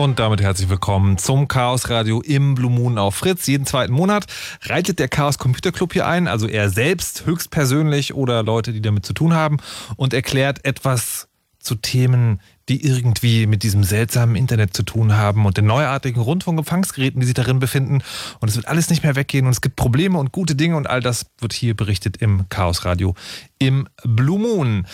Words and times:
Und 0.00 0.18
damit 0.18 0.40
herzlich 0.40 0.70
willkommen 0.70 1.18
zum 1.18 1.46
Chaos 1.46 1.90
Radio 1.90 2.22
im 2.22 2.54
Blue 2.54 2.70
Moon 2.70 2.96
auf 2.96 3.16
Fritz. 3.16 3.46
Jeden 3.46 3.66
zweiten 3.66 3.92
Monat 3.92 4.24
reitet 4.62 4.98
der 4.98 5.08
Chaos 5.08 5.36
Computer 5.36 5.72
Club 5.72 5.92
hier 5.92 6.06
ein, 6.06 6.26
also 6.26 6.48
er 6.48 6.70
selbst 6.70 7.26
höchstpersönlich 7.26 8.14
oder 8.14 8.42
Leute, 8.42 8.72
die 8.72 8.80
damit 8.80 9.04
zu 9.04 9.12
tun 9.12 9.34
haben, 9.34 9.58
und 9.96 10.14
erklärt 10.14 10.64
etwas 10.64 11.28
zu 11.58 11.74
Themen, 11.74 12.40
die 12.70 12.82
irgendwie 12.82 13.46
mit 13.46 13.62
diesem 13.62 13.84
seltsamen 13.84 14.36
Internet 14.36 14.74
zu 14.74 14.84
tun 14.84 15.18
haben 15.18 15.44
und 15.44 15.58
den 15.58 15.66
neuartigen 15.66 16.22
Rundfunkempfangsgeräten, 16.22 17.20
die 17.20 17.26
sich 17.26 17.34
darin 17.34 17.58
befinden. 17.58 18.02
Und 18.40 18.48
es 18.48 18.56
wird 18.56 18.68
alles 18.68 18.88
nicht 18.88 19.02
mehr 19.02 19.16
weggehen 19.16 19.44
und 19.44 19.52
es 19.52 19.60
gibt 19.60 19.76
Probleme 19.76 20.18
und 20.18 20.32
gute 20.32 20.54
Dinge 20.54 20.76
und 20.76 20.88
all 20.88 21.02
das 21.02 21.26
wird 21.40 21.52
hier 21.52 21.76
berichtet 21.76 22.16
im 22.16 22.48
Chaos 22.48 22.86
Radio 22.86 23.14
im 23.58 23.86
Blue 24.04 24.38
Moon. 24.38 24.86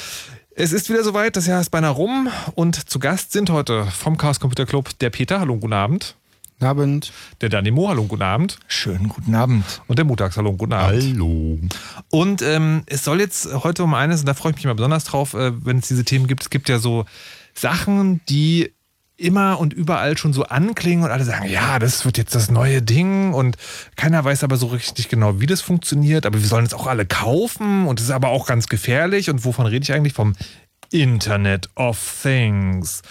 Es 0.58 0.72
ist 0.72 0.88
wieder 0.88 1.04
soweit, 1.04 1.36
das 1.36 1.46
Jahr 1.46 1.60
ist 1.60 1.68
beinahe 1.68 1.90
rum 1.90 2.30
und 2.54 2.88
zu 2.88 2.98
Gast 2.98 3.30
sind 3.30 3.50
heute 3.50 3.84
vom 3.84 4.16
Chaos 4.16 4.40
Computer 4.40 4.64
Club 4.64 4.98
der 5.00 5.10
Peter, 5.10 5.38
hallo, 5.38 5.58
guten 5.58 5.74
Abend. 5.74 6.16
Guten 6.54 6.64
Abend. 6.64 7.12
Der 7.42 7.50
Danimo, 7.50 7.90
hallo, 7.90 8.04
guten 8.04 8.22
Abend. 8.22 8.58
Schönen 8.66 9.10
guten 9.10 9.34
Abend. 9.34 9.82
Und 9.86 9.98
der 9.98 10.06
Mutax, 10.06 10.38
hallo, 10.38 10.54
guten 10.54 10.72
Abend. 10.72 11.02
Hallo. 11.02 11.58
Und 12.08 12.40
ähm, 12.40 12.84
es 12.86 13.04
soll 13.04 13.20
jetzt 13.20 13.52
heute 13.52 13.84
um 13.84 13.92
eines, 13.92 14.20
und 14.20 14.26
da 14.26 14.32
freue 14.32 14.52
ich 14.52 14.56
mich 14.56 14.64
mal 14.64 14.72
besonders 14.72 15.04
drauf, 15.04 15.34
äh, 15.34 15.52
wenn 15.62 15.80
es 15.80 15.88
diese 15.88 16.06
Themen 16.06 16.26
gibt. 16.26 16.44
Es 16.44 16.48
gibt 16.48 16.70
ja 16.70 16.78
so 16.78 17.04
Sachen, 17.52 18.22
die 18.30 18.72
immer 19.16 19.58
und 19.58 19.72
überall 19.72 20.18
schon 20.18 20.32
so 20.32 20.44
anklingen 20.44 21.04
und 21.04 21.10
alle 21.10 21.24
sagen, 21.24 21.48
ja, 21.48 21.78
das 21.78 22.04
wird 22.04 22.18
jetzt 22.18 22.34
das 22.34 22.50
neue 22.50 22.82
Ding 22.82 23.32
und 23.32 23.56
keiner 23.96 24.22
weiß 24.24 24.44
aber 24.44 24.56
so 24.56 24.66
richtig 24.66 25.08
genau, 25.08 25.40
wie 25.40 25.46
das 25.46 25.62
funktioniert, 25.62 26.26
aber 26.26 26.40
wir 26.40 26.46
sollen 26.46 26.66
es 26.66 26.74
auch 26.74 26.86
alle 26.86 27.06
kaufen 27.06 27.86
und 27.86 27.98
es 27.98 28.06
ist 28.06 28.12
aber 28.12 28.28
auch 28.28 28.46
ganz 28.46 28.68
gefährlich 28.68 29.30
und 29.30 29.44
wovon 29.44 29.66
rede 29.66 29.82
ich 29.82 29.92
eigentlich? 29.92 30.12
Vom 30.12 30.34
Internet 30.90 31.70
of 31.74 31.98
Things. 32.22 33.02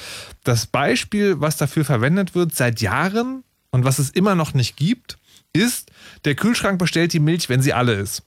Das 0.43 0.67
Beispiel, 0.67 1.41
was 1.41 1.57
dafür 1.57 1.85
verwendet 1.85 2.35
wird 2.35 2.55
seit 2.55 2.81
Jahren 2.81 3.43
und 3.71 3.83
was 3.83 3.99
es 3.99 4.11
immer 4.11 4.35
noch 4.35 4.53
nicht 4.53 4.77
gibt, 4.77 5.17
ist, 5.53 5.91
der 6.25 6.35
Kühlschrank 6.35 6.77
bestellt 6.79 7.13
die 7.13 7.19
Milch, 7.19 7.49
wenn 7.49 7.61
sie 7.61 7.73
alle 7.73 7.93
ist. 7.93 8.23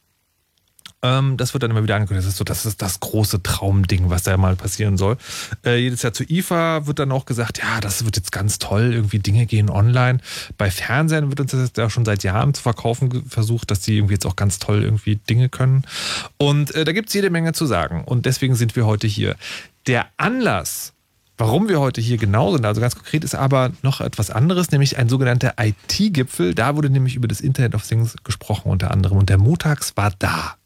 Ähm, 1.03 1.37
das 1.37 1.53
wird 1.55 1.63
dann 1.63 1.71
immer 1.71 1.83
wieder 1.83 1.95
angekündigt. 1.95 2.27
Das 2.27 2.33
ist 2.33 2.39
so, 2.39 2.45
das 2.45 2.67
ist 2.67 2.83
das 2.83 2.99
große 3.01 3.43
Traumding, 3.43 4.11
was 4.11 4.25
da 4.25 4.37
mal 4.37 4.57
passieren 4.57 4.97
soll. 4.97 5.17
Äh, 5.65 5.77
jedes 5.77 6.03
Jahr 6.03 6.13
zur 6.13 6.29
IFA 6.29 6.87
wird 6.87 6.99
dann 6.99 7.13
auch 7.13 7.25
gesagt, 7.25 7.59
ja, 7.59 7.81
das 7.81 8.05
wird 8.05 8.17
jetzt 8.17 8.33
ganz 8.33 8.59
toll, 8.59 8.93
irgendwie 8.93 9.21
Dinge 9.21 9.47
gehen 9.47 9.71
online. 9.71 10.19
Bei 10.57 10.71
Fernsehen 10.71 11.29
wird 11.29 11.41
uns 11.41 11.53
das 11.53 11.71
ja 11.77 11.89
schon 11.89 12.05
seit 12.05 12.25
Jahren 12.25 12.53
zu 12.53 12.63
verkaufen 12.63 13.25
versucht, 13.29 13.71
dass 13.71 13.81
die 13.81 13.97
irgendwie 13.97 14.15
jetzt 14.15 14.27
auch 14.27 14.37
ganz 14.37 14.59
toll 14.59 14.83
irgendwie 14.83 15.17
Dinge 15.17 15.49
können. 15.49 15.85
Und 16.37 16.75
äh, 16.75 16.85
da 16.85 16.93
gibt 16.93 17.09
es 17.09 17.15
jede 17.15 17.31
Menge 17.31 17.53
zu 17.53 17.67
sagen. 17.67 18.03
Und 18.05 18.27
deswegen 18.27 18.57
sind 18.57 18.75
wir 18.75 18.87
heute 18.87 19.07
hier. 19.07 19.37
Der 19.87 20.07
Anlass, 20.17 20.93
Warum 21.41 21.69
wir 21.69 21.79
heute 21.79 22.01
hier 22.01 22.17
genau 22.17 22.51
sind, 22.51 22.67
also 22.67 22.81
ganz 22.81 22.97
konkret, 22.97 23.23
ist 23.23 23.37
aber 23.37 23.71
noch 23.83 24.01
etwas 24.01 24.31
anderes, 24.31 24.73
nämlich 24.73 24.99
ein 24.99 25.09
sogenannter 25.09 25.55
IT-Gipfel. 25.57 26.53
Da 26.53 26.75
wurde 26.75 26.91
nämlich 26.91 27.15
über 27.15 27.29
das 27.29 27.41
Internet 27.41 27.77
of 27.77 27.87
Things 27.87 28.17
gesprochen 28.25 28.73
unter 28.73 28.91
anderem 28.91 29.19
und 29.19 29.29
der 29.29 29.39
Montags 29.39 29.97
war 29.97 30.13
da. 30.19 30.58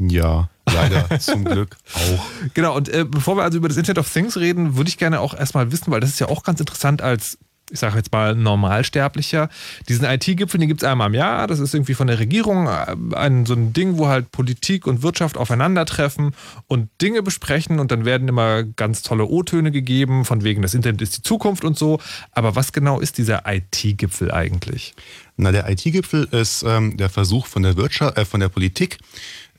Ja, 0.00 0.48
leider 0.66 1.20
zum 1.20 1.44
Glück 1.44 1.76
auch. 1.94 2.26
Genau, 2.54 2.74
und 2.74 2.88
äh, 2.88 3.04
bevor 3.04 3.36
wir 3.36 3.42
also 3.42 3.58
über 3.58 3.68
das 3.68 3.76
Internet 3.76 3.98
of 3.98 4.10
Things 4.10 4.36
reden, 4.38 4.76
würde 4.76 4.88
ich 4.88 4.96
gerne 4.96 5.20
auch 5.20 5.34
erstmal 5.34 5.70
wissen, 5.72 5.90
weil 5.90 6.00
das 6.00 6.10
ist 6.10 6.20
ja 6.20 6.28
auch 6.28 6.42
ganz 6.42 6.58
interessant 6.58 7.02
als 7.02 7.38
ich 7.70 7.78
sage 7.78 7.96
jetzt 7.96 8.12
mal 8.12 8.34
Normalsterblicher. 8.34 9.48
Diesen 9.88 10.04
IT-Gipfel, 10.04 10.58
den 10.58 10.68
gibt 10.68 10.82
es 10.82 10.88
einmal 10.88 11.08
im 11.08 11.14
Jahr. 11.14 11.46
Das 11.46 11.60
ist 11.60 11.74
irgendwie 11.74 11.94
von 11.94 12.06
der 12.06 12.18
Regierung 12.18 12.66
äh, 12.66 12.96
ein, 13.14 13.46
so 13.46 13.54
ein 13.54 13.72
Ding, 13.72 13.98
wo 13.98 14.08
halt 14.08 14.32
Politik 14.32 14.86
und 14.86 15.02
Wirtschaft 15.02 15.36
aufeinandertreffen 15.36 16.34
und 16.66 16.88
Dinge 17.00 17.22
besprechen 17.22 17.78
und 17.78 17.90
dann 17.90 18.04
werden 18.04 18.28
immer 18.28 18.64
ganz 18.64 19.02
tolle 19.02 19.26
O-Töne 19.26 19.70
gegeben, 19.70 20.24
von 20.24 20.42
wegen 20.42 20.62
das 20.62 20.74
Internet 20.74 21.02
ist 21.02 21.16
die 21.16 21.22
Zukunft 21.22 21.64
und 21.64 21.78
so. 21.78 22.00
Aber 22.32 22.56
was 22.56 22.72
genau 22.72 23.00
ist 23.00 23.18
dieser 23.18 23.44
IT-Gipfel 23.46 24.32
eigentlich? 24.32 24.94
Na, 25.36 25.52
der 25.52 25.68
IT-Gipfel 25.70 26.24
ist 26.32 26.62
ähm, 26.64 26.96
der 26.96 27.08
Versuch 27.08 27.46
von 27.46 27.62
der 27.62 27.76
Wirtschaft, 27.76 28.18
äh, 28.18 28.24
von 28.24 28.40
der 28.40 28.48
Politik, 28.48 28.98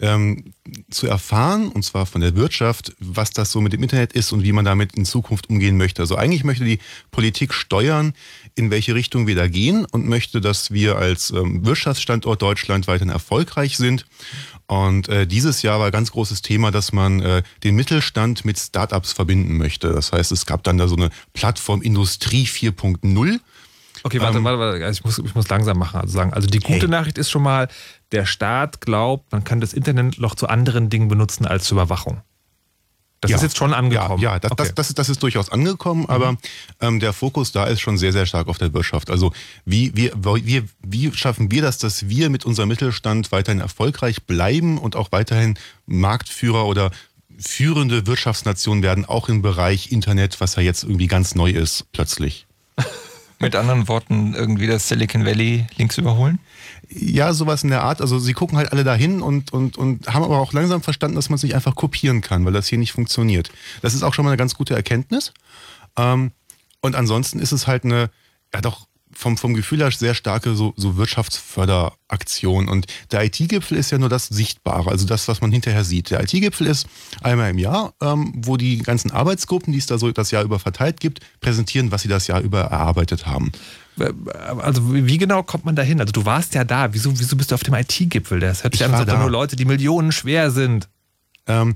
ähm, 0.02 0.54
zu 0.90 1.08
erfahren, 1.08 1.70
und 1.70 1.84
zwar 1.84 2.06
von 2.06 2.22
der 2.22 2.36
Wirtschaft, 2.36 2.94
was 3.00 3.32
das 3.32 3.52
so 3.52 3.62
mit 3.62 3.74
dem 3.74 3.84
Internet 3.84 4.14
ist 4.14 4.32
und 4.32 4.44
wie 4.44 4.52
man 4.52 4.66
damit 4.66 4.94
in 4.94 5.06
Zukunft 5.06 5.50
umgehen 5.50 5.78
möchte. 5.78 6.02
Also 6.02 6.16
eigentlich 6.16 6.44
möchte 6.44 6.66
die 6.66 6.80
Politik 7.12 7.54
steuern, 7.54 8.14
in 8.56 8.72
welche 8.72 8.96
Richtung 8.96 9.28
wir 9.28 9.36
da 9.36 9.48
gehen 9.48 9.86
und 9.86 10.08
möchte, 10.08 10.42
dass 10.42 10.72
wir 10.72 10.98
als 10.98 11.32
ähm, 11.32 11.66
Wirtschaftsstandort 11.66 12.42
Deutschland 12.42 12.88
weiterhin 12.88 13.14
erfolgreich 13.14 13.78
sind. 13.78 14.06
Und 14.68 15.10
äh, 15.10 15.28
dieses 15.28 15.62
Jahr 15.62 15.80
war 15.80 15.88
ein 15.88 15.92
ganz 15.92 16.12
großes 16.12 16.42
Thema, 16.42 16.72
dass 16.72 16.94
man 16.94 17.22
äh, 17.22 17.44
den 17.64 17.76
Mittelstand 17.76 18.46
mit 18.46 18.58
Startups 18.58 19.14
verbinden 19.14 19.58
möchte. 19.58 19.94
Das 19.94 20.12
heißt, 20.12 20.32
es 20.32 20.46
gab 20.46 20.64
dann 20.64 20.78
da 20.78 20.88
so 20.88 20.96
eine 20.96 21.10
Plattform 21.34 21.82
Industrie 21.82 22.46
4.0 22.46 23.40
Okay, 24.04 24.20
warte, 24.20 24.38
ähm, 24.38 24.44
warte, 24.44 24.60
warte. 24.60 24.86
Also 24.86 25.00
ich, 25.00 25.06
muss, 25.06 25.20
ich 25.20 25.36
muss 25.36 25.48
langsam 25.50 25.78
machen. 25.78 26.02
Also 26.02 26.14
sagen, 26.14 26.34
also 26.34 26.48
die 26.48 26.60
gute 26.60 26.82
hey. 26.82 26.88
Nachricht 26.88 27.18
ist 27.18 27.30
schon 27.30 27.44
mal, 27.44 27.68
der 28.12 28.26
Staat 28.26 28.82
glaubt, 28.82 29.32
man 29.32 29.44
kann 29.44 29.62
das 29.62 29.74
Internet 29.74 30.20
noch 30.20 30.36
zu 30.36 30.48
anderen 30.48 30.90
Dingen 30.90 31.08
benutzen 31.08 31.46
als 31.46 31.66
zur 31.66 31.78
Überwachung. 31.78 32.22
Das 33.22 33.30
ja, 33.30 33.38
ist 33.38 33.44
jetzt 33.44 33.58
schon 33.58 33.76
angekommen. 33.76 34.20
Ja, 34.20 34.34
ja 34.34 34.40
das, 34.40 34.52
okay. 34.52 34.64
das, 34.64 34.74
das, 34.74 34.94
das, 34.96 35.10
ist 35.10 35.22
durchaus 35.22 35.50
angekommen, 35.50 36.02
mhm. 36.02 36.10
aber 36.10 36.38
ähm, 36.80 37.00
der 37.00 37.14
Fokus 37.14 37.52
da 37.52 37.66
ist 37.66 37.80
schon 37.80 38.00
sehr, 38.00 38.12
sehr 38.12 38.26
stark 38.26 38.48
auf 38.48 38.58
der 38.58 38.74
Wirtschaft. 38.74 39.12
Also 39.12 39.32
wie, 39.64 39.96
wie, 39.96 40.12
wie, 40.16 40.64
wie 40.82 41.12
schaffen 41.14 41.52
wir 41.52 41.62
das, 41.62 41.78
dass 41.78 42.10
wir 42.10 42.32
mit 42.32 42.46
unserem 42.46 42.70
Mittelstand 42.70 43.32
weiterhin 43.32 43.62
erfolgreich 43.62 44.24
bleiben 44.24 44.80
und 44.80 44.96
auch 44.96 45.12
weiterhin 45.12 45.58
Marktführer 45.86 46.66
oder 46.66 46.90
führende 47.38 48.08
Wirtschaftsnation 48.08 48.82
werden, 48.82 49.06
auch 49.06 49.30
im 49.30 49.44
Bereich 49.44 49.92
Internet, 49.92 50.42
was 50.42 50.56
ja 50.56 50.64
jetzt 50.64 50.84
irgendwie 50.84 51.08
ganz 51.08 51.36
neu 51.36 51.52
ist, 51.52 51.86
plötzlich. 51.92 52.48
Mit 53.42 53.56
anderen 53.56 53.88
Worten, 53.88 54.34
irgendwie 54.36 54.68
das 54.68 54.88
Silicon 54.88 55.26
Valley 55.26 55.66
links 55.78 55.98
überholen? 55.98 56.40
Ja, 56.90 57.34
sowas 57.34 57.64
in 57.64 57.70
der 57.70 57.84
Art. 57.84 58.00
Also 58.00 58.20
sie 58.20 58.34
gucken 58.34 58.58
halt 58.58 58.72
alle 58.72 58.84
dahin 58.84 59.22
und, 59.22 59.52
und, 59.52 59.78
und 59.78 60.08
haben 60.08 60.24
aber 60.24 60.40
auch 60.40 60.54
langsam 60.54 60.82
verstanden, 60.84 61.16
dass 61.16 61.30
man 61.30 61.40
sich 61.40 61.56
einfach 61.56 61.76
kopieren 61.76 62.22
kann, 62.22 62.46
weil 62.46 62.54
das 62.54 62.68
hier 62.68 62.78
nicht 62.78 62.92
funktioniert. 62.92 63.52
Das 63.82 63.94
ist 63.94 64.04
auch 64.04 64.14
schon 64.14 64.26
mal 64.26 64.32
eine 64.32 64.38
ganz 64.38 64.54
gute 64.54 64.76
Erkenntnis. 64.76 65.34
Ähm, 65.98 66.32
und 66.82 66.96
ansonsten 66.96 67.40
ist 67.40 67.52
es 67.52 67.66
halt 67.66 67.84
eine, 67.84 68.12
ja 68.54 68.62
doch 68.62 68.88
vom, 69.14 69.38
vom 69.38 69.54
Gefühl 69.54 69.80
her 69.80 69.92
sehr 69.92 70.14
starke 70.14 70.56
so, 70.56 70.74
so 70.78 70.98
Wirtschaftsförderaktion. 70.98 72.70
Und 72.70 72.88
der 73.12 73.24
IT-Gipfel 73.26 73.78
ist 73.78 73.92
ja 73.92 73.98
nur 73.98 74.10
das 74.10 74.28
Sichtbare, 74.28 74.90
also 74.90 75.06
das, 75.06 75.28
was 75.28 75.42
man 75.42 75.52
hinterher 75.52 75.84
sieht. 75.84 76.12
Der 76.12 76.22
IT-Gipfel 76.24 76.68
ist 76.68 76.88
einmal 77.22 77.52
im 77.52 77.58
Jahr, 77.58 77.94
ähm, 78.02 78.34
wo 78.36 78.58
die 78.58 78.80
ganzen 78.80 79.12
Arbeitsgruppen, 79.12 79.74
die 79.74 79.80
es 79.80 79.86
da 79.86 79.98
so 79.98 80.12
das 80.12 80.32
Jahr 80.32 80.44
über 80.44 80.60
verteilt 80.60 81.00
gibt, 81.00 81.20
präsentieren, 81.40 81.92
was 81.92 82.02
sie 82.04 82.08
das 82.08 82.28
Jahr 82.28 82.42
über 82.42 82.62
erarbeitet 82.62 83.26
haben. 83.26 83.52
Also 84.60 84.94
wie 84.94 85.18
genau 85.18 85.44
kommt 85.44 85.66
man 85.66 85.76
da 85.76 85.82
hin? 85.82 86.00
Also 86.00 86.12
du 86.12 86.26
warst 86.26 86.54
ja 86.56 86.64
da. 86.64 86.94
Wieso, 86.94 87.20
wieso 87.20 87.36
bist 87.36 87.52
du 87.52 87.56
auf 87.56 87.64
dem 87.64 87.74
IT-Gipfel? 87.74 88.40
Das 88.40 88.64
hört 88.64 88.74
sich 88.74 88.86
an, 88.86 88.94
als 88.94 89.08
nur 89.08 89.30
Leute, 89.30 89.56
die 89.56 89.66
Millionen 89.66 90.12
schwer 90.12 90.50
sind. 90.50 90.88
Ähm, 91.48 91.76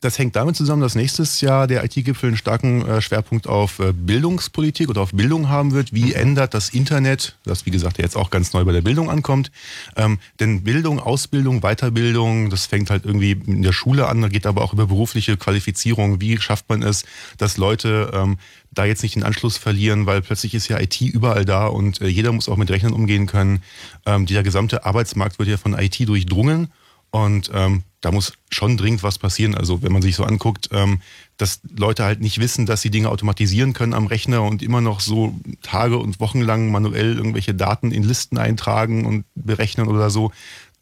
das 0.00 0.18
hängt 0.18 0.36
damit 0.36 0.54
zusammen, 0.54 0.82
dass 0.82 0.94
nächstes 0.94 1.40
Jahr 1.40 1.66
der 1.66 1.84
IT-Gipfel 1.84 2.28
einen 2.28 2.36
starken 2.36 2.86
äh, 2.86 3.00
Schwerpunkt 3.00 3.48
auf 3.48 3.80
äh, 3.80 3.92
Bildungspolitik 3.92 4.88
oder 4.88 5.00
auf 5.00 5.12
Bildung 5.12 5.48
haben 5.48 5.72
wird. 5.72 5.92
Wie 5.92 6.06
mhm. 6.06 6.12
ändert 6.12 6.54
das 6.54 6.68
Internet, 6.68 7.36
das 7.44 7.66
wie 7.66 7.70
gesagt 7.70 7.98
jetzt 7.98 8.16
auch 8.16 8.30
ganz 8.30 8.52
neu 8.52 8.64
bei 8.64 8.72
der 8.72 8.82
Bildung 8.82 9.10
ankommt, 9.10 9.50
ähm, 9.96 10.18
denn 10.38 10.62
Bildung, 10.62 11.00
Ausbildung, 11.00 11.62
Weiterbildung, 11.62 12.50
das 12.50 12.66
fängt 12.66 12.90
halt 12.90 13.04
irgendwie 13.04 13.32
in 13.32 13.62
der 13.62 13.72
Schule 13.72 14.06
an, 14.06 14.28
geht 14.28 14.46
aber 14.46 14.62
auch 14.62 14.72
über 14.72 14.86
berufliche 14.86 15.36
Qualifizierung. 15.36 16.20
Wie 16.20 16.38
schafft 16.38 16.68
man 16.68 16.82
es, 16.82 17.04
dass 17.36 17.56
Leute 17.56 18.12
ähm, 18.14 18.38
da 18.70 18.84
jetzt 18.84 19.02
nicht 19.02 19.16
den 19.16 19.24
Anschluss 19.24 19.56
verlieren, 19.56 20.06
weil 20.06 20.22
plötzlich 20.22 20.54
ist 20.54 20.68
ja 20.68 20.78
IT 20.78 21.00
überall 21.00 21.44
da 21.44 21.66
und 21.66 22.00
äh, 22.00 22.06
jeder 22.06 22.30
muss 22.32 22.48
auch 22.48 22.56
mit 22.56 22.70
Rechnern 22.70 22.92
umgehen 22.92 23.26
können. 23.26 23.62
Ähm, 24.06 24.26
dieser 24.26 24.44
gesamte 24.44 24.84
Arbeitsmarkt 24.84 25.38
wird 25.40 25.48
ja 25.48 25.56
von 25.56 25.76
IT 25.76 26.08
durchdrungen 26.08 26.68
und 27.10 27.50
ähm, 27.54 27.84
da 28.00 28.12
muss 28.12 28.34
schon 28.50 28.76
dringend 28.76 29.02
was 29.02 29.18
passieren. 29.18 29.54
Also 29.54 29.82
wenn 29.82 29.92
man 29.92 30.02
sich 30.02 30.14
so 30.14 30.24
anguckt, 30.24 30.68
ähm, 30.72 31.00
dass 31.36 31.60
Leute 31.76 32.04
halt 32.04 32.20
nicht 32.20 32.38
wissen, 32.38 32.66
dass 32.66 32.80
sie 32.80 32.90
Dinge 32.90 33.08
automatisieren 33.08 33.72
können 33.72 33.94
am 33.94 34.06
Rechner 34.06 34.42
und 34.42 34.62
immer 34.62 34.80
noch 34.80 35.00
so 35.00 35.34
Tage 35.62 35.98
und 35.98 36.20
Wochen 36.20 36.40
lang 36.40 36.70
manuell 36.70 37.16
irgendwelche 37.16 37.54
Daten 37.54 37.90
in 37.90 38.04
Listen 38.04 38.38
eintragen 38.38 39.04
und 39.04 39.24
berechnen 39.34 39.88
oder 39.88 40.10
so. 40.10 40.32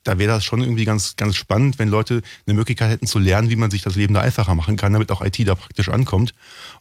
Da 0.05 0.19
wäre 0.19 0.35
das 0.35 0.45
schon 0.45 0.61
irgendwie 0.61 0.85
ganz, 0.85 1.17
ganz 1.17 1.35
spannend, 1.35 1.81
wenn 1.81 1.89
Leute 1.89 2.23
eine 2.47 2.55
Möglichkeit 2.55 2.91
hätten 2.91 3.09
zu 3.09 3.19
lernen, 3.19 3.51
wie 3.51 3.57
man 3.57 3.73
sich 3.73 3.83
das 3.83 3.97
Leben 3.97 4.15
da 4.15 4.21
einfacher 4.21 4.55
machen 4.55 4.77
kann, 4.77 4.93
damit 4.93 5.11
auch 5.11 5.21
IT 5.21 5.37
da 5.49 5.57
praktisch 5.57 5.89
ankommt. 5.89 6.33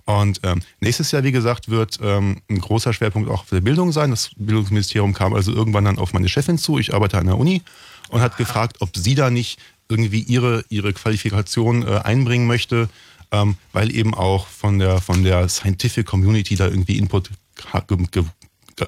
Und 0.06 0.42
ähm, 0.44 0.62
nächstes 0.80 1.12
Jahr, 1.12 1.24
wie 1.24 1.32
gesagt, 1.32 1.70
wird 1.70 1.98
ähm, 2.04 2.42
ein 2.50 2.60
großer 2.60 2.94
Schwerpunkt 2.94 3.30
auch 3.32 3.46
für 3.46 3.62
Bildung 3.62 3.92
sein. 3.92 4.12
Das 4.12 4.30
Bildungsministerium 4.36 5.14
kam 5.14 5.34
also 5.34 5.52
irgendwann 5.52 5.86
dann 5.86 5.98
auf 5.98 6.14
meine 6.14 6.30
Chefin 6.30 6.60
zu. 6.60 6.78
Ich 6.78 6.94
arbeite 6.94 7.18
an 7.18 7.26
der 7.26 7.40
Uni 7.40 7.64
und 8.10 8.22
hat 8.22 8.38
gefragt, 8.38 8.78
ob 8.80 8.96
sie 8.96 9.16
da 9.16 9.30
nicht 9.30 9.60
irgendwie 9.90 10.22
ihre, 10.22 10.66
ihre 10.70 10.94
Qualifikation 10.94 11.84
äh, 11.84 12.00
einbringen 12.04 12.48
möchte, 12.48 12.90
ähm, 13.32 13.58
weil 13.72 13.96
eben 13.96 14.14
auch 14.14 14.48
von 14.48 14.80
der, 14.80 15.02
von 15.02 15.24
der 15.24 15.48
Scientific 15.50 16.06
Community 16.06 16.56
da 16.56 16.68
irgendwie 16.68 16.98
Input 16.98 17.30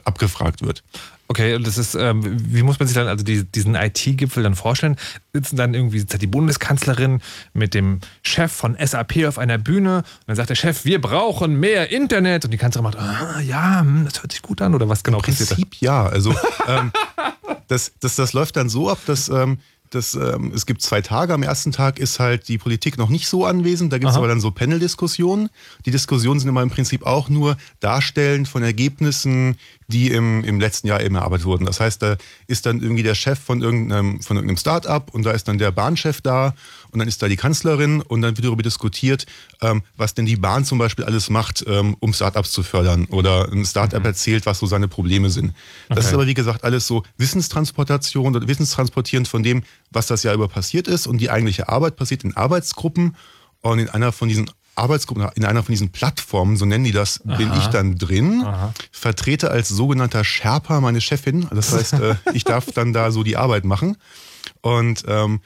abgefragt 0.04 0.62
wird. 0.62 0.84
Okay, 1.30 1.56
und 1.56 1.68
das 1.68 1.78
ist, 1.78 1.94
ähm, 1.96 2.22
wie 2.24 2.64
muss 2.64 2.80
man 2.80 2.88
sich 2.88 2.96
dann 2.96 3.08
also 3.08 3.24
die, 3.24 3.44
diesen 3.44 3.76
IT-Gipfel 3.76 4.44
dann 4.44 4.56
vorstellen? 4.56 4.96
Sitzen 5.34 5.58
dann 5.58 5.74
irgendwie 5.74 6.00
sitzt 6.00 6.22
die 6.22 6.28
Bundeskanzlerin 6.28 7.22
mit 7.54 7.74
dem 7.74 8.00
Chef 8.22 8.52
von 8.52 8.78
SAP 8.82 9.26
auf 9.28 9.38
einer 9.38 9.58
Bühne 9.58 9.98
und 9.98 10.06
dann 10.28 10.36
sagt 10.38 10.50
der 10.50 10.56
Chef, 10.56 10.86
wir 10.86 11.02
brauchen 11.02 11.60
mehr 11.60 11.92
Internet 11.92 12.46
und 12.46 12.52
die 12.52 12.58
Kanzlerin 12.58 12.84
macht, 12.92 12.98
ah, 12.98 13.42
ja, 13.42 13.82
hm, 13.82 14.06
das 14.06 14.22
hört 14.22 14.32
sich 14.32 14.42
gut 14.42 14.62
an 14.62 14.74
oder 14.74 14.88
was 14.88 15.04
genau 15.04 15.18
Im 15.18 15.24
Prinzip 15.24 15.76
ja, 15.82 16.06
also 16.08 16.34
ähm, 16.68 16.92
das, 17.68 17.92
das, 18.00 18.16
das 18.16 18.32
läuft 18.32 18.56
dann 18.56 18.70
so 18.70 18.90
ab, 18.90 19.00
dass 19.06 19.28
ähm, 19.28 19.60
das, 19.89 20.15
ähm, 20.15 20.51
es 20.53 20.65
gibt 20.65 20.82
zwei 20.82 21.01
Tage. 21.01 21.34
Am 21.34 21.44
ersten 21.44 21.72
Tag 21.72 22.00
ist 22.00 22.20
halt 22.20 22.48
die 22.48 22.58
Politik 22.58 22.98
noch 22.98 23.10
nicht 23.10 23.27
so 23.27 23.46
anwesend. 23.46 23.94
Da 23.94 23.98
gibt 23.98 24.12
es 24.12 24.17
aber 24.17 24.27
dann 24.27 24.41
so 24.41 24.51
Panel-Diskussionen. 24.51 25.50
Die 25.86 25.91
Diskussionen 25.91 26.39
sind 26.39 26.50
immer 26.50 26.62
im 26.62 26.70
Prinzip 26.70 27.06
auch 27.06 27.29
nur 27.29 27.58
darstellend 27.79 28.48
von 28.48 28.63
Ergebnissen, 28.63 29.58
die 29.88 30.12
im, 30.12 30.44
im 30.44 30.60
letzten 30.60 30.88
Jahr 30.88 31.01
eben 31.01 31.15
erarbeitet 31.15 31.46
wurden. 31.46 31.65
Das 31.65 31.79
heißt, 31.79 32.01
da 32.01 32.17
ist 32.48 32.65
dann 32.65 32.82
irgendwie 32.82 33.03
der 33.03 33.15
Chef 33.15 33.39
von 33.39 33.62
irgendeinem, 33.62 34.22
von 34.22 34.38
irgendeinem 34.38 34.58
Start-up 34.58 35.13
und 35.13 35.24
da 35.24 35.32
ist 35.32 35.48
dann 35.48 35.58
der 35.58 35.72
Bahnchef 35.72 36.22
da 36.22 36.53
und 36.98 37.01
dann 37.01 37.08
ist 37.10 37.22
da 37.22 37.27
die 37.27 37.36
Kanzlerin 37.36 38.01
und 38.01 38.24
dann 38.24 38.36
wird 38.36 38.48
darüber 38.48 38.63
diskutiert, 38.63 39.27
ähm, 39.62 39.84
was 39.98 40.16
denn 40.16 40.25
die 40.25 40.36
Bahn 40.36 40.66
zum 40.66 40.80
Beispiel 40.80 41.06
alles 41.06 41.30
macht, 41.30 41.63
ähm, 41.68 41.96
um 42.00 42.12
Startups 42.12 42.50
zu 42.50 42.63
fördern. 42.63 43.06
Oder 43.12 43.51
ein 43.51 43.63
Startup 43.66 44.00
mhm. 44.00 44.08
erzählt, 44.08 44.48
was 44.48 44.58
so 44.58 44.66
seine 44.66 44.88
Probleme 44.88 45.30
sind. 45.30 45.54
Das 45.89 46.00
okay. 46.00 46.08
ist 46.08 46.13
aber, 46.16 46.25
wie 46.25 46.34
gesagt, 46.34 46.63
alles 46.63 46.88
so 46.88 47.04
Wissenstransportation 47.18 48.36
oder 48.36 48.48
Wissenstransportierend 48.48 49.27
von 49.27 49.44
dem, 49.44 49.62
was 49.92 50.08
das 50.08 50.24
Jahr 50.24 50.34
über 50.34 50.48
passiert 50.48 50.88
ist. 50.88 51.06
Und 51.06 51.20
die 51.20 51.30
eigentliche 51.30 51.70
Arbeit 51.70 51.98
passiert 51.98 52.24
in 52.24 52.36
Arbeitsgruppen. 52.36 53.16
Und 53.62 53.77
in 53.77 53.89
einer 53.89 54.12
von 54.12 54.27
diesen 54.27 54.50
Arbeitsgruppen, 54.74 55.30
in 55.36 55.46
einer 55.46 55.62
von 55.62 55.74
diesen 55.74 55.92
Plattformen, 55.92 56.58
so 56.58 56.66
nennen 56.66 56.84
die 56.84 56.94
das, 56.94 57.22
Aha. 57.27 57.38
bin 57.38 57.54
ich 57.60 57.68
dann 57.68 57.96
drin, 57.96 58.42
Aha. 58.44 58.74
vertrete 58.92 59.51
als 59.51 59.70
sogenannter 59.70 60.24
Sherpa 60.24 60.82
meine 60.82 61.00
Chefin. 61.00 61.48
Das 61.51 61.74
heißt, 61.74 61.94
äh, 61.94 62.16
ich 62.34 62.44
darf 62.44 62.66
dann 62.74 62.92
da 62.92 63.12
so 63.12 63.22
die 63.22 63.38
Arbeit 63.38 63.66
machen. 63.66 63.98
Und 64.62 65.04
ähm, 65.08 65.42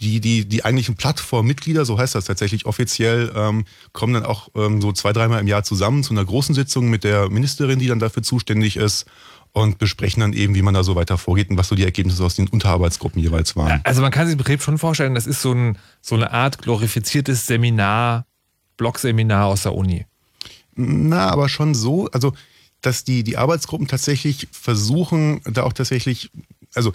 die, 0.00 0.20
die, 0.20 0.46
die 0.46 0.64
eigentlichen 0.64 0.96
Plattformmitglieder, 0.96 1.84
so 1.84 1.98
heißt 1.98 2.14
das 2.14 2.26
tatsächlich 2.26 2.66
offiziell, 2.66 3.32
ähm, 3.34 3.64
kommen 3.92 4.14
dann 4.14 4.24
auch 4.24 4.48
ähm, 4.54 4.80
so 4.80 4.92
zwei, 4.92 5.12
dreimal 5.12 5.40
im 5.40 5.46
Jahr 5.46 5.64
zusammen 5.64 6.02
zu 6.02 6.12
einer 6.12 6.24
großen 6.24 6.54
Sitzung 6.54 6.90
mit 6.90 7.04
der 7.04 7.30
Ministerin, 7.30 7.78
die 7.78 7.86
dann 7.86 7.98
dafür 7.98 8.22
zuständig 8.22 8.76
ist. 8.76 9.06
und 9.54 9.78
besprechen 9.78 10.20
dann 10.20 10.32
eben, 10.32 10.54
wie 10.56 10.62
man 10.62 10.74
da 10.74 10.82
so 10.82 10.96
weiter 10.96 11.16
vorgeht 11.16 11.48
und 11.48 11.56
was 11.56 11.68
so 11.68 11.76
die 11.76 11.84
Ergebnisse 11.84 12.24
aus 12.24 12.34
den 12.34 12.48
Unterarbeitsgruppen 12.48 13.22
jeweils 13.22 13.54
waren. 13.54 13.80
Also 13.84 14.02
man 14.02 14.10
kann 14.10 14.26
sich 14.26 14.32
im 14.32 14.38
Betrieb 14.38 14.60
schon 14.60 14.78
vorstellen, 14.78 15.14
das 15.14 15.28
ist 15.28 15.42
so, 15.42 15.52
ein, 15.52 15.78
so 16.00 16.16
eine 16.16 16.32
Art 16.32 16.58
glorifiziertes 16.58 17.46
Seminar, 17.46 18.26
Blogseminar 18.76 19.46
aus 19.46 19.62
der 19.62 19.74
Uni. 19.74 20.06
Na, 20.74 21.30
aber 21.30 21.48
schon 21.48 21.74
so, 21.74 22.08
also 22.10 22.32
dass 22.80 23.04
die, 23.04 23.22
die 23.22 23.36
Arbeitsgruppen 23.36 23.86
tatsächlich 23.86 24.48
versuchen, 24.50 25.40
da 25.44 25.62
auch 25.62 25.72
tatsächlich, 25.72 26.30
also 26.74 26.92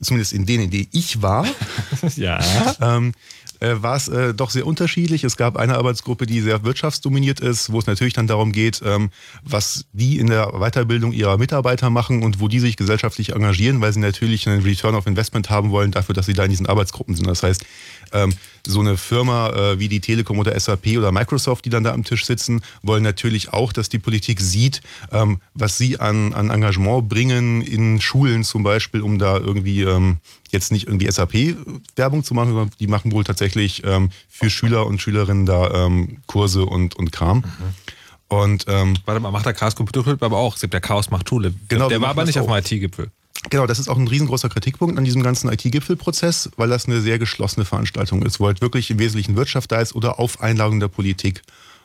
zumindest 0.00 0.32
in 0.32 0.46
denen, 0.46 0.64
in 0.64 0.70
denen 0.70 0.88
ich 0.92 1.22
war, 1.22 1.46
ja. 2.16 2.40
ähm, 2.80 3.12
äh, 3.60 3.74
war 3.82 3.96
es 3.96 4.08
äh, 4.08 4.34
doch 4.34 4.50
sehr 4.50 4.66
unterschiedlich. 4.66 5.24
Es 5.24 5.36
gab 5.36 5.56
eine 5.56 5.76
Arbeitsgruppe, 5.76 6.26
die 6.26 6.40
sehr 6.40 6.64
wirtschaftsdominiert 6.64 7.40
ist, 7.40 7.72
wo 7.72 7.78
es 7.78 7.86
natürlich 7.86 8.14
dann 8.14 8.26
darum 8.26 8.52
geht, 8.52 8.82
ähm, 8.84 9.10
was 9.42 9.86
die 9.92 10.18
in 10.18 10.28
der 10.28 10.52
Weiterbildung 10.52 11.12
ihrer 11.12 11.38
Mitarbeiter 11.38 11.90
machen 11.90 12.22
und 12.22 12.40
wo 12.40 12.48
die 12.48 12.60
sich 12.60 12.76
gesellschaftlich 12.76 13.32
engagieren, 13.32 13.80
weil 13.80 13.92
sie 13.92 14.00
natürlich 14.00 14.48
einen 14.48 14.62
Return 14.62 14.94
of 14.94 15.06
Investment 15.06 15.50
haben 15.50 15.70
wollen 15.70 15.90
dafür, 15.90 16.14
dass 16.14 16.26
sie 16.26 16.34
da 16.34 16.44
in 16.44 16.50
diesen 16.50 16.66
Arbeitsgruppen 16.66 17.16
sind. 17.16 17.26
Das 17.26 17.42
heißt, 17.42 17.64
ähm, 18.12 18.34
so 18.66 18.80
eine 18.80 18.96
Firma 18.96 19.50
äh, 19.50 19.78
wie 19.78 19.88
die 19.88 20.00
Telekom 20.00 20.38
oder 20.38 20.58
SAP 20.58 20.98
oder 20.98 21.12
Microsoft, 21.12 21.64
die 21.64 21.70
dann 21.70 21.84
da 21.84 21.92
am 21.92 22.04
Tisch 22.04 22.26
sitzen, 22.26 22.62
wollen 22.82 23.02
natürlich 23.02 23.52
auch, 23.52 23.72
dass 23.72 23.88
die 23.88 23.98
Politik 23.98 24.40
sieht, 24.40 24.82
ähm, 25.10 25.40
was 25.54 25.78
sie 25.78 25.98
an, 26.00 26.34
an 26.34 26.50
Engagement 26.50 27.08
bringen 27.08 27.62
in 27.62 28.00
Schulen 28.00 28.44
zum 28.44 28.62
Beispiel, 28.62 29.02
um 29.02 29.18
da 29.18 29.36
irgendwie 29.38 29.82
ähm, 29.82 30.18
jetzt 30.50 30.72
nicht 30.72 30.86
irgendwie 30.86 31.10
SAP-Werbung 31.10 32.24
zu 32.24 32.34
machen, 32.34 32.48
sondern 32.50 32.70
die 32.78 32.86
machen 32.86 33.12
wohl 33.12 33.24
tatsächlich 33.24 33.82
ähm, 33.84 34.10
für 34.28 34.50
Schüler 34.50 34.86
und 34.86 35.00
Schülerinnen 35.00 35.46
da 35.46 35.86
ähm, 35.86 36.18
Kurse 36.26 36.64
und, 36.64 36.96
und 36.96 37.12
Kram. 37.12 37.38
Mhm. 37.38 37.44
Und, 38.28 38.66
ähm, 38.68 38.94
Warte 39.06 39.20
mal, 39.20 39.30
macht 39.30 39.46
der 39.46 39.54
Chaos 39.54 39.74
Computerclub 39.74 40.22
aber 40.22 40.36
auch. 40.36 40.54
Es 40.54 40.60
gibt 40.60 40.74
ja 40.74 40.80
Chaos 40.80 41.10
macht 41.10 41.28
Schule. 41.28 41.54
Genau, 41.68 41.88
der 41.88 42.00
war 42.00 42.10
aber 42.10 42.24
nicht 42.24 42.36
das 42.36 42.46
auf 42.46 42.48
dem 42.48 42.78
IT-Gipfel. 42.78 43.10
Genau, 43.50 43.66
das 43.66 43.78
ist 43.78 43.88
auch 43.88 43.96
ein 43.96 44.08
riesengroßer 44.08 44.48
Kritikpunkt 44.48 44.98
an 44.98 45.04
diesem 45.04 45.22
ganzen 45.22 45.50
IT-Gipfelprozess, 45.50 46.50
weil 46.56 46.68
das 46.68 46.86
eine 46.86 47.00
sehr 47.00 47.18
geschlossene 47.18 47.64
Veranstaltung 47.64 48.22
ist, 48.22 48.40
wo 48.40 48.46
halt 48.46 48.60
wirklich 48.60 48.90
im 48.90 48.98
Wesentlichen 48.98 49.36
Wirtschaft 49.36 49.72
da 49.72 49.80
ist 49.80 49.94
oder 49.94 50.18
auf 50.18 50.40
Einladung 50.40 50.80
der 50.80 50.88
Politik. 50.88 51.42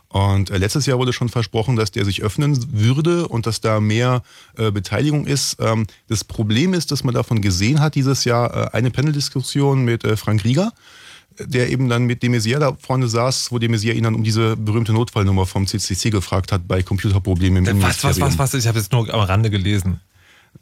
Und 0.09 0.51
äh, 0.51 0.57
letztes 0.57 0.85
Jahr 0.85 0.99
wurde 0.99 1.11
schon 1.11 1.29
versprochen, 1.29 1.75
dass 1.75 1.89
der 1.89 2.05
sich 2.05 2.21
öffnen 2.21 2.71
würde 2.71 3.27
und 3.27 3.47
dass 3.47 3.61
da 3.61 3.79
mehr 3.79 4.21
äh, 4.57 4.71
Beteiligung 4.71 5.25
ist. 5.25 5.57
Ähm, 5.59 5.87
das 6.07 6.23
Problem 6.23 6.75
ist, 6.75 6.91
dass 6.91 7.03
man 7.03 7.15
davon 7.15 7.41
gesehen 7.41 7.79
hat 7.79 7.95
dieses 7.95 8.23
Jahr 8.23 8.73
äh, 8.73 8.77
eine 8.77 8.91
Paneldiskussion 8.91 9.83
mit 9.83 10.03
äh, 10.03 10.15
Frank 10.15 10.43
Rieger, 10.43 10.71
der 11.39 11.71
eben 11.71 11.89
dann 11.89 12.03
mit 12.03 12.21
de 12.21 12.29
Maizière 12.29 12.59
da 12.59 12.77
vorne 12.79 13.07
saß, 13.07 13.51
wo 13.51 13.57
de 13.57 13.69
Maizière 13.69 13.93
ihn 13.93 14.03
dann 14.03 14.13
um 14.13 14.23
diese 14.23 14.55
berühmte 14.55 14.93
Notfallnummer 14.93 15.47
vom 15.47 15.65
CCC 15.65 16.11
gefragt 16.11 16.51
hat 16.51 16.67
bei 16.67 16.83
Computerproblemen 16.83 17.65
im 17.65 17.81
Was, 17.81 18.03
was, 18.03 18.19
was, 18.19 18.37
was? 18.37 18.53
Ich 18.53 18.67
habe 18.67 18.77
jetzt 18.77 18.91
nur 18.91 19.11
am 19.11 19.21
Rande 19.21 19.49
gelesen. 19.49 19.99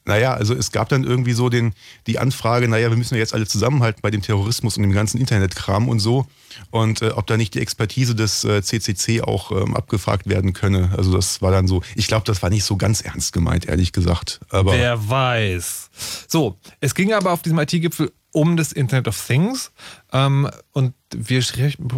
Naja, 0.05 0.33
also 0.33 0.55
es 0.55 0.71
gab 0.71 0.89
dann 0.89 1.03
irgendwie 1.03 1.33
so 1.33 1.49
den, 1.49 1.73
die 2.07 2.17
Anfrage, 2.17 2.67
naja, 2.67 2.89
wir 2.89 2.97
müssen 2.97 3.13
ja 3.15 3.19
jetzt 3.19 3.33
alle 3.33 3.45
zusammenhalten 3.45 4.01
bei 4.01 4.09
dem 4.09 4.21
Terrorismus 4.21 4.77
und 4.77 4.83
dem 4.83 4.93
ganzen 4.93 5.19
Internetkram 5.19 5.87
und 5.89 5.99
so. 5.99 6.25
Und 6.71 7.01
äh, 7.01 7.09
ob 7.09 7.27
da 7.27 7.37
nicht 7.37 7.53
die 7.53 7.61
Expertise 7.61 8.15
des 8.15 8.43
äh, 8.43 8.63
CCC 8.63 9.21
auch 9.21 9.51
ähm, 9.51 9.75
abgefragt 9.75 10.27
werden 10.27 10.53
könne. 10.53 10.91
Also 10.97 11.13
das 11.13 11.41
war 11.41 11.51
dann 11.51 11.67
so, 11.67 11.83
ich 11.95 12.07
glaube, 12.07 12.25
das 12.25 12.41
war 12.41 12.49
nicht 12.49 12.63
so 12.63 12.77
ganz 12.77 13.01
ernst 13.01 13.31
gemeint, 13.31 13.67
ehrlich 13.67 13.91
gesagt. 13.93 14.39
Aber 14.49 14.73
Wer 14.73 15.07
weiß. 15.07 15.89
So, 16.27 16.57
es 16.79 16.95
ging 16.95 17.13
aber 17.13 17.31
auf 17.31 17.41
diesem 17.41 17.59
IT-Gipfel 17.59 18.11
um 18.31 18.57
das 18.57 18.71
Internet 18.71 19.07
of 19.07 19.27
Things. 19.27 19.71
Ähm, 20.11 20.49
und 20.71 20.93
wir 21.13 21.39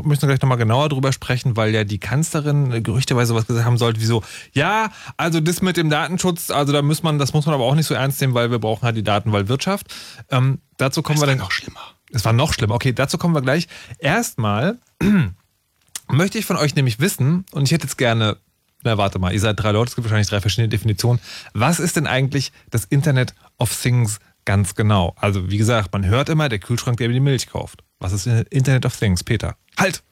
müssen 0.04 0.28
gleich 0.28 0.42
nochmal 0.42 0.58
genauer 0.58 0.90
drüber 0.90 1.14
sprechen, 1.14 1.56
weil 1.56 1.74
ja 1.74 1.84
die 1.84 2.00
Kanzlerin 2.00 2.84
gerüchteweise 2.84 3.36
was 3.36 3.46
gesagt 3.46 3.66
haben 3.66 3.78
sollte, 3.78 4.02
wie 4.02 4.06
so, 4.06 4.24
ja, 4.54 4.92
also 5.18 5.40
das 5.40 5.62
mit 5.62 5.78
dem 5.78 5.90
Datenschutz, 5.90 6.50
also 6.50 6.74
da 6.74 6.82
muss 6.82 7.04
man, 7.04 7.20
das 7.20 7.34
muss 7.34 7.46
man 7.46 7.54
aber 7.56 7.66
auch 7.66 7.76
nicht 7.76 7.86
so 7.86 7.94
ernst 7.94 8.20
nehmen, 8.22 8.34
weil 8.34 8.52
wir 8.52 8.60
brauchen 8.60 8.84
halt 8.84 8.98
die 8.98 9.04
Datenwaldwirtschaft. 9.04 9.94
Ähm, 10.30 10.60
dazu 10.78 11.04
kommen 11.04 11.20
das 11.20 11.24
wir 11.24 11.28
dann. 11.28 11.38
noch 11.38 11.52
schlimmer. 11.52 11.82
Es 12.12 12.26
war 12.26 12.34
noch 12.34 12.54
schlimmer. 12.54 12.76
Okay, 12.76 12.94
dazu 12.94 13.18
kommen 13.18 13.36
wir 13.36 13.42
gleich. 13.42 13.68
Erstmal 14.00 14.80
möchte 16.08 16.38
ich 16.38 16.46
von 16.46 16.58
euch 16.58 16.76
nämlich 16.76 17.00
wissen, 17.00 17.46
und 17.52 17.64
ich 17.64 17.72
hätte 17.72 17.86
jetzt 17.86 17.98
gerne, 17.98 18.38
na 18.84 18.98
warte 18.98 19.20
mal, 19.20 19.34
ihr 19.34 19.40
seid 19.40 19.60
drei 19.62 19.72
Leute, 19.72 19.90
es 19.90 19.96
gibt 19.96 20.06
wahrscheinlich 20.06 20.30
drei 20.30 20.42
verschiedene 20.42 20.70
Definitionen. 20.70 21.20
Was 21.54 21.80
ist 21.80 21.96
denn 21.96 22.08
eigentlich 22.08 22.52
das 22.72 22.86
Internet 22.86 23.36
of 23.58 23.76
Things 23.80 24.20
ganz 24.46 24.76
genau? 24.76 25.16
Also, 25.18 25.50
wie 25.50 25.58
gesagt, 25.58 25.94
man 25.94 26.06
hört 26.06 26.30
immer, 26.30 26.50
der 26.50 26.60
Kühlschrank, 26.60 26.98
der 26.98 27.08
mir 27.08 27.14
die 27.14 27.20
Milch 27.20 27.48
kauft. 27.48 27.84
Was 28.00 28.14
ist 28.14 28.28
Internet 28.28 28.86
of 28.86 28.98
Things, 28.98 29.24
Peter? 29.24 29.56
Halt! 29.78 30.04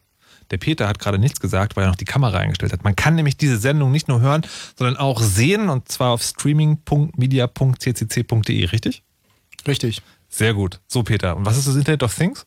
Der 0.51 0.57
Peter 0.57 0.87
hat 0.87 0.99
gerade 0.99 1.17
nichts 1.17 1.39
gesagt, 1.39 1.75
weil 1.75 1.85
er 1.85 1.89
noch 1.89 1.95
die 1.95 2.05
Kamera 2.05 2.37
eingestellt 2.37 2.71
hat. 2.73 2.83
Man 2.83 2.95
kann 2.95 3.15
nämlich 3.15 3.37
diese 3.37 3.57
Sendung 3.57 3.91
nicht 3.91 4.07
nur 4.09 4.19
hören, 4.19 4.45
sondern 4.77 4.97
auch 4.97 5.19
sehen 5.21 5.69
und 5.69 5.89
zwar 5.89 6.11
auf 6.11 6.21
streaming.media.ccc.de, 6.21 8.65
richtig? 8.65 9.01
Richtig. 9.65 10.01
Sehr 10.27 10.53
gut. 10.53 10.81
So, 10.87 11.03
Peter. 11.03 11.37
Und 11.37 11.45
was 11.45 11.57
ist 11.57 11.69
das 11.69 11.75
Internet 11.75 12.03
of 12.03 12.13
Things? 12.13 12.45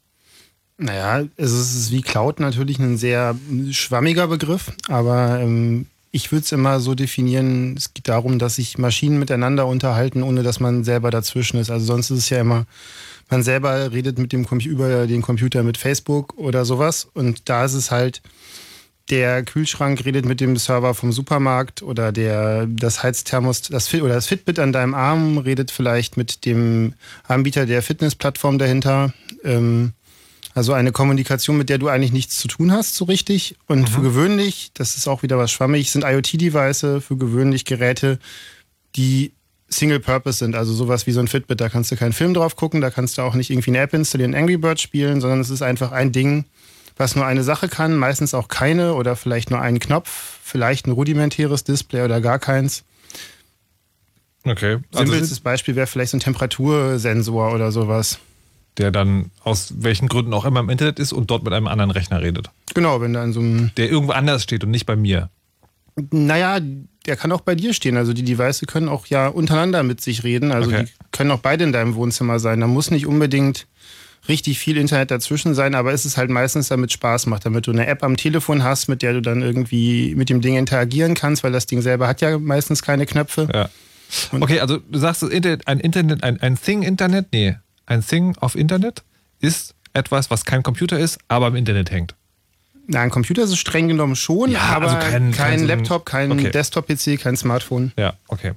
Naja, 0.76 1.24
es 1.36 1.52
ist 1.52 1.92
wie 1.92 2.02
Cloud 2.02 2.40
natürlich 2.40 2.78
ein 2.78 2.98
sehr 2.98 3.34
schwammiger 3.70 4.26
Begriff, 4.26 4.72
aber 4.88 5.40
ähm, 5.40 5.86
ich 6.14 6.30
würde 6.30 6.44
es 6.44 6.52
immer 6.52 6.78
so 6.78 6.94
definieren, 6.94 7.74
es 7.76 7.92
geht 7.92 8.06
darum, 8.06 8.38
dass 8.38 8.54
sich 8.54 8.78
Maschinen 8.78 9.18
miteinander 9.18 9.66
unterhalten, 9.66 10.22
ohne 10.22 10.44
dass 10.44 10.60
man 10.60 10.84
selber 10.84 11.10
dazwischen 11.10 11.58
ist. 11.58 11.72
Also 11.72 11.86
sonst 11.86 12.10
ist 12.12 12.18
es 12.18 12.30
ja 12.30 12.40
immer, 12.40 12.66
man 13.30 13.42
selber 13.42 13.90
redet 13.90 14.16
mit 14.20 14.32
dem 14.32 14.44
über 14.44 15.08
den 15.08 15.22
Computer 15.22 15.64
mit 15.64 15.76
Facebook 15.76 16.38
oder 16.38 16.64
sowas 16.64 17.08
und 17.14 17.48
da 17.48 17.64
ist 17.64 17.74
es 17.74 17.90
halt, 17.90 18.22
der 19.10 19.42
Kühlschrank 19.42 20.04
redet 20.04 20.24
mit 20.24 20.40
dem 20.40 20.56
Server 20.56 20.94
vom 20.94 21.10
Supermarkt 21.10 21.82
oder 21.82 22.12
der, 22.12 22.68
das 22.68 23.02
Heizthermos, 23.02 23.62
das 23.62 23.92
oder 23.92 24.14
das 24.14 24.28
Fitbit 24.28 24.60
an 24.60 24.72
deinem 24.72 24.94
Arm 24.94 25.38
redet 25.38 25.72
vielleicht 25.72 26.16
mit 26.16 26.44
dem 26.44 26.94
Anbieter 27.26 27.66
der 27.66 27.82
Fitnessplattform 27.82 28.58
dahinter. 28.58 29.12
Ähm, 29.42 29.94
also 30.54 30.72
eine 30.72 30.92
Kommunikation, 30.92 31.56
mit 31.56 31.68
der 31.68 31.78
du 31.78 31.88
eigentlich 31.88 32.12
nichts 32.12 32.38
zu 32.38 32.46
tun 32.46 32.72
hast, 32.72 32.94
so 32.94 33.04
richtig. 33.04 33.56
Und 33.66 33.80
mhm. 33.80 33.86
für 33.88 34.00
gewöhnlich, 34.02 34.70
das 34.74 34.96
ist 34.96 35.08
auch 35.08 35.22
wieder 35.22 35.36
was 35.36 35.50
schwammig, 35.50 35.90
sind 35.90 36.04
IoT-Devices 36.04 37.04
für 37.04 37.16
gewöhnlich 37.16 37.64
Geräte, 37.64 38.20
die 38.94 39.32
Single-Purpose 39.68 40.38
sind. 40.38 40.54
Also 40.54 40.72
sowas 40.72 41.08
wie 41.08 41.12
so 41.12 41.18
ein 41.18 41.26
Fitbit, 41.26 41.60
da 41.60 41.68
kannst 41.68 41.90
du 41.90 41.96
keinen 41.96 42.12
Film 42.12 42.34
drauf 42.34 42.54
gucken, 42.54 42.80
da 42.80 42.90
kannst 42.90 43.18
du 43.18 43.22
auch 43.22 43.34
nicht 43.34 43.50
irgendwie 43.50 43.72
eine 43.72 43.78
App 43.78 43.94
installieren, 43.94 44.34
Angry 44.34 44.56
Bird 44.56 44.80
spielen, 44.80 45.20
sondern 45.20 45.40
es 45.40 45.50
ist 45.50 45.62
einfach 45.62 45.90
ein 45.90 46.12
Ding, 46.12 46.44
was 46.96 47.16
nur 47.16 47.26
eine 47.26 47.42
Sache 47.42 47.68
kann, 47.68 47.96
meistens 47.96 48.32
auch 48.32 48.46
keine 48.46 48.94
oder 48.94 49.16
vielleicht 49.16 49.50
nur 49.50 49.60
einen 49.60 49.80
Knopf, 49.80 50.38
vielleicht 50.44 50.86
ein 50.86 50.92
rudimentäres 50.92 51.64
Display 51.64 52.02
oder 52.02 52.20
gar 52.20 52.38
keins. 52.38 52.84
Okay. 54.44 54.78
Also 54.92 55.10
Simpelstes 55.10 55.40
Beispiel 55.40 55.74
wäre 55.74 55.88
vielleicht 55.88 56.12
so 56.12 56.18
ein 56.18 56.20
Temperatursensor 56.20 57.52
oder 57.52 57.72
sowas. 57.72 58.20
Der 58.78 58.90
dann 58.90 59.30
aus 59.44 59.74
welchen 59.78 60.08
Gründen 60.08 60.34
auch 60.34 60.44
immer 60.44 60.60
im 60.60 60.68
Internet 60.68 60.98
ist 60.98 61.12
und 61.12 61.30
dort 61.30 61.44
mit 61.44 61.52
einem 61.52 61.68
anderen 61.68 61.92
Rechner 61.92 62.20
redet. 62.22 62.50
Genau, 62.74 63.00
wenn 63.00 63.12
da 63.12 63.22
in 63.22 63.32
so 63.32 63.40
einem. 63.40 63.70
Der 63.76 63.90
irgendwo 63.90 64.12
anders 64.12 64.42
steht 64.42 64.64
und 64.64 64.70
nicht 64.70 64.86
bei 64.86 64.96
mir. 64.96 65.30
Naja, 66.10 66.58
der 67.06 67.16
kann 67.16 67.30
auch 67.32 67.42
bei 67.42 67.54
dir 67.54 67.72
stehen. 67.72 67.96
Also 67.96 68.12
die 68.12 68.24
Devices 68.24 68.66
können 68.66 68.88
auch 68.88 69.06
ja 69.06 69.28
untereinander 69.28 69.82
mit 69.82 70.00
sich 70.00 70.24
reden. 70.24 70.50
Also 70.50 70.70
okay. 70.70 70.84
die 70.84 70.92
können 71.12 71.30
auch 71.30 71.38
beide 71.38 71.64
in 71.64 71.72
deinem 71.72 71.94
Wohnzimmer 71.94 72.38
sein. 72.40 72.60
Da 72.60 72.66
muss 72.66 72.90
nicht 72.90 73.06
unbedingt 73.06 73.66
richtig 74.28 74.58
viel 74.58 74.76
Internet 74.76 75.10
dazwischen 75.10 75.54
sein, 75.54 75.74
aber 75.74 75.92
es 75.92 76.06
ist 76.06 76.16
halt 76.16 76.30
meistens 76.30 76.68
damit 76.68 76.92
Spaß 76.92 77.26
macht, 77.26 77.44
damit 77.44 77.66
du 77.66 77.72
eine 77.72 77.86
App 77.86 78.02
am 78.02 78.16
Telefon 78.16 78.62
hast, 78.62 78.88
mit 78.88 79.02
der 79.02 79.12
du 79.12 79.22
dann 79.22 79.42
irgendwie 79.42 80.14
mit 80.14 80.30
dem 80.30 80.40
Ding 80.40 80.56
interagieren 80.56 81.14
kannst, 81.14 81.44
weil 81.44 81.52
das 81.52 81.66
Ding 81.66 81.82
selber 81.82 82.08
hat 82.08 82.20
ja 82.20 82.38
meistens 82.38 82.82
keine 82.82 83.06
Knöpfe. 83.06 83.48
Ja. 83.52 83.68
okay, 84.40 84.60
also 84.60 84.78
du 84.78 84.98
sagst, 84.98 85.22
ein 85.22 85.80
Internet, 85.80 86.24
ein, 86.24 86.40
ein 86.40 86.58
Thing-Internet, 86.58 87.26
nee, 87.32 87.56
ein 87.86 88.04
Thing 88.04 88.36
auf 88.38 88.54
Internet 88.54 89.02
ist 89.40 89.74
etwas, 89.92 90.30
was 90.30 90.44
kein 90.44 90.62
Computer 90.62 90.98
ist, 90.98 91.18
aber 91.28 91.48
im 91.48 91.56
Internet 91.56 91.90
hängt. 91.90 92.14
Na, 92.86 93.00
ein 93.00 93.10
Computer 93.10 93.42
ist 93.42 93.50
es 93.50 93.58
streng 93.58 93.88
genommen 93.88 94.16
schon, 94.16 94.50
ja, 94.50 94.60
aber 94.60 94.86
also 94.86 94.96
kein, 94.98 95.32
kein, 95.32 95.32
kein 95.32 95.66
Laptop, 95.66 96.04
kein 96.04 96.32
okay. 96.32 96.50
Desktop-PC, 96.50 97.18
kein 97.18 97.36
Smartphone. 97.36 97.92
Ja, 97.96 98.14
okay. 98.28 98.52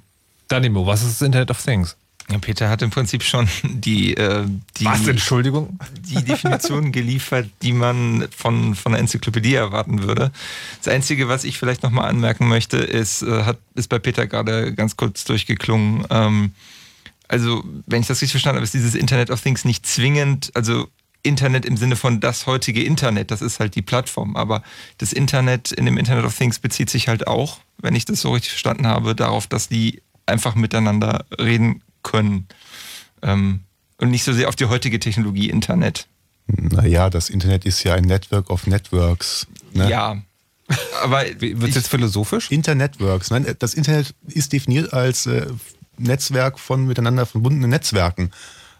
Danimo, 0.47 0.85
was 0.85 1.03
ist 1.03 1.21
das 1.21 1.25
Internet 1.25 1.51
of 1.51 1.63
Things? 1.63 1.95
Peter 2.41 2.69
hat 2.69 2.81
im 2.81 2.89
Prinzip 2.89 3.23
schon 3.23 3.47
die, 3.63 4.15
äh, 4.17 4.45
die, 4.77 4.85
Was, 4.85 5.07
Entschuldigung? 5.07 5.79
die 6.01 6.21
Definition 6.23 6.91
geliefert, 6.91 7.47
die 7.61 7.71
man 7.71 8.27
von, 8.35 8.75
von 8.75 8.91
der 8.91 8.99
Enzyklopädie 8.99 9.55
erwarten 9.55 10.03
würde. 10.03 10.31
Das 10.83 10.93
Einzige, 10.93 11.29
was 11.29 11.45
ich 11.45 11.57
vielleicht 11.57 11.83
nochmal 11.83 12.09
anmerken 12.09 12.49
möchte, 12.49 12.77
ist, 12.77 13.21
äh, 13.21 13.43
hat, 13.43 13.57
ist 13.75 13.87
bei 13.87 13.99
Peter 13.99 14.27
gerade 14.27 14.73
ganz 14.73 14.97
kurz 14.97 15.23
durchgeklungen. 15.23 16.05
Ähm, 16.09 16.51
also, 17.27 17.63
wenn 17.85 18.01
ich 18.01 18.07
das 18.07 18.21
richtig 18.21 18.31
verstanden 18.31 18.57
habe, 18.57 18.63
ist 18.63 18.73
dieses 18.73 18.95
Internet 18.95 19.31
of 19.31 19.41
Things 19.41 19.65
nicht 19.65 19.85
zwingend, 19.85 20.51
also 20.53 20.87
Internet 21.23 21.65
im 21.65 21.77
Sinne 21.77 21.95
von 21.95 22.19
das 22.19 22.47
heutige 22.47 22.83
Internet, 22.83 23.31
das 23.31 23.41
ist 23.41 23.59
halt 23.59 23.75
die 23.75 23.81
Plattform. 23.81 24.35
Aber 24.35 24.63
das 24.97 25.13
Internet 25.13 25.71
in 25.71 25.85
dem 25.85 25.97
Internet 25.97 26.25
of 26.25 26.37
Things 26.37 26.59
bezieht 26.59 26.89
sich 26.89 27.07
halt 27.07 27.27
auch, 27.27 27.59
wenn 27.77 27.95
ich 27.95 28.05
das 28.05 28.21
so 28.21 28.31
richtig 28.31 28.51
verstanden 28.51 28.87
habe, 28.87 29.15
darauf, 29.15 29.47
dass 29.47 29.67
die 29.67 30.01
einfach 30.25 30.55
miteinander 30.55 31.25
reden 31.39 31.81
können. 32.03 32.47
Ähm, 33.21 33.61
und 33.97 34.11
nicht 34.11 34.23
so 34.23 34.31
sehr 34.31 34.47
auf 34.47 34.55
die 34.55 34.65
heutige 34.65 34.99
Technologie 34.99 35.49
Internet. 35.49 36.07
Naja, 36.47 37.09
das 37.09 37.29
Internet 37.29 37.65
ist 37.65 37.83
ja 37.83 37.95
ein 37.95 38.05
Network 38.05 38.49
of 38.49 38.67
Networks. 38.67 39.47
Ne? 39.73 39.89
Ja. 39.89 40.21
Aber 41.01 41.23
wird 41.39 41.69
es 41.69 41.75
jetzt 41.75 41.87
philosophisch? 41.87 42.51
Internetworks. 42.51 43.31
Nein, 43.31 43.55
das 43.59 43.73
Internet 43.73 44.13
ist 44.27 44.53
definiert 44.53 44.93
als 44.93 45.25
äh, 45.25 45.47
Netzwerk 45.97 46.59
von 46.59 46.85
miteinander 46.85 47.25
verbundenen 47.25 47.69
Netzwerken. 47.69 48.31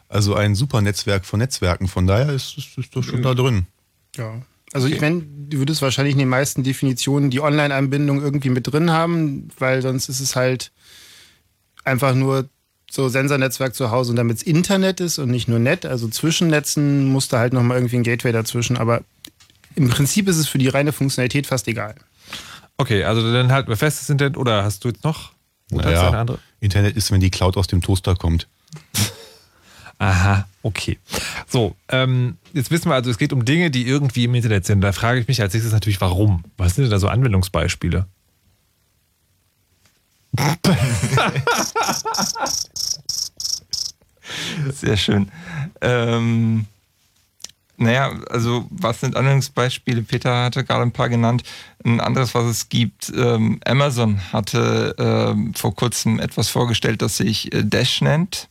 Also 0.10 0.36
ein 0.36 0.56
super 0.56 0.82
Netzwerk 0.82 1.26
von 1.26 1.40
Netzwerken. 1.40 1.88
Von 1.88 2.08
daher 2.08 2.30
ist 2.30 2.58
es 2.58 2.78
ist 2.78 2.96
das 2.96 3.06
schon 3.06 3.22
da 3.22 3.34
drin. 3.34 3.68
Ja. 4.16 4.42
Also 4.74 4.88
ich 4.88 5.00
meine, 5.00 5.22
du 5.22 5.60
würdest 5.60 5.82
wahrscheinlich 5.82 6.14
in 6.14 6.20
den 6.20 6.30
meisten 6.30 6.64
Definitionen 6.64 7.30
die 7.30 7.40
Online-Anbindung 7.40 8.22
irgendwie 8.22 8.50
mit 8.50 8.72
drin 8.72 8.92
haben, 8.92 9.50
weil 9.60 9.82
sonst 9.82 10.10
ist 10.10 10.20
es 10.20 10.36
halt 10.36 10.72
einfach 11.84 12.14
nur 12.14 12.50
so 12.90 13.10
Sensornetzwerk 13.10 13.76
zu 13.76 13.92
Hause 13.92 14.12
und 14.12 14.18
damit 14.18 14.38
es 14.38 14.44
Internet 14.44 15.00
ist 15.00 15.20
und 15.20 15.30
nicht 15.30 15.48
nur 15.48 15.60
Net, 15.60 15.86
also 15.86 16.08
zwischen 16.08 16.48
Netzen 16.48 17.06
muss 17.06 17.28
da 17.28 17.40
halt 17.40 17.54
nochmal 17.54 17.78
irgendwie 17.78 17.98
ein 17.98 18.04
Gateway 18.04 18.32
dazwischen, 18.32 18.78
aber 18.78 19.02
im 19.76 19.90
Prinzip 19.90 20.28
ist 20.28 20.38
es 20.38 20.48
für 20.48 20.58
die 20.58 20.70
reine 20.70 20.92
Funktionalität 20.92 21.48
fast 21.48 21.68
egal. 21.68 21.96
Okay, 22.78 23.04
also 23.04 23.32
dann 23.32 23.52
halten 23.52 23.70
wir 23.70 23.78
fest, 23.78 24.02
das 24.02 24.10
Internet, 24.10 24.38
oder 24.38 24.64
hast 24.64 24.84
du 24.84 24.90
jetzt 24.90 25.04
noch? 25.04 25.32
Oder 25.72 25.86
Naja, 25.86 26.10
andere? 26.12 26.40
Internet 26.60 26.96
ist, 26.98 27.12
wenn 27.12 27.20
die 27.20 27.30
Cloud 27.30 27.58
aus 27.58 27.68
dem 27.68 27.82
Toaster 27.82 28.16
kommt. 28.16 28.48
Aha, 30.00 30.48
okay. 30.62 31.00
So, 31.48 31.76
ähm, 31.90 32.38
jetzt 32.54 32.70
wissen 32.70 32.90
wir 32.90 32.96
also, 32.96 33.10
es 33.10 33.18
geht 33.18 33.34
um 33.34 33.46
Dinge, 33.46 33.72
die 33.72 33.88
irgendwie 33.88 34.26
im 34.26 34.36
Internet 34.36 34.66
sind. 34.66 34.82
Da 34.82 34.92
frage 34.92 35.20
ich 35.20 35.28
mich 35.28 35.42
als 35.42 35.54
nächstes 35.54 35.74
natürlich, 35.74 36.00
warum? 36.02 36.44
Was 36.58 36.76
sind 36.76 36.84
denn 36.84 36.92
da 36.92 37.00
so 37.00 37.08
Anwendungsbeispiele? 37.08 38.06
Sehr 44.72 44.98
schön. 44.98 45.32
Ähm, 45.82 46.68
naja, 47.78 48.12
also 48.30 48.66
was 48.70 49.00
sind 49.00 49.16
Anwendungsbeispiele? 49.16 50.02
Peter 50.02 50.44
hatte 50.46 50.64
gerade 50.64 50.82
ein 50.82 50.92
paar 50.92 51.10
genannt. 51.10 51.44
Ein 51.86 52.00
anderes, 52.00 52.34
was 52.34 52.46
es 52.46 52.70
gibt, 52.70 53.12
ähm, 53.16 53.60
Amazon 53.66 54.20
hatte 54.34 54.96
ähm, 54.98 55.54
vor 55.54 55.76
kurzem 55.76 56.20
etwas 56.20 56.50
vorgestellt, 56.50 57.02
das 57.02 57.18
sich 57.18 57.54
äh, 57.54 57.64
Dash 57.64 58.02
nennt. 58.02 58.50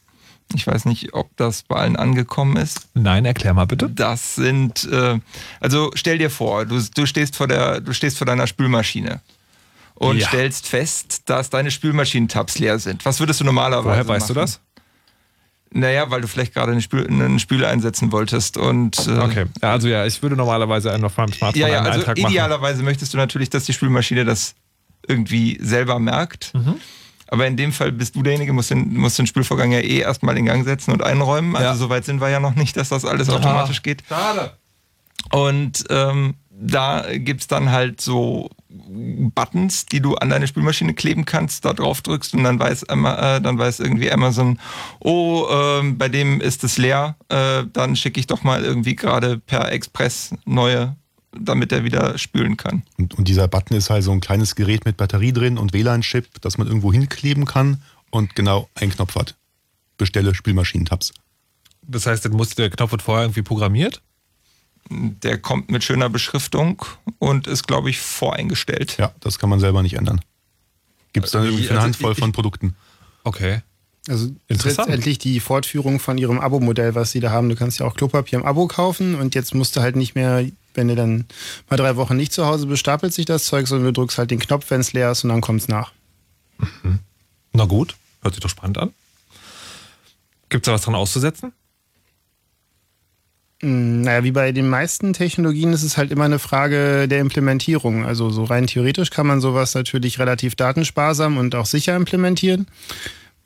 Ich 0.55 0.65
weiß 0.65 0.85
nicht, 0.85 1.13
ob 1.13 1.37
das 1.37 1.65
bei 1.65 1.75
allen 1.75 1.97
angekommen 1.97 2.57
ist. 2.57 2.87
Nein, 2.95 3.25
erklär 3.25 3.53
mal 3.53 3.65
bitte. 3.67 3.91
Das 3.91 4.37
sind, 4.37 4.85
äh, 4.93 5.19
also 5.59 5.91
stell 5.95 6.19
dir 6.19 6.31
vor, 6.31 6.65
du, 6.65 6.81
du, 6.95 7.05
stehst 7.05 7.35
vor 7.35 7.49
der, 7.49 7.81
du 7.81 7.93
stehst 7.93 8.17
vor 8.19 8.27
deiner 8.29 8.47
Spülmaschine 8.47 9.21
und 9.97 10.19
Ja. 10.19 10.29
stellst 10.29 10.69
fest, 10.69 11.23
dass 11.27 11.51
deine 11.51 11.73
Spülmaschinentabs 11.73 12.61
leer 12.61 12.79
sind. 12.79 13.05
Was 13.05 13.19
würdest 13.19 13.41
du 13.41 13.45
normalerweise 13.45 13.89
Woher 13.89 14.07
weißt 14.09 14.31
du 14.31 14.35
machen? 14.35 14.43
das? 14.43 14.61
Naja, 15.79 16.11
weil 16.11 16.21
du 16.23 16.29
vielleicht 16.29 16.55
gerade 16.55 16.73
eine, 16.73 16.81
Spül 16.81 17.07
einen 17.07 17.39
Spüle 17.39 17.69
einsetzen 17.69 18.11
wolltest 18.13 18.57
und 18.57 18.99
äh, 19.07 19.19
Okay, 19.19 19.45
ja, 19.63 19.73
also 19.73 19.89
ja, 19.89 20.07
ich 20.07 20.23
würde 20.23 20.37
normalerweise 20.37 20.93
einen 20.93 21.05
auf 21.05 21.17
meinem 21.17 21.33
Smartphone 21.33 21.61
ja, 21.61 21.69
ja, 21.69 21.79
einen 21.79 21.87
also 21.87 22.01
Eintrag 22.01 22.19
machen. 22.19 22.31
idealerweise 22.33 22.83
möchtest 22.83 23.13
du 23.13 23.19
natürlich, 23.19 23.51
dass 23.51 23.65
die 23.65 23.73
Spülmaschine 23.73 24.25
das 24.25 24.55
irgendwie 25.07 25.59
selber 25.61 25.99
merkt. 25.99 26.55
Mhm. 26.55 26.77
Aber 27.29 27.47
in 27.47 27.57
dem 27.57 27.73
Fall 27.73 27.91
bist 27.93 28.15
du 28.17 28.23
derjenige, 28.23 28.53
musst 28.53 28.71
den, 28.71 28.95
musst 28.97 29.19
den 29.19 29.27
Spülvorgang 29.27 29.73
ja 29.73 29.81
eh 29.81 29.99
erstmal 29.99 30.37
in 30.39 30.47
Gang 30.47 30.65
setzen 30.65 30.93
und 30.93 31.03
einräumen. 31.03 31.57
Also 31.57 31.69
Ja. 31.69 31.75
so 31.75 31.89
weit 31.91 32.05
sind 32.05 32.21
wir 32.21 32.29
ja 32.31 32.41
noch 32.41 32.55
nicht, 32.55 32.77
dass 32.77 32.89
das 32.89 33.05
alles 33.05 33.29
automatisch 33.29 33.83
geht. 33.83 34.03
Schade. 34.09 34.53
Und 35.33 35.85
ähm, 35.91 36.35
da 36.51 37.05
gibt's 37.17 37.49
dann 37.49 37.71
halt 37.73 38.01
so 38.01 38.49
Buttons, 39.35 39.87
die 39.87 40.01
du 40.01 40.15
an 40.17 40.31
deine 40.31 40.47
Spülmaschine 40.47 40.95
kleben 40.95 41.25
kannst, 41.25 41.65
da 41.65 41.73
drauf 41.73 42.03
drückst 42.03 42.35
und 42.35 42.45
dann 42.45 42.59
weiß, 42.59 42.85
äh, 42.85 43.41
dann 43.41 43.59
weiß 43.59 43.81
irgendwie 43.81 44.11
Amazon, 44.11 44.59
oh, 45.01 45.47
ähm, 45.51 45.99
bei 45.99 46.09
dem 46.09 46.41
ist 46.41 46.65
es 46.65 46.79
leer, 46.79 47.17
äh, 47.29 47.65
dann 47.73 47.97
schicke 47.97 48.21
ich 48.21 48.27
doch 48.27 48.43
mal 48.43 48.65
irgendwie 48.65 48.97
gerade 48.97 49.39
per 49.39 49.71
Express 49.73 50.35
neue, 50.45 50.97
damit 51.39 51.73
er 51.73 51.85
wieder 51.85 52.19
spülen 52.19 52.57
kann. 52.57 52.83
Und, 52.99 53.15
und 53.15 53.29
dieser 53.29 53.49
Button 53.49 53.77
ist 53.77 53.91
halt 53.91 54.05
so 54.05 54.13
ein 54.13 54.21
kleines 54.21 54.55
Gerät 54.55 54.85
mit 54.85 54.97
Batterie 54.97 55.33
drin 55.33 55.59
und 55.59 55.73
WLAN-Chip, 55.73 56.41
das 56.41 56.59
man 56.59 56.67
irgendwo 56.67 56.93
hinkleben 56.93 57.45
kann 57.45 57.83
und 58.11 58.35
genau 58.35 58.69
einen 58.75 58.91
Knopf 58.91 59.15
hat. 59.17 59.35
Bestelle 59.99 60.35
Spülmaschinentabs. 60.35 61.13
Das 61.83 62.07
heißt, 62.07 62.25
dann 62.25 62.33
muss 62.33 62.55
der 62.55 62.71
Knopf 62.71 62.93
wird 62.93 63.03
vorher 63.03 63.25
irgendwie 63.25 63.43
programmiert? 63.43 64.03
Der 64.89 65.39
kommt 65.39 65.71
mit 65.71 65.83
schöner 65.85 66.09
Beschriftung 66.09 66.85
und 67.19 67.47
ist, 67.47 67.67
glaube 67.67 67.91
ich, 67.91 68.01
voreingestellt. 68.01 68.97
Ja, 68.99 69.13
das 69.21 69.39
kann 69.39 69.51
man 69.51 69.59
selber 69.61 69.83
nicht 69.83 69.95
ändern. 69.95 70.21
Gibt 71.13 71.27
es 71.27 71.33
dann 71.33 71.45
irgendwie 71.45 71.65
für 71.65 71.71
eine 71.71 71.81
Also 71.81 71.87
Handvoll 71.87 72.13
ich- 72.13 72.19
von 72.19 72.33
Produkten. 72.33 72.77
Okay. 73.25 73.63
Also 74.09 74.27
das 74.27 74.31
ist 74.37 74.41
Interessant. 74.49 74.89
letztendlich 74.89 75.19
die 75.19 75.41
Fortführung 75.41 75.99
von 75.99 76.17
ihrem 76.17 76.39
Abo-Modell, 76.39 76.95
was 76.95 77.11
sie 77.11 77.19
da 77.19 77.31
haben. 77.31 77.49
Du 77.49 77.57
kannst 77.57 77.81
ja 77.81 77.87
auch 77.87 77.95
Klopapier 77.95 78.39
im 78.39 78.45
Abo 78.45 78.69
kaufen 78.69 79.17
und 79.17 79.35
jetzt 79.35 79.53
musst 79.53 79.75
du 79.75 79.81
halt 79.81 79.97
nicht 79.97 80.15
mehr, 80.15 80.47
wenn 80.75 80.87
du 80.87 80.95
dann 80.95 81.25
mal 81.69 81.77
drei 81.77 81.97
Wochen 81.97 82.17
nicht 82.17 82.33
zu 82.33 82.47
Hause 82.47 82.67
bist, 82.67 82.79
stapelt 82.79 83.13
sich 83.13 83.25
das 83.27 83.47
Zeug, 83.47 83.67
sondern 83.67 83.87
du 83.93 84.01
drückst 84.01 84.19
halt 84.19 84.31
den 84.31 84.39
Knopf, 84.39 84.71
wenn 84.71 84.81
es 84.81 84.93
leer 84.93 85.11
ist 85.11 85.25
und 85.25 85.31
dann 85.31 85.41
kommt 85.41 85.63
es 85.63 85.67
nach. 85.69 85.91
Na 87.53 87.65
gut, 87.65 87.97
hört 88.23 88.35
sich 88.35 88.41
doch 88.43 88.49
spannend 88.51 88.79
an. 88.79 88.93
Gibt 90.51 90.65
es 90.65 90.71
da 90.71 90.75
was 90.75 90.83
dran 90.83 90.95
auszusetzen? 90.95 91.53
Mm, 93.63 94.03
Naja, 94.03 94.25
wie 94.25 94.33
bei 94.33 94.53
den 94.53 94.69
meisten 94.69 95.13
Technologien 95.13 95.73
ist 95.73 95.83
es 95.83 95.97
halt 95.97 96.11
immer 96.11 96.25
eine 96.25 96.39
Frage 96.39 97.09
der 97.09 97.21
Implementierung. 97.21 98.05
Also 98.05 98.31
so 98.31 98.45
rein 98.45 98.67
theoretisch 98.67 99.11
kann 99.11 99.27
man 99.27 99.41
sowas 99.41 99.75
natürlich 99.75 100.19
relativ 100.19 100.55
datensparsam 100.57 101.39
und 101.39 101.55
auch 101.55 101.67
sicher 101.67 101.97
implementieren. 101.97 102.67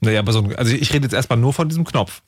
Naja, 0.01 0.21
aber 0.21 0.33
so, 0.33 0.49
also 0.57 0.75
ich 0.75 0.93
rede 0.93 1.05
jetzt 1.05 1.13
erstmal 1.15 1.39
nur 1.39 1.53
von 1.53 1.69
diesem 1.69 1.85
Knopf. 1.85 2.23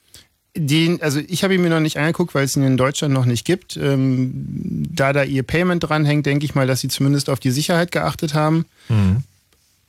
Den, 0.55 1.01
also 1.01 1.19
ich 1.27 1.43
habe 1.43 1.55
ihn 1.55 1.63
mir 1.63 1.69
noch 1.71 1.79
nicht 1.79 1.97
angeguckt, 1.97 2.35
weil 2.35 2.45
es 2.45 2.55
ihn 2.55 2.61
in 2.61 2.77
Deutschland 2.77 3.11
noch 3.11 3.25
nicht 3.25 3.43
gibt. 3.43 3.75
Ähm, 3.75 4.85
da 4.87 5.11
da 5.11 5.23
ihr 5.23 5.41
Payment 5.41 5.83
dranhängt, 5.83 6.27
denke 6.27 6.45
ich 6.45 6.53
mal, 6.53 6.67
dass 6.67 6.81
sie 6.81 6.89
zumindest 6.89 7.27
auf 7.29 7.39
die 7.39 7.49
Sicherheit 7.49 7.91
geachtet 7.91 8.35
haben. 8.35 8.65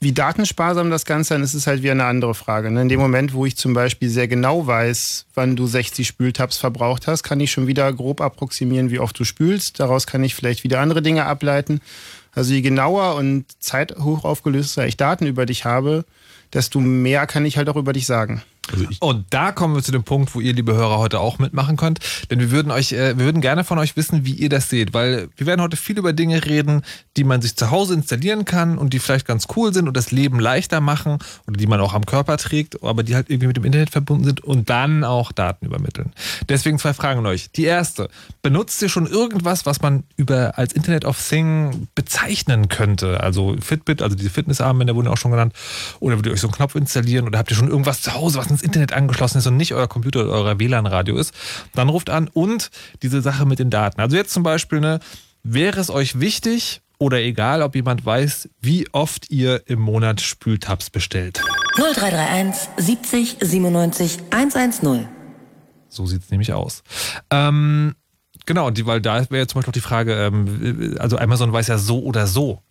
Wie 0.05 0.13
datensparsam 0.13 0.91
das 0.91 1.03
Ganze 1.03 1.33
dann 1.33 1.41
ist, 1.41 1.55
ist 1.55 1.65
halt 1.65 1.81
wieder 1.81 1.93
eine 1.93 2.05
andere 2.05 2.35
Frage. 2.35 2.69
ne? 2.69 2.83
In 2.83 2.89
dem 2.89 2.99
Moment, 2.99 3.33
wo 3.33 3.47
ich 3.47 3.57
zum 3.57 3.73
Beispiel 3.73 4.07
sehr 4.07 4.27
genau 4.27 4.67
weiß, 4.67 5.25
wann 5.33 5.55
du 5.55 5.65
60 5.65 6.05
Spültabs 6.05 6.57
verbraucht 6.57 7.07
hast, 7.07 7.23
kann 7.23 7.39
ich 7.39 7.51
schon 7.51 7.65
wieder 7.65 7.91
grob 7.91 8.21
approximieren, 8.21 8.91
wie 8.91 8.99
oft 8.99 9.17
du 9.17 9.23
spülst. 9.23 9.79
Daraus 9.79 10.05
kann 10.05 10.23
ich 10.23 10.35
vielleicht 10.35 10.63
wieder 10.63 10.79
andere 10.79 11.01
Dinge 11.01 11.25
ableiten. 11.25 11.81
Also 12.35 12.53
je 12.53 12.61
genauer 12.61 13.15
und 13.15 13.45
zeithoch 13.57 14.25
aufgelöster 14.25 14.85
ich 14.85 14.95
Daten 14.95 15.25
über 15.25 15.47
dich 15.47 15.65
habe, 15.65 16.05
desto 16.53 16.79
mehr 16.79 17.25
kann 17.25 17.43
ich 17.43 17.57
halt 17.57 17.67
auch 17.67 17.75
über 17.75 17.91
dich 17.91 18.05
sagen. 18.05 18.43
Also 18.71 18.85
Und 18.99 19.25
da 19.29 19.51
kommen 19.51 19.75
wir 19.75 19.83
zu 19.83 19.91
dem 19.91 20.03
Punkt, 20.03 20.33
wo 20.33 20.39
ihr, 20.39 20.53
liebe 20.53 20.73
Hörer, 20.73 20.97
heute 20.97 21.19
auch 21.19 21.39
mitmachen 21.39 21.77
könnt. 21.77 21.99
Denn 22.29 22.39
wir 22.39 22.51
würden 22.51 22.71
euch, 22.71 22.93
äh, 22.93 23.17
wir 23.17 23.25
würden 23.25 23.41
gerne 23.41 23.63
von 23.63 23.77
euch 23.77 23.95
wissen, 23.95 24.25
wie 24.25 24.33
ihr 24.33 24.49
das 24.49 24.69
seht, 24.69 24.93
weil 24.93 25.29
wir 25.37 25.45
werden 25.45 25.61
heute 25.61 25.77
viel 25.77 25.97
über 25.97 26.13
Dinge 26.13 26.45
reden, 26.45 26.81
die 27.17 27.23
man 27.23 27.41
sich 27.41 27.55
zu 27.55 27.71
Hause 27.71 27.93
installieren 27.93 28.45
kann 28.45 28.77
und 28.77 28.93
die 28.93 28.99
vielleicht 28.99 29.27
ganz 29.27 29.47
cool 29.55 29.73
sind 29.73 29.87
und 29.87 29.95
das 29.95 30.11
Leben 30.11 30.39
leichter 30.39 30.81
machen 30.81 31.19
oder 31.47 31.57
die 31.57 31.67
man 31.67 31.79
auch 31.79 31.93
am 31.93 32.05
Körper 32.05 32.37
trägt, 32.37 32.83
aber 32.83 33.03
die 33.03 33.15
halt 33.15 33.29
irgendwie 33.29 33.47
mit 33.47 33.57
dem 33.57 33.65
Internet 33.65 33.89
verbunden 33.91 34.25
sind 34.25 34.43
und 34.43 34.69
dann 34.69 35.03
auch 35.03 35.31
Daten 35.31 35.65
übermitteln. 35.65 36.11
Deswegen 36.49 36.79
zwei 36.79 36.93
Fragen 36.93 37.19
an 37.19 37.25
euch. 37.27 37.51
Die 37.51 37.65
erste, 37.65 38.09
benutzt 38.41 38.81
ihr 38.81 38.89
schon 38.89 39.05
irgendwas, 39.05 39.65
was 39.65 39.81
man 39.81 40.03
über 40.17 40.57
als 40.57 40.73
Internet 40.73 41.05
of 41.05 41.21
Thing 41.21 41.87
bezeichnen 41.95 42.67
könnte? 42.67 43.21
Also 43.21 43.55
Fitbit, 43.59 44.01
also 44.01 44.15
diese 44.15 44.29
Fitnessarmbänder 44.29 44.95
wurden 44.95 45.07
auch 45.07 45.17
schon 45.17 45.31
genannt. 45.31 45.53
Oder 45.99 46.15
würdet 46.15 46.27
ihr 46.27 46.33
euch 46.33 46.41
so 46.41 46.47
einen 46.47 46.55
Knopf 46.55 46.75
installieren 46.75 47.27
oder 47.27 47.39
habt 47.39 47.51
ihr 47.51 47.57
schon 47.57 47.69
irgendwas 47.69 48.01
zu 48.01 48.13
Hause, 48.13 48.37
was 48.39 48.49
ins 48.55 48.63
Internet 48.63 48.93
angeschlossen 48.93 49.37
ist 49.37 49.47
und 49.47 49.57
nicht 49.57 49.73
euer 49.73 49.87
Computer 49.87 50.21
oder 50.21 50.31
euer 50.31 50.59
WLAN-Radio 50.59 51.17
ist? 51.17 51.33
Dann 51.73 51.89
ruft 51.89 52.09
an 52.09 52.29
und 52.33 52.69
diese 53.01 53.21
Sache 53.21 53.45
mit 53.45 53.59
den 53.59 53.69
Daten. 53.69 54.01
Also 54.01 54.15
jetzt 54.15 54.31
zum 54.31 54.43
Beispiel, 54.43 54.79
ne, 54.79 54.99
wäre 55.43 55.79
es 55.79 55.89
euch 55.89 56.19
wichtig 56.19 56.81
oder 56.97 57.21
egal, 57.21 57.61
ob 57.61 57.75
jemand 57.75 58.05
weiß, 58.05 58.49
wie 58.61 58.87
oft 58.93 59.29
ihr 59.29 59.63
im 59.67 59.79
Monat 59.79 60.21
Spültabs 60.21 60.89
bestellt? 60.89 61.41
0331 61.75 62.69
70 62.77 63.37
97 63.41 64.17
110. 64.31 65.07
So 65.89 66.05
sieht 66.05 66.23
es 66.23 66.31
nämlich 66.31 66.53
aus. 66.53 66.83
Ähm, 67.29 67.95
genau, 68.45 68.69
die, 68.69 68.85
weil 68.85 69.01
da 69.01 69.29
wäre 69.29 69.41
jetzt 69.41 69.51
zum 69.51 69.59
Beispiel 69.59 69.71
auch 69.71 69.73
die 69.73 69.81
Frage, 69.81 70.13
ähm, 70.13 70.95
also 70.99 71.17
Amazon 71.17 71.51
weiß 71.51 71.67
ja 71.67 71.77
so 71.77 72.01
oder 72.03 72.27
so, 72.27 72.61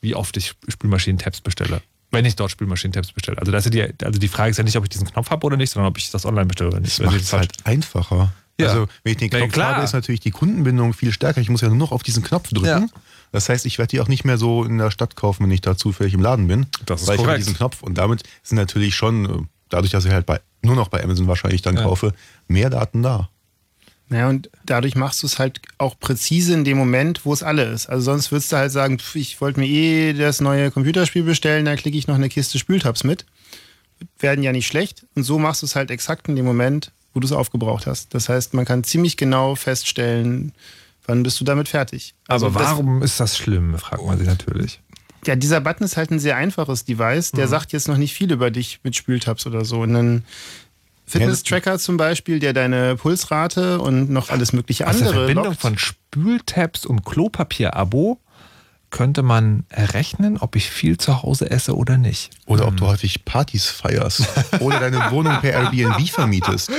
wie 0.00 0.14
oft 0.14 0.36
ich 0.36 0.54
Spülmaschinen-Tabs 0.68 1.40
bestelle. 1.40 1.82
Wenn 2.10 2.24
ich 2.24 2.36
dort 2.36 2.50
Spülmaschinen-Tabs 2.50 3.12
bestelle. 3.12 3.38
Also, 3.38 3.52
das 3.52 3.66
ist 3.66 3.74
ja 3.74 3.88
die, 3.88 4.04
also 4.04 4.18
die 4.18 4.28
Frage 4.28 4.50
ist 4.50 4.56
ja 4.56 4.64
nicht, 4.64 4.76
ob 4.76 4.84
ich 4.84 4.88
diesen 4.90 5.06
Knopf 5.06 5.30
habe 5.30 5.46
oder 5.46 5.56
nicht, 5.56 5.70
sondern 5.70 5.90
ob 5.90 5.98
ich 5.98 6.10
das 6.10 6.24
online 6.24 6.46
bestelle 6.46 6.70
oder 6.70 6.80
nicht. 6.80 6.98
das 6.98 7.04
macht 7.06 7.20
es 7.20 7.32
halt 7.32 7.52
einfacher. 7.64 8.32
Ja. 8.60 8.68
Also 8.68 8.88
wenn 9.04 9.12
ich 9.12 9.18
den 9.18 9.30
ja, 9.30 9.38
Knopf 9.38 9.52
klar. 9.52 9.74
habe, 9.74 9.84
ist 9.84 9.92
natürlich 9.92 10.20
die 10.20 10.30
Kundenbindung 10.32 10.92
viel 10.92 11.12
stärker. 11.12 11.40
Ich 11.40 11.48
muss 11.48 11.60
ja 11.60 11.68
nur 11.68 11.76
noch 11.76 11.92
auf 11.92 12.02
diesen 12.02 12.22
Knopf 12.24 12.48
drücken. 12.48 12.66
Ja. 12.66 12.86
Das 13.30 13.48
heißt, 13.48 13.66
ich 13.66 13.78
werde 13.78 13.90
die 13.90 14.00
auch 14.00 14.08
nicht 14.08 14.24
mehr 14.24 14.38
so 14.38 14.64
in 14.64 14.78
der 14.78 14.90
Stadt 14.90 15.14
kaufen, 15.16 15.44
wenn 15.44 15.50
ich 15.52 15.60
da 15.60 15.76
zufällig 15.76 16.14
im 16.14 16.22
Laden 16.22 16.48
bin. 16.48 16.66
Das 16.86 17.02
ist 17.02 17.08
weil 17.08 17.14
ich 17.16 17.18
habe 17.20 17.28
korrekt. 17.28 17.46
diesen 17.46 17.56
Knopf. 17.56 17.82
Und 17.82 17.98
damit 17.98 18.22
sind 18.42 18.56
natürlich 18.56 18.94
schon, 18.96 19.24
äh, 19.26 19.42
dadurch, 19.68 19.92
dass 19.92 20.04
ich 20.06 20.12
halt 20.12 20.26
bei, 20.26 20.40
nur 20.62 20.74
noch 20.74 20.88
bei 20.88 21.04
Amazon 21.04 21.28
wahrscheinlich 21.28 21.62
dann 21.62 21.76
Ja. 21.76 21.82
kaufe, 21.82 22.14
mehr 22.48 22.70
Daten 22.70 23.02
da. 23.02 23.28
Naja, 24.10 24.28
und 24.28 24.50
dadurch 24.64 24.94
machst 24.94 25.22
du 25.22 25.26
es 25.26 25.38
halt 25.38 25.60
auch 25.76 25.98
präzise 26.00 26.54
in 26.54 26.64
dem 26.64 26.78
Moment, 26.78 27.26
wo 27.26 27.32
es 27.32 27.42
alle 27.42 27.64
ist. 27.64 27.88
Also 27.88 28.04
sonst 28.06 28.32
würdest 28.32 28.50
du 28.52 28.56
halt 28.56 28.72
sagen, 28.72 28.98
pf, 28.98 29.16
ich 29.16 29.40
wollte 29.40 29.60
mir 29.60 29.66
eh 29.66 30.12
das 30.14 30.40
neue 30.40 30.70
Computerspiel 30.70 31.22
bestellen, 31.24 31.66
da 31.66 31.76
klicke 31.76 31.98
ich 31.98 32.06
noch 32.06 32.14
eine 32.14 32.28
Kiste 32.30 32.58
Spültabs 32.58 33.04
mit. 33.04 33.26
Werden 34.18 34.42
ja 34.42 34.52
nicht 34.52 34.66
schlecht. 34.66 35.04
Und 35.14 35.24
so 35.24 35.38
machst 35.38 35.62
du 35.62 35.66
es 35.66 35.76
halt 35.76 35.90
exakt 35.90 36.28
in 36.28 36.36
dem 36.36 36.46
Moment, 36.46 36.92
wo 37.12 37.20
du 37.20 37.26
es 37.26 37.32
aufgebraucht 37.32 37.86
hast. 37.86 38.14
Das 38.14 38.28
heißt, 38.28 38.54
man 38.54 38.64
kann 38.64 38.84
ziemlich 38.84 39.16
genau 39.16 39.54
feststellen, 39.56 40.52
wann 41.06 41.22
bist 41.22 41.40
du 41.40 41.44
damit 41.44 41.68
fertig. 41.68 42.14
Also 42.28 42.46
Aber 42.46 42.60
das- 42.60 42.68
warum 42.70 43.02
ist 43.02 43.20
das 43.20 43.36
schlimm, 43.36 43.76
fragt 43.78 44.04
man 44.06 44.16
sich 44.18 44.26
natürlich. 44.26 44.80
ja, 45.26 45.36
dieser 45.36 45.60
Button 45.60 45.84
ist 45.84 45.96
halt 45.96 46.10
ein 46.12 46.20
sehr 46.20 46.36
einfaches 46.36 46.84
Device. 46.84 47.32
Der 47.32 47.46
mhm. 47.46 47.50
sagt 47.50 47.72
jetzt 47.72 47.88
noch 47.88 47.96
nicht 47.98 48.14
viel 48.14 48.32
über 48.32 48.50
dich 48.50 48.80
mit 48.84 48.96
Spültabs 48.96 49.46
oder 49.46 49.64
so. 49.64 49.80
Und 49.80 49.92
dann 49.94 50.24
Fitness-Tracker 51.08 51.78
zum 51.78 51.96
Beispiel, 51.96 52.38
der 52.38 52.52
deine 52.52 52.96
Pulsrate 52.96 53.80
und 53.80 54.10
noch 54.10 54.30
alles 54.30 54.52
mögliche 54.52 54.86
Aus 54.86 54.96
andere. 54.96 55.12
Der 55.12 55.14
Verbindung 55.20 55.44
lockt. 55.46 55.60
von 55.60 55.78
Spültabs 55.78 56.86
und 56.86 57.04
Klopapier-Abo 57.04 58.20
könnte 58.90 59.22
man 59.22 59.64
errechnen, 59.68 60.38
ob 60.38 60.56
ich 60.56 60.70
viel 60.70 60.96
zu 60.96 61.22
Hause 61.22 61.50
esse 61.50 61.76
oder 61.76 61.98
nicht. 61.98 62.30
Oder 62.46 62.66
ob 62.66 62.76
du 62.76 62.86
häufig 62.86 63.24
Partys 63.24 63.66
feierst. 63.66 64.26
oder 64.60 64.80
deine 64.80 65.10
Wohnung 65.10 65.40
per 65.40 65.52
Airbnb 65.52 66.08
vermietest. 66.08 66.70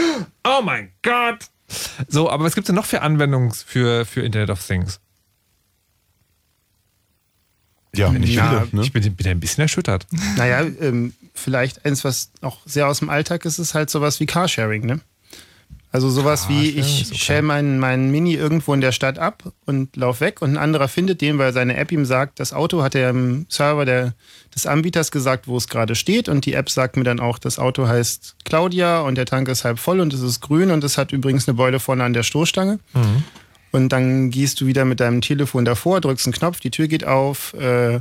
Oh 0.44 0.62
mein 0.64 0.92
Gott! 1.04 1.46
So, 2.08 2.30
aber 2.30 2.46
was 2.46 2.56
gibt 2.56 2.66
es 2.66 2.68
denn 2.68 2.76
noch 2.76 2.86
für 2.86 3.02
Anwendungen 3.02 3.52
für, 3.52 4.06
für 4.06 4.22
Internet 4.22 4.50
of 4.50 4.66
Things? 4.66 5.00
Ja, 7.96 8.12
nicht 8.12 8.34
Ja, 8.34 8.62
viele. 8.66 8.80
Ne? 8.80 8.82
Ich 8.86 8.94
bin, 8.94 9.16
bin 9.16 9.28
ein 9.28 9.40
bisschen 9.40 9.64
erschüttert. 9.64 10.06
Naja, 10.38 10.62
ähm, 10.80 11.14
vielleicht 11.34 11.86
eins, 11.86 12.04
was 12.04 12.32
auch 12.42 12.58
sehr 12.66 12.88
aus 12.88 13.00
dem 13.00 13.10
Alltag 13.10 13.46
ist, 13.46 13.60
ist 13.60 13.74
halt 13.74 13.90
sowas 13.90 14.20
wie 14.20 14.26
Carsharing, 14.26 14.86
ne? 14.86 15.00
Also 15.92 16.08
sowas 16.12 16.50
wie, 16.50 16.70
ich 16.70 17.08
okay. 17.08 17.18
stelle 17.18 17.42
meinen, 17.42 17.80
meinen 17.80 18.12
Mini 18.12 18.36
irgendwo 18.36 18.76
in 18.76 18.82
der 18.82 18.92
Stadt 18.92 19.18
ab 19.18 19.52
und 19.66 19.96
lauf 19.96 20.22
weg 20.22 20.40
und 20.40 20.52
ein 20.52 20.58
anderer 20.58 20.88
findet 20.88 21.20
den, 21.20 21.40
weil 21.40 21.52
seine 21.52 21.78
App 21.78 21.92
ihm 21.92 22.06
sagt, 22.06 22.40
das 22.40 22.54
Auto 22.54 22.84
hat 22.84 22.94
er 22.94 23.10
im 23.10 23.48
Server 23.50 23.86
der, 23.86 24.14
des 24.54 24.68
Anbieters 24.68 25.10
gesagt, 25.10 25.48
wo 25.48 25.58
es 25.58 25.68
gerade 25.68 25.96
steht 25.96 26.30
und 26.30 26.46
die 26.46 26.54
App 26.54 26.70
sagt 26.70 26.96
mir 26.96 27.06
dann 27.06 27.20
auch, 27.20 27.40
das 27.40 27.58
Auto 27.58 27.88
heißt 27.88 28.36
Claudia 28.46 29.02
und 29.02 29.16
der 29.16 29.26
Tank 29.26 29.48
ist 29.48 29.64
halb 29.64 29.80
voll 29.80 30.00
und 30.00 30.14
es 30.14 30.22
ist 30.22 30.42
grün 30.42 30.70
und 30.70 30.84
es 30.84 31.00
hat 31.00 31.12
übrigens 31.12 31.48
eine 31.48 31.56
Beule 31.56 31.80
vorne 31.80 32.04
an 32.04 32.14
der 32.14 32.24
Stoßstange. 32.24 32.78
Und 33.72 33.90
dann 33.90 34.30
gehst 34.32 34.62
du 34.62 34.66
wieder 34.66 34.86
mit 34.86 35.00
deinem 35.00 35.22
Telefon 35.22 35.66
davor, 35.66 36.02
drückst 36.02 36.28
einen 36.28 36.34
Knopf, 36.34 36.60
die 36.60 36.72
Tür 36.72 36.88
geht 36.88 37.06
auf. 37.06 37.54
Äh, 37.54 38.00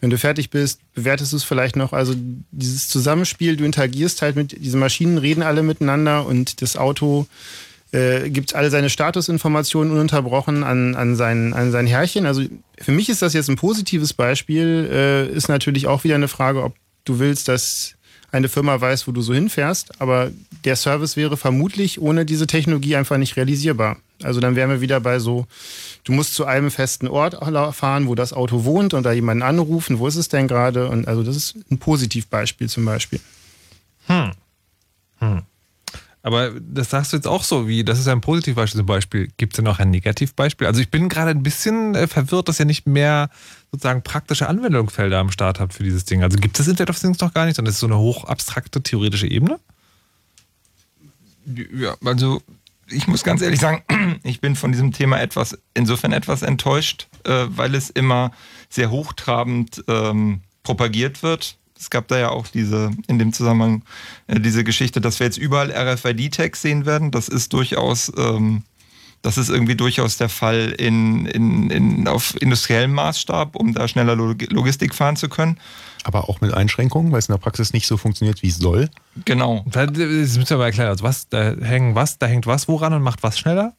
wenn 0.00 0.10
du 0.10 0.16
fertig 0.16 0.48
bist, 0.48 0.80
bewertest 0.94 1.32
du 1.32 1.36
es 1.36 1.44
vielleicht 1.44 1.76
noch. 1.76 1.92
Also 1.92 2.14
dieses 2.52 2.88
Zusammenspiel, 2.88 3.56
du 3.56 3.64
interagierst 3.64 4.22
halt 4.22 4.34
mit 4.34 4.52
diesen 4.64 4.80
Maschinen, 4.80 5.18
reden 5.18 5.42
alle 5.42 5.62
miteinander 5.62 6.24
und 6.26 6.62
das 6.62 6.76
Auto 6.76 7.26
äh, 7.92 8.30
gibt 8.30 8.54
alle 8.54 8.70
seine 8.70 8.88
Statusinformationen 8.88 9.92
ununterbrochen 9.92 10.64
an, 10.64 10.94
an, 10.94 11.16
sein, 11.16 11.52
an 11.52 11.70
sein 11.70 11.86
Herrchen. 11.86 12.24
Also 12.24 12.42
für 12.78 12.92
mich 12.92 13.08
ist 13.08 13.20
das 13.20 13.34
jetzt 13.34 13.50
ein 13.50 13.56
positives 13.56 14.14
Beispiel. 14.14 14.88
Äh, 14.90 15.36
ist 15.36 15.48
natürlich 15.48 15.86
auch 15.86 16.04
wieder 16.04 16.14
eine 16.14 16.28
Frage, 16.28 16.62
ob 16.62 16.74
du 17.04 17.18
willst, 17.18 17.48
dass 17.48 17.94
eine 18.32 18.48
Firma 18.48 18.80
weiß, 18.80 19.06
wo 19.06 19.12
du 19.12 19.22
so 19.22 19.34
hinfährst. 19.34 20.00
Aber 20.00 20.30
der 20.64 20.76
Service 20.76 21.16
wäre 21.16 21.36
vermutlich 21.36 22.00
ohne 22.00 22.24
diese 22.24 22.46
Technologie 22.46 22.96
einfach 22.96 23.16
nicht 23.16 23.36
realisierbar. 23.36 23.96
Also 24.22 24.40
dann 24.40 24.56
wären 24.56 24.70
wir 24.70 24.80
wieder 24.80 25.00
bei 25.00 25.18
so, 25.18 25.46
du 26.04 26.12
musst 26.12 26.34
zu 26.34 26.44
einem 26.44 26.70
festen 26.70 27.08
Ort 27.08 27.36
fahren, 27.74 28.06
wo 28.06 28.14
das 28.14 28.32
Auto 28.32 28.64
wohnt 28.64 28.94
und 28.94 29.04
da 29.04 29.12
jemanden 29.12 29.42
anrufen, 29.42 29.98
wo 29.98 30.06
ist 30.06 30.16
es 30.16 30.28
denn 30.28 30.48
gerade? 30.48 30.88
Und 30.88 31.08
also 31.08 31.22
das 31.22 31.36
ist 31.36 31.56
ein 31.70 31.78
Positivbeispiel 31.78 32.68
zum 32.68 32.84
Beispiel. 32.84 33.20
Aber 36.22 36.50
das 36.60 36.90
sagst 36.90 37.12
du 37.12 37.16
jetzt 37.16 37.26
auch 37.26 37.44
so, 37.44 37.66
wie, 37.66 37.82
das 37.82 37.98
ist 37.98 38.08
ein 38.08 38.20
Positivbeispiel 38.20 38.78
zum 38.78 38.86
Beispiel. 38.86 39.28
Gibt 39.38 39.54
es 39.54 39.56
denn 39.56 39.64
noch 39.64 39.78
ein 39.78 39.90
Negativbeispiel? 39.90 40.66
Also 40.66 40.80
ich 40.80 40.90
bin 40.90 41.08
gerade 41.08 41.30
ein 41.30 41.42
bisschen 41.42 41.94
äh, 41.94 42.06
verwirrt, 42.06 42.48
dass 42.48 42.60
ihr 42.60 42.66
nicht 42.66 42.86
mehr 42.86 43.30
sozusagen 43.72 44.02
praktische 44.02 44.48
Anwendungsfelder 44.48 45.18
am 45.18 45.30
Start 45.30 45.60
habt 45.60 45.72
für 45.72 45.82
dieses 45.82 46.04
Ding. 46.04 46.22
Also 46.22 46.38
gibt 46.38 46.60
es 46.60 46.68
Internet 46.68 46.90
of 46.90 46.98
Things 46.98 47.20
noch 47.20 47.32
gar 47.32 47.46
nicht, 47.46 47.56
sondern 47.56 47.70
es 47.70 47.76
ist 47.76 47.80
so 47.80 47.86
eine 47.86 47.98
hochabstrakte 47.98 48.82
theoretische 48.82 49.26
Ebene? 49.26 49.58
Ja, 51.74 51.96
also 52.04 52.42
ich 52.90 53.06
muss 53.06 53.24
ganz 53.24 53.40
ehrlich 53.40 53.60
sagen, 53.60 53.82
ich 54.22 54.40
bin 54.40 54.56
von 54.56 54.72
diesem 54.72 54.92
Thema 54.92 55.20
etwas, 55.20 55.58
insofern 55.72 56.12
etwas 56.12 56.42
enttäuscht, 56.42 57.08
äh, 57.24 57.46
weil 57.48 57.74
es 57.74 57.88
immer 57.88 58.32
sehr 58.68 58.90
hochtrabend 58.90 59.84
ähm, 59.88 60.40
propagiert 60.62 61.22
wird. 61.22 61.56
Es 61.80 61.88
gab 61.88 62.08
da 62.08 62.18
ja 62.18 62.30
auch 62.30 62.46
diese, 62.46 62.90
in 63.08 63.18
dem 63.18 63.32
Zusammenhang, 63.32 63.82
äh, 64.26 64.38
diese 64.38 64.64
Geschichte, 64.64 65.00
dass 65.00 65.18
wir 65.18 65.26
jetzt 65.26 65.38
überall 65.38 65.72
RFID-Tags 65.72 66.60
sehen 66.60 66.84
werden. 66.84 67.10
Das 67.10 67.28
ist 67.28 67.52
durchaus, 67.54 68.12
ähm, 68.18 68.64
das 69.22 69.38
ist 69.38 69.48
irgendwie 69.48 69.76
durchaus 69.76 70.18
der 70.18 70.28
Fall 70.28 70.74
in, 70.78 71.24
in, 71.26 71.70
in, 71.70 72.08
auf 72.08 72.40
industriellem 72.40 72.92
Maßstab, 72.92 73.56
um 73.56 73.72
da 73.72 73.88
schneller 73.88 74.14
Log 74.14 74.50
Logistik 74.50 74.94
fahren 74.94 75.16
zu 75.16 75.28
können. 75.28 75.58
Aber 76.04 76.28
auch 76.28 76.40
mit 76.40 76.52
Einschränkungen, 76.52 77.12
weil 77.12 77.18
es 77.18 77.28
in 77.28 77.34
der 77.34 77.40
Praxis 77.40 77.72
nicht 77.72 77.86
so 77.86 77.96
funktioniert, 77.96 78.42
wie 78.42 78.48
es 78.48 78.58
soll. 78.58 78.88
Genau. 79.24 79.64
Das 79.66 79.90
müssen 79.90 80.48
wir 80.48 80.56
mal 80.56 80.64
erklären. 80.66 80.88
Also 80.88 81.04
was, 81.04 81.28
da 81.28 81.54
hängen 81.60 81.94
was, 81.94 82.18
da 82.18 82.26
hängt 82.26 82.46
was 82.46 82.68
woran 82.68 82.92
und 82.92 83.02
macht 83.02 83.22
was 83.22 83.38
schneller? 83.38 83.74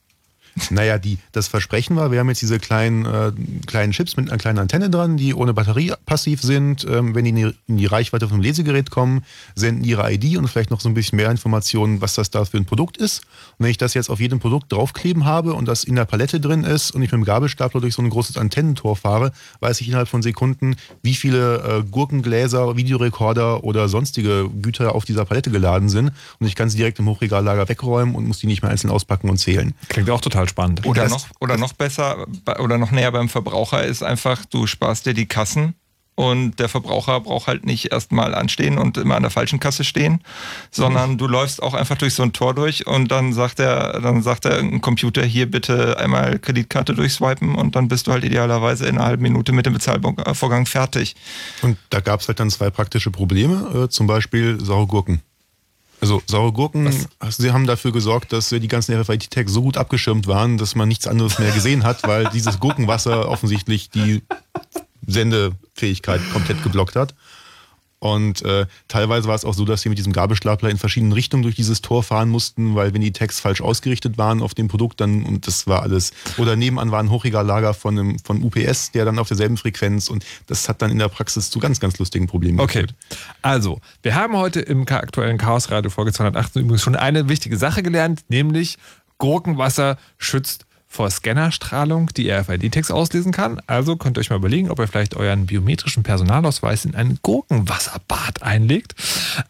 Naja, 0.69 0.97
die, 0.97 1.17
das 1.31 1.47
Versprechen 1.47 1.95
war, 1.95 2.11
wir 2.11 2.19
haben 2.19 2.29
jetzt 2.29 2.41
diese 2.41 2.59
kleinen, 2.59 3.05
äh, 3.05 3.31
kleinen 3.65 3.93
Chips 3.93 4.17
mit 4.17 4.29
einer 4.29 4.37
kleinen 4.37 4.59
Antenne 4.59 4.89
dran, 4.89 5.17
die 5.17 5.33
ohne 5.33 5.53
Batterie 5.53 5.93
passiv 6.05 6.41
sind. 6.41 6.85
Ähm, 6.89 7.15
wenn 7.15 7.25
die 7.25 7.29
in 7.29 7.35
die, 7.35 7.55
in 7.67 7.77
die 7.77 7.85
Reichweite 7.85 8.27
von 8.27 8.35
einem 8.35 8.43
Lesegerät 8.43 8.91
kommen, 8.91 9.23
senden 9.55 9.83
ihre 9.83 10.11
ID 10.11 10.37
und 10.37 10.47
vielleicht 10.47 10.71
noch 10.71 10.81
so 10.81 10.89
ein 10.89 10.93
bisschen 10.93 11.17
mehr 11.17 11.31
Informationen, 11.31 12.01
was 12.01 12.15
das 12.15 12.31
da 12.31 12.45
für 12.45 12.57
ein 12.57 12.65
Produkt 12.65 12.97
ist. 12.97 13.19
Und 13.57 13.65
wenn 13.65 13.71
ich 13.71 13.77
das 13.77 13.93
jetzt 13.93 14.09
auf 14.09 14.19
jedem 14.19 14.39
Produkt 14.39 14.71
draufkleben 14.71 15.25
habe 15.25 15.53
und 15.53 15.67
das 15.67 15.83
in 15.83 15.95
der 15.95 16.05
Palette 16.05 16.39
drin 16.39 16.63
ist 16.63 16.91
und 16.91 17.01
ich 17.01 17.11
mit 17.11 17.19
dem 17.19 17.25
Gabelstapler 17.25 17.81
durch 17.81 17.95
so 17.95 18.01
ein 18.01 18.09
großes 18.09 18.37
Antennentor 18.37 18.95
fahre, 18.95 19.31
weiß 19.61 19.81
ich 19.81 19.87
innerhalb 19.87 20.09
von 20.09 20.21
Sekunden, 20.21 20.75
wie 21.01 21.15
viele 21.15 21.57
äh, 21.79 21.83
Gurkengläser, 21.89 22.75
Videorekorder 22.75 23.63
oder 23.63 23.87
sonstige 23.87 24.49
Güter 24.61 24.95
auf 24.95 25.05
dieser 25.05 25.25
Palette 25.25 25.51
geladen 25.51 25.89
sind. 25.89 26.11
Und 26.39 26.47
ich 26.47 26.55
kann 26.55 26.69
sie 26.69 26.77
direkt 26.77 26.99
im 26.99 27.07
Hochregallager 27.07 27.69
wegräumen 27.69 28.15
und 28.15 28.27
muss 28.27 28.39
die 28.39 28.47
nicht 28.47 28.61
mehr 28.61 28.71
einzeln 28.71 28.91
auspacken 28.91 29.29
und 29.29 29.37
zählen. 29.37 29.73
Klingt 29.89 30.09
auch 30.09 30.21
total 30.21 30.40
spannend. 30.47 30.85
Oder 30.85 31.03
Das- 31.03 31.11
noch, 31.11 31.27
oder 31.39 31.57
noch 31.57 31.73
besser 31.73 32.25
oder 32.59 32.77
noch 32.77 32.91
näher 32.91 33.11
beim 33.11 33.29
Verbraucher 33.29 33.83
ist 33.83 34.03
einfach, 34.03 34.45
du 34.45 34.67
sparst 34.67 35.05
dir 35.05 35.13
die 35.13 35.25
Kassen 35.27 35.75
und 36.15 36.59
der 36.59 36.67
Verbraucher 36.69 37.21
braucht 37.21 37.47
halt 37.47 37.65
nicht 37.65 37.91
erstmal 37.91 38.35
anstehen 38.35 38.77
und 38.77 38.97
immer 38.97 39.15
an 39.15 39.21
der 39.23 39.31
falschen 39.31 39.59
Kasse 39.59 39.83
stehen, 39.83 40.21
sondern 40.69 41.17
du 41.17 41.25
läufst 41.25 41.63
auch 41.63 41.73
einfach 41.73 41.97
durch 41.97 42.13
so 42.13 42.21
ein 42.21 42.33
Tor 42.33 42.53
durch 42.53 42.85
und 42.85 43.09
dann 43.11 43.31
sagt 43.33 43.59
er, 43.59 43.99
dann 44.01 44.21
sagt 44.21 44.45
er 44.45 44.55
irgendein 44.55 44.81
Computer 44.81 45.23
hier 45.23 45.49
bitte 45.49 45.97
einmal 45.97 46.37
Kreditkarte 46.37 46.93
durchswipen 46.93 47.55
und 47.55 47.75
dann 47.75 47.87
bist 47.87 48.07
du 48.07 48.11
halt 48.11 48.23
idealerweise 48.25 48.85
in 48.87 48.97
einer 48.97 49.05
halben 49.07 49.23
Minute 49.23 49.51
mit 49.53 49.65
dem 49.65 49.73
Bezahlvorgang 49.73 50.65
fertig. 50.65 51.15
Und 51.61 51.77
da 51.89 52.01
gab 52.01 52.19
es 52.19 52.27
halt 52.27 52.39
dann 52.39 52.49
zwei 52.49 52.69
praktische 52.69 53.09
Probleme, 53.09 53.85
äh, 53.85 53.89
zum 53.89 54.05
Beispiel 54.05 54.63
saure 54.63 54.87
Gurken. 54.87 55.21
Also 56.01 56.21
saure 56.25 56.51
Gurken, 56.51 56.91
sie 57.29 57.51
haben 57.51 57.67
dafür 57.67 57.91
gesorgt, 57.91 58.33
dass 58.33 58.51
äh, 58.51 58.59
die 58.59 58.67
ganzen 58.67 58.99
RFID-Tags 58.99 59.53
so 59.53 59.61
gut 59.61 59.77
abgeschirmt 59.77 60.25
waren, 60.25 60.57
dass 60.57 60.73
man 60.73 60.87
nichts 60.87 61.05
anderes 61.05 61.37
mehr 61.37 61.51
gesehen 61.51 61.83
hat, 61.83 62.01
weil 62.07 62.27
dieses 62.33 62.59
Gurkenwasser 62.59 63.29
offensichtlich 63.29 63.91
die 63.91 64.23
Sendefähigkeit 65.05 66.19
komplett 66.33 66.63
geblockt 66.63 66.95
hat. 66.95 67.13
Und 68.03 68.41
äh, 68.41 68.65
teilweise 68.87 69.27
war 69.27 69.35
es 69.35 69.45
auch 69.45 69.53
so, 69.53 69.63
dass 69.63 69.85
wir 69.85 69.89
mit 69.89 69.99
diesem 69.99 70.11
Gabelstapler 70.11 70.71
in 70.71 70.79
verschiedenen 70.79 71.13
Richtungen 71.13 71.43
durch 71.43 71.53
dieses 71.53 71.81
Tor 71.81 72.01
fahren 72.01 72.29
mussten, 72.29 72.73
weil 72.73 72.95
wenn 72.95 73.01
die 73.01 73.11
Tags 73.11 73.39
falsch 73.39 73.61
ausgerichtet 73.61 74.17
waren 74.17 74.41
auf 74.41 74.55
dem 74.55 74.67
Produkt, 74.67 74.99
dann, 74.99 75.21
und 75.21 75.45
das 75.45 75.67
war 75.67 75.83
alles, 75.83 76.11
oder 76.37 76.55
nebenan 76.55 76.89
war 76.89 76.99
ein 76.99 77.11
Hochregallager 77.11 77.75
von, 77.75 77.99
einem, 77.99 78.17
von 78.17 78.41
UPS, 78.41 78.89
der 78.89 79.05
dann 79.05 79.19
auf 79.19 79.27
derselben 79.27 79.55
Frequenz 79.55 80.09
und 80.09 80.25
das 80.47 80.67
hat 80.67 80.81
dann 80.81 80.89
in 80.89 80.97
der 80.97 81.09
Praxis 81.09 81.51
zu 81.51 81.59
ganz, 81.59 81.79
ganz 81.79 81.99
lustigen 81.99 82.25
Problemen 82.25 82.59
Okay, 82.59 82.81
geführt. 82.81 82.95
also 83.43 83.79
wir 84.01 84.15
haben 84.15 84.35
heute 84.35 84.61
im 84.61 84.87
aktuellen 84.87 85.37
Chaos 85.37 85.69
Radio 85.69 85.91
Folge 85.91 86.11
218 86.11 86.63
übrigens 86.63 86.81
schon 86.81 86.95
eine 86.95 87.29
wichtige 87.29 87.55
Sache 87.55 87.83
gelernt, 87.83 88.23
nämlich 88.29 88.79
Gurkenwasser 89.19 89.99
schützt 90.17 90.65
vor 90.91 91.09
Scannerstrahlung, 91.09 92.09
die 92.17 92.29
RFID-Tags 92.29 92.91
auslesen 92.91 93.31
kann. 93.31 93.61
Also 93.65 93.95
könnt 93.95 94.17
ihr 94.17 94.21
euch 94.21 94.29
mal 94.29 94.35
überlegen, 94.35 94.69
ob 94.69 94.77
ihr 94.79 94.87
vielleicht 94.87 95.15
euren 95.15 95.45
biometrischen 95.45 96.03
Personalausweis 96.03 96.83
in 96.83 96.95
ein 96.95 97.17
Gurkenwasserbad 97.21 98.43
einlegt. 98.43 98.93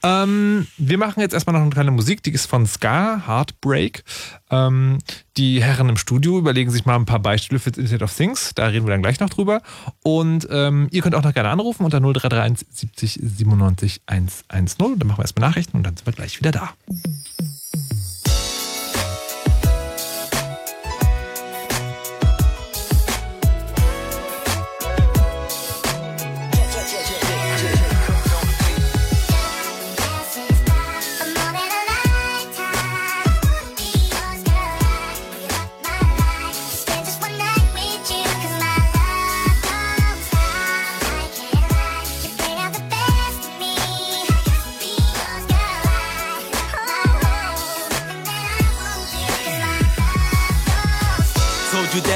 Ähm, 0.04 0.68
wir 0.78 1.00
machen 1.00 1.20
jetzt 1.20 1.34
erstmal 1.34 1.56
noch 1.56 1.62
eine 1.62 1.72
kleine 1.72 1.90
Musik, 1.90 2.22
die 2.22 2.32
ist 2.32 2.46
von 2.46 2.68
Ska, 2.68 3.24
Heartbreak. 3.26 4.04
Ähm, 4.52 5.00
die 5.36 5.64
Herren 5.64 5.90
im 5.90 5.98
Studio 5.98 6.38
überlegen 6.38 6.70
sich 6.70 6.86
mal 6.86 6.96
ein 6.96 7.06
paar 7.06 7.20
Beispiele 7.20 7.60
für 7.60 7.72
das 7.72 7.80
Internet 7.80 8.04
of 8.04 8.16
Things. 8.16 8.52
Da 8.54 8.68
reden 8.68 8.86
wir 8.86 8.92
dann 8.92 9.02
gleich 9.02 9.20
noch 9.20 9.30
drüber. 9.30 9.64
Und 10.04 10.48
ähm, 10.52 10.90
ihr 10.92 11.02
könnt 11.02 11.16
auch 11.16 11.24
noch 11.24 11.34
gerne 11.34 11.50
anrufen 11.50 11.86
unter 11.86 12.00
0331 12.00 12.68
70 12.70 13.14
97 13.14 14.02
110. 14.06 15.00
Dann 15.00 15.08
machen 15.08 15.18
wir 15.18 15.24
erstmal 15.24 15.50
Nachrichten 15.50 15.78
und 15.78 15.84
dann 15.84 15.98
sind 15.98 16.06
wir 16.06 16.14
gleich 16.14 16.38
wieder 16.40 16.52
da. 16.52 16.70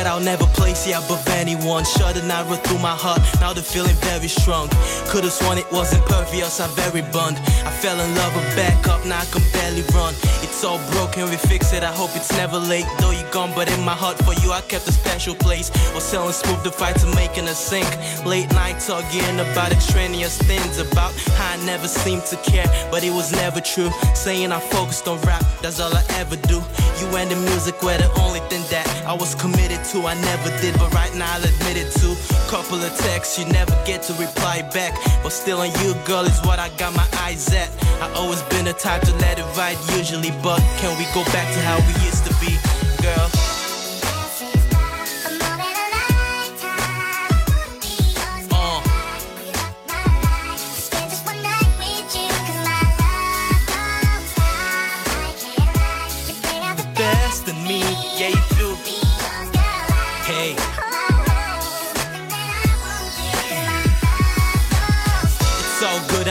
That 0.05 0.13
I'll 0.13 0.19
never 0.19 0.45
place 0.53 0.87
you 0.87 0.93
above 0.93 1.27
anyone. 1.29 1.83
Shut 1.83 2.17
an 2.17 2.29
arrow 2.29 2.57
through 2.61 2.79
my 2.79 2.95
heart, 2.95 3.21
now 3.41 3.53
the 3.53 3.61
feeling 3.61 3.95
very 4.05 4.27
strong. 4.27 4.69
Could've 5.09 5.31
sworn 5.31 5.57
it 5.57 5.69
wasn't 5.71 6.05
pervious, 6.05 6.59
I'm 6.59 6.69
very 6.71 7.01
burned. 7.13 7.37
I 7.65 7.71
fell 7.81 7.99
in 7.99 8.15
love 8.15 8.35
with 8.35 8.55
back 8.55 8.87
up, 8.87 9.03
now 9.05 9.19
I 9.21 9.25
can 9.25 9.41
barely 9.53 9.83
run. 9.97 10.13
It's 10.45 10.63
all 10.63 10.79
broken, 10.91 11.29
we 11.29 11.37
fix 11.37 11.73
it, 11.73 11.83
I 11.83 11.91
hope 11.91 12.11
it's 12.15 12.31
never 12.33 12.57
late. 12.57 12.85
Though 12.99 13.11
you're 13.11 13.31
gone, 13.31 13.51
but 13.55 13.67
in 13.71 13.81
my 13.83 13.95
heart 13.95 14.17
for 14.23 14.33
you, 14.41 14.51
I 14.51 14.61
kept 14.61 14.87
a 14.87 14.91
special 14.91 15.33
place. 15.33 15.71
Was 15.95 16.03
selling 16.03 16.33
smooth 16.33 16.63
the 16.63 16.71
fight 16.71 16.97
to 17.01 17.07
making 17.15 17.47
a 17.47 17.55
sink. 17.55 17.89
Late 18.25 18.51
night 18.53 18.79
talking 18.79 19.39
about 19.39 19.71
extraneous 19.71 20.37
things, 20.37 20.77
about 20.77 21.13
how 21.37 21.53
I 21.53 21.57
never 21.65 21.87
seemed 21.87 22.25
to 22.25 22.37
care, 22.37 22.67
but 22.91 23.03
it 23.03 23.11
was 23.11 23.31
never 23.31 23.59
true. 23.59 23.89
Saying 24.13 24.51
I 24.51 24.59
focused 24.59 25.07
on 25.07 25.19
rap, 25.21 25.43
that's 25.61 25.79
all 25.79 25.93
I 25.93 26.03
ever 26.21 26.37
do. 26.53 26.61
You 26.99 27.07
and 27.17 27.29
the 27.31 27.39
music 27.49 27.81
were 27.81 27.97
the 27.97 28.11
only 28.21 28.41
thing 28.51 28.63
that 28.69 28.85
I 29.05 29.13
was 29.13 29.33
committed 29.35 29.83
to. 29.91 29.94
I 30.03 30.13
never 30.15 30.49
did, 30.61 30.77
but 30.77 30.93
right 30.93 31.13
now 31.15 31.31
I'll 31.33 31.43
admit 31.43 31.77
it 31.77 31.91
too. 31.93 32.15
Couple 32.49 32.81
of 32.81 32.91
texts, 32.97 33.39
you 33.39 33.45
never 33.45 33.71
get 33.85 34.03
to 34.03 34.13
reply 34.13 34.61
back. 34.73 34.93
But 35.23 35.31
still 35.31 35.59
on 35.59 35.71
you, 35.81 35.95
girl, 36.05 36.25
is 36.25 36.39
what 36.41 36.59
I 36.59 36.69
got 36.77 36.93
my 36.95 37.07
eyes 37.19 37.47
at. 37.53 37.69
I 38.01 38.11
always 38.13 38.41
been 38.43 38.65
the 38.65 38.73
type 38.73 39.01
to 39.03 39.13
let 39.17 39.39
it 39.39 39.45
ride 39.57 39.77
usually, 39.95 40.31
but 40.43 40.59
can 40.79 40.97
we 40.97 41.05
go 41.13 41.23
back 41.31 41.47
to 41.53 41.59
how 41.61 41.77
we 41.87 41.93
used 42.05 42.25
to 42.25 42.33
be, 42.41 42.57
girl? 43.01 43.44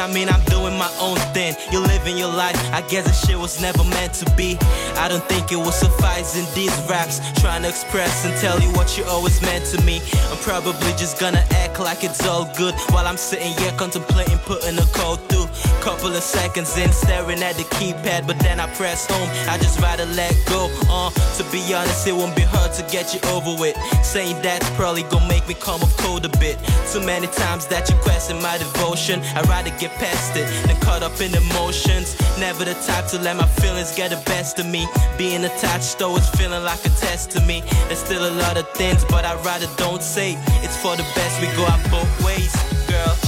I 0.05 0.13
mean, 0.13 0.29
I'm 0.29 0.54
my 0.77 0.93
own 1.01 1.17
thing. 1.33 1.55
You're 1.71 1.87
living 1.87 2.17
your 2.17 2.33
life, 2.33 2.57
I 2.73 2.83
guess 2.83 3.05
this 3.07 3.27
shit 3.27 3.39
was 3.39 3.61
never 3.61 3.85
meant 3.85 4.15
to 4.15 4.31
be. 4.37 4.59
I 4.97 5.09
don't 5.09 5.25
think 5.25 5.53
it 5.53 5.57
will 5.57 5.73
suffice 5.73 6.37
in 6.37 6.47
these 6.55 6.75
raps. 6.89 7.21
Trying 7.41 7.63
to 7.63 7.69
express 7.69 8.25
and 8.25 8.35
tell 8.41 8.61
you 8.61 8.71
what 8.73 8.97
you 8.97 9.05
always 9.05 9.41
meant 9.43 9.65
to 9.67 9.81
me. 9.83 10.01
I'm 10.31 10.39
probably 10.39 10.93
just 10.97 11.19
gonna 11.19 11.45
act 11.63 11.81
like 11.81 12.05
it's 12.05 12.27
all 12.27 12.51
good 12.57 12.75
while 12.91 13.07
I'm 13.07 13.17
sitting 13.17 13.53
here 13.59 13.73
contemplating 13.77 14.39
putting 14.39 14.79
a 14.79 14.87
code 14.93 15.21
through. 15.29 15.49
Couple 15.81 16.09
of 16.09 16.23
seconds 16.23 16.77
in, 16.79 16.91
staring 16.93 17.43
at 17.43 17.57
the 17.57 17.65
keypad, 17.77 18.27
but 18.27 18.39
then 18.39 18.59
I 18.59 18.67
press 18.75 19.07
home. 19.07 19.29
I 19.49 19.59
just 19.59 19.79
rather 19.81 20.07
let 20.07 20.35
go. 20.47 20.71
Uh, 20.89 21.11
to 21.37 21.45
be 21.53 21.61
honest, 21.75 22.07
it 22.07 22.13
won't 22.15 22.35
be 22.35 22.43
hard 22.43 22.73
to 22.75 22.83
get 22.91 23.13
you 23.13 23.21
over 23.31 23.55
with. 23.61 23.77
Saying 24.03 24.41
that's 24.43 24.69
probably 24.71 25.03
gonna 25.05 25.29
make 25.29 25.47
me 25.47 25.55
come 25.55 25.83
off 25.83 25.97
cold 25.99 26.25
a 26.25 26.31
bit. 26.39 26.59
Too 26.91 27.01
many 27.05 27.27
times 27.27 27.67
that 27.67 27.91
you 27.91 27.97
question 27.97 28.41
my 28.41 28.57
devotion. 28.59 29.21
I'd 29.37 29.49
rather 29.49 29.71
get 29.79 29.93
past 30.01 30.37
it 30.37 30.49
than 30.67 30.77
caught 30.81 31.03
up 31.03 31.21
in 31.21 31.35
emotions. 31.35 32.17
Never 32.39 32.65
the 32.65 32.75
type 32.87 33.07
to 33.09 33.19
let 33.19 33.37
my 33.37 33.47
feelings 33.47 33.95
get 33.95 34.11
the 34.11 34.23
best 34.25 34.59
of 34.59 34.67
me. 34.67 34.87
Being 35.19 35.45
attached 35.45 35.99
though 35.99 36.17
is 36.17 36.29
feeling 36.31 36.65
like 36.65 36.85
a 36.85 36.91
test 36.91 37.31
to 37.33 37.41
me. 37.41 37.63
There's 37.89 37.99
still 37.99 38.25
a 38.29 38.35
lot 38.43 38.57
of 38.57 38.69
things, 38.71 39.05
but 39.05 39.25
I'd 39.25 39.45
rather 39.45 39.69
don't 39.77 40.03
say. 40.03 40.37
It's 40.63 40.77
for 40.77 40.97
the 40.97 41.07
best, 41.15 41.41
we 41.41 41.47
go 41.57 41.65
out 41.67 41.83
both 41.91 42.25
ways, 42.25 42.55
girl. 42.89 43.24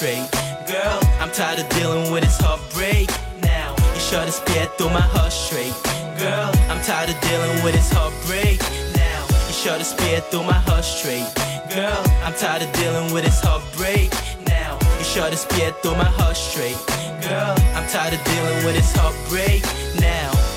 Straight. 0.00 0.30
Girl, 0.66 0.98
I'm 1.20 1.30
tired 1.30 1.58
of 1.58 1.68
dealing 1.76 2.10
with 2.10 2.24
this 2.24 2.38
heartbreak. 2.40 3.10
Now, 3.42 3.76
you 3.92 4.00
short 4.00 4.24
to 4.24 4.32
spear 4.32 4.64
through 4.78 4.88
my 4.88 5.06
heart 5.12 5.30
straight. 5.30 5.76
Girl, 6.16 6.50
I'm 6.72 6.80
tired 6.80 7.10
of 7.10 7.20
dealing 7.20 7.62
with 7.62 7.74
this 7.74 7.92
heartbreak. 7.92 8.60
Now, 8.96 9.20
you 9.46 9.52
short 9.52 9.78
to 9.78 9.84
spear 9.84 10.20
through 10.30 10.44
my 10.44 10.56
heart 10.56 10.86
straight. 10.86 11.28
Girl, 11.68 12.00
I'm 12.24 12.32
tired 12.32 12.62
of 12.62 12.72
dealing 12.80 13.12
with 13.12 13.24
this 13.24 13.42
heartbreak. 13.42 14.08
Now, 14.48 14.78
you 14.96 15.04
short 15.04 15.32
to 15.32 15.36
spear 15.36 15.70
through 15.82 15.96
my 15.96 16.10
heart 16.18 16.36
straight. 16.36 16.80
Girl, 17.20 17.52
I'm 17.76 17.86
tired 17.92 18.14
of 18.14 18.24
dealing 18.24 18.64
with 18.64 18.76
this 18.80 18.96
heartbreak. 18.96 19.60
Now. 20.00 20.49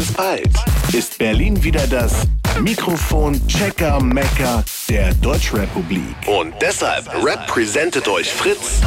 Ganz 0.00 0.12
bald 0.14 0.50
ist 0.94 1.18
Berlin 1.18 1.62
wieder 1.62 1.86
das 1.86 2.22
Mikrofon 2.58 3.38
Checker 3.46 4.00
Mecker 4.00 4.64
der 4.88 5.12
Deutschrepublik. 5.14 6.00
Und 6.26 6.54
deshalb 6.60 7.06
repräsentiert 7.22 8.08
euch 8.08 8.32
Fritz 8.32 8.80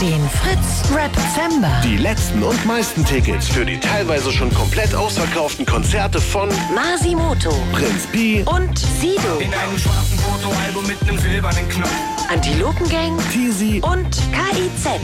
Den 0.00 0.20
Fritz 0.28 0.94
Rap 0.94 1.10
Zember. 1.34 1.70
die 1.82 1.96
letzten 1.96 2.42
und 2.42 2.66
meisten 2.66 3.02
Tickets 3.06 3.48
für 3.48 3.64
die 3.64 3.80
teilweise 3.80 4.30
schon 4.30 4.52
komplett 4.52 4.94
ausverkauften 4.94 5.64
Konzerte 5.64 6.20
von 6.20 6.50
Masimoto 6.74 7.54
Prinz 7.72 8.06
Pi, 8.12 8.44
und 8.44 8.78
Sido. 8.78 9.38
In 9.38 9.54
einem 9.54 9.78
schwarzen 9.78 10.18
Fotoalbum 10.18 10.86
mit 10.86 11.00
einem 11.02 11.18
silbernen 11.18 11.66
Knopf. 11.70 11.90
Antilopengang 12.28 13.18
Teasy 13.32 13.80
und 13.82 14.10
KIZ. 14.32 15.00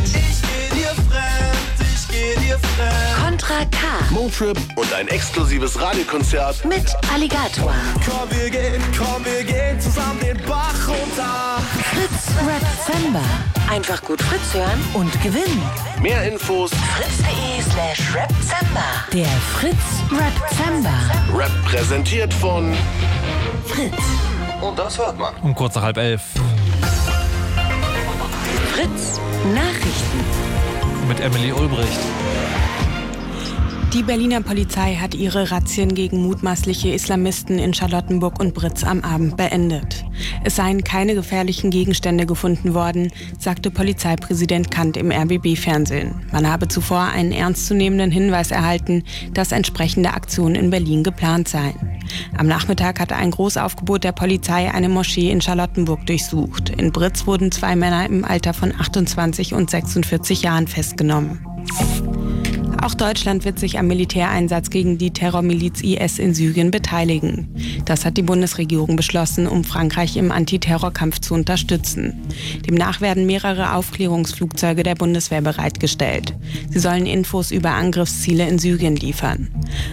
Contra 3.20 3.64
K 3.66 3.87
Motrip 4.11 4.59
und 4.76 4.92
ein 4.94 5.09
exklusives 5.09 5.81
Radiokonzert 5.81 6.64
mit 6.64 6.87
Alligator. 7.12 7.74
Komm, 8.04 8.31
wir 8.31 8.50
gehen, 8.50 8.83
komm, 8.96 9.24
wir 9.24 9.44
gehen 9.44 9.81
zusammen 9.81 10.20
den 10.20 10.37
Bach 10.46 10.74
runter. 10.88 11.61
Fritz 11.92 12.37
Rap 12.46 12.62
Zember. 12.87 13.24
Einfach 13.70 14.02
gut 14.02 14.22
Fritz 14.22 14.54
hören 14.54 14.83
und 14.94 15.12
gewinnen. 15.22 15.62
Mehr 16.00 16.26
Infos 16.31 16.70
Fritz.de 16.96 17.62
slash 17.70 18.14
Rapzember. 18.14 18.85
Der 19.12 19.26
Fritz 19.26 19.76
Rap 20.11 20.50
Zember. 20.57 20.98
Rap 21.37 21.50
präsentiert 21.64 22.33
von 22.33 22.74
Fritz. 23.66 23.92
Und 24.61 24.78
das 24.78 24.98
hört 24.98 25.18
man. 25.18 25.35
Um 25.42 25.54
kurz 25.54 25.74
nach 25.74 25.83
halb 25.83 25.98
elf 25.98 26.22
Fritz 28.72 29.20
Nachrichten. 29.54 30.47
Mit 31.08 31.20
Emily 31.20 31.52
Ulbricht. 31.52 32.47
Die 33.94 34.03
Berliner 34.03 34.42
Polizei 34.42 34.96
hat 34.96 35.14
ihre 35.14 35.51
Razzien 35.51 35.94
gegen 35.94 36.20
mutmaßliche 36.22 36.90
Islamisten 36.90 37.59
in 37.59 37.72
Charlottenburg 37.72 38.38
und 38.38 38.53
Britz 38.53 38.85
am 38.85 39.01
Abend 39.01 39.38
beendet. 39.38 40.05
Es 40.44 40.57
seien 40.57 40.85
keine 40.85 41.14
gefährlichen 41.14 41.70
Gegenstände 41.70 42.27
gefunden 42.27 42.74
worden, 42.74 43.11
sagte 43.38 43.70
Polizeipräsident 43.70 44.70
Kant 44.70 44.98
im 44.98 45.11
RBB-Fernsehen. 45.11 46.14
Man 46.33 46.46
habe 46.46 46.68
zuvor 46.68 47.01
einen 47.01 47.33
ernstzunehmenden 47.33 48.11
Hinweis 48.11 48.51
erhalten, 48.51 49.05
dass 49.33 49.53
entsprechende 49.53 50.12
Aktionen 50.12 50.55
in 50.55 50.68
Berlin 50.68 51.03
geplant 51.03 51.48
seien. 51.48 51.98
Am 52.37 52.46
Nachmittag 52.46 53.01
hatte 53.01 53.16
ein 53.16 53.31
Großaufgebot 53.31 54.05
der 54.05 54.12
Polizei 54.12 54.70
eine 54.70 54.90
Moschee 54.90 55.31
in 55.31 55.40
Charlottenburg 55.40 56.05
durchsucht. 56.05 56.68
In 56.68 56.92
Britz 56.92 57.27
wurden 57.27 57.51
zwei 57.53 57.74
Männer 57.74 58.05
im 58.05 58.27
Alter 58.27 58.53
von 58.53 58.70
28 58.79 59.55
und 59.55 59.70
46 59.70 60.42
Jahren 60.42 60.66
festgenommen. 60.66 61.40
Auch 62.80 62.94
Deutschland 62.94 63.44
wird 63.44 63.58
sich 63.58 63.78
am 63.78 63.88
Militäreinsatz 63.88 64.70
gegen 64.70 64.98
die 64.98 65.10
Terrormiliz 65.10 65.80
IS 65.82 66.18
in 66.18 66.32
Syrien 66.32 66.70
beteiligen. 66.70 67.48
Das 67.84 68.04
hat 68.04 68.16
die 68.16 68.22
Bundesregierung 68.22 68.96
beschlossen, 68.96 69.46
um 69.46 69.64
Frankreich 69.64 70.16
im 70.16 70.30
Antiterrorkampf 70.30 71.20
zu 71.20 71.34
unterstützen. 71.34 72.22
Demnach 72.66 73.00
werden 73.00 73.26
mehrere 73.26 73.74
Aufklärungsflugzeuge 73.74 74.84
der 74.84 74.94
Bundeswehr 74.94 75.40
bereitgestellt. 75.40 76.34
Sie 76.70 76.78
sollen 76.78 77.06
Infos 77.06 77.50
über 77.50 77.70
Angriffsziele 77.70 78.48
in 78.48 78.58
Syrien 78.58 78.96
liefern. 78.96 79.48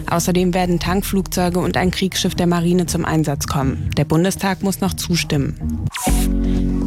Außerdem 0.09 0.53
werden 0.53 0.79
Tankflugzeuge 0.79 1.59
und 1.59 1.77
ein 1.77 1.91
Kriegsschiff 1.91 2.35
der 2.35 2.47
Marine 2.47 2.85
zum 2.85 3.03
Einsatz 3.05 3.47
kommen. 3.47 3.89
Der 3.97 4.05
Bundestag 4.05 4.61
muss 4.61 4.81
noch 4.81 4.93
zustimmen. 4.93 5.87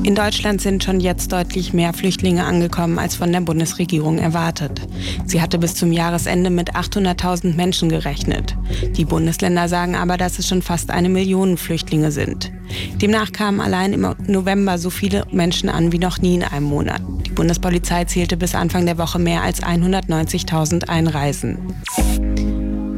In 0.08 0.14
Deutschland 0.14 0.62
sind 0.62 0.84
schon 0.84 1.00
jetzt 1.00 1.32
deutlich 1.32 1.74
mehr 1.74 1.92
Flüchtlinge 1.92 2.44
angekommen 2.44 2.98
als 2.98 3.16
von 3.16 3.30
der 3.30 3.42
Bundesregierung 3.42 4.16
erwartet. 4.18 4.80
Sie 5.26 5.42
hatte 5.42 5.58
bis 5.58 5.74
zum 5.74 5.87
Jahresende 5.92 6.50
mit 6.50 6.74
800.000 6.74 7.54
Menschen 7.54 7.88
gerechnet. 7.88 8.56
Die 8.96 9.04
Bundesländer 9.04 9.68
sagen 9.68 9.96
aber, 9.96 10.16
dass 10.16 10.38
es 10.38 10.48
schon 10.48 10.62
fast 10.62 10.90
eine 10.90 11.08
Million 11.08 11.56
Flüchtlinge 11.56 12.10
sind. 12.10 12.52
Demnach 13.00 13.32
kamen 13.32 13.60
allein 13.60 13.92
im 13.92 14.14
November 14.26 14.78
so 14.78 14.90
viele 14.90 15.24
Menschen 15.30 15.68
an 15.68 15.92
wie 15.92 15.98
noch 15.98 16.18
nie 16.18 16.36
in 16.36 16.44
einem 16.44 16.66
Monat. 16.66 17.00
Die 17.26 17.30
Bundespolizei 17.30 18.04
zählte 18.04 18.36
bis 18.36 18.54
Anfang 18.54 18.86
der 18.86 18.98
Woche 18.98 19.18
mehr 19.18 19.42
als 19.42 19.62
190.000 19.62 20.88
Einreisen. 20.88 21.58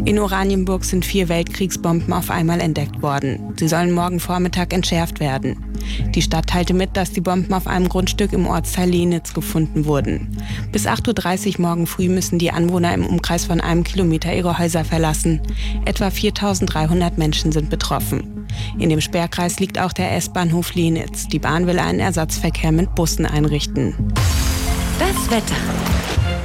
In 0.04 0.18
Oranienburg 0.18 0.84
sind 0.84 1.04
vier 1.04 1.28
Weltkriegsbomben 1.28 2.12
auf 2.12 2.30
einmal 2.30 2.60
entdeckt 2.60 3.02
worden. 3.02 3.52
Sie 3.56 3.68
sollen 3.68 3.92
morgen 3.92 4.18
Vormittag 4.18 4.72
entschärft 4.72 5.20
werden. 5.20 5.56
Die 6.14 6.22
Stadt 6.22 6.46
teilte 6.46 6.74
mit, 6.74 6.96
dass 6.96 7.12
die 7.12 7.20
Bomben 7.20 7.52
auf 7.52 7.66
einem 7.66 7.88
Grundstück 7.88 8.32
im 8.32 8.46
Ortsteil 8.46 8.90
Lenitz 8.90 9.34
gefunden 9.34 9.84
wurden. 9.84 10.36
Bis 10.72 10.86
8.30 10.86 11.54
Uhr 11.54 11.66
morgen 11.66 11.86
früh 11.86 12.08
müssen 12.08 12.38
die 12.38 12.50
Anwohner 12.50 12.94
im 12.94 13.06
Umkreis 13.06 13.44
von 13.44 13.60
einem 13.60 13.84
Kilometer 13.84 14.34
ihre 14.34 14.58
Häuser 14.58 14.84
verlassen. 14.84 15.40
Etwa 15.84 16.08
4.300 16.08 17.12
Menschen 17.16 17.52
sind 17.52 17.68
betroffen. 17.68 18.46
In 18.78 18.88
dem 18.88 19.00
Sperrkreis 19.00 19.60
liegt 19.60 19.78
auch 19.78 19.92
der 19.92 20.16
S-Bahnhof 20.16 20.74
Lenitz. 20.74 21.28
Die 21.28 21.38
Bahn 21.38 21.66
will 21.66 21.78
einen 21.78 22.00
Ersatzverkehr 22.00 22.72
mit 22.72 22.94
Bussen 22.94 23.26
einrichten. 23.26 23.94
Das 24.98 25.30
Wetter. 25.30 25.99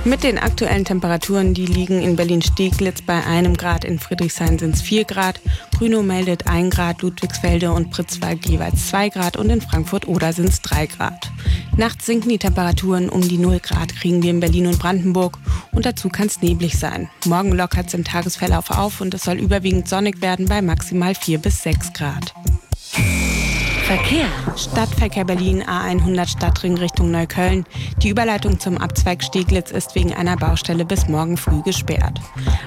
Mit 0.05 0.23
den 0.23 0.37
aktuellen 0.37 0.85
Temperaturen, 0.85 1.55
die 1.55 1.65
liegen 1.65 1.99
in 1.99 2.15
Berlin-Steglitz 2.15 3.01
bei 3.01 3.25
einem 3.25 3.57
Grad, 3.57 3.83
in 3.83 3.97
Friedrichshain 3.97 4.59
sind 4.59 4.75
es 4.75 4.83
4 4.83 5.03
Grad, 5.03 5.41
Grünow 5.75 6.03
meldet 6.03 6.45
1 6.45 6.75
Grad, 6.75 7.01
Ludwigsfelde 7.01 7.71
und 7.71 7.89
Pritzwalk 7.89 8.45
jeweils 8.45 8.89
2 8.89 9.09
Grad 9.09 9.35
und 9.35 9.49
in 9.49 9.61
Frankfurt-Oder 9.61 10.31
sind 10.31 10.49
es 10.49 10.61
3 10.61 10.85
Grad. 10.85 11.31
Nachts 11.75 12.05
sinken 12.05 12.29
die 12.29 12.37
Temperaturen 12.37 13.09
um 13.09 13.27
die 13.27 13.39
0 13.39 13.59
Grad, 13.59 13.95
kriegen 13.95 14.21
wir 14.21 14.29
in 14.29 14.41
Berlin 14.41 14.67
und 14.67 14.77
Brandenburg 14.77 15.39
und 15.71 15.87
dazu 15.87 16.09
kann 16.09 16.27
es 16.27 16.39
neblig 16.39 16.77
sein. 16.77 17.09
Morgen 17.25 17.53
lockert 17.53 17.87
es 17.87 17.95
im 17.95 18.03
Tagesverlauf 18.03 18.69
auf 18.69 19.01
und 19.01 19.11
es 19.15 19.23
soll 19.23 19.39
überwiegend 19.39 19.89
sonnig 19.89 20.21
werden 20.21 20.45
bei 20.45 20.61
maximal 20.61 21.15
4 21.15 21.39
bis 21.39 21.63
6 21.63 21.93
Grad. 21.93 22.31
Verkehr. 23.85 24.25
Stadtverkehr 24.57 25.25
Berlin 25.25 25.63
A100 25.63 26.27
Stadtring 26.27 26.75
Richtung 26.75 27.11
Neukölln. 27.11 27.65
Die 28.01 28.09
Überleitung 28.09 28.59
zum 28.59 28.79
Abzweig 28.79 29.23
Steglitz 29.23 29.69
ist 29.69 29.93
wegen 29.93 30.11
einer 30.11 30.37
Baustelle 30.37 30.85
bis 30.85 31.07
morgen 31.07 31.37
früh 31.37 31.61
gesperrt. 31.61 32.19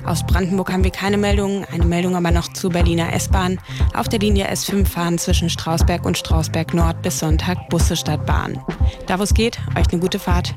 Aus 0.07 0.25
Brandenburg 0.25 0.73
haben 0.73 0.85
wir 0.85 0.93
keine 0.93 1.19
Meldungen, 1.19 1.65
eine 1.73 1.87
Meldung 1.87 2.15
aber 2.15 2.31
noch 2.31 2.53
zur 2.53 2.71
Berliner 2.71 3.13
S-Bahn. 3.13 3.59
Auf 3.95 4.09
der 4.09 4.21
Linie 4.21 4.49
S5 4.49 4.87
fahren 4.87 5.19
zwischen 5.19 5.51
Strausberg 5.51 6.07
und 6.07 6.17
Strausberg 6.17 6.73
Nord 6.73 7.03
bis 7.03 7.19
Sonntag 7.19 7.69
Busse 7.69 7.97
statt 7.97 8.25
Bahn. 8.25 8.63
Da 9.09 9.19
wo 9.19 9.25
es 9.25 9.35
geht, 9.35 9.59
euch 9.77 9.91
eine 9.91 10.01
gute 10.01 10.21
Fahrt. 10.21 10.55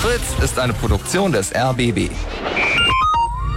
Fritz 0.00 0.42
ist 0.42 0.58
eine 0.58 0.72
Produktion 0.72 1.32
des 1.32 1.54
RBB. 1.54 2.08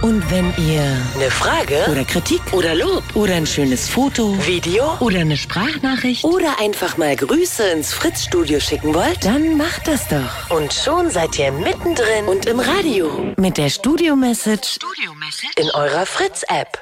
Und 0.02 0.30
wenn 0.30 0.46
ihr 0.56 0.82
eine 1.14 1.30
Frage? 1.30 1.84
Oder 1.90 2.04
Kritik? 2.04 2.40
Oder 2.52 2.74
Lob? 2.74 3.04
Oder 3.14 3.34
ein 3.34 3.46
schönes 3.46 3.86
Foto, 3.86 4.34
Video? 4.46 4.96
Oder 5.00 5.20
eine 5.20 5.36
Sprachnachricht? 5.36 6.24
Oder 6.24 6.58
einfach 6.58 6.96
mal 6.96 7.14
Grüße 7.14 7.68
ins 7.68 7.92
Fritz-Studio 7.92 8.60
schicken 8.60 8.94
wollt, 8.94 9.22
dann 9.26 9.58
macht 9.58 9.86
das 9.86 10.08
doch. 10.08 10.56
Und 10.56 10.72
schon 10.72 11.10
seid 11.10 11.38
ihr 11.38 11.52
mittendrin. 11.52 12.24
Und 12.26 12.46
im 12.46 12.60
Radio. 12.60 13.34
Mit 13.36 13.58
der 13.58 13.68
Studio-Message 13.68 14.76
Studio 14.76 15.12
in 15.56 15.70
eurer 15.72 16.06
Fritz-App. 16.06 16.80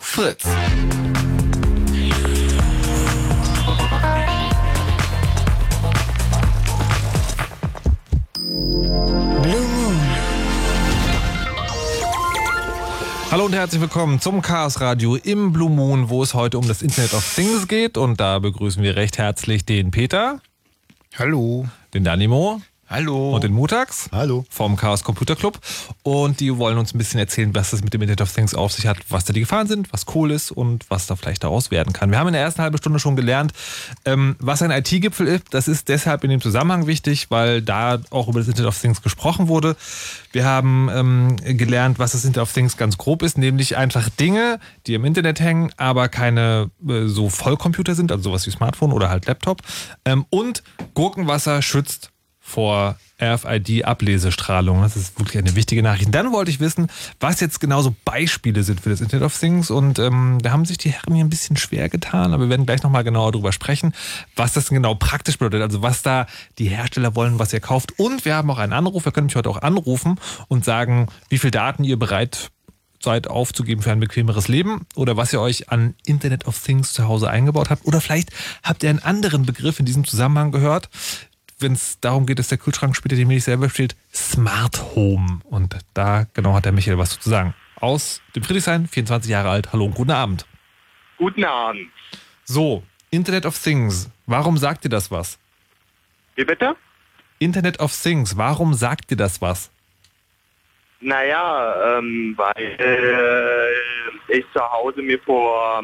Fritz. 0.00 0.44
Blue 8.90 9.60
Moon. 9.60 10.00
Hallo 13.30 13.44
und 13.44 13.52
herzlich 13.54 13.80
willkommen 13.80 14.20
zum 14.20 14.42
Chaos 14.42 14.80
Radio 14.80 15.14
im 15.14 15.52
Blue 15.52 15.70
Moon, 15.70 16.08
wo 16.08 16.22
es 16.22 16.34
heute 16.34 16.58
um 16.58 16.66
das 16.66 16.82
Internet 16.82 17.14
of 17.14 17.34
Things 17.34 17.68
geht. 17.68 17.96
Und 17.96 18.18
da 18.18 18.40
begrüßen 18.40 18.82
wir 18.82 18.96
recht 18.96 19.18
herzlich 19.18 19.64
den 19.64 19.92
Peter, 19.92 20.40
Hallo. 21.16 21.66
den 21.94 22.02
Danimo 22.02 22.60
Hallo. 22.90 23.36
und 23.36 23.44
den 23.44 23.52
Mutax. 23.52 24.08
Hallo. 24.10 24.44
vom 24.50 24.74
Chaos 24.74 25.04
Computer 25.04 25.36
Club. 25.36 25.60
Und 26.02 26.40
die 26.40 26.58
wollen 26.58 26.76
uns 26.76 26.92
ein 26.92 26.98
bisschen 26.98 27.20
erzählen, 27.20 27.54
was 27.54 27.70
das 27.70 27.84
mit 27.84 27.94
dem 27.94 28.02
Internet 28.02 28.20
of 28.20 28.34
Things 28.34 28.52
auf 28.52 28.72
sich 28.72 28.88
hat, 28.88 28.98
was 29.08 29.24
da 29.24 29.32
die 29.32 29.38
Gefahren 29.38 29.68
sind, 29.68 29.92
was 29.92 30.06
cool 30.12 30.32
ist 30.32 30.50
und 30.50 30.84
was 30.90 31.06
da 31.06 31.14
vielleicht 31.14 31.44
daraus 31.44 31.70
werden 31.70 31.92
kann. 31.92 32.10
Wir 32.10 32.18
haben 32.18 32.26
in 32.26 32.32
der 32.32 32.42
ersten 32.42 32.62
halben 32.62 32.76
Stunde 32.78 32.98
schon 32.98 33.14
gelernt, 33.14 33.52
ähm, 34.04 34.34
was 34.40 34.60
ein 34.60 34.72
IT-Gipfel 34.72 35.28
ist. 35.28 35.44
Das 35.50 35.68
ist 35.68 35.88
deshalb 35.88 36.24
in 36.24 36.30
dem 36.30 36.40
Zusammenhang 36.40 36.88
wichtig, 36.88 37.30
weil 37.30 37.62
da 37.62 38.00
auch 38.10 38.26
über 38.26 38.40
das 38.40 38.48
Internet 38.48 38.70
of 38.70 38.80
Things 38.80 39.02
gesprochen 39.02 39.46
wurde. 39.46 39.76
Wir 40.32 40.44
haben 40.44 40.88
ähm, 40.92 41.36
gelernt, 41.36 42.00
was 42.00 42.10
das 42.10 42.24
Internet 42.24 42.48
of 42.48 42.52
Things 42.52 42.76
ganz 42.76 42.98
grob 42.98 43.22
ist, 43.22 43.38
nämlich 43.38 43.76
einfach 43.76 44.08
Dinge, 44.08 44.58
die 44.88 44.94
im 44.94 45.04
Internet 45.04 45.38
hängen, 45.38 45.70
aber 45.76 46.08
keine 46.08 46.70
äh, 46.88 47.06
so 47.06 47.28
Vollcomputer 47.28 47.94
sind, 47.94 48.10
also 48.10 48.24
sowas 48.24 48.48
wie 48.48 48.50
Smartphone 48.50 48.90
oder 48.90 49.10
halt 49.10 49.26
Laptop. 49.26 49.62
Ähm, 50.04 50.26
und 50.30 50.64
Gurkenwasser 50.94 51.62
schützt 51.62 52.09
vor 52.50 52.96
RFID-Ablesestrahlung. 53.20 54.82
Das 54.82 54.96
ist 54.96 55.18
wirklich 55.18 55.38
eine 55.38 55.54
wichtige 55.54 55.82
Nachricht. 55.82 56.14
Dann 56.14 56.32
wollte 56.32 56.50
ich 56.50 56.58
wissen, 56.58 56.88
was 57.20 57.40
jetzt 57.40 57.60
genau 57.60 57.82
so 57.82 57.94
Beispiele 58.04 58.62
sind 58.62 58.80
für 58.80 58.90
das 58.90 59.00
Internet 59.00 59.24
of 59.24 59.38
Things. 59.38 59.70
Und 59.70 59.98
ähm, 59.98 60.38
da 60.42 60.50
haben 60.52 60.64
sich 60.64 60.78
die 60.78 60.90
Herren 60.90 61.14
hier 61.14 61.24
ein 61.24 61.30
bisschen 61.30 61.56
schwer 61.56 61.88
getan, 61.88 62.32
aber 62.32 62.44
wir 62.44 62.50
werden 62.50 62.66
gleich 62.66 62.82
nochmal 62.82 63.04
genauer 63.04 63.32
darüber 63.32 63.52
sprechen, 63.52 63.94
was 64.36 64.52
das 64.52 64.68
genau 64.68 64.94
praktisch 64.94 65.38
bedeutet. 65.38 65.62
Also 65.62 65.82
was 65.82 66.02
da 66.02 66.26
die 66.58 66.68
Hersteller 66.68 67.14
wollen, 67.14 67.38
was 67.38 67.52
ihr 67.52 67.60
kauft. 67.60 67.98
Und 67.98 68.24
wir 68.24 68.34
haben 68.34 68.50
auch 68.50 68.58
einen 68.58 68.72
Anruf. 68.72 69.04
Wir 69.04 69.12
können 69.12 69.26
mich 69.26 69.36
heute 69.36 69.50
auch 69.50 69.62
anrufen 69.62 70.18
und 70.48 70.64
sagen, 70.64 71.06
wie 71.28 71.38
viel 71.38 71.50
Daten 71.50 71.84
ihr 71.84 71.98
bereit 71.98 72.50
seid 73.02 73.28
aufzugeben 73.28 73.80
für 73.80 73.92
ein 73.92 74.00
bequemeres 74.00 74.48
Leben 74.48 74.86
oder 74.94 75.16
was 75.16 75.32
ihr 75.32 75.40
euch 75.40 75.70
an 75.70 75.94
Internet 76.04 76.46
of 76.46 76.62
Things 76.62 76.92
zu 76.92 77.08
Hause 77.08 77.30
eingebaut 77.30 77.70
habt. 77.70 77.86
Oder 77.86 78.00
vielleicht 78.00 78.30
habt 78.62 78.82
ihr 78.82 78.90
einen 78.90 78.98
anderen 78.98 79.46
Begriff 79.46 79.80
in 79.80 79.86
diesem 79.86 80.04
Zusammenhang 80.04 80.52
gehört 80.52 80.90
wenn 81.62 81.72
es 81.72 82.00
darum 82.00 82.26
geht, 82.26 82.38
dass 82.38 82.48
der 82.48 82.58
Kühlschrank 82.58 82.96
später 82.96 83.16
die 83.16 83.24
Milch 83.24 83.44
selber 83.44 83.68
steht, 83.70 83.96
Smart 84.12 84.94
Home. 84.94 85.40
Und 85.44 85.76
da 85.94 86.26
genau 86.34 86.54
hat 86.54 86.64
der 86.64 86.72
Michael 86.72 86.98
was 86.98 87.18
zu 87.18 87.28
sagen. 87.28 87.54
Aus 87.76 88.22
dem 88.34 88.42
Friedrichshain, 88.42 88.86
24 88.86 89.30
Jahre 89.30 89.50
alt. 89.50 89.72
Hallo 89.72 89.86
und 89.86 89.94
guten 89.94 90.10
Abend. 90.10 90.46
Guten 91.16 91.44
Abend. 91.44 91.88
So, 92.44 92.82
Internet 93.10 93.46
of 93.46 93.58
Things. 93.58 94.10
Warum 94.26 94.56
sagt 94.56 94.84
ihr 94.84 94.90
das 94.90 95.10
was? 95.10 95.38
Wie 96.36 96.44
bitte? 96.44 96.76
Internet 97.38 97.80
of 97.80 97.94
Things. 97.94 98.36
Warum 98.36 98.74
sagt 98.74 99.10
ihr 99.10 99.16
das 99.16 99.40
was? 99.40 99.70
Naja, 101.00 101.98
ähm, 101.98 102.34
weil 102.36 102.76
äh, 102.78 104.38
ich 104.38 104.44
zu 104.52 104.60
Hause 104.60 105.00
mir 105.00 105.18
vor 105.20 105.82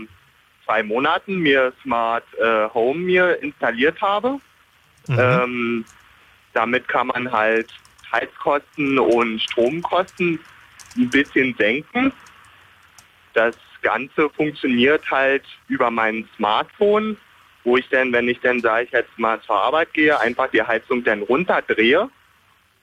zwei 0.66 0.82
Monaten 0.82 1.38
mir 1.38 1.72
Smart 1.82 2.24
äh, 2.38 2.68
Home 2.74 3.00
mir 3.00 3.42
installiert 3.42 4.00
habe. 4.02 4.38
Ähm, 5.08 5.84
damit 6.52 6.88
kann 6.88 7.08
man 7.08 7.30
halt 7.30 7.68
Heizkosten 8.12 8.98
und 8.98 9.40
Stromkosten 9.40 10.40
ein 10.96 11.10
bisschen 11.10 11.54
senken. 11.58 12.12
Das 13.34 13.56
Ganze 13.82 14.30
funktioniert 14.30 15.08
halt 15.10 15.44
über 15.68 15.90
mein 15.90 16.28
Smartphone, 16.36 17.16
wo 17.64 17.76
ich 17.76 17.88
dann, 17.90 18.12
wenn 18.12 18.28
ich 18.28 18.40
dann, 18.40 18.60
sage 18.60 18.84
ich 18.84 18.90
jetzt 18.92 19.18
mal 19.18 19.40
zur 19.42 19.56
Arbeit 19.56 19.92
gehe, 19.92 20.18
einfach 20.18 20.50
die 20.50 20.62
Heizung 20.62 21.04
dann 21.04 21.22
runterdrehe. 21.22 22.08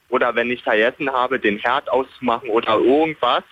Oder 0.09 0.35
wenn 0.35 0.51
ich 0.51 0.61
vergessen 0.61 1.11
habe, 1.11 1.39
den 1.39 1.57
Herd 1.57 1.89
auszumachen 1.89 2.49
oder 2.49 2.77
irgendwas, 2.77 3.43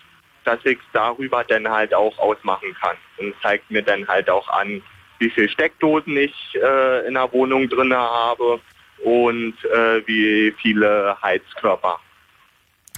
dass 0.43 0.59
ich 0.63 0.77
es 0.77 0.85
darüber 0.93 1.43
dann 1.43 1.67
halt 1.67 1.93
auch 1.93 2.17
ausmachen 2.19 2.75
kann. 2.79 2.97
Und 3.17 3.33
zeigt 3.41 3.71
mir 3.71 3.81
dann 3.81 4.07
halt 4.07 4.29
auch 4.29 4.47
an, 4.49 4.83
wie 5.21 5.29
viele 5.29 5.49
Steckdosen 5.49 6.17
ich 6.17 6.33
äh, 6.55 7.07
in 7.07 7.13
der 7.13 7.31
Wohnung 7.31 7.69
drin 7.69 7.93
habe 7.93 8.59
und 9.03 9.53
äh, 9.65 10.05
wie 10.05 10.53
viele 10.61 11.15
Heizkörper. 11.21 11.99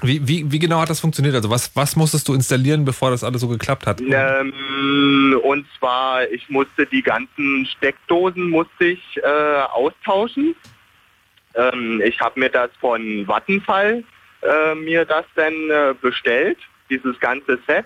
Wie, 0.01 0.27
wie, 0.27 0.51
wie 0.51 0.59
genau 0.59 0.81
hat 0.81 0.89
das 0.89 0.99
funktioniert? 0.99 1.35
Also 1.35 1.49
was, 1.49 1.73
was 1.75 1.95
musstest 1.95 2.27
du 2.27 2.33
installieren, 2.33 2.83
bevor 2.83 3.11
das 3.11 3.23
alles 3.23 3.41
so 3.41 3.47
geklappt 3.47 3.85
hat? 3.85 4.01
Ähm, 4.01 5.39
und 5.43 5.65
zwar, 5.77 6.29
ich 6.29 6.49
musste 6.49 6.85
die 6.85 7.01
ganzen 7.01 7.65
Steckdosen 7.77 8.49
musste 8.49 8.85
ich 8.85 9.19
äh, 9.23 9.61
austauschen. 9.71 10.55
Ähm, 11.55 12.01
ich 12.03 12.19
habe 12.19 12.39
mir 12.39 12.49
das 12.49 12.71
von 12.81 13.25
Vattenfall 13.27 14.03
äh, 14.43 14.75
mir 14.75 15.05
das 15.05 15.25
dann 15.35 15.53
äh, 15.69 15.93
bestellt, 16.01 16.57
dieses 16.89 17.17
ganze 17.19 17.59
Set. 17.65 17.85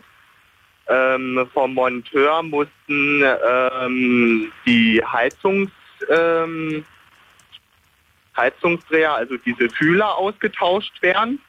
Ähm, 0.89 1.47
vom 1.53 1.73
Monteur 1.73 2.43
mussten 2.43 3.23
ähm, 3.23 4.51
die 4.65 5.03
Heizungs, 5.03 5.71
ähm, 6.09 6.85
Heizungsdreher, 8.35 9.13
also 9.13 9.35
diese 9.37 9.69
Fühler 9.69 10.15
ausgetauscht 10.15 11.01
werden 11.01 11.39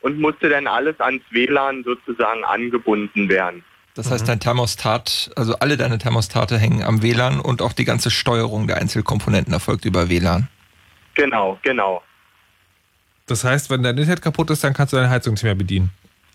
und 0.00 0.18
musste 0.18 0.48
dann 0.48 0.66
alles 0.66 0.98
ans 1.00 1.22
WLAN 1.30 1.84
sozusagen 1.84 2.44
angebunden 2.44 3.28
werden. 3.28 3.64
Das 3.94 4.10
heißt, 4.10 4.26
dein 4.28 4.40
Thermostat, 4.40 5.30
also 5.36 5.56
alle 5.56 5.76
deine 5.76 5.98
Thermostate 5.98 6.56
hängen 6.56 6.82
am 6.82 7.02
WLAN 7.02 7.40
und 7.40 7.60
auch 7.60 7.72
die 7.72 7.84
ganze 7.84 8.10
Steuerung 8.10 8.66
der 8.66 8.78
Einzelkomponenten 8.78 9.52
erfolgt 9.52 9.84
über 9.84 10.08
WLAN. 10.08 10.48
Genau, 11.14 11.58
genau. 11.62 12.02
Das 13.26 13.44
heißt, 13.44 13.68
wenn 13.68 13.82
dein 13.82 13.98
Internet 13.98 14.22
kaputt 14.22 14.48
ist, 14.50 14.64
dann 14.64 14.72
kannst 14.72 14.92
du 14.92 14.96
deine 14.96 15.10
Heizung 15.10 15.34
nicht 15.34 15.42
mehr 15.42 15.54
bedienen. 15.54 15.90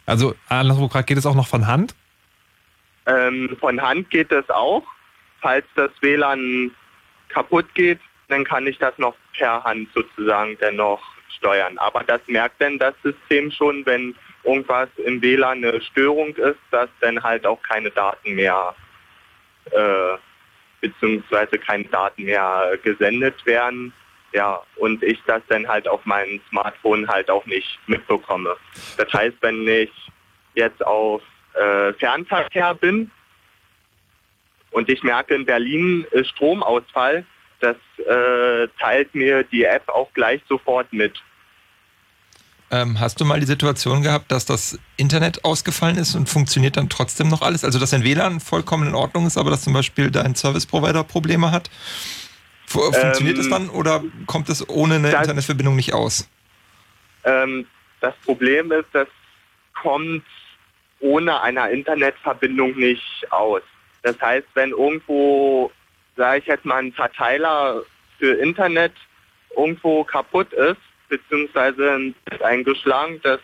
Also 0.05 0.35
anderswo 0.47 0.87
gerade 0.87 1.05
geht 1.05 1.17
es 1.17 1.25
auch 1.25 1.33
noch 1.33 1.47
von 1.47 1.65
Hand? 1.65 1.95
Ähm, 3.07 3.55
von 3.59 3.81
Hand 3.81 4.09
geht 4.09 4.31
es 4.31 4.49
auch. 4.49 4.83
Falls 5.41 5.65
das 5.75 5.91
WLAN 6.01 6.71
kaputt 7.29 7.67
geht, 7.75 7.99
dann 8.29 8.43
kann 8.43 8.65
ich 8.65 8.77
das 8.79 8.97
noch 8.97 9.15
per 9.37 9.63
Hand 9.63 9.89
sozusagen 9.93 10.57
dennoch 10.59 11.01
steuern. 11.37 11.77
Aber 11.77 12.03
das 12.03 12.21
merkt 12.27 12.61
dann 12.61 12.79
das 12.79 12.95
System 13.03 13.51
schon, 13.51 13.85
wenn 13.85 14.15
irgendwas 14.43 14.89
im 14.97 15.21
WLAN 15.21 15.63
eine 15.63 15.81
Störung 15.81 16.35
ist, 16.35 16.59
dass 16.71 16.89
dann 17.01 17.21
halt 17.21 17.45
auch 17.45 17.61
keine 17.61 17.91
Daten 17.91 18.35
mehr 18.35 18.75
äh, 19.71 20.17
beziehungsweise 20.81 21.57
keine 21.57 21.85
Daten 21.85 22.23
mehr 22.23 22.77
gesendet 22.83 23.45
werden. 23.45 23.93
Ja, 24.33 24.61
und 24.75 25.01
ich 25.01 25.21
das 25.27 25.41
dann 25.47 25.67
halt 25.67 25.87
auf 25.87 26.05
meinem 26.05 26.41
Smartphone 26.49 27.07
halt 27.07 27.29
auch 27.29 27.45
nicht 27.45 27.79
mitbekomme. 27.87 28.55
Das 28.97 29.11
heißt, 29.13 29.37
wenn 29.41 29.67
ich 29.67 29.91
jetzt 30.55 30.85
auf 30.85 31.21
äh, 31.59 31.93
Fernverkehr 31.93 32.73
bin 32.75 33.11
und 34.71 34.89
ich 34.89 35.03
merke, 35.03 35.35
in 35.35 35.45
Berlin 35.45 36.05
ist 36.11 36.29
Stromausfall, 36.31 37.25
das 37.61 37.77
äh, 38.05 38.67
teilt 38.79 39.13
mir 39.15 39.43
die 39.43 39.63
App 39.63 39.87
auch 39.89 40.11
gleich 40.13 40.41
sofort 40.49 40.91
mit. 40.91 41.13
Ähm, 42.71 42.99
hast 42.99 43.21
du 43.21 43.25
mal 43.25 43.39
die 43.39 43.45
Situation 43.45 44.01
gehabt, 44.01 44.31
dass 44.31 44.45
das 44.45 44.77
Internet 44.97 45.45
ausgefallen 45.45 45.97
ist 45.97 46.15
und 46.15 46.27
funktioniert 46.27 46.77
dann 46.77 46.89
trotzdem 46.89 47.29
noch 47.29 47.41
alles? 47.41 47.63
Also 47.63 47.79
dass 47.79 47.91
dein 47.91 48.03
WLAN 48.03 48.39
vollkommen 48.39 48.87
in 48.87 48.95
Ordnung 48.95 49.27
ist, 49.27 49.37
aber 49.37 49.51
dass 49.51 49.63
zum 49.63 49.73
Beispiel 49.73 50.09
dein 50.11 50.35
Service 50.35 50.65
Provider 50.65 51.03
Probleme 51.03 51.51
hat? 51.51 51.69
Fu- 52.65 52.91
Funktioniert 52.91 53.37
es 53.37 53.45
Ähm, 53.45 53.51
dann 53.51 53.69
oder 53.69 54.03
kommt 54.25 54.49
es 54.49 54.67
ohne 54.67 54.95
eine 54.95 55.11
das- 55.11 55.21
Internetverbindung 55.21 55.75
nicht 55.75 55.93
aus? 55.93 56.27
Ähm, 57.23 57.67
das 58.01 58.15
Problem 58.25 58.71
ist, 58.71 58.87
das 58.93 59.07
kommt 59.81 60.23
ohne 61.05 61.41
einer 61.41 61.69
Internetverbindung 61.69 62.75
nicht 62.75 63.31
aus. 63.31 63.61
Das 64.01 64.19
heißt, 64.19 64.47
wenn 64.55 64.71
irgendwo, 64.71 65.71
sage 66.17 66.39
ich 66.39 66.45
jetzt 66.47 66.65
mal, 66.65 66.77
ein 66.77 66.91
Verteiler 66.91 67.83
für 68.17 68.33
Internet 68.33 68.93
irgendwo 69.55 70.03
kaputt 70.03 70.51
ist, 70.53 70.81
beziehungsweise 71.07 72.13
eingeschlagen, 72.43 73.19
das 73.23 73.39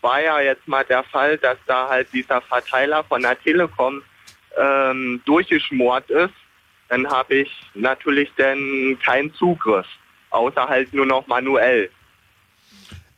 war 0.00 0.20
ja 0.20 0.40
jetzt 0.40 0.66
mal 0.66 0.84
der 0.84 1.04
Fall, 1.04 1.38
dass 1.38 1.58
da 1.66 1.88
halt 1.88 2.08
dieser 2.12 2.40
Verteiler 2.42 3.04
von 3.04 3.22
der 3.22 3.40
Telekom 3.40 4.02
ähm, 4.58 5.20
durchgeschmort 5.24 6.10
ist, 6.10 6.34
dann 6.88 7.08
habe 7.08 7.36
ich 7.36 7.50
natürlich 7.74 8.30
dann 8.36 8.98
keinen 9.04 9.32
Zugriff, 9.34 9.86
außer 10.30 10.68
halt 10.68 10.92
nur 10.92 11.06
noch 11.06 11.26
manuell. 11.26 11.90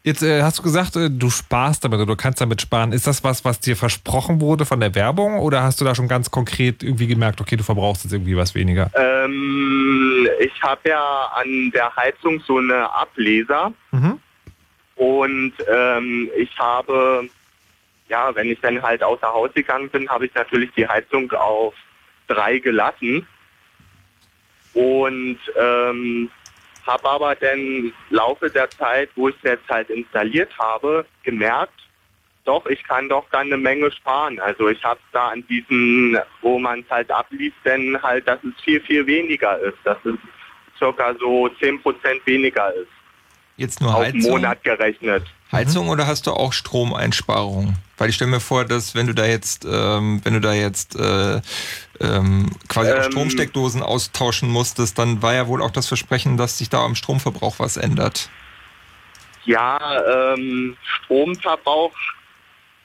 Jetzt 0.05 0.23
äh, 0.23 0.43
hast 0.43 0.59
du 0.59 0.63
gesagt, 0.63 0.97
äh, 0.97 1.11
du 1.11 1.29
sparst 1.29 1.85
damit 1.85 1.99
oder 1.99 2.07
du 2.07 2.17
kannst 2.17 2.41
damit 2.41 2.63
sparen. 2.63 2.93
Ist 2.93 3.07
das 3.07 3.25
was, 3.25 3.45
was 3.45 3.61
dir 3.61 3.77
versprochen 3.77 4.41
wurde 4.41 4.65
von 4.65 4.81
der 4.81 4.95
Werbung 4.95 5.39
oder 5.41 5.63
hast 5.63 5.81
du 5.81 5.85
da 5.85 5.95
schon 5.95 6.09
ganz 6.09 6.31
konkret 6.31 6.83
irgendwie 6.83 7.09
gemerkt, 7.09 7.41
okay, 7.41 7.57
du 7.57 7.65
verbrauchst 7.65 8.05
jetzt 8.05 8.13
irgendwie 8.13 8.37
was 8.37 8.55
weniger? 8.55 8.91
Ähm, 8.95 10.29
ich 10.39 10.63
habe 10.63 10.89
ja 10.89 11.31
an 11.35 11.71
der 11.75 11.95
Heizung 11.97 12.41
so 12.47 12.59
eine 12.59 12.93
Ableser 12.95 13.73
Mhm. 13.91 14.21
und 14.97 15.53
ähm, 15.71 16.31
ich 16.37 16.57
habe, 16.59 17.29
ja, 18.09 18.35
wenn 18.35 18.51
ich 18.51 18.61
dann 18.61 18.81
halt 18.81 19.03
außer 19.03 19.27
Haus 19.27 19.53
gegangen 19.53 19.91
bin, 19.91 20.09
habe 20.09 20.27
ich 20.27 20.35
natürlich 20.35 20.71
die 20.77 20.87
Heizung 20.87 21.31
auf 21.33 21.75
drei 22.29 22.59
gelassen 22.59 23.27
und 24.75 25.39
ähm, 25.59 26.31
habe 26.89 27.09
aber 27.09 27.35
dann 27.37 27.59
im 27.59 27.93
Laufe 28.11 28.51
der 28.51 28.69
Zeit, 28.71 29.11
wo 29.15 29.29
ich 29.29 29.37
es 29.37 29.43
jetzt 29.43 29.69
halt 29.69 29.91
installiert 29.91 30.51
habe, 30.59 31.07
gemerkt, 31.23 31.75
doch, 32.45 32.65
ich 32.67 32.83
kann 32.83 33.11
doch 33.11 33.27
dann 33.31 33.49
eine 33.49 33.59
Menge 33.59 33.93
sparen. 33.93 34.41
Also 34.41 34.69
ich 34.69 34.83
habe 34.83 34.99
da 35.13 35.29
an 35.29 35.45
diesen, 35.49 36.19
wo 36.41 36.59
man 36.59 36.81
es 36.81 36.91
halt 36.91 37.11
abliest, 37.11 37.57
denn 37.63 38.03
halt, 38.03 38.27
dass 38.27 38.43
es 38.43 38.59
viel, 38.65 38.81
viel 38.81 39.07
weniger 39.07 39.59
ist. 39.59 39.77
Dass 39.85 39.99
es 40.05 40.15
circa 40.79 41.15
so 41.21 41.47
10% 41.61 41.81
weniger 42.25 42.73
ist. 42.73 42.89
Jetzt 43.59 43.83
nur 43.83 43.95
Auf 43.95 44.07
Heizung? 44.07 44.31
Monat 44.31 44.65
gerechnet. 44.65 45.25
Heizung 45.51 45.89
oder 45.89 46.07
hast 46.07 46.27
du 46.27 46.33
auch 46.33 46.53
Stromeinsparungen? 46.53 47.77
Weil 47.97 48.11
ich 48.11 48.17
stelle 48.17 48.31
mir 48.31 48.41
vor, 48.41 48.65
dass 48.65 48.95
wenn 48.95 49.07
du 49.07 49.15
da 49.15 49.25
jetzt, 49.25 49.65
ähm, 49.65 50.21
wenn 50.23 50.35
du 50.35 50.41
da 50.41 50.53
jetzt 50.53 50.95
äh, 50.95 51.41
ähm, 52.01 52.51
quasi 52.69 52.93
auch 52.93 52.97
Ähm. 52.97 53.13
Stromsteckdosen 53.13 53.83
austauschen 53.83 54.51
musstest, 54.51 54.99
dann 54.99 55.23
war 55.23 55.35
ja 55.35 55.49
wohl 55.49 55.63
auch 55.63 55.71
das 55.71 55.89
Versprechen, 55.89 56.37
dass 56.37 56.59
sich 56.59 56.69
da 56.69 56.85
am 56.85 56.95
Stromverbrauch 56.95 57.59
was 57.59 57.77
ändert. 57.77 58.29
Ja, 59.47 60.35
ähm, 60.35 60.77
Stromverbrauch 60.85 61.95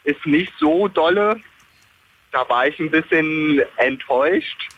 ist 0.05 0.25
nicht 0.25 0.53
so 0.59 0.87
dolle. 0.87 1.41
Da 2.31 2.47
war 2.47 2.67
ich 2.67 2.79
ein 2.79 2.89
bisschen 2.89 3.61
enttäuscht. 3.75 4.69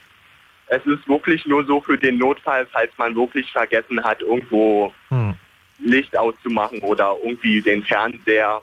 Es 0.67 0.83
ist 0.87 1.07
wirklich 1.07 1.45
nur 1.45 1.63
so 1.65 1.79
für 1.79 1.97
den 1.97 2.17
Notfall, 2.17 2.65
falls 2.71 2.91
man 2.97 3.15
wirklich 3.15 3.51
vergessen 3.51 4.03
hat, 4.03 4.21
irgendwo 4.21 4.91
Hm. 5.09 5.35
Licht 5.79 6.15
auszumachen 6.15 6.79
oder 6.79 7.15
irgendwie 7.23 7.61
den 7.61 7.83
Fernseher. 7.83 8.61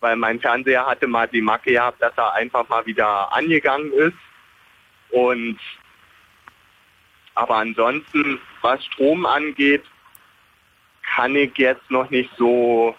Weil 0.00 0.16
mein 0.16 0.40
Fernseher 0.40 0.86
hatte 0.86 1.06
mal 1.06 1.26
die 1.28 1.40
Macke 1.40 1.72
gehabt, 1.72 2.02
dass 2.02 2.16
er 2.16 2.34
einfach 2.34 2.68
mal 2.68 2.84
wieder 2.86 3.32
angegangen 3.32 3.92
ist. 3.92 4.18
Und 5.10 5.58
aber 7.34 7.56
ansonsten, 7.56 8.40
was 8.62 8.84
Strom 8.86 9.26
angeht, 9.26 9.84
kann 11.02 11.36
ich 11.36 11.56
jetzt 11.58 11.90
noch 11.90 12.10
nicht 12.10 12.30
so 12.36 12.96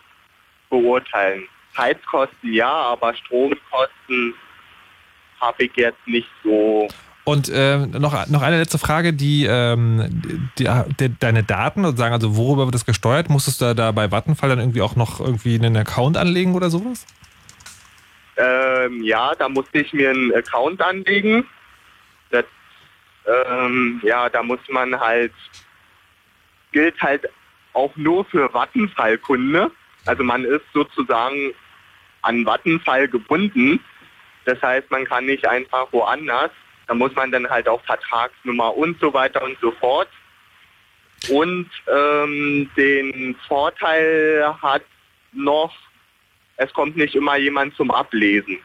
beurteilen. 0.70 1.48
Heizkosten 1.76 2.54
ja, 2.54 2.72
aber 2.72 3.14
Stromkosten 3.16 4.34
habe 5.42 5.64
ich 5.66 5.76
jetzt 5.76 6.08
nicht 6.08 6.30
so. 6.44 6.88
Und 7.28 7.52
ähm, 7.54 7.92
noch, 7.92 8.26
noch 8.28 8.42
eine 8.42 8.58
letzte 8.58 8.78
Frage, 8.78 9.12
die, 9.12 9.46
ähm, 9.46 10.22
die, 10.58 10.70
die 10.98 11.20
deine 11.20 11.44
Daten 11.44 11.84
sozusagen, 11.84 12.14
also 12.14 12.38
worüber 12.38 12.68
wird 12.68 12.76
das 12.76 12.86
gesteuert? 12.86 13.30
Musstest 13.30 13.60
du 13.60 13.66
da, 13.66 13.74
da 13.74 13.92
bei 13.92 14.12
Vattenfall 14.12 14.48
dann 14.48 14.60
irgendwie 14.60 14.82
auch 14.82 14.96
noch 14.96 15.20
irgendwie 15.20 15.56
einen 15.56 15.76
Account 15.76 16.16
anlegen 16.16 16.56
oder 16.56 16.70
sowas? 16.70 17.06
Ähm, 18.38 19.04
ja, 19.04 19.36
da 19.36 19.50
musste 19.50 19.80
ich 19.80 19.92
mir 19.92 20.12
einen 20.12 20.34
Account 20.34 20.82
anlegen. 20.82 21.46
Das, 22.30 22.46
ähm, 23.26 24.00
ja, 24.06 24.30
da 24.30 24.42
muss 24.42 24.62
man 24.70 24.98
halt, 24.98 25.34
gilt 26.72 26.98
halt 27.02 27.28
auch 27.74 27.94
nur 27.98 28.24
für 28.24 28.54
Vattenfall-Kunde. 28.54 29.70
Also 30.06 30.24
man 30.24 30.46
ist 30.46 30.64
sozusagen 30.74 31.52
an 32.22 32.46
Vattenfall 32.46 33.10
gebunden. 33.10 33.82
Das 34.46 34.62
heißt, 34.62 34.90
man 34.92 35.04
kann 35.04 35.26
nicht 35.26 35.46
einfach 35.46 35.92
woanders. 35.92 36.52
Da 36.88 36.94
muss 36.94 37.14
man 37.16 37.32
dann 37.32 37.50
halt 37.50 37.68
auch 37.68 37.84
Vertragsnummer 37.84 38.76
und 38.76 39.00
so 39.00 39.14
weiter 39.14 39.44
und 39.44 39.58
so 39.62 39.72
fort. 39.72 40.08
Und 41.30 41.70
ähm, 41.92 42.70
den 42.78 43.36
Vorteil 43.48 44.46
hat 44.62 44.84
noch, 45.34 45.74
es 46.58 46.72
kommt 46.74 46.96
nicht 46.96 47.16
immer 47.16 47.38
jemand 47.38 47.76
zum 47.76 47.92
Ablesen. 47.92 48.60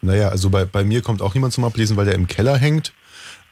Naja, 0.00 0.28
also 0.28 0.50
bei, 0.50 0.64
bei 0.64 0.84
mir 0.84 1.02
kommt 1.02 1.22
auch 1.22 1.34
niemand 1.34 1.52
zum 1.52 1.64
Ablesen, 1.64 1.96
weil 1.96 2.04
der 2.06 2.14
im 2.14 2.26
Keller 2.26 2.56
hängt. 2.56 2.92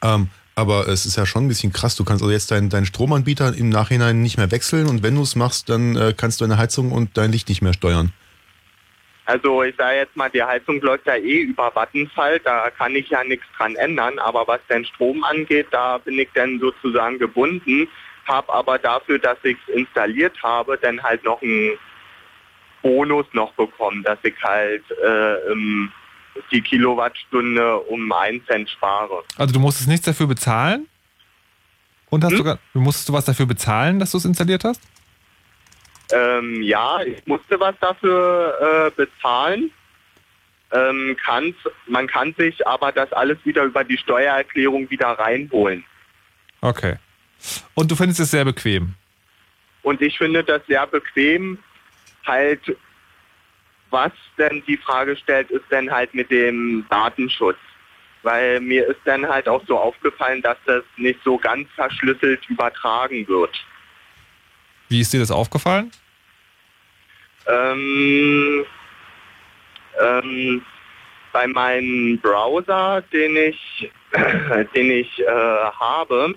Ähm, 0.02 0.28
aber 0.54 0.88
es 0.88 1.06
ist 1.06 1.16
ja 1.16 1.24
schon 1.24 1.44
ein 1.44 1.48
bisschen 1.48 1.72
krass. 1.72 1.96
Du 1.96 2.04
kannst 2.04 2.22
also 2.22 2.32
jetzt 2.32 2.50
deinen, 2.50 2.68
deinen 2.68 2.86
Stromanbieter 2.86 3.54
im 3.54 3.70
Nachhinein 3.70 4.20
nicht 4.20 4.36
mehr 4.36 4.50
wechseln 4.50 4.86
und 4.86 5.02
wenn 5.02 5.14
du 5.14 5.22
es 5.22 5.34
machst, 5.34 5.68
dann 5.68 5.96
äh, 5.96 6.14
kannst 6.16 6.40
du 6.40 6.44
deine 6.44 6.58
Heizung 6.58 6.92
und 6.92 7.16
dein 7.16 7.32
Licht 7.32 7.48
nicht 7.48 7.62
mehr 7.62 7.72
steuern. 7.72 8.12
Also 9.24 9.62
ich 9.62 9.76
sage 9.76 9.98
jetzt 9.98 10.16
mal, 10.16 10.30
die 10.30 10.42
Heizung 10.42 10.80
läuft 10.80 11.06
ja 11.06 11.14
eh 11.14 11.42
über 11.42 11.74
Vattenfall, 11.74 12.40
da 12.40 12.70
kann 12.70 12.96
ich 12.96 13.08
ja 13.08 13.22
nichts 13.22 13.46
dran 13.56 13.76
ändern, 13.76 14.18
aber 14.18 14.46
was 14.48 14.60
den 14.68 14.84
Strom 14.84 15.22
angeht, 15.22 15.68
da 15.70 15.98
bin 15.98 16.18
ich 16.18 16.28
dann 16.34 16.58
sozusagen 16.58 17.18
gebunden, 17.18 17.88
habe 18.26 18.52
aber 18.52 18.78
dafür, 18.78 19.18
dass 19.18 19.38
ich 19.44 19.56
es 19.68 19.74
installiert 19.74 20.42
habe, 20.42 20.76
dann 20.76 21.02
halt 21.02 21.24
noch 21.24 21.40
einen 21.40 21.78
Bonus 22.82 23.26
noch 23.32 23.52
bekommen, 23.52 24.02
dass 24.02 24.18
ich 24.24 24.34
halt 24.42 24.82
äh, 24.90 25.52
im, 25.52 25.92
die 26.50 26.60
Kilowattstunde 26.60 27.78
um 27.78 28.10
einen 28.10 28.44
Cent 28.46 28.68
spare. 28.70 29.22
Also 29.36 29.54
du 29.54 29.60
musstest 29.60 29.88
nichts 29.88 30.06
dafür 30.06 30.26
bezahlen? 30.26 30.88
Und 32.10 32.24
hast 32.24 32.36
sogar, 32.36 32.58
du 32.74 32.80
musstest 32.80 33.08
du 33.08 33.12
was 33.12 33.24
dafür 33.24 33.46
bezahlen, 33.46 33.98
dass 33.98 34.10
du 34.10 34.18
es 34.18 34.24
installiert 34.24 34.64
hast? 34.64 34.82
Ähm, 36.12 36.62
ja, 36.62 37.02
ich 37.02 37.26
musste 37.26 37.58
was 37.58 37.74
dafür 37.80 38.58
äh, 38.60 38.90
bezahlen. 38.90 39.70
Ähm, 40.70 41.16
kann's, 41.22 41.56
man 41.86 42.06
kann 42.06 42.34
sich 42.34 42.66
aber 42.66 42.92
das 42.92 43.12
alles 43.12 43.38
wieder 43.44 43.64
über 43.64 43.84
die 43.84 43.98
Steuererklärung 43.98 44.90
wieder 44.90 45.08
reinholen. 45.08 45.84
Okay. 46.60 46.96
Und 47.74 47.90
du 47.90 47.96
findest 47.96 48.20
es 48.20 48.30
sehr 48.30 48.44
bequem? 48.44 48.94
Und 49.82 50.00
ich 50.00 50.16
finde 50.16 50.44
das 50.44 50.62
sehr 50.66 50.86
bequem, 50.86 51.58
halt 52.24 52.76
was 53.90 54.12
denn 54.38 54.62
die 54.66 54.78
Frage 54.78 55.16
stellt, 55.16 55.50
ist 55.50 55.64
dann 55.70 55.90
halt 55.90 56.14
mit 56.14 56.30
dem 56.30 56.86
Datenschutz. 56.88 57.58
Weil 58.22 58.60
mir 58.60 58.86
ist 58.86 59.00
dann 59.04 59.28
halt 59.28 59.48
auch 59.48 59.62
so 59.66 59.78
aufgefallen, 59.78 60.40
dass 60.42 60.56
das 60.64 60.84
nicht 60.96 61.20
so 61.24 61.36
ganz 61.36 61.68
verschlüsselt 61.74 62.48
übertragen 62.48 63.26
wird. 63.28 63.64
Wie 64.88 65.00
ist 65.00 65.12
dir 65.12 65.20
das 65.20 65.30
aufgefallen? 65.30 65.90
Ähm, 67.48 68.64
ähm, 70.00 70.62
bei 71.32 71.46
meinem 71.46 72.18
Browser, 72.18 73.02
den 73.12 73.36
ich, 73.36 73.90
den 74.74 74.90
ich 74.90 75.20
äh, 75.20 75.26
habe, 75.26 76.34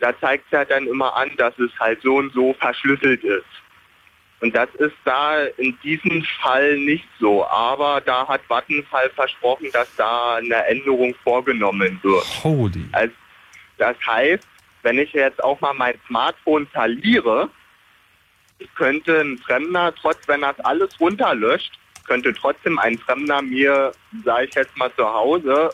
da 0.00 0.18
zeigt 0.20 0.44
es 0.46 0.50
ja 0.50 0.64
dann 0.64 0.86
immer 0.86 1.16
an, 1.16 1.30
dass 1.36 1.58
es 1.58 1.70
halt 1.80 2.02
so 2.02 2.16
und 2.16 2.32
so 2.34 2.52
verschlüsselt 2.54 3.24
ist. 3.24 3.46
Und 4.40 4.54
das 4.54 4.68
ist 4.74 4.96
da 5.04 5.44
in 5.56 5.78
diesem 5.82 6.22
Fall 6.42 6.76
nicht 6.76 7.08
so. 7.18 7.46
Aber 7.46 8.02
da 8.02 8.28
hat 8.28 8.42
Vattenfall 8.46 9.08
versprochen, 9.10 9.68
dass 9.72 9.88
da 9.96 10.34
eine 10.34 10.66
Änderung 10.66 11.14
vorgenommen 11.22 11.98
wird. 12.02 12.44
Holy. 12.44 12.86
Also, 12.92 13.14
das 13.78 13.96
heißt, 14.06 14.46
wenn 14.82 14.98
ich 14.98 15.12
jetzt 15.14 15.42
auch 15.42 15.58
mal 15.62 15.72
mein 15.72 15.94
Smartphone 16.06 16.66
verliere, 16.66 17.48
könnte 18.74 19.20
ein 19.20 19.38
Fremder, 19.38 19.94
trotz 19.94 20.18
wenn 20.26 20.42
das 20.42 20.58
alles 20.60 20.98
runterlöscht, 21.00 21.72
könnte 22.06 22.32
trotzdem 22.34 22.78
ein 22.78 22.98
Fremder 22.98 23.42
mir, 23.42 23.92
sage 24.24 24.46
ich 24.46 24.54
jetzt 24.54 24.76
mal 24.76 24.92
zu 24.94 25.04
Hause, 25.04 25.70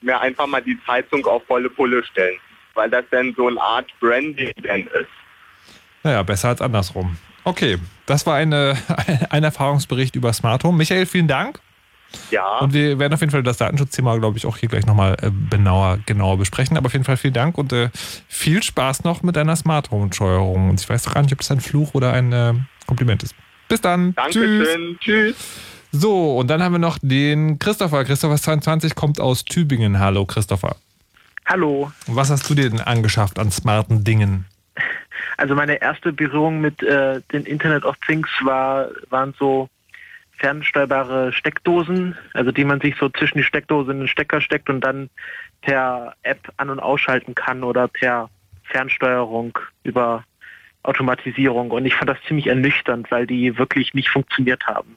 mir 0.00 0.20
einfach 0.20 0.46
mal 0.46 0.62
die 0.62 0.78
Zeitung 0.84 1.24
auf 1.26 1.44
volle 1.46 1.70
Pulle 1.70 2.04
stellen. 2.04 2.38
Weil 2.74 2.90
das 2.90 3.04
dann 3.10 3.34
so 3.36 3.48
eine 3.48 3.60
Art 3.60 3.88
Branding 4.00 4.52
dann 4.62 4.80
ist. 4.80 5.08
Naja, 6.02 6.22
besser 6.22 6.48
als 6.48 6.60
andersrum. 6.60 7.16
Okay, 7.44 7.78
das 8.06 8.26
war 8.26 8.36
eine, 8.36 8.76
ein 9.30 9.44
Erfahrungsbericht 9.44 10.16
über 10.16 10.32
Smart 10.32 10.64
Home. 10.64 10.76
Michael, 10.76 11.06
vielen 11.06 11.28
Dank. 11.28 11.60
Ja. 12.30 12.58
Und 12.58 12.72
wir 12.72 12.98
werden 12.98 13.12
auf 13.12 13.20
jeden 13.20 13.30
Fall 13.30 13.42
das 13.42 13.58
Datenschutzthema, 13.58 14.16
glaube 14.16 14.38
ich, 14.38 14.46
auch 14.46 14.56
hier 14.56 14.68
gleich 14.68 14.86
nochmal 14.86 15.16
äh, 15.22 15.30
genauer, 15.50 15.98
genauer 16.06 16.38
besprechen. 16.38 16.76
Aber 16.76 16.86
auf 16.86 16.92
jeden 16.92 17.04
Fall 17.04 17.16
vielen 17.16 17.34
Dank 17.34 17.58
und 17.58 17.72
äh, 17.72 17.90
viel 18.28 18.62
Spaß 18.62 19.04
noch 19.04 19.22
mit 19.22 19.36
deiner 19.36 19.56
Smart 19.56 19.90
Home-Steuerung. 19.90 20.70
Und 20.70 20.80
ich 20.80 20.88
weiß 20.88 21.04
doch 21.04 21.14
gar 21.14 21.22
nicht, 21.22 21.32
ob 21.32 21.38
das 21.38 21.50
ein 21.50 21.60
Fluch 21.60 21.94
oder 21.94 22.12
ein 22.12 22.32
äh, 22.32 22.54
Kompliment 22.86 23.22
ist. 23.22 23.34
Bis 23.68 23.80
dann. 23.80 24.14
Dankeschön. 24.14 24.98
Tschüss. 25.00 25.36
Tschüss. 25.36 25.36
So, 25.92 26.38
und 26.38 26.48
dann 26.48 26.62
haben 26.62 26.72
wir 26.72 26.80
noch 26.80 26.98
den 27.02 27.58
Christopher. 27.60 28.04
Christopher 28.04 28.36
22 28.36 28.96
kommt 28.96 29.20
aus 29.20 29.44
Tübingen. 29.44 30.00
Hallo, 30.00 30.26
Christopher. 30.26 30.76
Hallo. 31.46 31.92
Was 32.06 32.30
hast 32.30 32.48
du 32.50 32.54
dir 32.54 32.68
denn 32.68 32.80
angeschafft 32.80 33.38
an 33.38 33.50
smarten 33.50 34.02
Dingen? 34.02 34.46
Also 35.36 35.54
meine 35.54 35.80
erste 35.80 36.12
Berührung 36.12 36.60
mit 36.60 36.82
äh, 36.82 37.20
den 37.32 37.44
Internet 37.44 37.84
of 37.84 37.96
Things 38.06 38.28
war, 38.42 38.88
waren 39.10 39.34
so 39.38 39.68
fernsteuerbare 40.38 41.32
Steckdosen, 41.32 42.16
also 42.32 42.52
die 42.52 42.64
man 42.64 42.80
sich 42.80 42.96
so 42.98 43.08
zwischen 43.08 43.38
die 43.38 43.44
Steckdose 43.44 43.92
in 43.92 44.00
den 44.00 44.08
Stecker 44.08 44.40
steckt 44.40 44.68
und 44.68 44.80
dann 44.80 45.10
per 45.62 46.14
App 46.22 46.52
an- 46.56 46.70
und 46.70 46.80
ausschalten 46.80 47.34
kann 47.34 47.62
oder 47.62 47.88
per 47.88 48.28
Fernsteuerung 48.64 49.58
über 49.84 50.24
Automatisierung. 50.82 51.70
Und 51.70 51.86
ich 51.86 51.94
fand 51.94 52.10
das 52.10 52.18
ziemlich 52.26 52.46
ernüchternd, 52.46 53.10
weil 53.10 53.26
die 53.26 53.56
wirklich 53.58 53.94
nicht 53.94 54.10
funktioniert 54.10 54.66
haben. 54.66 54.96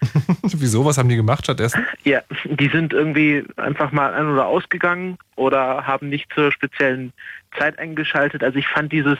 Wieso? 0.42 0.84
Was 0.84 0.98
haben 0.98 1.08
die 1.08 1.16
gemacht 1.16 1.44
stattdessen? 1.44 1.86
Ja, 2.02 2.22
die 2.44 2.68
sind 2.68 2.92
irgendwie 2.92 3.44
einfach 3.56 3.92
mal 3.92 4.12
an- 4.12 4.32
oder 4.32 4.46
ausgegangen 4.46 5.18
oder 5.36 5.86
haben 5.86 6.08
nicht 6.08 6.32
zur 6.34 6.50
speziellen 6.50 7.12
Zeit 7.56 7.78
eingeschaltet. 7.78 8.42
Also 8.42 8.58
ich 8.58 8.66
fand 8.66 8.92
dieses 8.92 9.18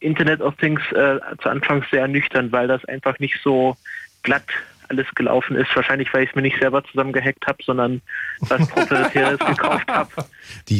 Internet 0.00 0.40
of 0.40 0.56
Things 0.56 0.80
äh, 0.92 1.18
zu 1.42 1.48
Anfang 1.48 1.84
sehr 1.90 2.02
ernüchternd, 2.02 2.52
weil 2.52 2.68
das 2.68 2.84
einfach 2.86 3.18
nicht 3.18 3.38
so 3.42 3.76
glatt 4.22 4.46
alles 4.92 5.06
gelaufen 5.14 5.56
ist. 5.56 5.74
Wahrscheinlich, 5.74 6.12
weil 6.12 6.24
ich 6.24 6.30
es 6.30 6.36
mir 6.36 6.42
nicht 6.42 6.60
selber 6.60 6.84
zusammengehackt 6.84 7.46
habe, 7.46 7.56
sondern 7.64 8.02
was 8.40 8.68
Proprietäres 8.68 9.38
gekauft 9.46 9.88
habe. 9.88 10.10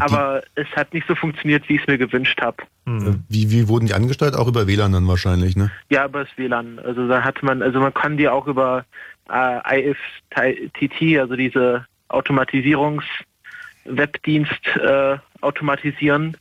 Aber 0.00 0.42
es 0.54 0.66
hat 0.76 0.92
nicht 0.94 1.08
so 1.08 1.14
funktioniert, 1.14 1.68
wie 1.68 1.76
ich 1.76 1.82
es 1.82 1.86
mir 1.86 1.98
gewünscht 1.98 2.40
habe. 2.40 2.56
Äh, 2.86 3.12
Wie, 3.28 3.50
wie 3.50 3.68
wurden 3.68 3.86
die 3.86 3.94
angesteuert? 3.94 4.34
Auch 4.36 4.48
über 4.48 4.66
WLAN 4.66 4.92
dann 4.92 5.08
wahrscheinlich, 5.08 5.56
ne? 5.56 5.70
Ja, 5.90 6.06
über 6.06 6.24
das 6.24 6.36
WLAN. 6.36 6.78
Also 6.80 7.08
da 7.08 7.22
hat 7.22 7.42
man, 7.42 7.62
also 7.62 7.80
man 7.80 7.94
kann 7.94 8.16
die 8.16 8.28
auch 8.28 8.46
über 8.46 8.84
äh, 9.30 9.90
IFTT, 9.90 11.18
also 11.18 11.36
diese 11.36 11.86
Automatisierungs-Webdienst 12.08 14.66
äh, 14.76 15.18
automatisieren. 15.40 16.36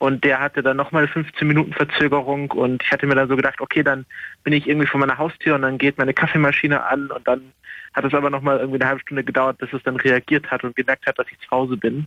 Und 0.00 0.24
der 0.24 0.40
hatte 0.40 0.62
dann 0.62 0.78
nochmal 0.78 1.06
15 1.06 1.46
Minuten 1.46 1.74
Verzögerung 1.74 2.50
und 2.52 2.82
ich 2.82 2.90
hatte 2.90 3.06
mir 3.06 3.16
dann 3.16 3.28
so 3.28 3.36
gedacht, 3.36 3.60
okay, 3.60 3.82
dann 3.82 4.06
bin 4.44 4.54
ich 4.54 4.66
irgendwie 4.66 4.86
vor 4.86 4.98
meiner 4.98 5.18
Haustür 5.18 5.56
und 5.56 5.62
dann 5.62 5.76
geht 5.76 5.98
meine 5.98 6.14
Kaffeemaschine 6.14 6.82
an 6.82 7.10
und 7.10 7.28
dann 7.28 7.52
hat 7.92 8.06
es 8.06 8.14
aber 8.14 8.30
nochmal 8.30 8.60
irgendwie 8.60 8.80
eine 8.80 8.88
halbe 8.88 9.02
Stunde 9.02 9.24
gedauert, 9.24 9.58
bis 9.58 9.70
es 9.74 9.82
dann 9.82 9.96
reagiert 9.96 10.50
hat 10.50 10.64
und 10.64 10.74
gemerkt 10.74 11.06
hat, 11.06 11.18
dass 11.18 11.26
ich 11.30 11.38
zu 11.40 11.50
Hause 11.50 11.76
bin. 11.76 12.06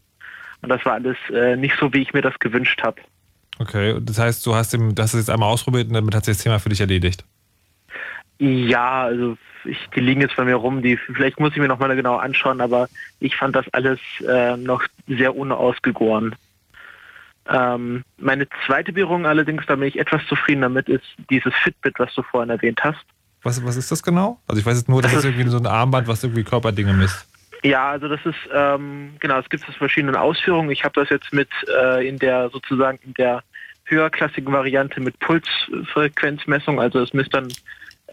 Und 0.64 0.70
das 0.70 0.84
war 0.86 0.94
alles 0.94 1.18
äh, 1.32 1.56
nicht 1.56 1.76
so, 1.80 1.94
wie 1.94 2.02
ich 2.02 2.14
mir 2.14 2.24
das 2.24 2.40
gewünscht 2.40 2.82
habe. 2.82 3.00
Okay, 3.60 4.00
das 4.02 4.18
heißt, 4.18 4.44
du 4.44 4.56
hast, 4.56 4.74
ihm, 4.74 4.96
das 4.96 5.14
jetzt 5.14 5.30
einmal 5.30 5.50
ausprobiert 5.50 5.88
und 5.88 5.94
damit 5.94 6.16
hat 6.16 6.26
sich 6.26 6.36
das 6.36 6.44
Thema 6.44 6.58
für 6.58 6.70
dich 6.70 6.82
erledigt. 6.82 7.24
Ja, 8.40 9.04
also 9.04 9.38
ich, 9.66 9.78
die 9.96 10.00
liegen 10.00 10.22
jetzt 10.22 10.36
bei 10.36 10.46
mir 10.46 10.56
rum, 10.56 10.82
die 10.82 10.98
vielleicht 10.98 11.40
muss 11.40 11.52
ich 11.52 11.60
mir 11.60 11.68
nochmal 11.68 11.96
genau 11.96 12.16
anschauen, 12.16 12.60
aber 12.60 12.90
ich 13.20 13.36
fand 13.36 13.56
das 13.56 13.72
alles 13.72 14.00
äh, 14.28 14.58
noch 14.58 14.84
sehr 15.08 15.36
unausgegoren. 15.36 16.34
Ähm, 17.50 18.04
meine 18.18 18.48
zweite 18.66 18.94
Berührung 18.94 19.26
allerdings, 19.26 19.66
da 19.68 19.76
bin 19.76 19.88
ich 19.88 20.00
etwas 20.00 20.26
zufrieden 20.28 20.62
damit, 20.62 20.88
ist 20.88 21.04
dieses 21.30 21.54
Fitbit, 21.56 21.96
was 21.98 22.14
du 22.16 22.24
vorhin 22.24 22.50
erwähnt 22.50 22.84
hast. 22.84 23.04
Was, 23.42 23.64
was 23.66 23.76
ist 23.76 23.92
das 23.92 24.02
genau? 24.02 24.40
Also 24.48 24.60
ich 24.60 24.66
weiß 24.66 24.78
jetzt 24.78 24.90
nur, 24.90 25.02
dass 25.02 25.12
das, 25.12 25.24
das 25.24 25.32
irgendwie 25.32 25.50
so 25.50 25.58
ein 25.58 25.66
Armband, 25.66 26.08
was 26.08 26.24
irgendwie 26.24 26.44
Körperdinge 26.44 26.94
misst. 26.94 27.28
Ja, 27.64 27.92
also 27.92 28.08
das 28.08 28.20
ist, 28.26 28.36
ähm, 28.54 29.16
genau, 29.20 29.40
es 29.40 29.50
gibt 29.50 29.68
es 29.68 29.76
verschiedene 29.76 30.20
Ausführungen. 30.20 30.70
Ich 30.72 30.84
habe 30.84 31.00
das 31.00 31.10
jetzt 31.10 31.32
mit 31.34 31.50
äh, 31.68 32.08
in 32.08 32.20
der 32.20 32.50
sozusagen 32.50 33.00
in 33.04 33.14
der 33.14 33.44
höherklassigen 33.86 34.52
Variante 34.52 35.00
mit 35.02 35.20
Pulsfrequenzmessung, 35.20 36.80
also 36.80 37.00
es 37.02 37.14
misst 37.14 37.34
dann, 37.34 37.48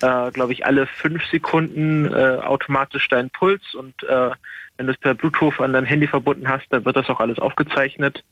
äh, 0.02 0.30
glaube 0.32 0.52
ich, 0.52 0.66
alle 0.66 0.86
fünf 0.86 1.24
Sekunden 1.26 2.12
äh, 2.12 2.38
automatisch 2.42 3.08
deinen 3.08 3.30
Puls 3.30 3.74
und 3.74 4.02
äh, 4.04 4.30
wenn 4.76 4.86
du 4.86 4.92
es 4.92 4.98
per 4.98 5.14
Bluetooth 5.14 5.60
an 5.60 5.72
dein 5.72 5.84
Handy 5.84 6.06
verbunden 6.06 6.48
hast, 6.48 6.66
dann 6.70 6.84
wird 6.84 6.96
das 6.96 7.08
auch 7.08 7.20
alles 7.20 7.38
aufgezeichnet. 7.38 8.24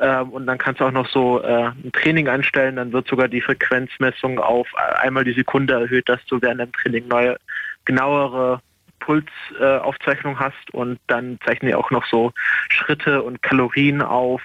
Ähm, 0.00 0.30
und 0.30 0.46
dann 0.46 0.58
kannst 0.58 0.80
du 0.80 0.84
auch 0.84 0.92
noch 0.92 1.08
so 1.08 1.42
äh, 1.42 1.66
ein 1.68 1.90
Training 1.92 2.28
einstellen, 2.28 2.76
dann 2.76 2.92
wird 2.92 3.08
sogar 3.08 3.28
die 3.28 3.40
Frequenzmessung 3.40 4.38
auf 4.38 4.68
einmal 4.76 5.24
die 5.24 5.32
Sekunde 5.32 5.74
erhöht, 5.74 6.08
dass 6.08 6.24
du 6.26 6.40
während 6.40 6.60
dem 6.60 6.72
Training 6.72 7.08
neue, 7.08 7.36
genauere 7.84 8.60
Pulsaufzeichnung 9.00 10.34
äh, 10.34 10.38
hast. 10.38 10.72
Und 10.72 11.00
dann 11.08 11.38
zeichnen 11.44 11.70
die 11.70 11.74
auch 11.74 11.90
noch 11.90 12.06
so 12.06 12.32
Schritte 12.68 13.22
und 13.22 13.42
Kalorien 13.42 14.02
auf. 14.02 14.42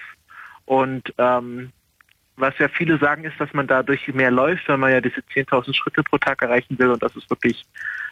Und 0.64 1.14
ähm, 1.18 1.70
was 2.36 2.58
ja 2.58 2.68
viele 2.68 2.98
sagen, 2.98 3.24
ist, 3.24 3.38
dass 3.38 3.52
man 3.52 3.68
dadurch 3.68 4.08
mehr 4.08 4.32
läuft, 4.32 4.68
weil 4.68 4.78
man 4.78 4.90
ja 4.90 5.00
diese 5.00 5.20
10.000 5.20 5.74
Schritte 5.74 6.02
pro 6.02 6.18
Tag 6.18 6.42
erreichen 6.42 6.78
will. 6.78 6.90
Und 6.90 7.02
das 7.02 7.14
ist 7.14 7.30
wirklich 7.30 7.64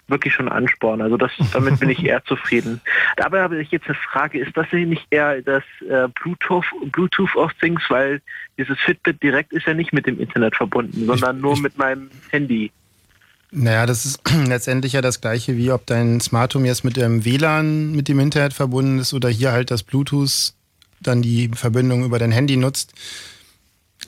wirklich 0.08 0.34
schon 0.34 0.48
Ansporn. 0.48 1.00
Also 1.00 1.16
das, 1.16 1.30
damit 1.52 1.80
bin 1.80 1.90
ich 1.90 2.04
eher 2.04 2.24
zufrieden. 2.24 2.80
Dabei 3.16 3.42
habe 3.42 3.60
ich 3.60 3.70
jetzt 3.70 3.86
eine 3.86 3.94
Frage, 3.94 4.38
ist 4.38 4.56
das 4.56 4.66
nicht 4.72 5.06
eher 5.10 5.42
das 5.42 5.62
äh, 5.88 6.08
Bluetooth, 6.20 6.64
Bluetooth 6.92 7.34
of 7.36 7.52
Things, 7.54 7.82
weil 7.88 8.20
dieses 8.58 8.78
Fitbit 8.78 9.22
direkt 9.22 9.52
ist 9.52 9.66
ja 9.66 9.74
nicht 9.74 9.92
mit 9.92 10.06
dem 10.06 10.20
Internet 10.20 10.56
verbunden, 10.56 11.06
sondern 11.06 11.36
ich, 11.36 11.42
nur 11.42 11.54
ich, 11.54 11.62
mit 11.62 11.78
meinem 11.78 12.10
Handy. 12.30 12.70
Naja, 13.50 13.86
das 13.86 14.04
ist 14.04 14.20
letztendlich 14.46 14.94
ja 14.94 15.00
das 15.00 15.20
gleiche, 15.20 15.56
wie 15.56 15.70
ob 15.70 15.86
dein 15.86 16.20
Smart 16.20 16.54
Home 16.54 16.66
jetzt 16.66 16.84
mit 16.84 16.96
dem 16.96 17.24
WLAN 17.24 17.92
mit 17.92 18.08
dem 18.08 18.20
Internet 18.20 18.52
verbunden 18.52 18.98
ist 18.98 19.14
oder 19.14 19.28
hier 19.28 19.52
halt 19.52 19.70
das 19.70 19.82
Bluetooth 19.82 20.54
dann 21.00 21.22
die 21.22 21.50
Verbindung 21.54 22.04
über 22.04 22.18
dein 22.18 22.32
Handy 22.32 22.56
nutzt. 22.56 22.94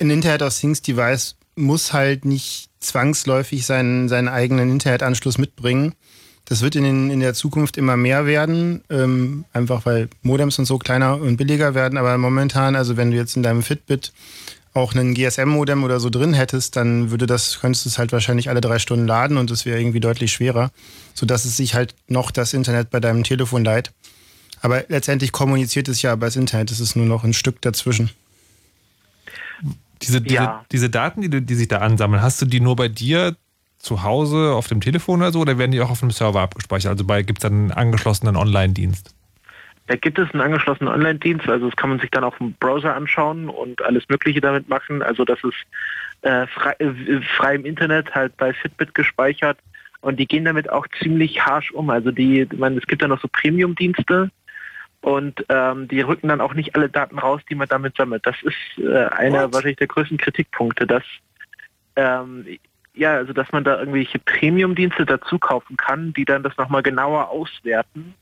Ein 0.01 0.11
Internet 0.11 0.42
of 0.42 0.59
Things 0.59 0.82
Device 0.82 1.36
muss 1.57 1.92
halt 1.92 2.24
nicht 2.24 2.68
zwangsläufig 2.85 3.66
seinen, 3.66 4.09
seinen 4.09 4.28
eigenen 4.28 4.70
Internetanschluss 4.70 5.39
mitbringen. 5.39 5.95
Das 6.47 6.61
wird 6.61 6.76
in, 6.76 6.85
den, 6.85 7.11
in 7.11 7.20
der 7.20 7.35
Zukunft 7.35 7.78
immer 7.78 7.97
mehr 7.97 8.26
werden, 8.26 8.82
ähm, 8.91 9.47
einfach 9.53 9.87
weil 9.87 10.09
Modems 10.22 10.59
und 10.59 10.66
so 10.66 10.78
kleiner 10.78 11.18
und 11.18 11.37
billiger 11.37 11.74
werden. 11.74 11.97
Aber 11.97 12.16
momentan, 12.18 12.76
also 12.76 12.97
wenn 12.97 13.11
du 13.11 13.16
jetzt 13.16 13.37
in 13.37 13.43
deinem 13.43 13.62
Fitbit 13.62 14.12
auch 14.74 14.95
einen 14.95 15.14
GSM-Modem 15.14 15.85
oder 15.85 16.01
so 16.01 16.11
drin 16.11 16.35
hättest, 16.35 16.76
dann 16.76 17.11
würde 17.11 17.26
das, 17.26 17.61
könntest 17.61 17.87
du 17.87 17.89
es 17.89 17.99
halt 17.99 18.12
wahrscheinlich 18.12 18.51
alle 18.51 18.61
drei 18.61 18.78
Stunden 18.78 19.07
laden 19.07 19.37
und 19.39 19.51
es 19.51 19.64
wäre 19.64 19.80
irgendwie 19.80 20.01
deutlich 20.01 20.32
schwerer, 20.32 20.70
sodass 21.14 21.45
es 21.45 21.57
sich 21.57 21.74
halt 21.74 21.95
noch 22.09 22.32
das 22.32 22.53
Internet 22.53 22.91
bei 22.91 23.01
deinem 23.01 23.22
Telefon 23.22 23.64
leiht. 23.64 23.93
Aber 24.61 24.85
letztendlich 24.89 25.30
kommuniziert 25.30 25.89
es 25.89 26.03
ja 26.03 26.12
über 26.12 26.26
das 26.26 26.37
Internet, 26.37 26.70
es 26.70 26.80
ist 26.80 26.97
nur 26.97 27.07
noch 27.07 27.22
ein 27.22 27.35
Stück 27.35 27.62
dazwischen. 27.62 28.11
Diese, 30.03 30.20
diese, 30.20 30.34
ja. 30.34 30.64
diese 30.72 30.90
Daten, 30.90 31.22
die, 31.22 31.40
die 31.40 31.55
sich 31.55 31.68
da 31.68 31.78
ansammeln, 31.78 32.22
hast 32.22 32.42
du 32.42 32.47
die 32.47 32.61
nur 32.61 32.76
bei 32.76 32.88
dir 32.88 33.36
zu 33.78 34.03
Hause 34.03 34.53
auf 34.55 34.66
dem 34.66 34.80
Telefon 34.80 35.20
oder 35.20 35.32
so 35.32 35.40
oder 35.40 35.59
werden 35.59 35.70
die 35.70 35.80
auch 35.80 35.90
auf 35.90 36.01
dem 36.01 36.11
Server 36.11 36.40
abgespeichert? 36.40 36.92
Also 36.92 37.05
gibt 37.05 37.38
es 37.38 37.42
dann 37.42 37.53
einen 37.53 37.70
angeschlossenen 37.70 38.36
Online-Dienst? 38.36 39.14
Da 39.86 39.97
gibt 39.97 40.18
es 40.18 40.30
einen 40.32 40.40
angeschlossenen 40.40 40.92
Online-Dienst, 40.92 41.47
also 41.47 41.66
das 41.68 41.76
kann 41.76 41.90
man 41.90 42.01
sich 42.01 42.11
dann 42.11 42.24
auch 42.24 42.40
im 42.40 42.55
Browser 42.55 42.95
anschauen 42.95 43.51
und 43.51 43.82
alles 43.82 44.09
Mögliche 44.09 44.40
damit 44.40 44.68
machen. 44.68 45.03
Also 45.03 45.24
das 45.26 45.38
ist 45.45 45.57
äh, 46.22 46.47
frei, 46.47 46.74
äh, 46.78 47.20
frei, 47.36 47.55
im 47.57 47.66
Internet 47.66 48.14
halt 48.14 48.34
bei 48.38 48.55
Fitbit 48.55 48.95
gespeichert. 48.95 49.59
Und 50.01 50.18
die 50.18 50.26
gehen 50.26 50.45
damit 50.45 50.70
auch 50.70 50.86
ziemlich 51.03 51.45
harsch 51.45 51.70
um. 51.70 51.90
Also 51.90 52.11
die, 52.11 52.47
man, 52.57 52.76
es 52.76 52.86
gibt 52.86 53.03
ja 53.03 53.09
noch 53.09 53.20
so 53.20 53.28
Premium-Dienste 53.28 54.30
und 55.05 55.44
ähm, 55.50 55.86
die 55.86 56.00
rücken 56.00 56.28
dann 56.28 56.40
auch 56.40 56.55
nicht 56.55 56.74
alle 56.74 56.88
Daten 56.88 57.18
raus, 57.18 57.42
die 57.50 57.55
man 57.55 57.68
damit 57.68 57.94
sammelt. 57.94 58.26
Das 58.26 58.36
ist 58.42 58.82
äh, 58.82 59.05
einer 59.09 59.52
wahrscheinlich 59.52 59.76
der 59.76 59.86
größten 59.86 60.16
Kritikpunkte, 60.16 60.86
dass 60.86 61.02
ähm, 61.94 62.46
ja, 62.94 63.14
also 63.16 63.34
dass 63.34 63.52
man 63.52 63.64
da 63.64 63.78
irgendwelche 63.78 64.18
Premium-Dienste 64.18 65.05
dazu 65.05 65.38
kaufen 65.38 65.76
kann, 65.76 66.14
die 66.14 66.24
dann 66.24 66.42
das 66.42 66.57
nochmal 66.57 66.82
genauer 66.82 67.28
auswerten. 67.28 68.14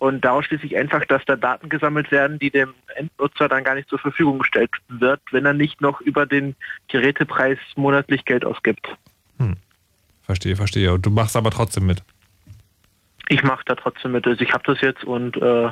Und 0.00 0.22
daraus 0.22 0.44
schließe 0.44 0.66
ich 0.66 0.76
einfach, 0.76 1.02
dass 1.06 1.24
da 1.24 1.34
Daten 1.34 1.70
gesammelt 1.70 2.10
werden, 2.10 2.38
die 2.38 2.50
dem 2.50 2.74
Endnutzer 2.94 3.48
dann 3.48 3.64
gar 3.64 3.74
nicht 3.74 3.88
zur 3.88 3.98
Verfügung 3.98 4.40
gestellt 4.40 4.70
wird, 4.88 5.20
wenn 5.30 5.46
er 5.46 5.54
nicht 5.54 5.80
noch 5.80 6.02
über 6.02 6.26
den 6.26 6.56
Gerätepreis 6.88 7.58
monatlich 7.76 8.26
Geld 8.26 8.44
ausgibt. 8.44 8.86
Hm. 9.38 9.56
Verstehe, 10.24 10.56
verstehe. 10.56 10.92
Und 10.92 11.06
du 11.06 11.10
machst 11.10 11.36
aber 11.36 11.50
trotzdem 11.50 11.86
mit. 11.86 12.02
Ich 13.28 13.42
mache 13.42 13.62
da 13.64 13.76
trotzdem 13.76 14.12
mit. 14.12 14.26
Also 14.26 14.42
ich 14.42 14.52
habe 14.52 14.64
das 14.66 14.82
jetzt 14.82 15.04
und 15.04 15.38
äh, 15.38 15.70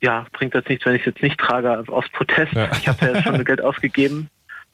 ja, 0.00 0.26
bringt 0.32 0.54
jetzt 0.54 0.68
nichts, 0.68 0.86
wenn 0.86 0.94
ich 0.94 1.02
es 1.02 1.06
jetzt 1.06 1.22
nicht 1.22 1.38
trage 1.38 1.84
aus 1.88 2.08
Protest. 2.10 2.52
Ja. 2.52 2.70
Ich 2.72 2.88
habe 2.88 3.04
ja 3.04 3.12
jetzt 3.12 3.24
schon 3.24 3.44
Geld 3.44 3.62
ausgegeben. 3.62 4.28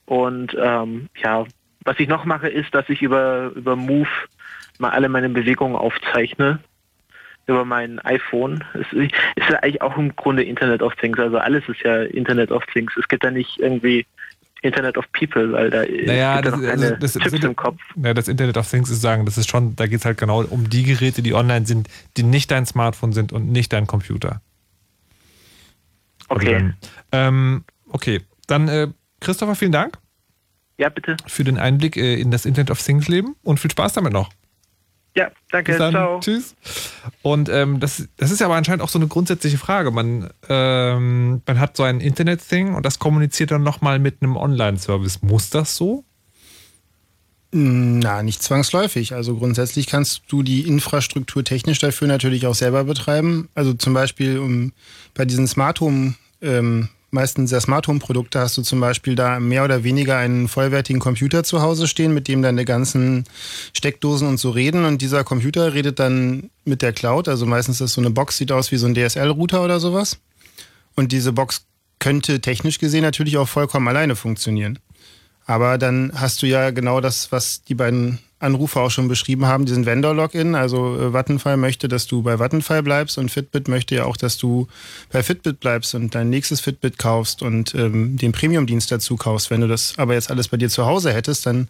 Und 0.07 0.57
ähm, 0.61 1.09
ja, 1.17 1.45
was 1.85 1.99
ich 1.99 2.09
noch 2.09 2.25
mache, 2.25 2.49
ist, 2.49 2.75
dass 2.75 2.89
ich 2.89 3.03
über, 3.03 3.51
über 3.55 3.77
Move 3.77 4.09
mal 4.79 4.91
alle 4.91 5.09
meine 5.09 5.29
Bewegungen 5.29 5.77
aufzeichne. 5.77 6.61
Über 7.49 7.65
mein 7.65 8.01
iPhone. 8.01 8.65
Es 8.75 8.93
ist 8.93 9.13
ja 9.49 9.59
eigentlich 9.61 9.81
auch 9.81 9.97
im 9.97 10.15
Grunde 10.17 10.43
Internet 10.43 10.83
of 10.83 10.97
Things. 10.97 11.19
Also 11.19 11.39
alles 11.39 11.69
ist 11.69 11.81
ja 11.83 12.03
Internet 12.03 12.51
of 12.51 12.65
Things. 12.67 12.93
Es 12.97 13.07
gibt 13.07 13.23
da 13.23 13.31
nicht 13.31 13.61
irgendwie 13.61 14.05
Internet 14.63 14.99
of 14.99 15.05
People, 15.13 15.53
weil 15.53 15.71
da 15.71 15.85
naja, 15.85 16.41
gibt 16.41 16.47
das, 16.47 16.61
da 16.61 16.67
keine 16.69 16.99
das, 16.99 17.13
das, 17.13 17.33
im 17.33 17.55
Kopf. 17.55 17.79
Ja, 18.03 18.15
das 18.15 18.27
Internet 18.27 18.57
of 18.57 18.69
Things 18.69 18.91
ist 18.91 19.01
sagen, 19.01 19.27
das 19.27 19.39
ist 19.39 19.49
schon, 19.49 19.77
da 19.77 19.87
geht 19.87 20.01
es 20.01 20.05
halt 20.05 20.19
genau 20.19 20.43
um 20.43 20.69
die 20.69 20.83
Geräte, 20.83 21.23
die 21.23 21.35
online 21.35 21.67
sind, 21.67 21.89
die 22.17 22.25
nicht 22.25 22.51
dein 22.51 22.67
Smartphone 22.67 23.13
sind 23.13 23.33
und 23.33 23.53
nicht 23.53 23.73
dein 23.73 23.87
Computer. 23.87 24.41
Okay. 26.29 26.55
Also 26.55 26.59
dann, 26.59 26.77
ähm, 27.13 27.65
okay, 27.91 28.21
dann 28.47 28.69
äh, 28.69 28.89
Christopher, 29.21 29.55
vielen 29.55 29.73
Dank. 29.73 29.99
Ja, 30.79 30.89
bitte. 30.89 31.17
Für 31.27 31.45
den 31.45 31.59
Einblick 31.59 31.97
äh, 31.97 32.21
in 32.21 32.31
das 32.31 32.45
Internet 32.45 32.71
of 32.71 32.83
Things 32.83 33.09
Leben 33.09 33.35
und 33.43 33.59
viel 33.59 33.71
Spaß 33.71 33.95
damit 33.95 34.13
noch. 34.13 34.31
Ja, 35.17 35.31
danke. 35.51 35.73
Bis 35.73 35.79
dann. 35.79 35.93
Ciao. 35.93 36.21
Tschüss. 36.21 36.55
Und 37.23 37.49
ähm, 37.49 37.81
das, 37.81 38.07
das 38.19 38.31
ist 38.31 38.41
ja 38.41 38.47
aber 38.47 38.57
anscheinend 38.57 38.83
auch 38.83 38.91
so 38.91 38.99
eine 38.99 39.09
grundsätzliche 39.09 39.57
Frage. 39.57 39.91
Man, 39.91 40.29
ähm, 40.51 41.43
man 41.47 41.59
hat 41.59 41.77
so 41.77 41.85
ein 41.85 42.01
Internet-Thing 42.01 42.75
und 42.75 42.85
das 42.85 42.99
kommuniziert 42.99 43.51
dann 43.51 43.63
nochmal 43.63 43.99
mit 43.99 44.21
einem 44.21 44.37
Online-Service. 44.37 45.23
Muss 45.23 45.49
das 45.49 45.75
so? 45.75 46.05
Na, 47.53 48.23
nicht 48.23 48.43
zwangsläufig. 48.43 49.15
Also 49.15 49.37
grundsätzlich 49.37 49.87
kannst 49.87 50.23
du 50.29 50.43
die 50.43 50.63
Infrastruktur 50.63 51.45
technisch 51.45 51.79
dafür 51.79 52.09
natürlich 52.09 52.47
auch 52.47 52.55
selber 52.55 52.85
betreiben. 52.85 53.49
Also 53.55 53.73
zum 53.75 53.95
Beispiel 53.95 54.39
um, 54.39 54.73
bei 55.15 55.25
diesen 55.25 55.47
Smart 55.47 55.81
Home, 55.81 56.15
ähm, 56.43 56.89
meistens 57.11 57.51
der 57.51 57.61
Smart 57.61 57.87
Home 57.87 58.01
Produkte 58.01 58.41
hast 58.41 58.59
du 58.59 58.63
zum 58.63 58.81
Beispiel 58.81 59.15
da 59.15 59.39
mehr 59.39 59.65
oder 59.65 59.85
weniger 59.85 60.19
einen 60.19 60.49
vollwertigen 60.49 61.01
Computer 61.01 61.45
zu 61.45 61.63
Hause 61.63 61.87
stehen, 61.87 62.13
mit 62.13 62.27
dem 62.27 62.43
deine 62.43 62.65
ganzen 62.65 63.25
Steckdosen 63.73 64.27
und 64.27 64.39
so 64.39 64.51
reden. 64.51 64.85
Und 64.85 65.01
dieser 65.01 65.23
Computer 65.23 65.73
redet 65.73 66.01
dann 66.01 66.51
mit 66.65 66.83
der 66.83 66.93
Cloud. 66.93 67.29
Also 67.29 67.47
meistens 67.47 67.77
ist 67.77 67.81
das 67.81 67.93
so 67.93 68.01
eine 68.01 68.11
Box, 68.11 68.39
sieht 68.39 68.51
aus 68.51 68.73
wie 68.73 68.77
so 68.77 68.87
ein 68.87 68.95
DSL-Router 68.95 69.63
oder 69.63 69.79
sowas. 69.79 70.19
Und 70.97 71.13
diese 71.13 71.33
Box 71.33 71.65
könnte 72.01 72.41
technisch 72.41 72.79
gesehen 72.79 73.03
natürlich 73.03 73.37
auch 73.37 73.49
vollkommen 73.49 73.89
alleine 73.89 74.17
funktionieren. 74.17 74.79
Aber 75.47 75.79
dann 75.79 76.13
hast 76.15 76.43
du 76.43 76.47
ja 76.47 76.71
genau 76.71 77.01
das, 77.01 77.31
was 77.31 77.63
die 77.63 77.75
beiden 77.75 78.19
Anrufer 78.39 78.83
auch 78.83 78.91
schon 78.91 79.09
beschrieben 79.09 79.47
haben, 79.47 79.65
diesen 79.65 79.87
Vendor-Login. 79.87 80.55
Also 80.55 80.97
äh, 80.97 81.13
Vattenfall 81.13 81.57
möchte, 81.57 81.89
dass 81.89 82.07
du 82.07 82.23
bei 82.23 82.39
Vattenfall 82.39 82.83
bleibst 82.83 83.17
und 83.17 83.31
Fitbit 83.31 83.69
möchte 83.69 83.95
ja 83.95 84.05
auch, 84.05 84.17
dass 84.17 84.37
du 84.37 84.67
bei 85.11 85.23
Fitbit 85.23 85.61
bleibst 85.61 85.95
und 85.95 86.15
dein 86.15 86.29
nächstes 86.29 86.61
Fitbit 86.61 86.99
kaufst 86.99 87.43
und 87.43 87.75
ähm, 87.75 88.17
den 88.19 88.33
Premium-Dienst 88.33 88.93
dazu 88.93 89.17
kaufst. 89.17 89.51
Wenn 89.51 89.63
du 89.63 89.69
das 89.69 89.95
aber 89.97 90.15
jetzt 90.15 90.31
alles 90.31 90.49
bei 90.49 90.59
dir 90.59 90.69
zu 90.69 90.85
Hause 90.85 91.15
hättest, 91.15 91.47
dann 91.47 91.69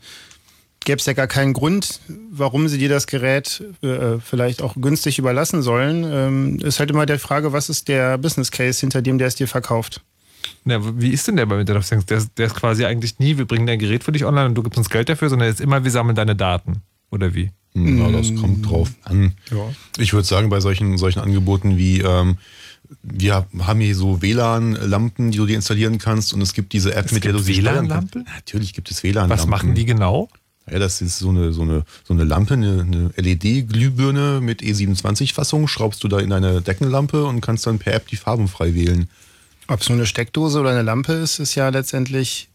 gäbe 0.85 0.99
es 0.99 1.07
ja 1.07 1.13
gar 1.13 1.27
keinen 1.27 1.53
Grund, 1.53 2.01
warum 2.31 2.69
sie 2.69 2.79
dir 2.79 2.89
das 2.89 3.07
Gerät 3.07 3.63
äh, 3.83 4.19
vielleicht 4.19 4.63
auch 4.63 4.75
günstig 4.77 5.19
überlassen 5.19 5.63
sollen. 5.63 6.05
Ähm, 6.05 6.59
ist 6.61 6.81
halt 6.81 6.91
immer 6.91 7.07
der 7.07 7.19
Frage, 7.19 7.53
was 7.53 7.69
ist 7.69 7.89
der 7.89 8.19
Business 8.19 8.51
Case, 8.51 8.81
hinter 8.81 9.03
dem 9.03 9.19
der 9.19 9.29
es 9.29 9.35
dir 9.35 9.49
verkauft? 9.49 10.01
Na, 10.65 10.79
wie 11.01 11.11
ist 11.11 11.27
denn 11.29 11.37
der 11.37 11.47
bei 11.47 11.61
Internet 11.61 11.81
of 11.83 11.89
Things? 11.89 12.07
Der, 12.07 12.19
ist- 12.19 12.31
der 12.37 12.47
ist 12.47 12.55
quasi 12.55 12.85
eigentlich 12.85 13.19
nie, 13.19 13.37
wir 13.39 13.45
bringen 13.47 13.67
dein 13.67 13.79
Gerät 13.79 14.05
für 14.05 14.13
dich 14.13 14.25
online 14.25 14.47
und 14.47 14.55
du 14.55 14.63
gibst 14.63 14.79
uns 14.79 14.91
Geld 14.91 15.09
dafür, 15.09 15.29
sondern 15.29 15.49
er 15.49 15.53
ist 15.53 15.61
immer, 15.61 15.83
wir 15.85 15.91
sammeln 15.91 16.17
deine 16.17 16.35
Daten. 16.37 16.83
Oder 17.11 17.35
wie? 17.35 17.51
Ja, 17.75 18.11
das 18.11 18.35
kommt 18.35 18.69
drauf 18.69 18.91
an. 19.05 19.33
Ich 19.99 20.13
würde 20.15 20.27
sagen, 20.27 20.49
bei 20.49 20.61
solchen, 20.61 20.97
solchen 20.99 21.21
Angeboten 21.21 21.77
wie, 21.77 22.01
ähm, 22.01 22.39
wir 23.03 23.47
haben 23.61 23.81
hier 23.81 23.95
so 23.95 24.23
WLAN-Lampen, 24.23 25.31
die 25.31 25.39
du 25.39 25.47
dir 25.47 25.57
installieren 25.57 25.99
kannst 25.99 26.33
und 26.33 26.41
es 26.41 26.53
gibt 26.55 26.73
diese 26.73 26.95
App, 26.95 27.07
Es 27.07 27.13
mit 27.13 27.25
der 27.25 27.33
du 27.33 27.39
sie. 27.39 27.57
WLAN-Lampen? 27.59 28.27
Natürlich 28.35 28.73
gibt 28.73 28.91
es 28.91 29.03
WLAN-Lampen. 29.03 29.31
Was 29.39 29.47
machen 29.47 29.75
die 29.75 29.85
genau? 29.85 30.29
Ja, 30.71 30.79
das 30.81 31.01
ist 31.01 31.19
so 31.19 31.29
eine, 31.29 31.53
so 31.53 31.63
eine, 31.63 31.85
so 32.03 32.13
eine 32.15 32.25
Lampe, 32.25 32.55
eine, 32.55 32.81
eine 32.83 33.11
LED-Glühbirne 33.17 34.41
mit 34.41 34.63
E27-Fassung, 34.63 35.69
schraubst 35.69 36.03
du 36.03 36.09
da 36.09 36.19
in 36.19 36.31
deine 36.31 36.61
Deckenlampe 36.63 37.25
und 37.25 37.41
kannst 37.41 37.67
dann 37.67 37.79
per 37.79 37.95
App 37.95 38.09
die 38.09 38.17
Farben 38.17 38.49
frei 38.49 38.75
wählen. 38.75 39.09
Ob 39.69 39.81
es 39.81 39.89
nur 39.89 39.99
eine 39.99 40.07
Steckdose 40.07 40.61
oder 40.61 40.71
eine 40.71 40.83
Lampe 40.83 41.13
ist, 41.13 41.39
ist 41.39 41.55
ja 41.55 41.69
letztendlich 41.69 42.49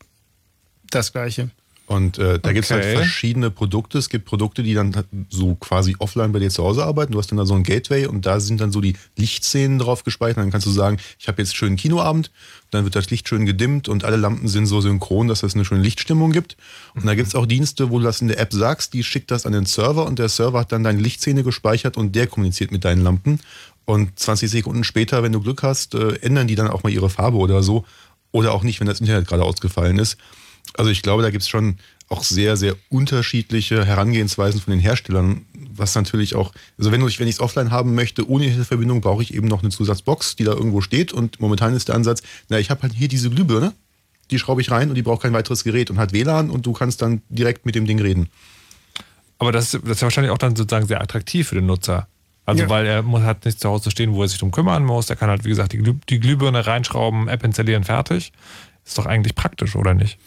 das 0.90 1.12
Gleiche. 1.12 1.50
Und 1.88 2.20
äh, 2.20 2.40
da 2.40 2.52
halt 2.52 2.72
Okay. 2.72 2.96
verschiedene 2.96 3.52
Produkte. 3.52 3.98
Es 3.98 4.08
gibt 4.08 4.24
Produkte, 4.24 4.64
die 4.64 4.74
dann 4.74 4.96
so 5.30 5.56
quasi 5.56 5.94
offline 6.00 6.32
bei 6.32 6.40
dir 6.40 6.50
zu 6.50 6.64
Hause 6.64 6.86
arbeiten. 6.86 7.12
Du 7.12 7.20
hast 7.20 7.32
dann 7.32 7.38
da 7.38 7.46
so 7.46 7.54
ein 7.54 7.64
Gateway 7.64 8.06
und 8.06 8.26
da 8.26 8.40
sind 8.40 8.62
dann 8.62 8.72
so 8.72 8.80
die 8.80 8.96
Lichtszenen 9.18 9.78
drauf 9.78 10.06
gespeichert. 10.06 10.38
Dann 10.38 10.52
kannst 10.52 10.66
du 10.68 10.72
sagen, 10.72 11.00
ich 11.20 11.28
habe 11.28 11.42
jetzt 11.42 11.50
einen 11.50 11.56
schönen 11.58 11.76
Kinoabend. 11.76 12.32
Dann 12.70 12.86
wird 12.86 12.96
das 12.96 13.10
Licht 13.10 13.28
schön 13.28 13.46
gedimmt 13.46 13.90
und 13.90 14.06
alle 14.06 14.16
Lampen 14.16 14.48
sind 14.48 14.68
so 14.68 14.80
synchron, 14.80 15.28
dass 15.28 15.44
es 15.44 15.54
eine 15.54 15.66
schöne 15.66 15.82
Lichtstimmung 15.82 16.32
gibt. 16.32 16.56
Und 16.96 17.06
da 17.06 17.14
gibt's 17.14 17.36
auch 17.36 17.46
Dienste, 17.46 17.90
wo 17.90 18.00
du 18.00 18.06
das 18.06 18.22
in 18.22 18.30
der 18.30 18.40
App 18.40 18.54
sagst, 18.54 18.94
die 18.94 19.04
schickt 19.04 19.30
das 19.30 19.46
an 19.46 19.52
den 19.52 19.66
Server 19.66 20.06
und 20.06 20.18
der 20.18 20.30
Server 20.30 20.62
hat 20.62 20.72
dann 20.72 20.86
deine 20.86 21.02
Lichtszene 21.02 21.44
gespeichert 21.44 21.98
und 21.98 22.16
der 22.16 22.28
kommuniziert 22.28 22.72
mit 22.72 22.86
deinen 22.86 23.04
Lampen. 23.04 23.42
Und 23.86 24.20
20 24.20 24.50
Sekunden 24.50 24.84
später, 24.84 25.24
wenn 25.24 25.32
du 25.32 25.42
Glück 25.42 25.64
hast, 25.64 25.96
äh, 25.96 26.16
ändern 26.22 26.48
die 26.48 26.56
dann 26.56 26.68
auch 26.68 26.84
mal 26.84 26.92
ihre 26.92 27.10
Farbe 27.10 27.38
oder 27.38 27.64
so. 27.64 27.86
Oder 28.32 28.54
auch 28.54 28.64
nicht, 28.64 28.80
wenn 28.80 28.88
das 28.88 29.02
Internet 29.02 29.28
gerade 29.28 29.44
ausgefallen 29.44 30.00
ist. 30.00 30.18
Also 30.76 30.90
ich 30.90 31.02
glaube, 31.02 31.24
da 31.24 31.32
gibt's 31.32 31.50
schon 31.50 31.78
auch 32.12 32.24
sehr, 32.24 32.58
sehr 32.58 32.76
unterschiedliche 32.90 33.86
Herangehensweisen 33.86 34.60
von 34.60 34.72
den 34.72 34.80
Herstellern, 34.80 35.46
was 35.74 35.96
natürlich 35.96 36.36
auch, 36.36 36.54
also 36.78 36.92
wenn 36.92 37.06
ich 37.08 37.20
es 37.20 37.40
offline 37.40 37.72
haben 37.72 37.96
möchte, 37.96 38.30
ohne 38.30 38.46
Internetverbindung, 38.46 39.02
brauche 39.02 39.24
ich 39.24 39.34
eben 39.34 39.48
noch 39.48 39.62
eine 39.62 39.70
Zusatzbox, 39.70 40.36
die 40.36 40.44
da 40.44 40.52
irgendwo 40.52 40.82
steht 40.82 41.14
und 41.14 41.40
momentan 41.40 41.74
ist 41.74 41.88
der 41.88 41.96
Ansatz, 41.96 42.22
na, 42.50 42.60
ich 42.60 42.70
habe 42.70 42.82
halt 42.82 42.94
hier 42.94 43.08
diese 43.08 43.30
Glühbirne, 43.30 43.74
die 44.30 44.40
schraube 44.40 44.62
ich 44.62 44.72
rein 44.72 44.90
und 44.90 44.96
die 44.96 45.04
braucht 45.04 45.22
kein 45.22 45.34
weiteres 45.34 45.64
Gerät 45.64 45.90
und 45.90 46.00
hat 46.00 46.12
WLAN 46.12 46.50
und 46.50 46.66
du 46.66 46.74
kannst 46.74 47.02
dann 47.02 47.22
direkt 47.30 47.66
mit 47.66 47.76
dem 47.76 47.86
Ding 47.86 48.00
reden. 48.00 48.30
Aber 49.38 49.52
das, 49.52 49.72
das 49.72 49.82
ist 49.84 50.02
wahrscheinlich 50.02 50.32
auch 50.32 50.38
dann 50.38 50.56
sozusagen 50.56 50.88
sehr 50.88 51.02
attraktiv 51.02 51.48
für 51.48 51.56
den 51.56 51.66
Nutzer. 51.66 52.08
Also 52.46 52.64
Ja. 52.64 52.70
weil 52.70 52.86
er 52.88 53.02
muss, 53.04 53.22
hat 53.22 53.46
nichts 53.46 53.62
zu 53.62 53.70
Hause 53.70 53.92
stehen, 53.92 54.14
wo 54.14 54.22
er 54.24 54.28
sich 54.28 54.40
drum 54.40 54.52
kümmern 54.52 54.84
muss. 54.84 55.10
Er 55.10 55.16
kann 55.16 55.30
halt, 55.30 55.44
wie 55.46 55.50
gesagt, 55.50 55.74
die, 55.74 55.78
Glüh, 55.78 55.96
die 56.10 56.20
Glühbirne 56.20 56.66
reinschrauben, 56.66 57.28
App 57.28 57.44
installieren, 57.44 57.84
fertig. 57.84 58.32
Ist 58.84 58.98
doch 58.98 59.06
eigentlich 59.06 59.36
praktisch, 59.36 59.76
oder 59.76 59.94
nicht? 59.94 60.18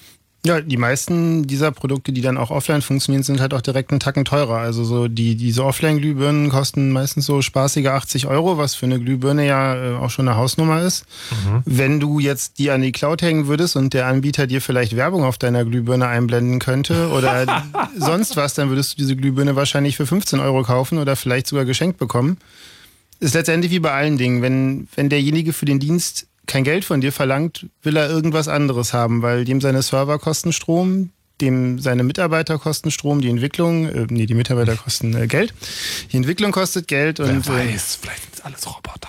Ja, 0.46 0.60
die 0.60 0.76
meisten 0.76 1.46
dieser 1.46 1.72
Produkte, 1.72 2.12
die 2.12 2.20
dann 2.20 2.36
auch 2.36 2.50
offline 2.50 2.82
funktionieren, 2.82 3.22
sind 3.22 3.40
halt 3.40 3.54
auch 3.54 3.62
direkt 3.62 3.92
einen 3.92 4.00
Tacken 4.00 4.26
teurer. 4.26 4.58
Also 4.58 4.84
so 4.84 5.08
die, 5.08 5.36
diese 5.36 5.64
Offline-Glühbirnen 5.64 6.50
kosten 6.50 6.90
meistens 6.90 7.24
so 7.24 7.40
spaßige 7.40 7.86
80 7.86 8.26
Euro, 8.26 8.58
was 8.58 8.74
für 8.74 8.84
eine 8.84 9.00
Glühbirne 9.00 9.46
ja 9.46 9.74
äh, 9.74 9.96
auch 9.96 10.10
schon 10.10 10.28
eine 10.28 10.36
Hausnummer 10.36 10.82
ist. 10.82 11.06
Wenn 11.64 11.98
du 11.98 12.18
jetzt 12.18 12.58
die 12.58 12.70
an 12.70 12.82
die 12.82 12.92
Cloud 12.92 13.22
hängen 13.22 13.46
würdest 13.46 13.74
und 13.76 13.94
der 13.94 14.06
Anbieter 14.06 14.46
dir 14.46 14.60
vielleicht 14.60 14.94
Werbung 14.96 15.24
auf 15.24 15.38
deiner 15.38 15.64
Glühbirne 15.64 16.08
einblenden 16.08 16.58
könnte 16.58 17.08
oder 17.08 17.64
sonst 17.98 18.36
was, 18.36 18.52
dann 18.52 18.68
würdest 18.68 18.92
du 18.92 18.96
diese 18.98 19.16
Glühbirne 19.16 19.56
wahrscheinlich 19.56 19.96
für 19.96 20.06
15 20.06 20.40
Euro 20.40 20.62
kaufen 20.62 20.98
oder 20.98 21.16
vielleicht 21.16 21.46
sogar 21.46 21.64
geschenkt 21.64 21.96
bekommen. 21.96 22.36
Ist 23.18 23.34
letztendlich 23.34 23.72
wie 23.72 23.80
bei 23.80 23.92
allen 23.92 24.18
Dingen. 24.18 24.42
Wenn, 24.42 24.88
wenn 24.94 25.08
derjenige 25.08 25.54
für 25.54 25.64
den 25.64 25.80
Dienst 25.80 26.26
kein 26.46 26.64
Geld 26.64 26.84
von 26.84 27.00
dir 27.00 27.12
verlangt, 27.12 27.66
will 27.82 27.96
er 27.96 28.08
irgendwas 28.08 28.48
anderes 28.48 28.92
haben, 28.92 29.22
weil 29.22 29.44
dem 29.44 29.60
seine 29.60 29.82
Server 29.82 30.18
kosten 30.18 30.52
Strom, 30.52 31.10
dem 31.40 31.78
seine 31.78 32.04
Mitarbeiter 32.04 32.58
kosten 32.58 32.90
Strom, 32.90 33.20
die 33.20 33.28
Entwicklung, 33.28 33.86
äh, 33.86 34.06
nee, 34.08 34.26
die 34.26 34.34
Mitarbeiter 34.34 34.76
kosten 34.76 35.14
äh, 35.14 35.26
Geld. 35.26 35.54
Die 36.12 36.16
Entwicklung 36.16 36.52
kostet 36.52 36.88
Geld 36.88 37.18
Wer 37.18 37.26
und. 37.26 37.46
äh, 37.46 37.72
weiß, 37.72 37.98
vielleicht 38.00 38.22
sind 38.22 38.34
es 38.34 38.40
alles 38.42 38.66
Roboter. 38.66 39.08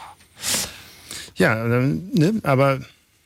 Ja, 1.36 1.66
ähm, 1.66 2.10
ne, 2.14 2.34
aber 2.44 2.80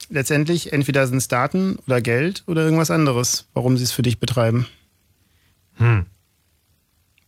letztendlich 0.09 0.73
entweder 0.73 1.07
sind 1.07 1.17
es 1.17 1.27
Daten 1.27 1.77
oder 1.85 2.01
Geld 2.01 2.43
oder 2.47 2.63
irgendwas 2.63 2.91
anderes, 2.91 3.47
warum 3.53 3.77
sie 3.77 3.83
es 3.83 3.91
für 3.91 4.01
dich 4.01 4.19
betreiben. 4.19 4.67
Hm. 5.75 6.05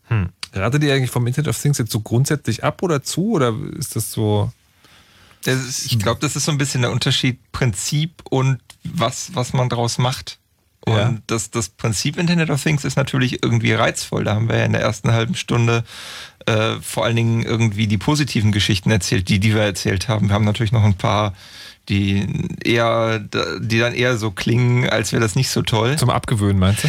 Hm. 0.04 0.30
Ratet 0.54 0.84
ihr 0.84 0.94
eigentlich 0.94 1.12
vom 1.12 1.26
Internet 1.28 1.50
of 1.50 1.62
Things 1.62 1.78
jetzt 1.78 1.92
so 1.92 2.02
grundsätzlich 2.02 2.64
ab 2.64 2.84
oder 2.84 3.02
zu? 3.02 3.32
Oder 3.32 3.56
ist 3.78 3.96
das 3.96 4.12
so. 4.12 4.52
Ist, 5.46 5.86
ich 5.86 6.00
glaube, 6.00 6.20
das 6.20 6.36
ist 6.36 6.46
so 6.46 6.52
ein 6.52 6.58
bisschen 6.58 6.82
der 6.82 6.92
Unterschied 6.92 7.39
Prinzip 7.52 8.22
und 8.30 8.60
was, 8.84 9.34
was 9.34 9.54
man 9.54 9.70
draus 9.70 9.98
macht. 9.98 10.39
Und 10.86 10.96
Ja. 10.96 11.18
das, 11.28 11.52
das 11.52 11.70
Prinzip 11.70 12.18
Internet 12.18 12.50
of 12.50 12.62
Things 12.62 12.84
ist 12.86 12.96
natürlich 12.96 13.44
irgendwie 13.44 13.74
reizvoll. 13.74 14.24
Da 14.24 14.36
haben 14.36 14.50
wir 14.50 14.58
ja 14.58 14.66
in 14.66 14.72
der 14.74 14.82
ersten 14.82 15.12
halben 15.12 15.36
Stunde 15.36 15.84
äh, 16.48 16.76
vor 16.82 17.06
allen 17.06 17.16
Dingen 17.16 17.44
irgendwie 17.44 17.86
die 17.88 18.00
positiven 18.00 18.52
Geschichten 18.52 18.89
erzählt, 18.89 19.30
die, 19.30 19.39
die 19.39 19.54
wir 19.54 19.62
erzählt 19.62 20.08
haben. 20.08 20.30
Wir 20.30 20.34
haben 20.34 20.46
natürlich 20.46 20.72
noch 20.72 20.84
ein 20.84 20.96
paar, 20.96 21.34
die 21.89 22.28
eher, 22.64 23.20
die 23.20 23.80
dann 23.80 23.94
eher 23.94 24.18
so 24.18 24.32
klingen, 24.32 24.89
als 24.89 25.12
wäre 25.12 25.22
das 25.22 25.36
nicht 25.36 25.50
so 25.50 25.62
toll. 25.62 25.98
Zum 25.98 26.10
Abgewöhnen, 26.10 26.58
meinst 26.60 26.84
du? 26.84 26.88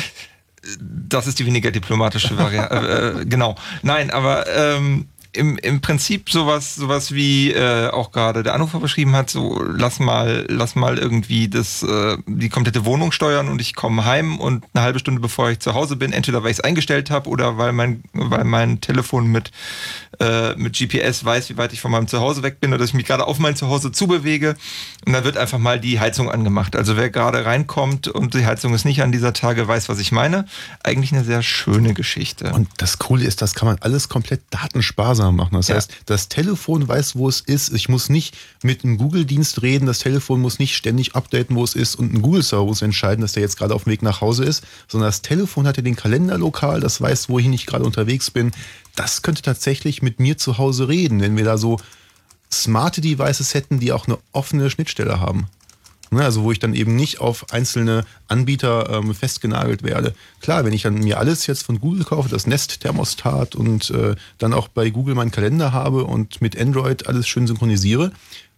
Das 0.78 1.26
ist 1.26 1.38
die 1.38 1.44
weniger 1.46 1.70
diplomatische 1.70 2.38
Variante. 2.38 2.74
äh, 3.18 3.20
äh, 3.22 3.24
genau. 3.26 3.57
Nein, 3.82 4.11
aber 4.11 4.46
ähm, 4.57 5.09
im, 5.35 5.57
im 5.59 5.80
Prinzip 5.80 6.28
sowas, 6.30 6.74
sowas 6.74 7.12
wie 7.12 7.53
äh, 7.53 7.89
auch 7.89 8.12
gerade 8.12 8.43
der 8.43 8.55
Anrufer 8.55 8.80
beschrieben 8.80 9.16
hat, 9.16 9.30
so 9.30 9.62
lass 9.62 9.99
mal, 9.99 10.45
lass 10.49 10.74
mal 10.74 10.99
irgendwie 10.99 11.49
das, 11.49 11.83
äh, 11.83 12.18
die 12.26 12.51
komplette 12.51 12.85
Wohnung 12.85 13.12
steuern 13.12 13.49
und 13.49 13.61
ich 13.61 13.74
komme 13.74 14.05
heim 14.05 14.39
und 14.39 14.64
eine 14.74 14.85
halbe 14.85 14.99
Stunde 14.99 15.20
bevor 15.22 15.51
ich 15.51 15.61
zu 15.61 15.72
Hause 15.72 15.97
bin, 15.97 16.12
entweder 16.12 16.43
weil 16.43 16.51
ich 16.51 16.59
es 16.59 16.64
eingestellt 16.64 17.11
habe 17.11 17.30
oder 17.30 17.57
weil 17.57 17.72
mein, 17.72 18.03
weil 18.12 18.45
mein 18.45 18.83
Telefon 18.83 19.26
mit, 19.26 19.53
äh, 20.20 20.55
mit 20.57 20.76
GPS 20.76 21.24
weiß, 21.24 21.49
wie 21.49 21.57
weit 21.57 21.72
ich 21.72 21.80
von 21.80 21.91
meinem 21.91 22.09
Zuhause 22.09 22.43
weg 22.43 22.61
bin 22.61 22.70
oder 22.70 22.78
dass 22.78 22.91
ich 22.91 22.95
mich 22.95 23.07
gerade 23.07 23.26
auf 23.26 23.39
mein 23.39 23.57
Zuhause 23.57 23.91
zubewege. 23.91 24.57
Und 25.07 25.14
dann 25.14 25.24
wird 25.24 25.39
einfach 25.39 25.59
mal 25.59 25.80
die 25.80 25.99
Heizung 25.99 26.30
angemacht. 26.30 26.76
Also 26.76 26.99
wer 26.99 27.09
gerade 27.09 27.47
reinkommt 27.47 28.07
und 28.09 28.35
die 28.35 28.45
Heizung 28.45 28.74
ist 28.74 28.85
nicht 28.85 29.03
an 29.03 29.12
dieser 29.12 29.33
Tage, 29.33 29.66
weiß, 29.66 29.89
was 29.89 29.99
ich 29.99 30.12
meine. 30.12 30.45
Eigentlich 30.83 31.12
eine 31.12 31.24
sehr 31.24 31.43
schöne 31.43 31.95
Geschichte. 31.95 32.53
Und 32.53 32.68
das 32.76 32.99
Coole 32.99 33.24
ist, 33.24 33.41
das 33.41 33.55
kann 33.55 33.66
man 33.66 33.78
alles 33.80 34.11
komplett 34.11 34.43
datensparsam 34.51 35.21
machen. 35.30 35.54
Das 35.54 35.68
Ja. 35.68 35.76
heißt, 35.76 35.90
das 36.06 36.28
Telefon 36.28 36.88
weiß, 36.88 37.14
wo 37.14 37.28
es 37.28 37.40
ist. 37.40 37.72
Ich 37.72 37.88
muss 37.88 38.08
nicht 38.08 38.34
mit 38.62 38.82
einem 38.82 38.96
Google-Dienst 38.98 39.62
reden. 39.62 39.86
Das 39.86 40.00
Telefon 40.00 40.40
muss 40.40 40.58
nicht 40.58 40.74
ständig 40.74 41.14
updaten, 41.14 41.54
wo 41.54 41.62
es 41.62 41.74
ist. 41.74 41.94
Und 41.94 42.12
ein 42.12 42.22
Google-Server 42.22 42.64
muss 42.64 42.82
entscheiden, 42.82 43.20
dass 43.22 43.32
der 43.34 43.42
jetzt 43.42 43.56
gerade 43.58 43.74
auf 43.74 43.84
dem 43.84 43.92
Weg 43.92 44.02
nach 44.02 44.20
Hause 44.20 44.44
ist. 44.44 44.64
Sondern 44.88 45.08
das 45.08 45.22
Telefon 45.22 45.66
hat 45.66 45.76
ja 45.76 45.82
den 45.82 45.94
Kalender 45.96 46.38
lokal. 46.38 46.80
Das 46.80 47.00
weiß, 47.00 47.28
wohin 47.28 47.52
ich 47.52 47.66
gerade 47.66 47.84
unterwegs 47.84 48.30
bin. 48.30 48.50
Das 48.96 49.22
könnte 49.22 49.42
tatsächlich 49.42 50.02
mit 50.02 50.18
mir 50.18 50.36
zu 50.38 50.58
Hause 50.58 50.88
reden, 50.88 51.20
wenn 51.20 51.36
wir 51.36 51.44
da 51.44 51.58
so 51.58 51.78
smarte 52.52 53.00
Devices 53.00 53.54
hätten, 53.54 53.80
die 53.80 53.92
auch 53.92 54.06
eine 54.06 54.18
offene 54.32 54.68
Schnittstelle 54.70 55.20
haben. 55.20 55.46
Ne, 56.12 56.22
also 56.22 56.42
wo 56.42 56.52
ich 56.52 56.58
dann 56.58 56.74
eben 56.74 56.94
nicht 56.94 57.22
auf 57.22 57.54
einzelne 57.54 58.04
Anbieter 58.28 58.90
ähm, 58.90 59.14
festgenagelt 59.14 59.82
werde. 59.82 60.12
Klar, 60.42 60.62
wenn 60.62 60.74
ich 60.74 60.82
dann 60.82 60.96
mir 60.96 61.18
alles 61.18 61.46
jetzt 61.46 61.64
von 61.64 61.80
Google 61.80 62.04
kaufe, 62.04 62.28
das 62.28 62.46
Nest-Thermostat 62.46 63.54
und 63.54 63.88
äh, 63.88 64.14
dann 64.36 64.52
auch 64.52 64.68
bei 64.68 64.90
Google 64.90 65.14
meinen 65.14 65.30
Kalender 65.30 65.72
habe 65.72 66.04
und 66.04 66.42
mit 66.42 66.60
Android 66.60 67.06
alles 67.06 67.26
schön 67.26 67.46
synchronisiere, 67.46 68.12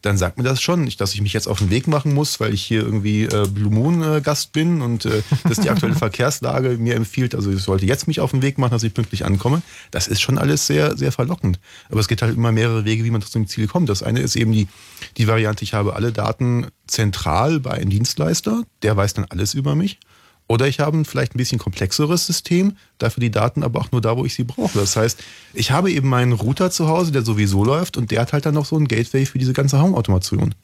dann 0.04 0.18
sagt 0.18 0.36
mir 0.36 0.44
das 0.44 0.60
schon, 0.60 0.84
nicht, 0.84 1.00
dass 1.00 1.14
ich 1.14 1.22
mich 1.22 1.32
jetzt 1.32 1.48
auf 1.48 1.58
den 1.58 1.70
Weg 1.70 1.86
machen 1.86 2.12
muss, 2.12 2.38
weil 2.38 2.52
ich 2.52 2.62
hier 2.62 2.82
irgendwie 2.82 3.24
äh, 3.24 3.48
Blue 3.48 3.72
Moon 3.72 4.02
äh, 4.02 4.20
Gast 4.20 4.52
bin 4.52 4.82
und 4.82 5.06
äh, 5.06 5.22
dass 5.48 5.60
die 5.60 5.70
aktuelle 5.70 5.94
Verkehrslage 5.96 6.76
mir 6.76 6.94
empfiehlt, 6.94 7.34
also 7.34 7.50
ich 7.50 7.62
sollte 7.62 7.86
jetzt 7.86 8.06
mich 8.06 8.20
auf 8.20 8.32
den 8.32 8.42
Weg 8.42 8.58
machen, 8.58 8.72
dass 8.72 8.82
ich 8.82 8.92
pünktlich 8.92 9.24
ankomme. 9.24 9.62
Das 9.90 10.06
ist 10.06 10.20
schon 10.20 10.36
alles 10.36 10.66
sehr, 10.66 10.96
sehr 10.98 11.10
verlockend. 11.10 11.58
Aber 11.88 12.00
es 12.00 12.08
gibt 12.08 12.20
halt 12.20 12.36
immer 12.36 12.52
mehrere 12.52 12.84
Wege, 12.84 13.04
wie 13.04 13.10
man 13.10 13.22
zu 13.22 13.32
dem 13.32 13.46
Ziel 13.46 13.66
kommt. 13.66 13.88
Das 13.88 14.02
eine 14.02 14.20
ist 14.20 14.36
eben 14.36 14.52
die, 14.52 14.68
die 15.16 15.26
Variante, 15.26 15.64
ich 15.64 15.72
habe 15.72 15.94
alle 15.94 16.12
Daten 16.12 16.66
zentral 16.86 17.60
bei 17.60 17.70
einem 17.70 17.88
Dienstleister, 17.88 18.64
der 18.82 18.96
weiß 18.96 19.14
dann 19.14 19.24
alles 19.30 19.54
über 19.54 19.74
mich. 19.74 19.98
Oder 20.46 20.68
ich 20.68 20.80
habe 20.80 20.96
ein 20.96 21.04
vielleicht 21.04 21.34
ein 21.34 21.38
bisschen 21.38 21.58
komplexeres 21.58 22.26
System, 22.26 22.76
dafür 22.98 23.22
die 23.22 23.30
Daten 23.30 23.62
aber 23.62 23.80
auch 23.80 23.92
nur 23.92 24.02
da, 24.02 24.16
wo 24.16 24.24
ich 24.26 24.34
sie 24.34 24.44
brauche. 24.44 24.78
Das 24.78 24.94
heißt, 24.94 25.22
ich 25.54 25.70
habe 25.70 25.90
eben 25.90 26.08
meinen 26.08 26.32
Router 26.32 26.70
zu 26.70 26.86
Hause, 26.86 27.12
der 27.12 27.22
sowieso 27.22 27.64
läuft 27.64 27.96
und 27.96 28.10
der 28.10 28.20
hat 28.20 28.34
halt 28.34 28.44
dann 28.44 28.54
noch 28.54 28.66
so 28.66 28.76
ein 28.76 28.86
Gateway 28.86 29.24
für 29.24 29.38
diese 29.38 29.54
ganze 29.54 29.80
Home-Automation. 29.80 30.54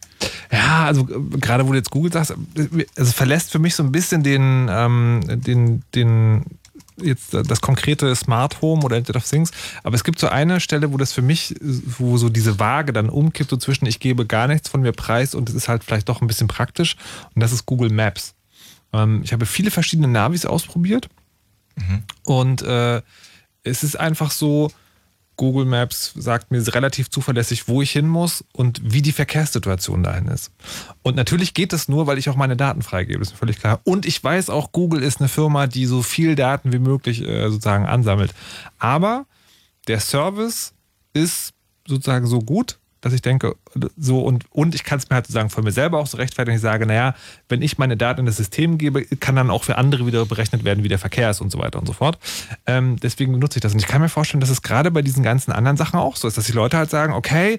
Ja, 0.53 0.85
also 0.85 1.03
äh, 1.03 1.39
gerade 1.39 1.67
wo 1.67 1.71
du 1.71 1.79
jetzt 1.79 1.91
Google 1.91 2.13
sagst, 2.13 2.35
äh, 2.57 2.87
es 2.95 3.13
verlässt 3.13 3.51
für 3.51 3.59
mich 3.59 3.75
so 3.75 3.83
ein 3.83 3.91
bisschen 3.91 4.23
den, 4.23 4.69
ähm, 4.71 5.23
den, 5.27 5.83
den 5.95 6.45
jetzt 7.03 7.33
das 7.33 7.63
konkrete 7.63 8.15
Smart 8.15 8.61
Home 8.61 8.83
oder 8.83 8.99
Internet 8.99 9.23
of 9.23 9.29
Things, 9.29 9.51
aber 9.83 9.95
es 9.95 10.05
gibt 10.05 10.19
so 10.19 10.29
eine 10.29 10.61
Stelle, 10.61 10.93
wo 10.93 10.99
das 10.99 11.15
für 11.15 11.23
mich, 11.23 11.55
wo 11.63 12.19
so 12.19 12.29
diese 12.29 12.59
Waage 12.59 12.93
dann 12.93 13.09
umkippt, 13.09 13.49
so 13.49 13.57
zwischen 13.57 13.87
ich 13.87 14.01
gebe 14.01 14.27
gar 14.27 14.47
nichts 14.47 14.69
von 14.69 14.83
mir 14.83 14.93
preis 14.93 15.35
und 15.35 15.49
es 15.49 15.55
ist 15.55 15.69
halt 15.69 15.85
vielleicht 15.85 16.11
doch 16.11 16.21
ein 16.21 16.27
bisschen 16.27 16.49
praktisch 16.49 16.97
und 17.35 17.41
das 17.41 17.53
ist 17.53 17.65
Google 17.65 17.91
Maps. 17.91 18.35
Ähm, 18.93 19.23
ich 19.25 19.33
habe 19.33 19.47
viele 19.47 19.71
verschiedene 19.71 20.09
Navis 20.09 20.47
ausprobiert 20.47 21.09
und 22.25 22.63
äh, 22.63 23.03
es 23.63 23.83
ist 23.83 23.99
einfach 23.99 24.31
so, 24.31 24.71
Google 25.37 25.65
Maps 25.65 26.13
sagt 26.17 26.51
mir 26.51 26.63
relativ 26.75 27.09
zuverlässig, 27.09 27.67
wo 27.67 27.81
ich 27.81 27.93
hin 27.93 28.07
muss 28.07 28.45
und 28.53 28.81
wie 28.85 29.01
die 29.01 29.13
Verkehrssituation 29.13 30.03
dahin 30.03 30.29
ist. 30.29 30.53
Und 31.03 31.17
natürlich 31.17 31.55
geht 31.55 31.73
das 31.73 31.89
nur, 31.89 32.07
weil 32.07 32.19
ich 32.19 32.29
auch 32.29 32.37
meine 32.37 32.57
Daten 32.57 32.83
freigebe, 32.83 33.23
ist 33.23 33.33
mir 33.33 33.39
völlig 33.39 33.59
klar. 33.59 33.81
Und 33.85 34.05
ich 34.05 34.23
weiß 34.23 34.51
auch, 34.51 34.73
Google 34.73 35.03
ist 35.03 35.21
eine 35.21 35.31
Firma, 35.31 35.67
die 35.67 35.87
so 35.87 36.03
viel 36.03 36.35
Daten 36.35 36.75
wie 36.75 36.79
möglich 36.79 37.23
äh, 37.23 37.49
sozusagen 37.49 37.87
ansammelt. 37.87 38.35
Aber 38.79 39.25
der 39.89 40.01
Service 40.01 40.75
ist 41.15 41.55
sozusagen 41.87 42.27
so 42.27 42.41
gut, 42.41 42.79
dass 43.01 43.13
ich 43.13 43.23
denke, 43.23 43.57
so 43.97 44.21
und, 44.21 44.45
und 44.51 44.75
ich 44.75 44.85
kann 44.85 44.99
es 44.99 45.09
mir 45.09 45.15
halt 45.15 45.27
sozusagen 45.27 45.51
von 45.51 45.65
mir 45.65 45.73
selber 45.73 45.99
auch 45.99 46.07
so 46.07 46.17
rechtfertigen, 46.19 46.57
ich 46.57 46.63
sage, 46.63 46.87
naja, 46.87 47.15
wenn 47.49 47.63
ich 47.63 47.79
meine 47.79 47.97
Daten 47.97 48.21
in 48.21 48.27
das 48.27 48.37
System 48.37 48.77
gebe, 48.79 49.05
kann 49.05 49.37
dann 49.37 49.51
auch 49.51 49.65
für 49.65 49.79
andere 49.79 50.07
wieder 50.07 50.27
berechnet 50.27 50.65
werden, 50.65 50.85
wie 50.85 50.89
der 50.89 50.99
Verkehr 50.99 51.31
ist 51.31 51.41
und 51.41 51.51
so 51.51 51.59
weiter 51.59 51.79
und 51.79 51.87
so 51.87 51.93
fort. 51.93 52.19
Ähm, 52.67 52.97
deswegen 53.03 53.39
nutze 53.39 53.59
ich 53.59 53.63
das. 53.63 53.73
Und 53.73 53.81
ich 53.81 53.87
kann 53.87 54.01
mir 54.03 54.09
vorstellen, 54.09 54.41
dass 54.41 54.51
es 54.51 54.63
gerade 54.63 54.91
bei 54.91 55.03
diesen 55.03 55.23
ganzen 55.23 55.53
anderen 55.53 55.77
Sachen 55.77 55.99
auch 55.99 56.17
so 56.17 56.29
ist, 56.29 56.37
dass 56.37 56.45
die 56.47 56.53
Leute 56.53 56.77
halt 56.77 56.91
sagen, 56.91 57.13
okay, 57.15 57.59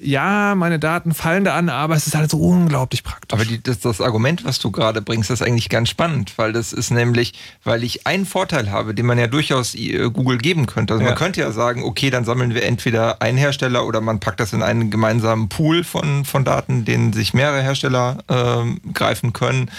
ja, 0.00 0.54
meine 0.54 0.78
Daten 0.78 1.12
fallen 1.14 1.44
da 1.44 1.54
an, 1.56 1.68
aber 1.68 1.94
es 1.94 2.06
ist 2.06 2.14
halt 2.16 2.30
so 2.30 2.38
unglaublich 2.38 3.04
praktisch. 3.04 3.38
Aber 3.38 3.44
die, 3.44 3.62
das, 3.62 3.80
das 3.80 4.00
Argument, 4.00 4.44
was 4.44 4.58
du 4.58 4.70
gerade 4.70 5.02
bringst, 5.02 5.30
ist 5.30 5.42
eigentlich 5.42 5.68
ganz 5.68 5.88
spannend, 5.90 6.32
weil 6.36 6.52
das 6.52 6.72
ist 6.72 6.90
nämlich, 6.90 7.34
weil 7.64 7.84
ich 7.84 8.06
einen 8.06 8.24
Vorteil 8.26 8.70
habe, 8.70 8.94
den 8.94 9.06
man 9.06 9.18
ja 9.18 9.26
durchaus 9.26 9.74
äh, 9.74 10.08
Google 10.10 10.38
geben 10.38 10.66
könnte. 10.66 10.94
Also 10.94 11.04
Ja. 11.04 11.10
man 11.10 11.18
könnte 11.18 11.40
ja 11.40 11.52
sagen, 11.52 11.84
okay, 11.84 12.10
dann 12.10 12.24
sammeln 12.24 12.54
wir 12.54 12.64
entweder 12.64 13.20
einen 13.20 13.36
Hersteller 13.38 13.86
oder 13.86 14.00
man 14.00 14.20
packt 14.20 14.40
das 14.40 14.52
in 14.52 14.62
einen 14.62 14.79
gemeinsamen 14.88 15.48
Pool 15.48 15.84
von, 15.84 16.24
von 16.24 16.44
Daten, 16.44 16.84
den 16.84 17.12
sich 17.12 17.34
mehrere 17.34 17.62
Hersteller 17.62 18.18
ähm, 18.28 18.80
greifen 18.94 19.32
können. 19.32 19.70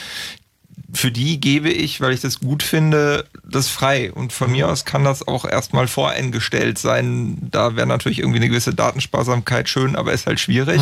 Für 0.93 1.12
die 1.12 1.39
gebe 1.39 1.70
ich, 1.70 2.02
weil 2.02 2.12
ich 2.12 2.22
das 2.22 2.39
gut 2.39 2.64
finde, 2.64 3.26
das 3.43 3.70
frei. 3.70 4.12
Und 4.12 4.34
von 4.34 4.52
mir 4.52 4.68
aus 4.68 4.84
kann 4.84 5.06
das 5.06 5.26
auch 5.26 5.45
erstmal 5.45 5.88
voreingestellt 5.88 6.78
sein. 6.78 7.38
Da 7.49 7.76
wäre 7.76 7.88
natürlich 7.88 8.20
irgendwie 8.20 8.39
eine 8.39 8.49
gewisse 8.49 8.74
Datensparsamkeit 8.74 9.70
schön, 9.70 9.95
aber 9.95 10.12
ist 10.12 10.28
halt 10.28 10.39
schwierig. 10.41 10.82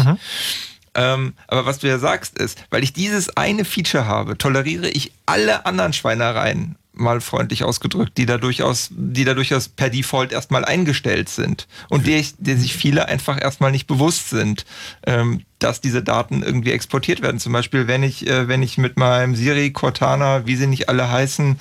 Ähm, 0.96 1.34
aber 1.48 1.66
was 1.66 1.80
du 1.80 1.88
ja 1.88 2.00
sagst 2.00 2.40
ist, 2.40 2.58
weil 2.72 2.84
ich 2.84 2.94
dieses 2.94 3.38
eine 3.38 3.64
Feature 3.66 4.08
habe, 4.08 4.38
toleriere 4.38 4.90
ich 4.90 5.12
alle 5.28 5.66
anderen 5.68 5.94
Schweinereien, 5.94 6.76
mal 7.00 7.22
freundlich 7.22 7.64
ausgedrückt, 7.64 8.18
die 8.18 8.26
da 8.26 8.38
durchaus, 8.38 8.90
die 8.92 9.26
da 9.26 9.34
durchaus 9.34 9.70
per 9.70 9.90
Default 9.90 10.32
erstmal 10.32 10.66
eingestellt 10.66 11.30
sind 11.30 11.68
und 11.90 12.08
der, 12.08 12.24
der 12.38 12.58
sich 12.58 12.76
viele 12.76 13.08
einfach 13.08 13.42
erstmal 13.42 13.72
nicht 13.72 13.88
bewusst 13.88 14.30
sind, 14.30 14.66
ähm, 15.06 15.42
dass 15.60 15.82
diese 15.82 16.04
Daten 16.04 16.44
irgendwie 16.44 16.72
exportiert 16.72 17.22
werden. 17.22 17.40
Zum 17.40 17.54
Beispiel, 17.54 17.88
wenn 17.88 18.04
ich, 18.04 18.28
äh, 18.28 18.48
wenn 18.48 18.64
ich 18.64 18.78
mit 18.78 18.98
meinem 18.98 19.36
Siri, 19.36 19.72
Cortana, 19.72 20.46
wie 20.46 20.56
sie 20.56 20.68
nicht 20.68 20.90
alle 20.90 21.10
heißen, 21.10 21.60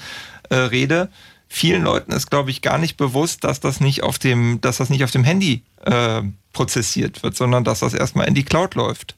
äh, 0.50 0.54
rede, 0.54 1.10
vielen 1.48 1.82
Leuten 1.82 2.12
ist, 2.12 2.30
glaube 2.30 2.50
ich, 2.50 2.62
gar 2.62 2.78
nicht 2.78 2.96
bewusst, 2.96 3.44
dass 3.44 3.60
das 3.60 3.80
nicht 3.80 4.02
auf 4.02 4.18
dem, 4.18 4.60
dass 4.60 4.76
das 4.78 4.90
nicht 4.90 5.04
auf 5.04 5.10
dem 5.10 5.24
Handy 5.24 5.62
äh, 5.84 6.22
prozessiert 6.52 7.22
wird, 7.22 7.36
sondern 7.36 7.64
dass 7.64 7.80
das 7.80 7.94
erstmal 7.94 8.28
in 8.28 8.34
die 8.34 8.44
Cloud 8.44 8.74
läuft. 8.74 9.17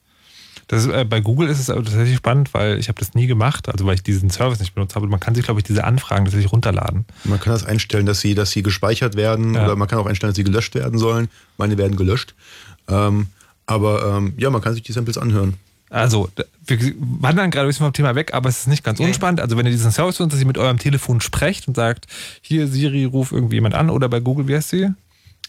Das 0.71 0.87
äh, 0.87 1.05
bei 1.05 1.21
Google 1.21 1.49
ist 1.49 1.59
es 1.59 1.68
aber 1.68 1.83
tatsächlich 1.83 2.16
spannend, 2.16 2.55
weil 2.55 2.79
ich 2.79 2.87
habe 2.87 2.97
das 3.01 3.14
nie 3.14 3.27
gemacht, 3.27 3.68
also 3.68 3.85
weil 3.87 3.97
ich 3.97 4.05
diesen 4.05 4.31
Service 4.31 4.61
nicht 4.61 4.73
benutzt 4.73 4.95
habe. 4.95 5.09
Man 5.09 5.18
kann 5.18 5.35
sich, 5.35 5.45
glaube 5.45 5.59
ich, 5.59 5.64
diese 5.64 5.83
Anfragen 5.83 6.27
tatsächlich 6.27 6.53
runterladen. 6.53 7.07
Man 7.25 7.41
kann 7.41 7.53
das 7.53 7.64
einstellen, 7.64 8.07
dass 8.07 8.21
sie, 8.21 8.37
dass 8.37 8.53
sie 8.53 8.62
gespeichert 8.62 9.16
werden 9.16 9.55
Ja. 9.55 9.64
oder 9.64 9.75
man 9.75 9.89
kann 9.89 9.99
auch 9.99 10.07
einstellen, 10.07 10.31
dass 10.31 10.37
sie 10.37 10.45
gelöscht 10.45 10.77
werden 10.77 10.97
sollen. 10.97 11.29
Meine 11.57 11.77
werden 11.77 11.97
gelöscht. 11.97 12.37
Ähm, 12.87 13.27
aber 13.66 14.16
ähm, 14.16 14.35
ja, 14.37 14.49
man 14.51 14.61
kann 14.62 14.75
sich 14.75 14.85
die 14.85 14.93
Samples 14.93 15.18
anhören. 15.18 15.55
Also, 15.89 16.31
wir 16.66 16.79
wandern 17.01 17.51
gerade 17.51 17.66
ein 17.66 17.68
bisschen 17.71 17.87
vom 17.87 17.93
Thema 17.93 18.14
weg, 18.14 18.33
aber 18.33 18.49
es 18.49 18.61
ist 18.61 18.68
nicht 18.68 18.85
ganz 18.85 19.01
unspannend. 19.01 19.41
Also, 19.41 19.57
wenn 19.57 19.66
ihr 19.66 19.73
diesen 19.73 19.91
Service 19.91 20.18
benutzt, 20.18 20.35
dass 20.35 20.41
ihr 20.41 20.47
mit 20.47 20.57
eurem 20.57 20.79
Telefon 20.79 21.21
sprecht 21.21 21.66
und 21.66 21.75
sagt, 21.75 22.07
hier 22.43 22.68
Siri, 22.68 23.07
ruf 23.07 23.33
irgendwie 23.33 23.57
jemand 23.57 23.75
an 23.75 23.91
oder 23.91 24.09
bei 24.09 24.21
Google, 24.21 24.47
wie 24.47 24.55
heißt 24.55 24.68
sie? 24.71 24.91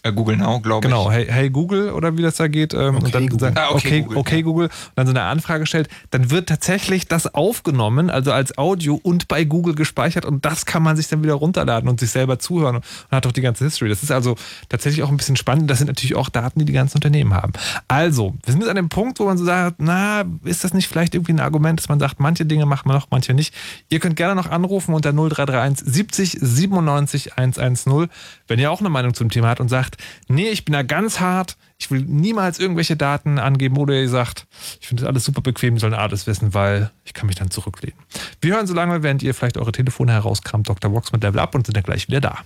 Äh, 0.04 0.14
Google 0.14 0.38
Now, 0.38 0.60
glaube 0.60 0.86
ich. 0.88 0.92
Genau, 0.92 1.12
hey, 1.12 1.28
hey 1.30 1.50
Google 1.50 1.92
oder 1.92 2.18
wie 2.18 2.22
das 2.22 2.36
da 2.36 2.48
geht. 2.48 2.74
Ähm, 2.74 2.98
und 2.98 3.14
dann 3.14 3.28
Google. 3.28 3.40
sagt, 3.40 3.58
Ah, 3.58 3.70
okay, 3.72 4.04
okay, 4.08 4.16
okay, 4.16 4.42
Google, 4.42 4.52
Google, 4.52 4.66
und 4.68 4.92
dann 4.96 5.08
so 5.08 5.12
eine 5.14 5.24
Anfrage 5.24 5.66
stellt, 5.66 5.90
dann 6.10 6.32
wird 6.32 6.50
tatsächlich 6.50 7.08
das 7.08 7.34
aufgenommen, 7.34 8.10
also 8.10 8.32
als 8.32 8.58
Audio 8.58 9.00
und 9.02 9.28
bei 9.28 9.44
Google 9.44 9.76
gespeichert 9.76 10.26
und 10.26 10.44
das 10.46 10.66
kann 10.66 10.82
man 10.84 10.96
sich 10.98 11.08
dann 11.08 11.24
wieder 11.24 11.36
runterladen 11.36 11.90
und 11.90 12.00
sich 12.00 12.10
selber 12.10 12.40
zuhören 12.40 12.78
und 12.78 12.84
hat 13.12 13.28
auch 13.28 13.32
die 13.32 13.42
ganze 13.42 13.64
History. 13.64 13.90
Das 13.90 14.02
ist 14.04 14.12
also 14.12 14.36
tatsächlich 14.70 15.04
auch 15.04 15.10
ein 15.10 15.18
bisschen 15.18 15.36
spannend. 15.36 15.70
Das 15.70 15.78
sind 15.78 15.88
natürlich 15.88 16.16
auch 16.16 16.30
Daten, 16.30 16.60
die 16.60 16.66
die 16.66 16.74
ganzen 16.74 16.98
Unternehmen 16.98 17.34
haben. 17.34 17.54
Also, 17.88 18.34
wir 18.44 18.52
sind 18.54 18.62
jetzt 18.62 18.70
an 18.70 18.76
dem 18.76 18.90
Punkt, 18.90 19.20
wo 19.20 19.26
man 19.26 19.38
so 19.38 19.46
sagt, 19.46 19.76
na, 19.80 20.24
ist 20.44 20.64
das 20.64 20.74
nicht 20.74 20.88
vielleicht 20.88 21.14
irgendwie 21.14 21.34
ein 21.34 21.40
Argument, 21.40 21.80
dass 21.80 21.90
man 21.90 22.00
sagt, 22.00 22.20
manche 22.20 22.46
Dinge 22.46 22.66
macht 22.66 22.86
man 22.86 22.96
noch, 22.96 23.08
manche 23.12 23.34
nicht. 23.34 23.54
Ihr 23.90 24.00
könnt 24.00 24.16
gerne 24.16 24.36
noch 24.36 24.50
anrufen 24.50 24.94
unter 24.94 25.12
0331 25.14 25.86
70 25.86 26.38
97 26.42 27.38
110, 27.38 28.08
wenn 28.48 28.60
ihr 28.60 28.72
auch 28.72 28.80
eine 28.80 28.90
Meinung 28.90 29.14
zum 29.14 29.30
Thema 29.30 29.50
habt 29.50 29.60
und 29.60 29.70
sagt, 29.70 29.91
sagt, 29.92 30.04
nee, 30.28 30.50
ich 30.50 30.66
bin 30.66 30.74
da 30.74 30.84
ganz 30.84 31.20
hart, 31.20 31.58
ich 31.78 31.90
will 31.92 32.02
niemals 32.02 32.60
irgendwelche 32.60 32.96
Daten 32.96 33.40
angeben 33.40 33.78
oder 33.78 33.94
ihr 33.94 34.10
sagt, 34.10 34.48
ich 34.80 34.88
finde 34.88 35.04
das 35.04 35.10
alles 35.10 35.26
super 35.26 35.42
bequem, 35.42 35.78
sollen 35.78 35.94
alles 35.94 36.28
wissen, 36.28 36.54
weil 36.54 36.92
ich 37.04 37.14
kann 37.14 37.28
mich 37.28 37.36
dann 37.36 37.52
zurücklehnen. 37.52 37.98
Wir 38.40 38.56
hören 38.56 38.68
so 38.68 38.74
lange, 38.74 39.04
während 39.04 39.24
ihr 39.24 39.34
vielleicht 39.34 39.58
eure 39.58 39.72
Telefone 39.72 40.12
herauskramt, 40.14 40.70
Dr. 40.70 40.92
Vox 40.92 41.12
mit 41.12 41.24
Level 41.24 41.40
Up 41.40 41.56
und 41.56 41.66
sind 41.66 41.76
dann 41.76 41.84
gleich 41.84 42.08
wieder 42.08 42.22
da. 42.22 42.40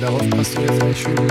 Darauf 0.00 0.30
passt 0.30 0.56
du 0.56 0.62
jetzt 0.62 0.82
eigentlich 0.82 1.02
schön 1.02 1.30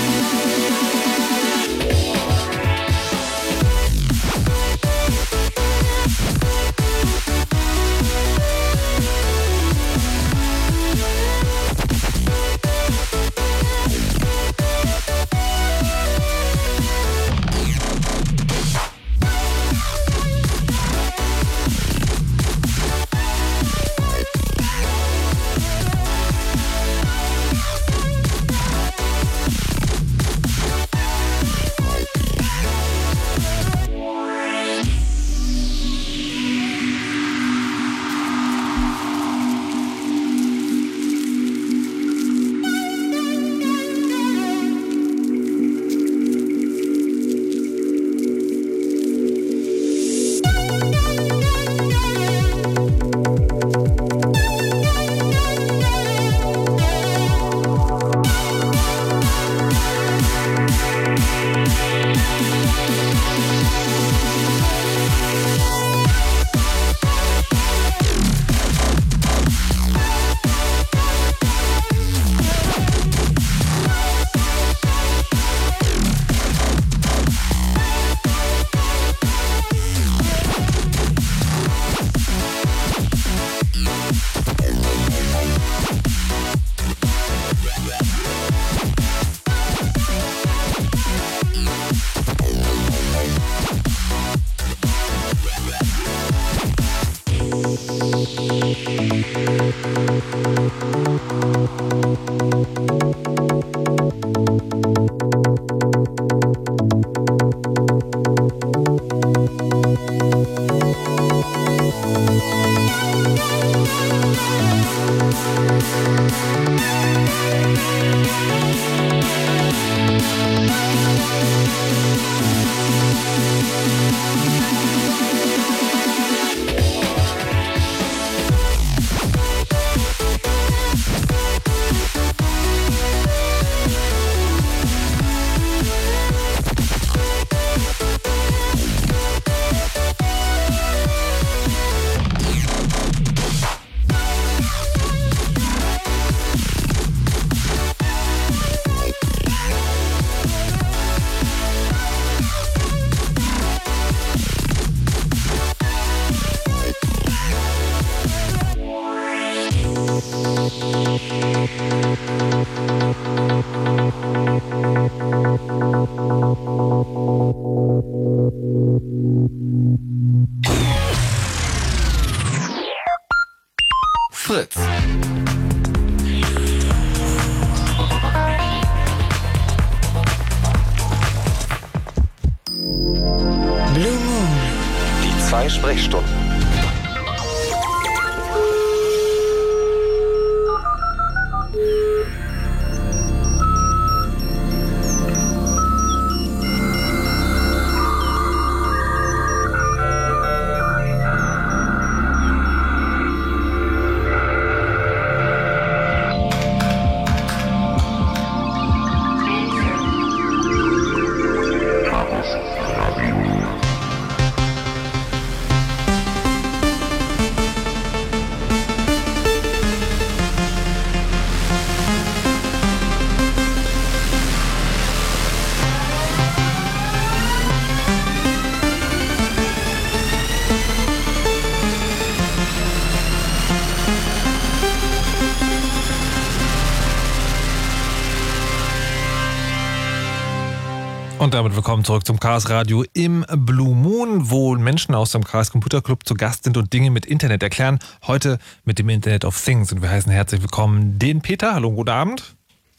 Und 241.51 241.55
damit 241.55 241.75
willkommen 241.75 242.05
zurück 242.05 242.25
zum 242.25 242.39
Chaos 242.39 242.69
Radio 242.69 243.03
im 243.11 243.45
Blue 243.53 243.93
Moon, 243.93 244.49
wo 244.49 244.73
Menschen 244.77 245.13
aus 245.13 245.33
dem 245.33 245.43
Chaos 245.43 245.69
Computer 245.69 246.01
Club 246.01 246.25
zu 246.25 246.33
Gast 246.33 246.63
sind 246.63 246.77
und 246.77 246.93
Dinge 246.93 247.11
mit 247.11 247.25
Internet 247.25 247.61
erklären. 247.61 247.99
Heute 248.25 248.57
mit 248.85 248.99
dem 248.99 249.09
Internet 249.09 249.43
of 249.43 249.61
Things. 249.61 249.91
Und 249.91 250.01
wir 250.01 250.09
heißen 250.09 250.31
herzlich 250.31 250.61
willkommen 250.61 251.19
den 251.19 251.41
Peter. 251.41 251.73
Hallo, 251.73 251.91
guten 251.91 252.09
Abend. 252.09 252.55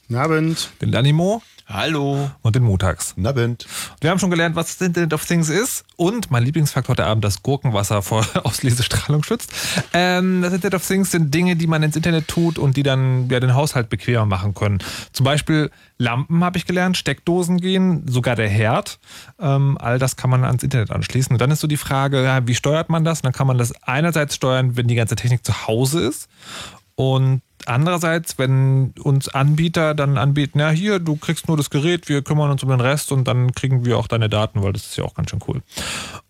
Guten 0.07 0.21
Abend. 0.21 0.71
Den 0.83 0.93
Danimo. 0.93 1.41
Hallo. 1.67 2.31
Und 2.43 2.55
den 2.55 2.65
Montags. 2.65 3.15
Na, 3.17 3.31
Abend. 3.31 3.67
Wir 4.03 4.11
haben 4.11 4.19
schon 4.19 4.31
gelernt, 4.31 4.57
was 4.57 4.77
das 4.77 4.89
Internet 4.89 5.15
of 5.15 5.25
Things 5.25 5.49
ist. 5.49 5.85
Und 5.95 6.29
mein 6.33 6.43
Lieblingsfaktor 6.43 6.95
heute 6.95 7.07
Abend, 7.07 7.25
das 7.25 7.45
Gurkenwasser 7.45 8.03
vor 8.03 8.27
Auslesestrahlung 8.43 9.23
schützt. 9.23 9.53
Ähm, 9.93 10.43
das 10.43 10.53
Internet 10.53 10.75
of 10.75 10.85
Things 10.85 11.13
sind 11.13 11.33
Dinge, 11.33 11.55
die 11.55 11.69
man 11.69 11.85
ins 11.85 11.95
Internet 11.95 12.27
tut 12.27 12.59
und 12.59 12.77
die 12.77 12.83
dann 12.83 13.29
ja, 13.31 13.39
den 13.39 13.55
Haushalt 13.55 13.91
bequemer 13.91 14.27
machen 14.27 14.55
können. 14.55 14.79
Zum 15.13 15.23
Beispiel 15.23 15.71
Lampen 15.99 16.43
habe 16.43 16.59
ich 16.59 16.67
gelernt, 16.67 16.97
Steckdosen 16.97 17.59
gehen, 17.59 18.09
sogar 18.09 18.35
der 18.35 18.49
Herd. 18.49 18.99
Ähm, 19.39 19.79
all 19.81 20.01
das 20.01 20.17
kann 20.17 20.31
man 20.31 20.45
ans 20.45 20.65
Internet 20.65 20.91
anschließen. 20.91 21.33
Und 21.33 21.41
dann 21.41 21.53
ist 21.53 21.61
so 21.61 21.69
die 21.69 21.77
Frage, 21.77 22.25
ja, 22.25 22.45
wie 22.45 22.57
steuert 22.57 22.91
man 22.91 23.05
das? 23.05 23.21
Und 23.21 23.27
dann 23.27 23.33
kann 23.33 23.47
man 23.47 23.57
das 23.57 23.73
einerseits 23.85 24.35
steuern, 24.35 24.77
wenn 24.77 24.89
die 24.89 24.97
ganze 24.97 25.15
Technik 25.15 25.47
zu 25.47 25.69
Hause 25.69 26.01
ist. 26.01 26.29
Und 26.97 27.43
andererseits, 27.69 28.39
wenn 28.39 28.95
uns 29.03 29.29
Anbieter 29.29 29.95
dann 29.95 30.19
anbieten, 30.19 30.59
ja, 30.59 30.71
hier, 30.71 30.99
du 30.99 31.17
kriegst 31.17 31.49
nur 31.49 31.57
das 31.57 31.71
Gerät, 31.71 32.09
wir 32.09 32.23
kümmern 32.23 32.51
uns 32.51 32.63
um 32.63 32.69
den 32.69 32.81
Rest 32.81 33.13
und 33.13 33.27
dann 33.29 33.53
kriegen 33.53 33.85
wir 33.85 33.99
auch 33.99 34.07
deine 34.07 34.29
Daten, 34.29 34.63
weil 34.63 34.73
das 34.73 34.87
ist 34.87 34.97
ja 34.97 35.05
auch 35.05 35.15
ganz 35.15 35.31
schön 35.31 35.41
cool. 35.49 35.63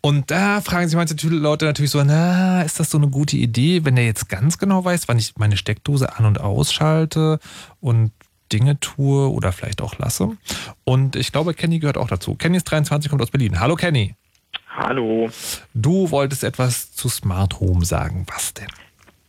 Und 0.01 0.31
da 0.31 0.61
fragen 0.61 0.87
sich 0.87 0.95
manche 0.95 1.15
Leute 1.27 1.65
natürlich 1.65 1.91
so, 1.91 2.03
na, 2.03 2.61
ist 2.61 2.79
das 2.79 2.89
so 2.89 2.97
eine 2.97 3.07
gute 3.07 3.37
Idee, 3.37 3.85
wenn 3.85 3.95
der 3.95 4.05
jetzt 4.05 4.29
ganz 4.29 4.57
genau 4.57 4.83
weiß, 4.83 5.07
wann 5.07 5.17
ich 5.17 5.33
meine 5.37 5.57
Steckdose 5.57 6.17
an- 6.17 6.25
und 6.25 6.39
ausschalte 6.39 7.39
und 7.79 8.11
Dinge 8.51 8.79
tue 8.79 9.29
oder 9.31 9.51
vielleicht 9.51 9.81
auch 9.81 9.97
lasse. 9.97 10.37
Und 10.83 11.15
ich 11.15 11.31
glaube, 11.31 11.53
Kenny 11.53 11.79
gehört 11.79 11.97
auch 11.97 12.07
dazu. 12.07 12.35
Kenny 12.35 12.57
ist 12.57 12.65
23, 12.65 13.09
kommt 13.09 13.21
aus 13.21 13.31
Berlin. 13.31 13.59
Hallo 13.59 13.75
Kenny. 13.75 14.15
Hallo. 14.75 15.29
Du 15.73 16.09
wolltest 16.11 16.43
etwas 16.43 16.93
zu 16.93 17.09
Smart 17.09 17.59
Home 17.59 17.85
sagen. 17.85 18.25
Was 18.27 18.53
denn? 18.53 18.67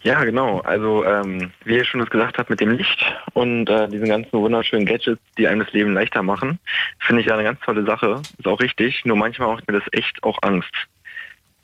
Ja, 0.05 0.23
genau. 0.23 0.61
Also 0.61 1.03
ähm, 1.07 1.51
wie 1.65 1.77
ihr 1.77 1.85
schon 1.87 2.01
das 2.01 2.11
gesagt 2.11 2.37
habt 2.37 2.51
mit 2.51 2.61
dem 2.61 2.73
Licht 2.73 3.03
und 3.33 3.71
äh, 3.71 3.89
diesen 3.89 4.07
ganzen 4.07 4.33
wunderschönen 4.33 4.85
Gadgets, 4.85 5.23
die 5.39 5.49
einem 5.49 5.65
das 5.65 5.73
Leben 5.73 5.95
leichter 5.95 6.23
machen, 6.23 6.59
finde 6.99 7.23
ich 7.23 7.29
ja 7.29 7.35
eine 7.35 7.43
ganz 7.43 7.59
tolle 7.61 7.87
Sache. 7.87 8.21
Ist 8.37 8.47
auch 8.47 8.61
richtig. 8.61 9.03
Nur 9.07 9.17
manchmal 9.17 9.49
macht 9.49 9.67
mir 9.67 9.79
das 9.79 9.89
echt 9.93 10.23
auch 10.23 10.39
Angst. 10.43 10.75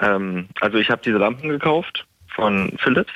Ähm, 0.00 0.48
also 0.58 0.78
ich 0.78 0.90
habe 0.90 1.02
diese 1.04 1.18
Lampen 1.18 1.50
gekauft 1.50 2.06
von 2.28 2.72
Philips 2.78 3.12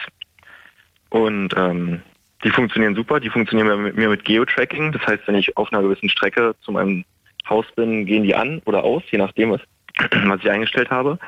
und 1.08 1.54
ähm, 1.56 2.02
die 2.44 2.50
funktionieren 2.50 2.94
super. 2.94 3.18
Die 3.18 3.30
funktionieren 3.30 3.82
mit 3.82 3.96
mir 3.96 4.10
mit 4.10 4.26
Geo-Tracking. 4.26 4.92
Das 4.92 5.06
heißt, 5.06 5.26
wenn 5.26 5.36
ich 5.36 5.56
auf 5.56 5.72
einer 5.72 5.80
gewissen 5.80 6.10
Strecke 6.10 6.54
zu 6.60 6.70
meinem 6.70 7.02
Haus 7.48 7.64
bin, 7.74 8.04
gehen 8.04 8.24
die 8.24 8.34
an 8.34 8.60
oder 8.66 8.84
aus, 8.84 9.02
je 9.10 9.16
nachdem, 9.16 9.52
was, 9.52 9.62
was 10.26 10.40
ich 10.40 10.50
eingestellt 10.50 10.90
habe. 10.90 11.18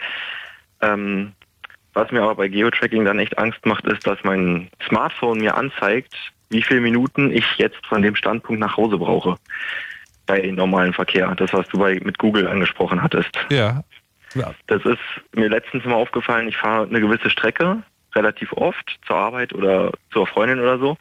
Ähm, 0.82 1.32
was 1.97 2.11
mir 2.11 2.22
aber 2.22 2.34
bei 2.34 2.49
Geotracking 2.49 3.05
dann 3.05 3.18
echt 3.18 3.38
Angst 3.38 3.64
macht, 3.64 3.86
ist, 3.86 4.07
dass 4.07 4.18
mein 4.22 4.68
Smartphone 4.86 5.38
mir 5.38 5.57
anzeigt, 5.57 6.14
wie 6.51 6.62
viele 6.62 6.80
Minuten 6.80 7.32
ich 7.32 7.47
jetzt 7.57 7.84
von 7.86 8.03
dem 8.03 8.14
Standpunkt 8.14 8.61
nach 8.61 8.76
Hause 8.76 8.99
brauche. 8.99 9.36
Bei 10.26 10.40
normalen 10.51 10.92
Verkehr. 10.92 11.34
Das, 11.36 11.53
was 11.53 11.66
du 11.68 11.78
bei, 11.78 11.99
mit 12.05 12.18
Google 12.18 12.47
angesprochen 12.49 13.03
hattest. 13.03 13.30
Ja. 13.51 13.82
ja. 14.34 14.53
Das 14.66 14.84
ist 14.84 14.99
mir 15.34 15.49
letztens 15.49 15.84
mal 15.84 15.94
aufgefallen, 15.94 16.49
ich 16.49 16.57
fahre 16.57 16.86
eine 16.86 17.01
gewisse 17.01 17.30
Strecke 17.30 17.82
relativ 18.14 18.53
oft 18.53 18.99
zur 19.07 19.16
Arbeit 19.16 19.55
oder 19.55 19.92
zur 20.12 20.26
Freundin 20.26 20.61
oder 20.61 20.78
so 20.78 20.97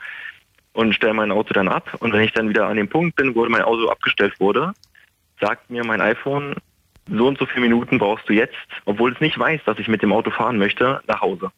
und 0.74 0.94
stelle 0.94 1.14
mein 1.14 1.32
Auto 1.32 1.54
dann 1.54 1.68
ab. 1.68 1.94
Und 2.00 2.14
wenn 2.14 2.22
ich 2.22 2.34
dann 2.34 2.50
wieder 2.50 2.68
an 2.68 2.78
dem 2.78 2.88
Punkt 2.88 3.16
bin, 3.18 3.36
wo 3.36 3.46
mein 3.48 3.64
Auto 3.64 3.90
abgestellt 3.90 4.40
wurde, 4.40 4.74
sagt 5.42 5.70
mir 5.70 5.84
mein 5.84 6.02
iPhone, 6.02 6.56
so 7.10 7.28
und 7.28 7.38
so 7.38 7.46
viele 7.46 7.62
Minuten 7.62 8.00
brauchst 8.00 8.28
du 8.28 8.34
jetzt, 8.34 8.56
obwohl 8.86 9.14
es 9.14 9.20
nicht 9.20 9.38
weiß, 9.38 9.62
dass 9.66 9.80
ich 9.80 9.88
mit 9.88 10.02
dem 10.02 10.12
Auto 10.12 10.32
fahren 10.32 10.58
möchte, 10.58 11.02
nach 11.08 11.22
Hause. 11.22 11.52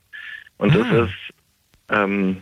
Und 0.57 0.75
das 0.75 0.89
Hm. 0.89 1.05
ist, 1.05 1.13
ähm, 1.89 2.41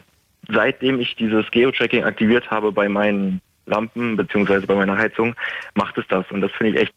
seitdem 0.49 0.99
ich 0.99 1.15
dieses 1.15 1.49
Geo-Tracking 1.51 2.03
aktiviert 2.03 2.49
habe 2.49 2.71
bei 2.71 2.89
meinen 2.89 3.41
Lampen 3.65 4.15
beziehungsweise 4.15 4.67
bei 4.67 4.75
meiner 4.75 4.97
Heizung, 4.97 5.35
macht 5.73 5.97
es 5.97 6.05
das. 6.07 6.25
Und 6.31 6.41
das 6.41 6.51
finde 6.51 6.73
ich 6.73 6.81
echt 6.81 6.93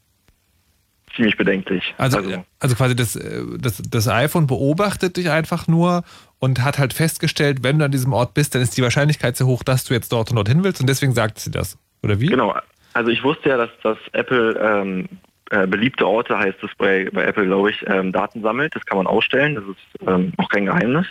ziemlich 1.16 1.36
bedenklich. 1.36 1.94
Also, 1.98 2.18
also 2.60 2.76
quasi 2.76 2.94
das, 2.94 3.16
äh, 3.16 3.42
das, 3.58 3.82
das 3.82 4.08
iPhone 4.08 4.46
beobachtet 4.46 5.16
dich 5.16 5.30
einfach 5.30 5.66
nur 5.66 6.04
und 6.38 6.62
hat 6.62 6.78
halt 6.78 6.92
festgestellt, 6.92 7.62
wenn 7.62 7.78
du 7.78 7.84
an 7.84 7.90
diesem 7.90 8.12
Ort 8.12 8.34
bist, 8.34 8.54
dann 8.54 8.62
ist 8.62 8.76
die 8.76 8.82
Wahrscheinlichkeit 8.82 9.36
sehr 9.36 9.46
hoch, 9.46 9.62
dass 9.62 9.84
du 9.84 9.94
jetzt 9.94 10.12
dort 10.12 10.30
und 10.30 10.36
dorthin 10.36 10.62
willst 10.62 10.80
und 10.80 10.88
deswegen 10.88 11.12
sagt 11.12 11.38
sie 11.38 11.50
das. 11.50 11.78
Oder 12.02 12.20
wie? 12.20 12.26
Genau. 12.26 12.54
Also 12.92 13.10
ich 13.10 13.22
wusste 13.24 13.48
ja, 13.48 13.56
dass, 13.56 13.70
dass 13.82 13.98
Apple 14.12 14.58
ähm, 14.60 15.08
äh, 15.50 15.66
beliebte 15.66 16.06
Orte, 16.06 16.38
heißt 16.38 16.62
es 16.62 16.70
bei, 16.76 17.08
bei 17.12 17.24
Apple, 17.24 17.46
glaube 17.46 17.70
ich, 17.70 17.84
ähm, 17.86 18.12
Daten 18.12 18.42
sammelt. 18.42 18.74
Das 18.74 18.84
kann 18.84 18.98
man 18.98 19.06
ausstellen. 19.06 19.54
Das 19.54 19.64
ist 19.64 20.08
ähm, 20.08 20.32
auch 20.36 20.48
kein 20.48 20.66
Geheimnis. 20.66 21.06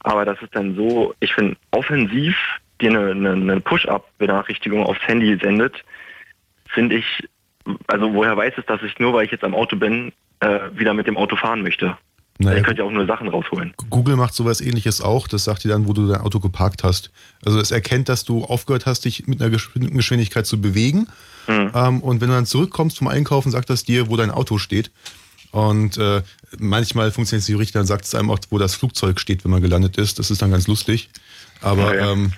Aber 0.00 0.24
das 0.24 0.40
ist 0.42 0.54
dann 0.54 0.74
so, 0.74 1.14
ich 1.20 1.34
finde, 1.34 1.56
offensiv 1.70 2.36
dir 2.80 2.90
eine, 2.90 3.10
eine, 3.10 3.32
eine 3.32 3.60
Push-Up-Benachrichtigung 3.60 4.84
aufs 4.84 5.06
Handy 5.06 5.36
sendet, 5.42 5.84
finde 6.68 6.96
ich, 6.96 7.28
also 7.88 8.14
woher 8.14 8.36
weiß 8.36 8.54
es, 8.56 8.66
dass 8.66 8.82
ich 8.82 8.98
nur, 8.98 9.12
weil 9.12 9.26
ich 9.26 9.32
jetzt 9.32 9.44
am 9.44 9.54
Auto 9.54 9.76
bin, 9.76 10.12
äh, 10.40 10.60
wieder 10.72 10.94
mit 10.94 11.06
dem 11.06 11.16
Auto 11.16 11.36
fahren 11.36 11.62
möchte? 11.62 11.96
Naja, 12.38 12.58
ich 12.58 12.64
könnte 12.64 12.82
ja 12.82 12.88
auch 12.88 12.92
nur 12.92 13.06
Sachen 13.06 13.28
rausholen. 13.28 13.74
Google 13.90 14.16
macht 14.16 14.32
sowas 14.32 14.60
ähnliches 14.60 15.00
auch. 15.00 15.26
Das 15.26 15.44
sagt 15.44 15.64
dir 15.64 15.68
dann, 15.68 15.88
wo 15.88 15.92
du 15.92 16.06
dein 16.06 16.20
Auto 16.20 16.38
geparkt 16.38 16.84
hast. 16.84 17.10
Also 17.44 17.58
es 17.58 17.72
erkennt, 17.72 18.08
dass 18.08 18.24
du 18.24 18.44
aufgehört 18.44 18.86
hast, 18.86 19.04
dich 19.04 19.26
mit 19.26 19.40
einer 19.40 19.50
bestimmten 19.50 19.96
Geschwindigkeit 19.96 20.46
zu 20.46 20.60
bewegen. 20.60 21.08
Ähm, 21.48 22.00
und 22.02 22.20
wenn 22.20 22.28
du 22.28 22.34
dann 22.34 22.46
zurückkommst 22.46 22.98
vom 22.98 23.08
Einkaufen, 23.08 23.50
sagt 23.50 23.70
das 23.70 23.84
dir, 23.84 24.08
wo 24.08 24.16
dein 24.16 24.30
Auto 24.30 24.58
steht. 24.58 24.90
Und 25.50 25.96
äh, 25.96 26.22
manchmal 26.58 27.10
funktioniert 27.10 27.42
es 27.42 27.48
nicht 27.48 27.58
richtig, 27.58 27.72
dann 27.72 27.86
sagt 27.86 28.04
es 28.04 28.14
einem 28.14 28.30
auch, 28.30 28.38
wo 28.50 28.58
das 28.58 28.74
Flugzeug 28.74 29.18
steht, 29.18 29.44
wenn 29.44 29.50
man 29.50 29.62
gelandet 29.62 29.96
ist. 29.96 30.18
Das 30.18 30.30
ist 30.30 30.42
dann 30.42 30.50
ganz 30.50 30.66
lustig. 30.66 31.08
Aber 31.62 31.94
Ja, 31.94 32.04
ja. 32.04 32.12
ähm, 32.12 32.32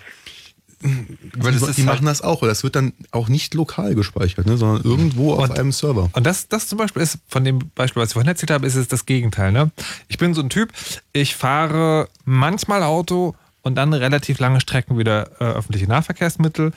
Weil 0.82 1.52
das 1.52 1.60
die, 1.62 1.72
die 1.72 1.86
halt- 1.86 1.86
machen 1.86 2.06
das 2.06 2.22
auch. 2.22 2.40
Das 2.40 2.62
wird 2.62 2.74
dann 2.74 2.92
auch 3.10 3.28
nicht 3.28 3.54
lokal 3.54 3.94
gespeichert, 3.94 4.46
ne, 4.46 4.56
sondern 4.56 4.82
irgendwo 4.84 5.34
auf 5.34 5.50
einem 5.50 5.72
Server. 5.72 6.08
Und 6.12 6.24
das, 6.26 6.48
das 6.48 6.68
zum 6.68 6.78
Beispiel 6.78 7.02
ist, 7.02 7.18
von 7.28 7.44
dem 7.44 7.58
Beispiel, 7.74 8.00
was 8.02 8.10
ich 8.10 8.12
vorhin 8.14 8.28
erzählt 8.28 8.50
habe, 8.50 8.66
ist 8.66 8.76
es 8.76 8.88
das 8.88 9.04
Gegenteil. 9.06 9.52
Ne? 9.52 9.70
Ich 10.08 10.16
bin 10.18 10.32
so 10.34 10.40
ein 10.40 10.48
Typ, 10.48 10.72
ich 11.12 11.36
fahre 11.36 12.08
manchmal 12.24 12.82
Auto 12.82 13.34
und 13.62 13.74
dann 13.74 13.92
relativ 13.92 14.38
lange 14.38 14.60
Strecken 14.60 14.96
wieder 14.96 15.30
äh, 15.40 15.44
öffentliche 15.44 15.86
Nahverkehrsmittel. 15.86 16.72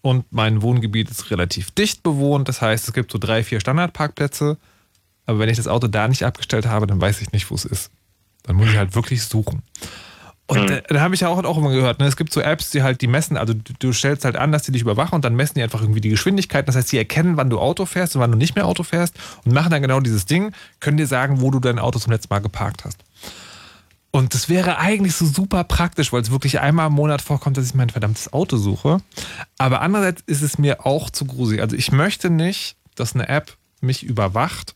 Und 0.00 0.24
mein 0.30 0.62
Wohngebiet 0.62 1.10
ist 1.10 1.30
relativ 1.32 1.72
dicht 1.72 2.04
bewohnt. 2.04 2.48
Das 2.48 2.62
heißt, 2.62 2.86
es 2.86 2.94
gibt 2.94 3.10
so 3.10 3.18
drei, 3.18 3.42
vier 3.42 3.58
Standardparkplätze. 3.58 4.56
Aber 5.26 5.40
wenn 5.40 5.48
ich 5.48 5.56
das 5.56 5.66
Auto 5.66 5.88
da 5.88 6.06
nicht 6.06 6.24
abgestellt 6.24 6.66
habe, 6.66 6.86
dann 6.86 7.00
weiß 7.00 7.20
ich 7.20 7.32
nicht, 7.32 7.50
wo 7.50 7.56
es 7.56 7.64
ist. 7.64 7.90
Dann 8.44 8.54
muss 8.56 8.68
ich 8.70 8.76
halt 8.76 8.94
wirklich 8.94 9.24
suchen. 9.24 9.62
Und 10.48 10.70
äh, 10.70 10.82
da 10.88 11.00
habe 11.00 11.14
ich 11.14 11.20
ja 11.20 11.28
auch, 11.28 11.44
auch 11.44 11.58
immer 11.58 11.70
gehört, 11.70 11.98
ne? 12.00 12.06
es 12.06 12.16
gibt 12.16 12.32
so 12.32 12.40
Apps, 12.40 12.70
die 12.70 12.82
halt 12.82 13.02
die 13.02 13.06
messen, 13.06 13.36
also 13.36 13.52
du, 13.52 13.72
du 13.78 13.92
stellst 13.92 14.24
halt 14.24 14.36
an, 14.36 14.50
dass 14.50 14.62
die 14.62 14.72
dich 14.72 14.80
überwachen 14.80 15.14
und 15.14 15.24
dann 15.24 15.36
messen 15.36 15.54
die 15.56 15.62
einfach 15.62 15.82
irgendwie 15.82 16.00
die 16.00 16.08
Geschwindigkeit. 16.08 16.66
Das 16.66 16.74
heißt, 16.74 16.90
die 16.90 16.96
erkennen, 16.96 17.36
wann 17.36 17.50
du 17.50 17.60
Auto 17.60 17.84
fährst 17.84 18.16
und 18.16 18.22
wann 18.22 18.32
du 18.32 18.38
nicht 18.38 18.56
mehr 18.56 18.66
Auto 18.66 18.82
fährst 18.82 19.14
und 19.44 19.52
machen 19.52 19.70
dann 19.70 19.82
genau 19.82 20.00
dieses 20.00 20.24
Ding, 20.24 20.52
können 20.80 20.96
dir 20.96 21.06
sagen, 21.06 21.42
wo 21.42 21.50
du 21.50 21.60
dein 21.60 21.78
Auto 21.78 21.98
zum 21.98 22.12
letzten 22.12 22.32
Mal 22.32 22.40
geparkt 22.40 22.86
hast. 22.86 23.04
Und 24.10 24.32
das 24.32 24.48
wäre 24.48 24.78
eigentlich 24.78 25.14
so 25.14 25.26
super 25.26 25.64
praktisch, 25.64 26.14
weil 26.14 26.22
es 26.22 26.30
wirklich 26.30 26.60
einmal 26.60 26.86
im 26.86 26.94
Monat 26.94 27.20
vorkommt, 27.20 27.58
dass 27.58 27.66
ich 27.66 27.74
mein 27.74 27.90
verdammtes 27.90 28.32
Auto 28.32 28.56
suche. 28.56 29.02
Aber 29.58 29.82
andererseits 29.82 30.22
ist 30.26 30.40
es 30.40 30.56
mir 30.56 30.86
auch 30.86 31.10
zu 31.10 31.26
gruselig. 31.26 31.60
Also 31.60 31.76
ich 31.76 31.92
möchte 31.92 32.30
nicht, 32.30 32.76
dass 32.94 33.14
eine 33.14 33.28
App 33.28 33.58
mich 33.82 34.02
überwacht 34.02 34.74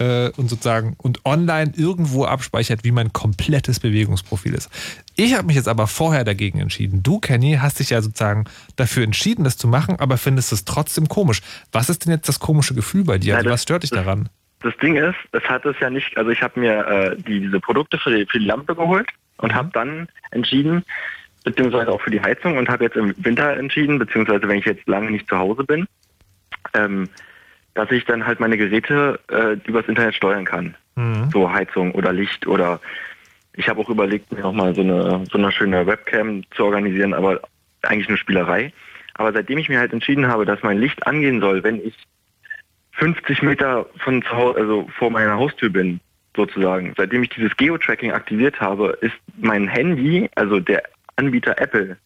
äh, 0.00 0.30
und 0.36 0.48
sozusagen 0.48 0.94
und 0.98 1.24
online 1.24 1.72
irgendwo 1.76 2.24
abspeichert, 2.24 2.82
wie 2.82 2.90
mein 2.90 3.12
komplettes 3.12 3.78
Bewegungsprofil 3.78 4.54
ist. 4.54 4.70
Ich 5.14 5.34
habe 5.34 5.46
mich 5.46 5.56
jetzt 5.56 5.68
aber 5.68 5.86
vorher 5.86 6.24
dagegen 6.24 6.58
entschieden. 6.58 7.02
Du, 7.02 7.20
Kenny, 7.20 7.58
hast 7.60 7.78
dich 7.78 7.90
ja 7.90 8.00
sozusagen 8.00 8.46
dafür 8.76 9.04
entschieden, 9.04 9.44
das 9.44 9.56
zu 9.56 9.68
machen, 9.68 9.96
aber 10.00 10.16
findest 10.16 10.52
es 10.52 10.64
trotzdem 10.64 11.08
komisch. 11.08 11.42
Was 11.70 11.90
ist 11.90 12.06
denn 12.06 12.12
jetzt 12.12 12.28
das 12.28 12.40
komische 12.40 12.74
Gefühl 12.74 13.04
bei 13.04 13.18
dir? 13.18 13.36
Also, 13.36 13.50
was 13.50 13.62
stört 13.62 13.82
dich 13.82 13.90
daran? 13.90 14.28
Das 14.62 14.76
Ding 14.78 14.96
ist, 14.96 15.16
es 15.32 15.42
hat 15.44 15.64
es 15.64 15.76
ja 15.80 15.88
nicht, 15.88 16.16
also 16.16 16.30
ich 16.30 16.42
habe 16.42 16.60
mir 16.60 16.86
äh, 16.86 17.16
die, 17.16 17.40
diese 17.40 17.60
Produkte 17.60 17.98
für 17.98 18.10
die, 18.10 18.26
für 18.26 18.38
die 18.38 18.44
Lampe 18.44 18.74
geholt 18.74 19.08
und 19.38 19.54
habe 19.54 19.70
dann 19.72 20.08
entschieden, 20.32 20.84
beziehungsweise 21.44 21.90
auch 21.90 22.00
für 22.00 22.10
die 22.10 22.20
Heizung 22.20 22.58
und 22.58 22.68
habe 22.68 22.84
jetzt 22.84 22.96
im 22.96 23.14
Winter 23.18 23.56
entschieden, 23.56 23.98
beziehungsweise 23.98 24.46
wenn 24.48 24.58
ich 24.58 24.66
jetzt 24.66 24.86
lange 24.86 25.10
nicht 25.10 25.28
zu 25.28 25.38
Hause 25.38 25.64
bin, 25.64 25.86
ähm, 26.74 27.08
dass 27.74 27.90
ich 27.90 28.04
dann 28.04 28.26
halt 28.26 28.40
meine 28.40 28.56
Geräte 28.56 29.20
äh, 29.30 29.56
übers 29.68 29.86
Internet 29.86 30.14
steuern 30.14 30.44
kann. 30.44 30.74
So 31.32 31.50
Heizung 31.50 31.92
oder 31.92 32.12
Licht 32.12 32.46
oder 32.46 32.80
ich 33.54 33.68
habe 33.68 33.80
auch 33.80 33.88
überlegt, 33.88 34.32
mir 34.32 34.40
nochmal 34.40 34.74
so 34.74 34.80
eine, 34.80 35.24
so 35.30 35.38
eine 35.38 35.52
schöne 35.52 35.86
Webcam 35.86 36.42
zu 36.52 36.64
organisieren, 36.64 37.14
aber 37.14 37.40
eigentlich 37.82 38.08
nur 38.08 38.18
Spielerei. 38.18 38.72
Aber 39.14 39.32
seitdem 39.32 39.58
ich 39.58 39.68
mir 39.68 39.80
halt 39.80 39.92
entschieden 39.92 40.28
habe, 40.28 40.44
dass 40.44 40.62
mein 40.62 40.78
Licht 40.78 41.06
angehen 41.06 41.40
soll, 41.40 41.62
wenn 41.62 41.84
ich 41.84 41.94
50 42.92 43.42
Meter 43.42 43.86
von 43.98 44.22
zu 44.22 44.30
Hause, 44.30 44.58
also 44.60 44.88
vor 44.96 45.10
meiner 45.10 45.36
Haustür 45.36 45.70
bin, 45.70 46.00
sozusagen. 46.36 46.94
Seitdem 46.96 47.22
ich 47.22 47.30
dieses 47.30 47.56
Geo-Tracking 47.56 48.12
aktiviert 48.12 48.60
habe, 48.60 48.96
ist 49.00 49.14
mein 49.38 49.68
Handy, 49.68 50.30
also 50.36 50.60
der 50.60 50.82
Anbieter 51.16 51.58
Apple, 51.58 51.96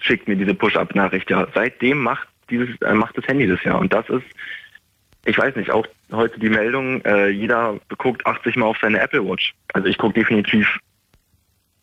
schickt 0.00 0.28
mir 0.28 0.36
diese 0.36 0.54
Push-Up-Nachricht. 0.54 1.30
Ja, 1.30 1.46
seitdem 1.54 1.98
macht 1.98 2.28
dieses, 2.50 2.68
äh, 2.82 2.94
macht 2.94 3.16
das 3.16 3.26
Handy 3.26 3.46
das 3.46 3.62
ja. 3.64 3.76
Und 3.76 3.92
das 3.92 4.08
ist, 4.08 4.26
ich 5.28 5.36
weiß 5.36 5.56
nicht, 5.56 5.70
auch 5.70 5.86
heute 6.10 6.40
die 6.40 6.48
Meldung, 6.48 7.02
äh, 7.04 7.28
jeder 7.28 7.78
guckt 7.98 8.26
80 8.26 8.56
Mal 8.56 8.66
auf 8.66 8.78
seine 8.80 8.98
Apple 9.00 9.26
Watch. 9.28 9.54
Also 9.74 9.86
ich 9.86 9.98
gucke 9.98 10.14
definitiv 10.14 10.78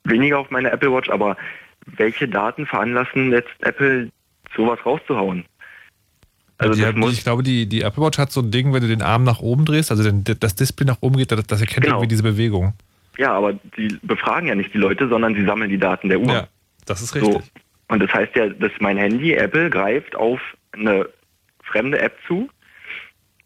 weniger 0.04 0.39
auf 0.39 0.50
meine 0.50 0.72
Apple 0.72 0.91
Watch, 0.91 1.10
aber 1.10 1.38
welche 1.86 2.28
Daten 2.28 2.66
veranlassen 2.66 3.32
jetzt 3.32 3.50
Apple 3.60 4.10
sowas 4.56 4.80
rauszuhauen? 4.84 5.46
Also 6.58 6.82
ja, 6.82 6.91
die, 6.91 7.06
ich 7.10 7.24
glaube, 7.24 7.43
die, 7.43 7.68
die 7.68 7.82
Apple 7.82 8.04
Watch 8.04 8.18
hat 8.18 8.32
so 8.32 8.41
ein 8.41 8.50
Ding, 8.50 8.74
wenn 8.74 8.82
du 8.82 8.88
den 8.88 9.02
Arm 9.02 9.24
nach 9.24 9.41
oben 9.41 9.66
drehst, 9.66 9.91
also 9.91 10.04
den, 10.04 10.24
das 10.39 10.56
Display 10.56 10.88
nach 10.88 11.02
oben 11.02 11.18
geht, 11.18 11.32
das, 11.32 11.46
das 11.46 11.62
erkennt 11.62 11.86
genau. 11.86 11.98
irgendwie 11.98 12.08
diese 12.08 12.24
Bewegung. 12.24 12.74
Ja, 13.18 13.34
aber 13.34 13.54
die 13.78 13.98
befragen 14.02 14.48
ja 14.48 14.56
nicht 14.56 14.74
die 14.74 14.78
Leute, 14.80 15.08
sondern 15.08 15.36
sie 15.36 15.46
sammeln 15.46 15.70
die 15.70 15.78
Daten 15.78 16.10
der 16.10 16.20
Uhr. 16.20 16.34
Ja, 16.34 16.48
das 16.86 17.02
ist 17.02 17.14
richtig. 17.14 17.34
So. 17.34 17.41
Und 17.89 18.02
das 18.02 18.12
heißt 18.12 18.36
ja, 18.36 18.50
dass 18.50 18.72
mein 18.80 18.98
Handy, 18.98 19.34
Apple, 19.34 19.70
greift 19.70 20.16
auf 20.16 20.39
eine 20.72 21.08
fremde 21.64 22.00
App 22.00 22.18
zu 22.28 22.50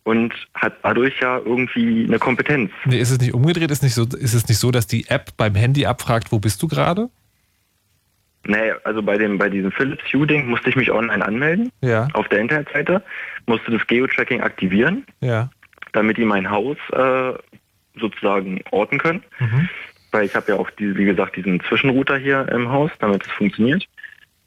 und 0.04 0.34
hat 0.54 0.74
dadurch 0.84 1.20
ja 1.22 1.38
irgendwie 1.38 2.06
eine 2.08 2.20
Kompetenz. 2.20 2.72
Nee, 2.86 3.00
ist 3.00 3.12
es 3.12 3.20
nicht 3.20 3.34
umgedreht? 3.34 3.72
Ist, 3.72 3.84
nicht 3.84 3.94
so, 3.94 4.04
ist 4.04 4.34
es 4.34 4.48
nicht 4.48 4.58
so, 4.58 4.72
dass 4.72 4.88
die 4.88 5.08
App 5.08 5.38
beim 5.38 5.56
Handy 5.56 5.86
abfragt, 5.86 6.32
wo 6.32 6.40
bist 6.40 6.62
du 6.62 6.68
gerade? 6.68 7.10
Nee, 8.46 8.72
also 8.84 9.02
bei 9.02 9.18
dem 9.18 9.38
bei 9.38 9.50
diesem 9.50 9.72
Philips 9.72 10.04
Hue-Ding 10.14 10.48
musste 10.48 10.70
ich 10.70 10.76
mich 10.76 10.92
online 10.92 11.24
anmelden. 11.26 11.72
Ja. 11.82 12.08
Auf 12.14 12.28
der 12.30 12.40
Internetseite 12.40 13.04
musste 13.46 13.72
das 13.72 13.86
Geo-Tracking 13.86 14.42
aktivieren. 14.42 15.06
Ja. 15.20 15.50
Damit 15.92 16.18
die 16.18 16.26
mein 16.26 16.50
Haus 16.50 16.78
äh, 16.92 17.34
sozusagen 18.00 18.62
orten 18.72 18.98
können. 18.98 19.24
Mhm. 19.40 19.70
Weil 20.12 20.26
ich 20.26 20.36
habe 20.36 20.52
ja 20.52 20.58
auch, 20.58 20.70
die, 20.72 20.98
wie 20.98 21.06
gesagt, 21.06 21.36
diesen 21.36 21.62
Zwischenrouter 21.62 22.18
hier 22.18 22.48
im 22.50 22.70
Haus, 22.70 22.92
damit 23.00 23.26
es 23.26 23.32
funktioniert. 23.34 23.86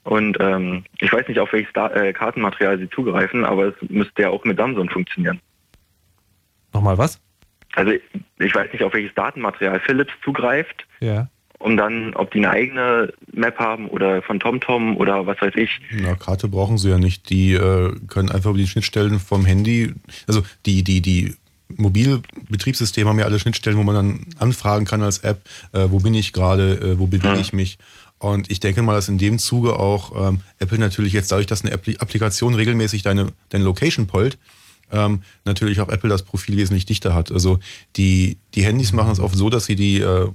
Und 0.03 0.37
ähm, 0.39 0.83
ich 0.99 1.11
weiß 1.11 1.27
nicht, 1.27 1.39
auf 1.39 1.53
welches 1.53 1.71
da 1.73 1.89
äh, 1.91 2.11
Kartenmaterial 2.13 2.77
sie 2.77 2.89
zugreifen, 2.89 3.45
aber 3.45 3.67
es 3.67 3.75
müsste 3.89 4.23
ja 4.23 4.29
auch 4.29 4.43
mit 4.43 4.57
Samsung 4.57 4.89
funktionieren. 4.89 5.39
Nochmal 6.73 6.97
was? 6.97 7.21
Also 7.75 7.93
ich 8.39 8.55
weiß 8.55 8.71
nicht, 8.71 8.83
auf 8.83 8.93
welches 8.93 9.13
Datenmaterial 9.15 9.79
Philips 9.79 10.13
zugreift. 10.23 10.85
Ja. 10.99 11.27
Um 11.59 11.77
dann, 11.77 12.13
ob 12.15 12.31
die 12.31 12.39
eine 12.39 12.49
eigene 12.49 13.13
Map 13.31 13.57
haben 13.57 13.87
oder 13.87 14.21
von 14.21 14.39
TomTom 14.39 14.97
oder 14.97 15.25
was 15.25 15.39
weiß 15.39 15.53
ich. 15.55 15.79
Na, 15.91 16.15
Karte 16.15 16.49
brauchen 16.49 16.77
sie 16.77 16.89
ja 16.89 16.97
nicht. 16.97 17.29
Die 17.29 17.53
äh, 17.53 17.95
können 18.09 18.29
einfach 18.29 18.49
über 18.49 18.59
die 18.59 18.67
Schnittstellen 18.67 19.19
vom 19.19 19.45
Handy, 19.45 19.93
also 20.27 20.43
die, 20.65 20.83
die, 20.83 21.01
die 21.01 21.35
Mobilbetriebssysteme 21.77 23.09
haben 23.09 23.19
ja 23.19 23.25
alle 23.25 23.39
Schnittstellen, 23.39 23.77
wo 23.77 23.83
man 23.83 23.95
dann 23.95 24.25
anfragen 24.39 24.85
kann 24.85 25.01
als 25.01 25.19
App, 25.19 25.41
äh, 25.71 25.87
wo 25.89 25.99
bin 25.99 26.13
ich 26.13 26.33
gerade, 26.33 26.73
äh, 26.73 26.99
wo 26.99 27.07
bewege 27.07 27.35
ja. 27.35 27.39
ich 27.39 27.53
mich. 27.53 27.77
Und 28.23 28.49
ich 28.49 28.61
denke 28.61 28.81
mal, 28.81 28.93
dass 28.93 29.09
in 29.09 29.17
dem 29.17 29.37
Zuge 29.37 29.77
auch 29.77 30.29
ähm, 30.29 30.39
Apple 30.57 30.77
natürlich 30.77 31.11
jetzt 31.11 31.29
dadurch, 31.33 31.45
dass 31.45 31.65
eine 31.65 31.73
Applikation 31.73 32.53
regelmäßig 32.53 33.03
deine, 33.03 33.33
deine 33.49 33.65
Location 33.65 34.07
pollt, 34.07 34.37
ähm, 34.93 35.23
natürlich 35.43 35.81
auch 35.81 35.89
Apple 35.89 36.09
das 36.09 36.23
Profil 36.23 36.55
wesentlich 36.55 36.85
dichter 36.85 37.13
hat. 37.13 37.33
Also 37.33 37.59
die, 37.97 38.37
die 38.55 38.63
Handys 38.63 38.93
machen 38.93 39.11
es 39.11 39.19
oft 39.19 39.35
so, 39.35 39.49
dass 39.49 39.65
sie 39.65 39.75
die, 39.75 39.97
äh, 39.99 40.29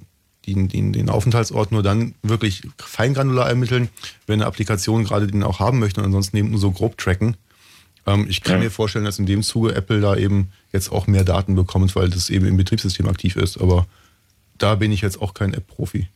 die, 0.45 0.68
die, 0.68 0.93
den 0.93 1.09
Aufenthaltsort 1.09 1.72
nur 1.72 1.82
dann 1.82 2.14
wirklich 2.22 2.61
feingranular 2.76 3.49
ermitteln, 3.49 3.89
wenn 4.26 4.41
eine 4.41 4.47
Applikation 4.47 5.05
gerade 5.05 5.26
den 5.26 5.43
auch 5.43 5.59
haben 5.59 5.78
möchte 5.78 6.01
und 6.01 6.07
ansonsten 6.07 6.36
eben 6.36 6.51
nur 6.51 6.61
so 6.61 6.70
grob 6.72 6.99
tracken. 6.99 7.39
Ähm, 8.07 8.26
ich 8.28 8.43
kann 8.43 8.57
ja. 8.57 8.64
mir 8.64 8.70
vorstellen, 8.70 9.07
dass 9.07 9.18
in 9.18 9.24
dem 9.24 9.43
Zuge 9.43 9.74
Apple 9.74 10.03
da 10.03 10.14
eben 10.14 10.49
jetzt 10.74 10.93
auch 10.93 11.07
mehr 11.07 11.24
Daten 11.24 11.55
bekommt, 11.55 11.97
weil 11.97 12.11
das 12.11 12.28
eben 12.28 12.45
im 12.45 12.59
Betriebssystem 12.59 13.09
aktiv 13.09 13.36
ist. 13.36 13.59
Aber 13.59 13.86
da 14.59 14.74
bin 14.74 14.93
ich 14.93 15.01
jetzt 15.01 15.22
auch 15.22 15.32
kein 15.32 15.55
App-Profi. 15.55 16.09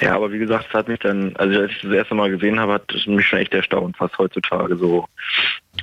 Ja, 0.00 0.14
aber 0.14 0.30
wie 0.32 0.38
gesagt, 0.38 0.66
es 0.68 0.74
hat 0.74 0.88
mich 0.88 1.00
dann, 1.00 1.34
also 1.36 1.60
als 1.60 1.72
ich 1.72 1.82
das 1.82 1.92
erste 1.92 2.14
Mal 2.14 2.30
gesehen 2.30 2.60
habe, 2.60 2.74
hat 2.74 2.84
mich 3.06 3.26
schon 3.26 3.38
echt 3.40 3.52
erstaunt, 3.52 3.96
was 3.98 4.16
heutzutage 4.18 4.76
so 4.76 5.06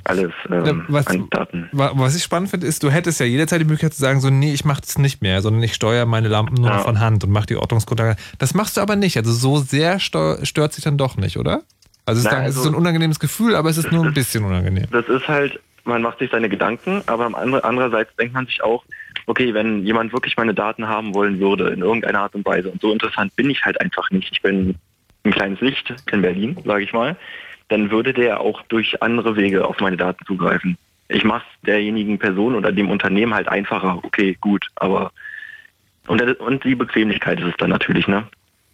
alles 0.04 0.32
ähm, 0.50 0.84
was, 0.88 1.06
an 1.06 1.28
Daten. 1.30 1.68
Was 1.72 2.16
ich 2.16 2.22
spannend 2.22 2.50
finde, 2.50 2.66
ist, 2.66 2.82
du 2.82 2.90
hättest 2.90 3.20
ja 3.20 3.26
jederzeit 3.26 3.60
die 3.60 3.64
Möglichkeit 3.64 3.94
zu 3.94 4.00
sagen, 4.00 4.20
so, 4.20 4.30
nee, 4.30 4.52
ich 4.52 4.64
mache 4.64 4.80
das 4.80 4.98
nicht 4.98 5.22
mehr, 5.22 5.42
sondern 5.42 5.62
ich 5.62 5.74
steuere 5.74 6.06
meine 6.06 6.28
Lampen 6.28 6.54
nur 6.54 6.70
ja. 6.70 6.78
von 6.78 7.00
Hand 7.00 7.24
und 7.24 7.30
mache 7.30 7.46
die 7.46 7.56
Ortungsgrundlage. 7.56 8.16
Das 8.38 8.54
machst 8.54 8.76
du 8.76 8.80
aber 8.80 8.96
nicht. 8.96 9.16
Also 9.16 9.32
so 9.32 9.58
sehr 9.58 9.98
stört 9.98 10.72
sich 10.72 10.84
dann 10.84 10.96
doch 10.96 11.16
nicht, 11.16 11.36
oder? 11.36 11.62
Also, 12.04 12.20
es, 12.20 12.24
Nein, 12.24 12.44
also, 12.44 12.48
es 12.50 12.56
ist 12.56 12.62
so 12.62 12.68
ein 12.68 12.74
unangenehmes 12.76 13.18
Gefühl, 13.18 13.56
aber 13.56 13.68
es 13.68 13.78
ist 13.78 13.90
nur 13.90 14.04
ein 14.04 14.14
bisschen 14.14 14.44
unangenehm. 14.44 14.86
Das 14.92 15.08
ist 15.08 15.26
halt, 15.26 15.58
man 15.84 16.02
macht 16.02 16.20
sich 16.20 16.30
seine 16.30 16.48
Gedanken, 16.48 17.02
aber 17.06 17.30
andererseits 17.64 18.14
denkt 18.16 18.34
man 18.34 18.46
sich 18.46 18.62
auch, 18.62 18.84
okay, 19.26 19.54
wenn 19.54 19.84
jemand 19.84 20.12
wirklich 20.12 20.36
meine 20.36 20.54
Daten 20.54 20.88
haben 20.88 21.14
wollen 21.14 21.40
würde, 21.40 21.68
in 21.68 21.80
irgendeiner 21.80 22.20
Art 22.20 22.34
und 22.34 22.46
Weise, 22.46 22.70
und 22.70 22.80
so 22.80 22.92
interessant 22.92 23.34
bin 23.36 23.50
ich 23.50 23.64
halt 23.64 23.80
einfach 23.80 24.10
nicht, 24.10 24.30
ich 24.32 24.42
bin 24.42 24.76
ein 25.24 25.32
kleines 25.32 25.60
Licht 25.60 25.94
in 26.10 26.22
Berlin, 26.22 26.56
sage 26.64 26.84
ich 26.84 26.92
mal, 26.92 27.16
dann 27.68 27.90
würde 27.90 28.12
der 28.12 28.40
auch 28.40 28.62
durch 28.62 29.02
andere 29.02 29.36
Wege 29.36 29.66
auf 29.66 29.80
meine 29.80 29.96
Daten 29.96 30.24
zugreifen. 30.24 30.78
Ich 31.08 31.24
mache 31.24 31.44
es 31.48 31.66
derjenigen 31.66 32.18
Person 32.18 32.54
oder 32.54 32.72
dem 32.72 32.90
Unternehmen 32.90 33.34
halt 33.34 33.48
einfacher, 33.48 34.00
okay, 34.02 34.36
gut, 34.40 34.66
aber 34.76 35.12
und, 36.06 36.22
und 36.22 36.64
die 36.64 36.76
Bequemlichkeit 36.76 37.40
ist 37.40 37.46
es 37.46 37.56
dann 37.58 37.70
natürlich, 37.70 38.06
ne? 38.06 38.28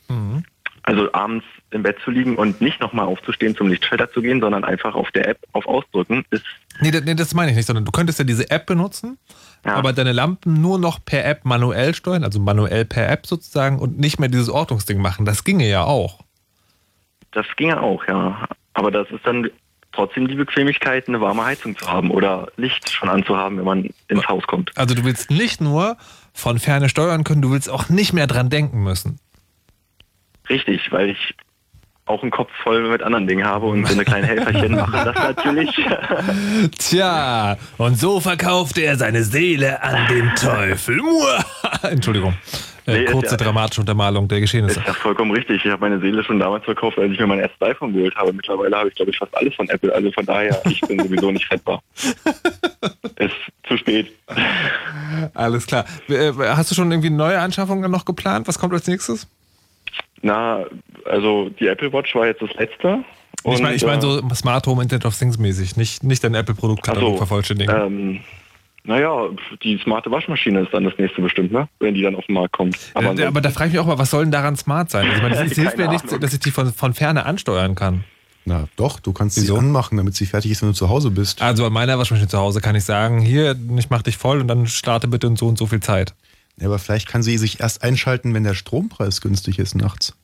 Mhm. 0.09 0.45
Also 0.85 1.13
abends 1.13 1.47
im 1.71 1.83
Bett 1.83 1.97
zu 2.05 2.11
liegen 2.11 2.37
und 2.37 2.61
nicht 2.61 2.81
nochmal 2.81 3.07
aufzustehen, 3.07 3.55
zum 3.55 3.69
Lichtschalter 3.69 4.11
zu 4.11 4.21
gehen, 4.21 4.41
sondern 4.41 4.65
einfach 4.65 4.95
auf 4.95 5.11
der 5.13 5.29
App 5.29 5.39
auf 5.53 5.67
Ausdrücken 5.67 6.25
ist. 6.31 6.45
Nee, 6.81 6.91
nee, 7.05 7.15
das 7.15 7.35
meine 7.35 7.53
ich 7.53 7.57
nicht, 7.57 7.67
sondern 7.67 7.85
du 7.85 7.93
könntest 7.93 8.19
ja 8.19 8.25
diese 8.25 8.51
App 8.51 8.67
benutzen, 8.67 9.17
ja. 9.65 9.75
aber 9.75 9.93
deine 9.93 10.13
Lampen 10.13 10.61
nur 10.61 10.79
noch 10.79 11.05
per 11.05 11.25
App 11.25 11.45
manuell 11.45 11.95
steuern, 11.95 12.25
also 12.25 12.41
manuell 12.41 12.85
per 12.85 13.09
App 13.09 13.27
sozusagen 13.27 13.79
und 13.79 13.99
nicht 13.99 14.19
mehr 14.19 14.29
dieses 14.29 14.49
Ortungsding 14.49 15.01
machen. 15.01 15.25
Das 15.25 15.45
ginge 15.45 15.69
ja 15.69 15.85
auch. 15.85 16.21
Das 17.33 17.47
ginge 17.57 17.81
auch, 17.81 18.07
ja. 18.07 18.47
Aber 18.75 18.91
das 18.91 19.11
ist 19.11 19.25
dann 19.25 19.49
trotzdem 19.93 20.27
die 20.27 20.35
Bequemlichkeit, 20.35 21.09
eine 21.09 21.21
warme 21.21 21.45
Heizung 21.45 21.77
zu 21.77 21.87
haben 21.87 22.11
oder 22.11 22.49
Licht 22.57 22.89
schon 22.91 23.09
anzuhaben, 23.09 23.59
wenn 23.59 23.65
man 23.65 23.91
ins 24.09 24.27
Haus 24.27 24.47
kommt. 24.47 24.77
Also 24.77 24.95
du 24.95 25.05
willst 25.05 25.31
nicht 25.31 25.61
nur 25.61 25.97
von 26.33 26.59
ferne 26.59 26.89
steuern 26.89 27.25
können, 27.25 27.43
du 27.43 27.51
willst 27.51 27.69
auch 27.69 27.89
nicht 27.89 28.13
mehr 28.13 28.27
dran 28.27 28.49
denken 28.49 28.83
müssen. 28.83 29.19
Richtig, 30.49 30.91
weil 30.91 31.11
ich 31.11 31.35
auch 32.07 32.23
einen 32.23 32.31
Kopf 32.31 32.51
voll 32.63 32.89
mit 32.91 33.03
anderen 33.03 33.27
Dingen 33.27 33.45
habe 33.45 33.67
und 33.67 33.87
so 33.87 33.95
eine 33.95 34.05
kleine 34.05 34.27
Helferchen 34.27 34.73
mache 34.73 35.13
das 35.13 35.17
natürlich. 35.17 35.71
Tja, 36.79 37.57
und 37.79 37.99
so 37.99 38.21
verkaufte 38.21 38.83
er 38.83 38.97
seine 38.97 39.23
Seele 39.23 39.83
an 39.83 40.09
den 40.09 40.35
Teufel. 40.35 41.01
Entschuldigung. 41.83 42.35
Äh, 42.87 42.99
nee, 42.99 43.05
kurze 43.05 43.33
ja, 43.33 43.37
dramatische 43.37 43.81
Untermalung 43.81 44.27
der 44.27 44.41
Geschehnisse. 44.41 44.81
Ist 44.81 44.87
ja 44.87 44.93
vollkommen 44.93 45.31
richtig. 45.31 45.65
Ich 45.65 45.71
habe 45.71 45.81
meine 45.81 46.01
Seele 46.01 46.25
schon 46.25 46.41
damals 46.41 46.65
verkauft, 46.65 46.99
als 46.99 47.13
ich 47.13 47.21
mir 47.21 47.29
mein 47.29 47.39
erstes 47.39 47.61
iPhone 47.63 47.93
geholt 47.93 48.15
habe. 48.17 48.33
Mittlerweile 48.33 48.77
habe 48.77 48.89
ich, 48.89 48.95
glaube 48.97 49.13
ich, 49.13 49.19
fast 49.19 49.37
alles 49.37 49.55
von 49.55 49.69
Apple. 49.69 49.95
Also 49.95 50.11
von 50.11 50.27
daher, 50.27 50.61
ich 50.69 50.81
bin 50.81 50.99
sowieso 50.99 51.31
nicht 51.31 51.49
rettbar. 51.51 51.81
ist 53.17 53.35
zu 53.69 53.77
spät. 53.77 54.13
Alles 55.35 55.67
klar. 55.67 55.85
Äh, 56.09 56.33
hast 56.37 56.73
du 56.73 56.75
schon 56.75 56.91
irgendwie 56.91 57.11
neue 57.11 57.39
Anschaffungen 57.39 57.89
noch 57.89 58.05
geplant? 58.05 58.49
Was 58.49 58.59
kommt 58.59 58.73
als 58.73 58.89
nächstes? 58.89 59.29
Na, 60.23 60.65
also 61.05 61.51
die 61.51 61.67
Apple 61.67 61.93
Watch 61.93 62.15
war 62.15 62.27
jetzt 62.27 62.43
das 62.43 62.53
letzte. 62.55 63.05
Und, 63.43 63.55
ich 63.55 63.63
meine 63.63 63.75
ich 63.75 63.85
mein 63.85 64.01
so 64.01 64.23
Smart 64.35 64.67
Home 64.67 64.83
Internet 64.83 65.05
of 65.05 65.19
Things 65.19 65.37
mäßig, 65.37 65.77
nicht, 65.77 66.05
nicht 66.05 66.23
dein 66.23 66.35
Apple-Produktkatalog 66.35 67.13
so, 67.13 67.17
vervollständigen. 67.19 67.75
Ähm, 67.75 68.21
naja, 68.85 69.29
die 69.63 69.79
smarte 69.79 70.11
Waschmaschine 70.11 70.61
ist 70.61 70.73
dann 70.73 70.85
das 70.85 70.95
nächste 70.99 71.23
bestimmt, 71.23 71.53
ne? 71.53 71.69
wenn 71.79 71.95
die 71.95 72.03
dann 72.03 72.17
auf 72.17 72.27
den 72.27 72.35
Markt 72.35 72.53
kommt. 72.53 72.77
Aber, 72.95 73.17
äh, 73.19 73.25
aber 73.25 73.41
da 73.41 73.51
frage 73.51 73.69
ich 73.69 73.73
mich 73.75 73.81
auch 73.81 73.87
mal, 73.87 73.99
was 73.99 74.11
soll 74.11 74.25
denn 74.25 74.33
daran 74.33 74.57
smart 74.57 74.91
sein? 74.91 75.07
Also, 75.07 75.17
ich 75.17 75.23
meine, 75.23 75.45
es 75.45 75.53
hilft 75.57 75.77
mir 75.77 75.89
nicht, 75.89 76.05
dass 76.23 76.33
ich 76.33 76.41
die 76.41 76.51
von, 76.51 76.73
von 76.73 76.95
Ferne 76.95 77.27
ansteuern 77.27 77.75
kann. 77.75 78.05
Na 78.45 78.67
doch, 78.77 78.99
du 78.99 79.13
kannst 79.13 79.37
Wieso? 79.37 79.55
sie 79.55 79.61
anmachen, 79.61 79.97
damit 79.97 80.17
sie 80.17 80.27
fertig 80.27 80.51
ist, 80.51 80.63
wenn 80.63 80.71
du 80.71 80.75
zu 80.75 80.89
Hause 80.89 81.13
bist. 81.13 81.41
Also 81.41 81.63
bei 81.63 81.71
meiner 81.71 81.97
Waschmaschine 81.99 82.29
zu 82.29 82.39
Hause 82.39 82.61
kann 82.61 82.75
ich 82.75 82.85
sagen, 82.85 83.21
hier, 83.21 83.57
ich 83.77 83.89
mach 83.89 84.03
dich 84.03 84.17
voll 84.17 84.41
und 84.41 84.49
dann 84.49 84.67
starte 84.67 85.07
bitte 85.07 85.29
in 85.29 85.37
so 85.37 85.47
und 85.47 85.59
so 85.59 85.67
viel 85.67 85.81
Zeit. 85.81 86.15
Ja, 86.57 86.67
aber 86.67 86.79
vielleicht 86.79 87.09
kann 87.09 87.23
sie 87.23 87.39
sich 87.39 87.61
erst 87.61 87.83
einschalten, 87.83 88.35
wenn 88.35 88.45
der 88.45 88.55
Strompreis 88.55 89.21
günstig 89.21 89.59
ist 89.59 89.75
nachts. 89.75 90.15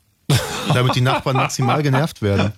damit 0.75 0.95
die 0.95 1.01
Nachbarn 1.01 1.37
maximal 1.37 1.83
genervt 1.83 2.23
werden. 2.23 2.53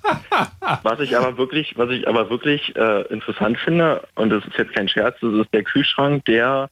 Was 0.82 1.00
ich 1.00 1.16
aber 1.16 1.36
wirklich, 1.36 1.76
was 1.76 1.90
ich 1.90 2.08
aber 2.08 2.30
wirklich 2.30 2.74
äh, 2.76 3.02
interessant 3.12 3.58
finde, 3.58 4.02
und 4.14 4.30
das 4.30 4.44
ist 4.44 4.56
jetzt 4.56 4.74
kein 4.74 4.88
Scherz, 4.88 5.16
das 5.20 5.32
ist 5.34 5.52
der 5.52 5.62
Kühlschrank, 5.62 6.24
der 6.24 6.70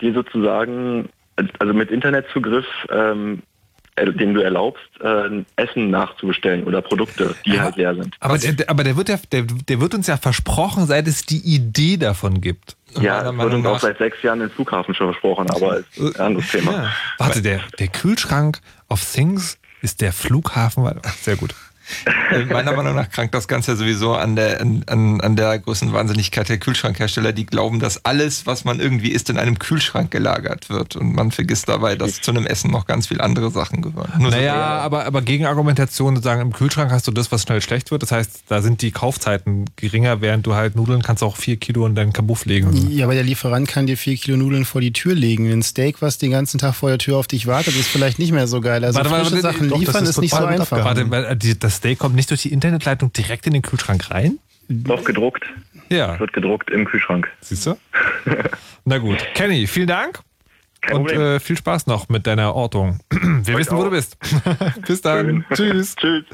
dir 0.00 0.14
sozusagen, 0.14 1.08
also 1.58 1.74
mit 1.74 1.90
Internetzugriff, 1.90 2.66
ähm, 2.90 3.42
äh, 3.96 4.10
den 4.10 4.34
du 4.34 4.40
erlaubst, 4.40 4.82
äh, 5.00 5.44
Essen 5.56 5.90
nachzubestellen 5.90 6.64
oder 6.64 6.80
Produkte, 6.80 7.34
die 7.44 7.54
ja, 7.54 7.62
halt 7.62 7.76
leer 7.76 7.94
sind. 7.94 8.16
Aber, 8.20 8.38
der, 8.38 8.70
aber 8.70 8.84
der, 8.84 8.96
wird 8.96 9.08
ja, 9.08 9.18
der, 9.30 9.42
der 9.42 9.80
wird 9.80 9.94
uns 9.94 10.06
ja 10.06 10.16
versprochen, 10.16 10.86
seit 10.86 11.06
es 11.06 11.26
die 11.26 11.40
Idee 11.40 11.98
davon 11.98 12.40
gibt. 12.40 12.76
Ja, 13.00 13.22
das 13.22 13.36
wird 13.36 13.54
uns 13.54 13.66
auch 13.66 13.80
seit 13.80 13.98
sechs 13.98 14.22
Jahren 14.22 14.40
im 14.40 14.50
Flughafen 14.50 14.94
schon 14.94 15.08
versprochen, 15.08 15.50
aber 15.50 15.78
ist 15.78 15.98
ein 15.98 16.26
anderes 16.26 16.50
Thema. 16.50 16.72
Ja. 16.72 16.92
Warte, 17.18 17.42
der, 17.42 17.60
der 17.78 17.88
Kühlschrank 17.88 18.60
of 18.88 19.04
Things 19.12 19.58
ist 19.82 20.00
der 20.00 20.12
Flughafen. 20.12 20.88
Sehr 21.20 21.36
gut. 21.36 21.54
Äh, 22.32 22.44
meiner 22.46 22.72
Meinung 22.72 22.94
nach 22.94 23.10
krankt 23.10 23.34
das 23.34 23.48
Ganze 23.48 23.76
sowieso 23.76 24.14
an 24.14 24.36
der, 24.36 24.60
an, 24.60 24.84
an 24.86 25.36
der 25.36 25.58
großen 25.58 25.92
Wahnsinnigkeit 25.92 26.48
der 26.48 26.58
Kühlschrankhersteller, 26.58 27.32
die 27.32 27.46
glauben, 27.46 27.80
dass 27.80 28.04
alles, 28.04 28.46
was 28.46 28.64
man 28.64 28.80
irgendwie 28.80 29.10
isst, 29.10 29.30
in 29.30 29.38
einem 29.38 29.58
Kühlschrank 29.58 30.10
gelagert 30.10 30.70
wird. 30.70 30.96
Und 30.96 31.14
man 31.14 31.30
vergisst 31.30 31.68
dabei, 31.68 31.96
dass 31.96 32.20
zu 32.20 32.30
einem 32.30 32.46
Essen 32.46 32.70
noch 32.70 32.86
ganz 32.86 33.08
viele 33.08 33.22
andere 33.22 33.50
Sachen 33.50 33.82
gehören. 33.82 34.10
Nur 34.18 34.30
naja, 34.30 34.54
so 34.54 34.58
aber, 34.58 35.06
aber 35.06 35.22
Gegenargumentation 35.22 36.16
sozusagen, 36.16 36.40
im 36.40 36.52
Kühlschrank 36.52 36.90
hast 36.90 37.06
du 37.06 37.12
das, 37.12 37.32
was 37.32 37.42
schnell 37.42 37.60
schlecht 37.60 37.90
wird. 37.90 38.02
Das 38.02 38.12
heißt, 38.12 38.44
da 38.48 38.62
sind 38.62 38.82
die 38.82 38.90
Kaufzeiten 38.90 39.66
geringer, 39.76 40.20
während 40.20 40.46
du 40.46 40.54
halt 40.54 40.76
Nudeln 40.76 41.02
kannst 41.02 41.22
auch 41.22 41.36
vier 41.36 41.56
Kilo 41.56 41.86
in 41.86 41.94
deinen 41.94 42.12
Kabuff 42.12 42.44
legen. 42.44 42.90
Ja, 42.90 43.06
aber 43.06 43.14
der 43.14 43.24
Lieferant 43.24 43.68
kann 43.68 43.86
dir 43.86 43.96
vier 43.96 44.16
Kilo 44.16 44.36
Nudeln 44.36 44.64
vor 44.64 44.80
die 44.80 44.92
Tür 44.92 45.14
legen. 45.14 45.50
Ein 45.50 45.62
Steak, 45.62 46.00
was 46.00 46.18
den 46.18 46.30
ganzen 46.30 46.58
Tag 46.58 46.74
vor 46.74 46.88
der 46.88 46.98
Tür 46.98 47.16
auf 47.16 47.26
dich 47.26 47.46
wartet, 47.46 47.76
ist 47.76 47.88
vielleicht 47.88 48.18
nicht 48.18 48.32
mehr 48.32 48.46
so 48.46 48.60
geil. 48.60 48.84
Also 48.84 48.96
warte, 48.96 49.10
frische 49.10 49.32
warte, 49.32 49.40
Sachen 49.42 49.68
doch, 49.68 49.78
liefern 49.78 50.04
ist, 50.04 50.10
ist 50.10 50.20
nicht 50.20 50.34
so 50.34 50.44
einfach. 50.44 50.84
Warte, 50.84 51.36
das 51.56 51.80
Steak 51.82 51.98
kommt 51.98 52.14
nicht 52.14 52.30
durch 52.30 52.42
die 52.42 52.52
Internetleitung 52.52 53.12
direkt 53.12 53.44
in 53.48 53.54
den 53.54 53.62
Kühlschrank 53.62 54.12
rein? 54.12 54.38
Doch 54.68 55.02
gedruckt. 55.02 55.42
Ja. 55.88 56.16
Wird 56.20 56.32
gedruckt 56.32 56.70
im 56.70 56.84
Kühlschrank. 56.84 57.28
Siehst 57.40 57.66
du? 57.66 57.76
Na 58.84 58.98
gut. 58.98 59.18
Kenny, 59.34 59.66
vielen 59.66 59.88
Dank. 59.88 60.20
Kein 60.80 60.98
und 60.98 61.10
äh, 61.10 61.40
viel 61.40 61.56
Spaß 61.56 61.88
noch 61.88 62.08
mit 62.08 62.28
deiner 62.28 62.54
Ortung. 62.54 63.00
Wir 63.10 63.58
wissen, 63.58 63.76
wo 63.76 63.80
auch. 63.80 63.84
du 63.86 63.90
bist. 63.90 64.16
Bis 64.86 65.00
dann. 65.00 65.44
Tschüss. 65.52 65.96
Tschüss. 66.00 66.24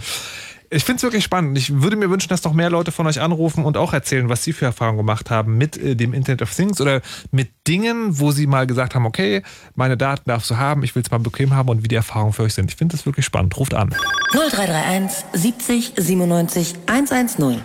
Ich 0.71 0.85
finde 0.85 0.99
es 0.99 1.03
wirklich 1.03 1.25
spannend. 1.25 1.57
Ich 1.57 1.81
würde 1.81 1.97
mir 1.97 2.11
wünschen, 2.11 2.29
dass 2.29 2.45
noch 2.45 2.53
mehr 2.53 2.69
Leute 2.69 2.93
von 2.93 3.07
euch 3.07 3.21
anrufen 3.21 3.65
und 3.65 3.79
auch 3.79 3.95
erzählen, 3.95 4.29
was 4.29 4.45
sie 4.45 4.53
für 4.53 4.67
Erfahrungen 4.67 4.99
gemacht 4.99 5.31
haben 5.31 5.57
mit 5.57 5.79
äh, 5.79 5.97
dem 5.97 6.13
Internet 6.13 6.43
of 6.43 6.55
Things 6.55 6.81
oder 6.81 7.01
mit 7.31 7.51
Dingen, 7.67 8.19
wo 8.19 8.33
sie 8.33 8.47
mal 8.47 8.67
gesagt 8.67 8.95
haben, 8.95 9.07
okay, 9.07 9.43
meine 9.75 9.97
Daten 9.97 10.29
darfst 10.29 10.51
du 10.51 10.57
haben, 10.59 10.83
ich 10.83 10.95
will 10.95 11.03
es 11.03 11.11
mal 11.11 11.19
bequem 11.19 11.55
haben 11.55 11.71
und 11.71 11.83
wie 11.83 11.89
die 11.89 11.95
Erfahrungen 11.95 12.35
für 12.35 12.43
euch 12.43 12.53
sind. 12.53 12.71
Ich 12.71 12.77
finde 12.77 12.97
das 12.97 13.07
wirklich 13.07 13.25
spannend. 13.25 13.57
Ruft 13.57 13.73
an. 13.73 13.95
0331 14.33 15.25
70 15.33 15.93
97 15.97 16.75
110. 16.87 17.63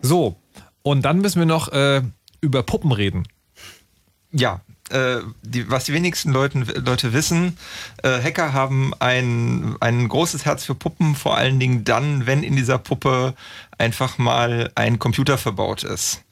So, 0.00 0.36
und 0.82 1.02
dann 1.04 1.18
müssen 1.18 1.40
wir 1.40 1.46
noch 1.46 1.68
äh, 1.72 2.00
über 2.40 2.62
Puppen 2.62 2.92
reden. 2.92 3.24
Ja, 4.32 4.60
äh, 4.90 5.18
die, 5.42 5.68
was 5.70 5.84
die 5.84 5.92
wenigsten 5.92 6.30
Leuten, 6.32 6.62
Leute 6.84 7.12
wissen, 7.12 7.56
äh, 8.02 8.22
Hacker 8.22 8.52
haben 8.52 8.92
ein, 8.98 9.76
ein 9.80 10.08
großes 10.08 10.44
Herz 10.44 10.64
für 10.64 10.74
Puppen, 10.74 11.14
vor 11.14 11.36
allen 11.36 11.58
Dingen 11.58 11.84
dann, 11.84 12.26
wenn 12.26 12.42
in 12.42 12.56
dieser 12.56 12.78
Puppe 12.78 13.34
einfach 13.78 14.18
mal 14.18 14.70
ein 14.74 14.98
Computer 14.98 15.38
verbaut 15.38 15.84
ist. 15.84 16.22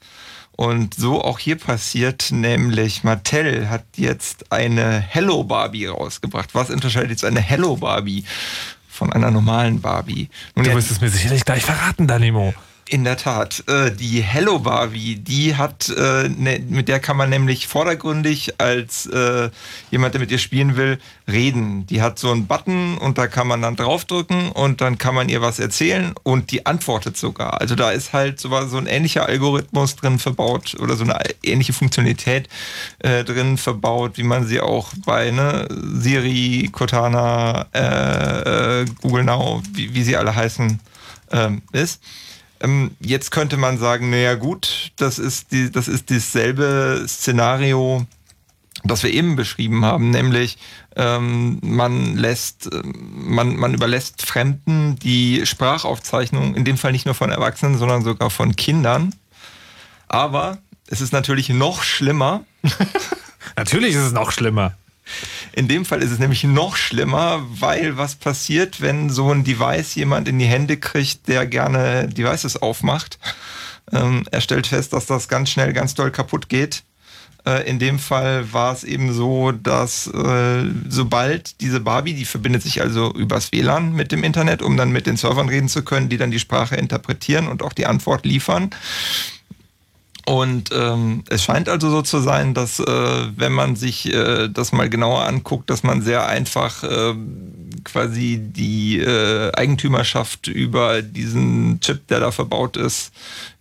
Und 0.55 0.93
so 0.93 1.21
auch 1.21 1.39
hier 1.39 1.57
passiert, 1.57 2.31
nämlich 2.31 3.03
Mattel 3.03 3.69
hat 3.69 3.83
jetzt 3.97 4.53
eine 4.53 5.01
Hello 5.01 5.43
Barbie 5.43 5.87
rausgebracht. 5.87 6.55
Was 6.55 6.69
unterscheidet 6.69 7.09
jetzt 7.11 7.25
eine 7.25 7.41
Hello 7.41 7.75
Barbie 7.75 8.23
von 8.87 9.11
einer 9.11 9.31
normalen 9.31 9.81
Barbie? 9.81 10.29
Nun, 10.55 10.63
Du 10.63 10.73
wirst 10.73 10.91
es 10.91 11.01
mir 11.01 11.09
sicherlich 11.09 11.43
gleich 11.43 11.65
verraten, 11.65 12.07
Danimo. 12.07 12.53
In 12.89 13.03
der 13.03 13.17
Tat. 13.17 13.63
Äh, 13.67 13.91
die 13.91 14.21
Hello 14.21 14.59
Barbie, 14.59 15.15
die 15.15 15.55
hat, 15.55 15.89
äh, 15.89 16.29
ne, 16.29 16.59
mit 16.69 16.87
der 16.87 16.99
kann 16.99 17.17
man 17.17 17.29
nämlich 17.29 17.67
vordergründig 17.67 18.59
als 18.59 19.05
äh, 19.07 19.49
jemand, 19.91 20.13
der 20.13 20.21
mit 20.21 20.31
ihr 20.31 20.37
spielen 20.37 20.75
will, 20.75 20.99
reden. 21.27 21.87
Die 21.87 22.01
hat 22.01 22.19
so 22.19 22.31
einen 22.31 22.45
Button 22.45 22.97
und 22.97 23.17
da 23.17 23.27
kann 23.27 23.47
man 23.47 23.61
dann 23.61 23.75
draufdrücken 23.75 24.51
und 24.51 24.81
dann 24.81 24.97
kann 24.97 25.15
man 25.15 25.29
ihr 25.29 25.41
was 25.41 25.59
erzählen 25.59 26.13
und 26.23 26.51
die 26.51 26.65
antwortet 26.65 27.17
sogar. 27.17 27.59
Also 27.59 27.75
da 27.75 27.91
ist 27.91 28.13
halt 28.13 28.39
so, 28.39 28.49
so 28.67 28.77
ein 28.77 28.87
ähnlicher 28.87 29.25
Algorithmus 29.25 29.95
drin 29.95 30.19
verbaut 30.19 30.75
oder 30.79 30.95
so 30.95 31.03
eine 31.03 31.19
ähnliche 31.43 31.73
Funktionalität 31.73 32.47
äh, 32.99 33.23
drin 33.23 33.57
verbaut, 33.57 34.17
wie 34.17 34.23
man 34.23 34.45
sie 34.45 34.61
auch 34.61 34.91
bei 35.05 35.31
ne, 35.31 35.67
Siri, 35.95 36.69
Cortana, 36.71 37.65
äh, 37.73 38.81
äh, 38.81 38.85
Google 39.01 39.23
Now, 39.23 39.63
wie, 39.73 39.93
wie 39.93 40.03
sie 40.03 40.15
alle 40.17 40.35
heißen, 40.35 40.79
ähm, 41.31 41.61
ist. 41.71 42.01
Ähm, 42.65 42.91
jetzt 42.99 43.29
könnte 43.31 43.57
man 43.57 43.77
sagen, 43.77 44.09
naja 44.09 44.33
gut, 44.33 44.91
das 44.95 45.19
ist, 45.19 45.51
die, 45.51 45.71
das 45.71 45.87
ist 45.87 46.09
dasselbe 46.09 47.05
Szenario, 47.07 48.05
das 48.83 49.03
wir 49.03 49.13
eben 49.13 49.35
beschrieben 49.35 49.85
haben, 49.85 50.09
nämlich 50.09 50.57
ähm, 50.95 51.59
man 51.61 52.15
lässt, 52.15 52.69
ähm, 52.73 52.93
man, 53.27 53.55
man 53.55 53.73
überlässt 53.73 54.25
Fremden 54.25 54.97
die 54.97 55.45
Sprachaufzeichnung, 55.45 56.55
in 56.55 56.65
dem 56.65 56.77
Fall 56.77 56.91
nicht 56.91 57.05
nur 57.05 57.15
von 57.15 57.29
Erwachsenen, 57.29 57.77
sondern 57.77 58.03
sogar 58.03 58.31
von 58.31 58.55
Kindern. 58.55 59.13
Aber 60.07 60.57
es 60.87 61.01
ist 61.01 61.13
natürlich 61.13 61.49
noch 61.49 61.83
schlimmer. 61.83 62.45
natürlich 63.55 63.93
ist 63.93 64.01
es 64.01 64.11
noch 64.11 64.31
schlimmer. 64.31 64.73
In 65.53 65.67
dem 65.67 65.85
Fall 65.85 66.01
ist 66.01 66.11
es 66.11 66.19
nämlich 66.19 66.43
noch 66.43 66.75
schlimmer, 66.75 67.45
weil 67.47 67.97
was 67.97 68.15
passiert, 68.15 68.81
wenn 68.81 69.09
so 69.09 69.31
ein 69.31 69.43
Device 69.43 69.95
jemand 69.95 70.27
in 70.27 70.39
die 70.39 70.45
Hände 70.45 70.77
kriegt, 70.77 71.27
der 71.27 71.45
gerne 71.45 72.07
Devices 72.07 72.61
aufmacht. 72.61 73.19
Ähm, 73.91 74.25
er 74.31 74.41
stellt 74.41 74.67
fest, 74.67 74.93
dass 74.93 75.05
das 75.05 75.27
ganz 75.27 75.49
schnell, 75.49 75.73
ganz 75.73 75.93
doll 75.93 76.11
kaputt 76.11 76.49
geht. 76.49 76.83
Äh, 77.45 77.69
in 77.69 77.79
dem 77.79 77.99
Fall 77.99 78.51
war 78.51 78.73
es 78.73 78.83
eben 78.83 79.13
so, 79.13 79.51
dass 79.51 80.07
äh, 80.07 80.65
sobald 80.89 81.61
diese 81.61 81.79
Barbie, 81.79 82.13
die 82.13 82.25
verbindet 82.25 82.63
sich 82.63 82.81
also 82.81 83.13
übers 83.13 83.51
WLAN 83.51 83.93
mit 83.93 84.11
dem 84.11 84.23
Internet, 84.23 84.61
um 84.61 84.77
dann 84.77 84.91
mit 84.91 85.05
den 85.05 85.17
Servern 85.17 85.49
reden 85.49 85.69
zu 85.69 85.83
können, 85.83 86.09
die 86.09 86.17
dann 86.17 86.31
die 86.31 86.39
Sprache 86.39 86.75
interpretieren 86.75 87.47
und 87.47 87.61
auch 87.61 87.73
die 87.73 87.85
Antwort 87.85 88.25
liefern. 88.25 88.71
Und 90.25 90.71
ähm, 90.73 91.23
es 91.29 91.43
scheint 91.43 91.69
also 91.69 91.89
so 91.91 92.01
zu 92.01 92.19
sein, 92.19 92.55
dass 92.55 92.79
äh, 92.79 92.85
wenn 93.35 93.51
man 93.51 93.75
sich 93.75 94.11
äh, 94.11 94.49
das 94.49 94.71
mal 94.71 94.89
genauer 94.89 95.25
anguckt, 95.25 95.69
dass 95.69 95.83
man 95.83 96.01
sehr 96.01 96.25
einfach 96.25 96.83
äh, 96.83 97.13
quasi 97.83 98.39
die 98.41 98.99
äh, 98.99 99.51
Eigentümerschaft 99.53 100.47
über 100.47 101.03
diesen 101.03 101.79
Chip, 101.79 102.07
der 102.07 102.21
da 102.21 102.31
verbaut 102.31 102.75
ist, 102.75 103.11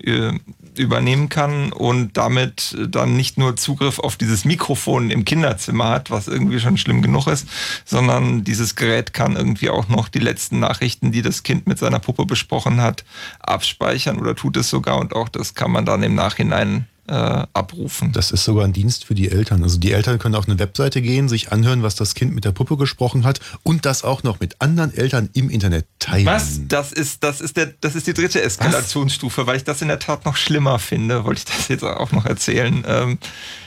äh, 0.02 0.32
übernehmen 0.78 1.28
kann 1.28 1.72
und 1.72 2.16
damit 2.16 2.76
dann 2.88 3.16
nicht 3.16 3.38
nur 3.38 3.56
Zugriff 3.56 3.98
auf 3.98 4.16
dieses 4.16 4.44
Mikrofon 4.44 5.10
im 5.10 5.24
Kinderzimmer 5.24 5.88
hat, 5.88 6.10
was 6.10 6.28
irgendwie 6.28 6.60
schon 6.60 6.76
schlimm 6.76 7.02
genug 7.02 7.26
ist, 7.26 7.48
sondern 7.84 8.44
dieses 8.44 8.76
Gerät 8.76 9.12
kann 9.12 9.36
irgendwie 9.36 9.70
auch 9.70 9.88
noch 9.88 10.08
die 10.08 10.18
letzten 10.18 10.60
Nachrichten, 10.60 11.12
die 11.12 11.22
das 11.22 11.42
Kind 11.42 11.66
mit 11.66 11.78
seiner 11.78 11.98
Puppe 11.98 12.26
besprochen 12.26 12.80
hat, 12.80 13.04
abspeichern 13.40 14.18
oder 14.18 14.34
tut 14.34 14.56
es 14.56 14.70
sogar 14.70 14.98
und 14.98 15.14
auch 15.14 15.28
das 15.28 15.54
kann 15.54 15.70
man 15.70 15.86
dann 15.86 16.02
im 16.02 16.14
Nachhinein 16.14 16.86
äh, 17.08 17.12
abrufen. 17.12 18.12
Das 18.12 18.30
ist 18.30 18.44
sogar 18.44 18.64
ein 18.64 18.72
Dienst 18.72 19.04
für 19.04 19.14
die 19.14 19.30
Eltern. 19.30 19.62
Also 19.62 19.78
die 19.78 19.92
Eltern 19.92 20.18
können 20.18 20.34
auf 20.34 20.48
eine 20.48 20.58
Webseite 20.58 21.02
gehen, 21.02 21.28
sich 21.28 21.52
anhören, 21.52 21.82
was 21.82 21.94
das 21.94 22.14
Kind 22.14 22.34
mit 22.34 22.44
der 22.44 22.52
Puppe 22.52 22.76
gesprochen 22.76 23.24
hat 23.24 23.40
und 23.62 23.84
das 23.84 24.04
auch 24.04 24.22
noch 24.22 24.40
mit 24.40 24.60
anderen 24.60 24.94
Eltern 24.94 25.28
im 25.34 25.50
Internet 25.50 25.86
teilen. 25.98 26.26
Was? 26.26 26.60
Das 26.66 26.92
ist, 26.92 27.22
das 27.22 27.40
ist 27.40 27.56
der, 27.56 27.74
das 27.80 27.94
ist 27.94 28.06
die 28.06 28.14
dritte 28.14 28.42
Eskalationsstufe, 28.42 29.46
weil 29.46 29.56
ich 29.56 29.64
das 29.64 29.82
in 29.82 29.88
der 29.88 29.98
Tat 29.98 30.24
noch 30.24 30.36
schlimmer 30.36 30.78
finde, 30.78 31.24
wollte 31.24 31.40
ich 31.46 31.56
das 31.56 31.68
jetzt 31.68 31.84
auch 31.84 32.12
noch 32.12 32.24
erzählen. 32.26 32.84
Ähm, 32.86 33.18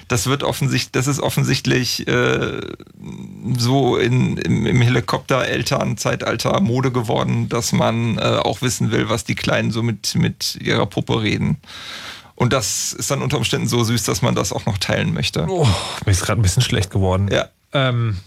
das 0.08 0.28
wird 0.28 0.44
offensichtlich, 0.44 0.92
das 0.92 1.08
ist 1.08 1.20
offensichtlich 1.20 2.08
äh, 2.08 2.62
so 3.58 3.98
in, 3.98 4.38
im, 4.38 4.66
im 4.66 4.82
Helikopter-Eltern-Zeitalter 4.82 6.60
Mode 6.62 6.92
geworden, 6.92 7.50
dass 7.50 7.74
man 7.74 8.18
äh, 8.18 8.22
auch 8.22 8.62
wissen 8.62 8.92
will, 8.92 9.10
was 9.10 9.26
die 9.26 9.36
Kleinen 9.36 9.72
so 9.72 9.84
mit, 9.84 10.16
mit 10.16 10.58
ihrer 10.62 10.86
Puppe 10.86 11.22
reden. 11.22 11.58
Und 12.38 12.54
das 12.54 12.94
ist 12.94 13.10
dann 13.10 13.24
unter 13.24 13.38
Umständen 13.38 13.68
so 13.68 13.84
süß, 13.84 14.04
dass 14.04 14.22
man 14.22 14.36
das 14.36 14.54
auch 14.54 14.68
noch 14.68 14.78
teilen 14.78 15.12
möchte. 15.12 15.48
Oh, 15.50 15.68
mir 16.06 16.12
ist 16.12 16.24
gerade 16.24 16.40
ein 16.40 16.44
bisschen 16.44 16.62
schlecht 16.62 16.92
geworden. 16.92 17.30
Ja. 17.32 17.50
Ähm, 17.74 18.18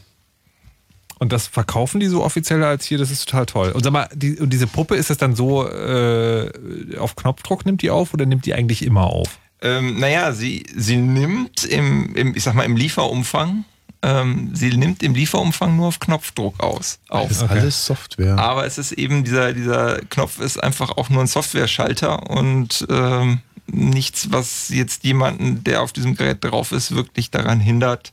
und 1.21 1.33
das 1.33 1.47
verkaufen 1.47 2.01
die 2.01 2.09
so 2.09 2.25
offiziell 2.25 2.65
als 2.65 2.85
hier, 2.87 2.99
das 2.99 3.13
ist 3.13 3.29
total 3.29 3.47
toll. 3.47 3.71
Und 3.71 3.85
sag 3.85 3.93
mal, 3.93 4.09
die, 4.13 4.37
und 4.39 4.51
diese 4.51 4.67
Puppe, 4.67 4.97
ist 4.97 5.11
das 5.11 5.17
dann 5.19 5.37
so, 5.37 5.65
äh, 5.69 6.51
auf 6.99 7.15
Knopfdruck 7.15 7.65
nimmt 7.65 7.83
die 7.83 7.91
auf 7.91 8.13
oder 8.13 8.27
nimmt 8.27 8.47
die 8.47 8.55
eigentlich 8.55 8.85
immer 8.85 9.05
auf? 9.05 9.39
Ähm, 9.63 10.01
naja, 10.01 10.33
sie, 10.33 10.67
sie 10.75 10.97
nimmt 10.97 11.65
im, 11.65 12.13
im, 12.17 12.35
ich 12.35 12.43
sag 12.43 12.55
mal, 12.55 12.65
im 12.65 12.75
Lieferumfang, 12.75 13.65
ähm, 14.03 14.51
sie 14.55 14.71
nimmt 14.77 15.05
im 15.05 15.15
Lieferumfang 15.15 15.77
nur 15.77 15.87
auf 15.87 16.01
Knopfdruck 16.01 16.59
aus. 16.59 16.99
Auf. 17.11 17.29
Das 17.29 17.43
ist 17.43 17.51
alles 17.51 17.87
Software. 17.87 18.39
Aber 18.39 18.67
es 18.67 18.77
ist 18.77 18.91
eben, 18.91 19.23
dieser, 19.23 19.53
dieser 19.53 20.01
Knopf 20.09 20.41
ist 20.41 20.61
einfach 20.61 20.97
auch 20.97 21.11
nur 21.11 21.21
ein 21.21 21.29
Software-Schalter 21.29 22.29
und 22.29 22.87
ähm, 22.91 23.41
nichts, 23.73 24.33
was 24.33 24.69
jetzt 24.69 25.05
jemanden, 25.05 25.65
der 25.65 25.83
auf 25.83 25.93
diesem 25.93 26.17
Gerät 26.17 26.43
drauf 26.43 26.73
ist, 26.73 26.95
wirklich 26.95 27.31
daran 27.31 27.61
hindert, 27.61 28.13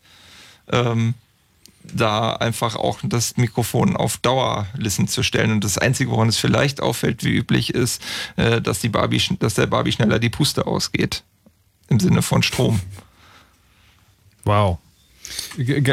ähm, 0.72 1.14
da 1.84 2.34
einfach 2.34 2.76
auch 2.76 3.00
das 3.04 3.38
Mikrofon 3.38 3.96
auf 3.96 4.18
Dauerlisten 4.18 5.08
zu 5.08 5.24
stellen. 5.24 5.52
Und 5.52 5.64
das 5.64 5.78
Einzige, 5.78 6.12
woran 6.12 6.28
es 6.28 6.38
vielleicht 6.38 6.82
auffällt, 6.82 7.24
wie 7.24 7.36
üblich 7.36 7.74
ist, 7.74 8.02
äh, 8.36 8.62
dass, 8.62 8.80
die 8.80 8.90
Barbie, 8.90 9.22
dass 9.40 9.54
der 9.54 9.68
Barbie 9.68 9.92
schneller 9.92 10.20
die 10.20 10.30
Puste 10.30 10.68
ausgeht. 10.68 11.24
Im 11.90 12.00
Sinne 12.00 12.22
von 12.22 12.44
Strom. 12.44 12.82
Wow. 14.44 14.80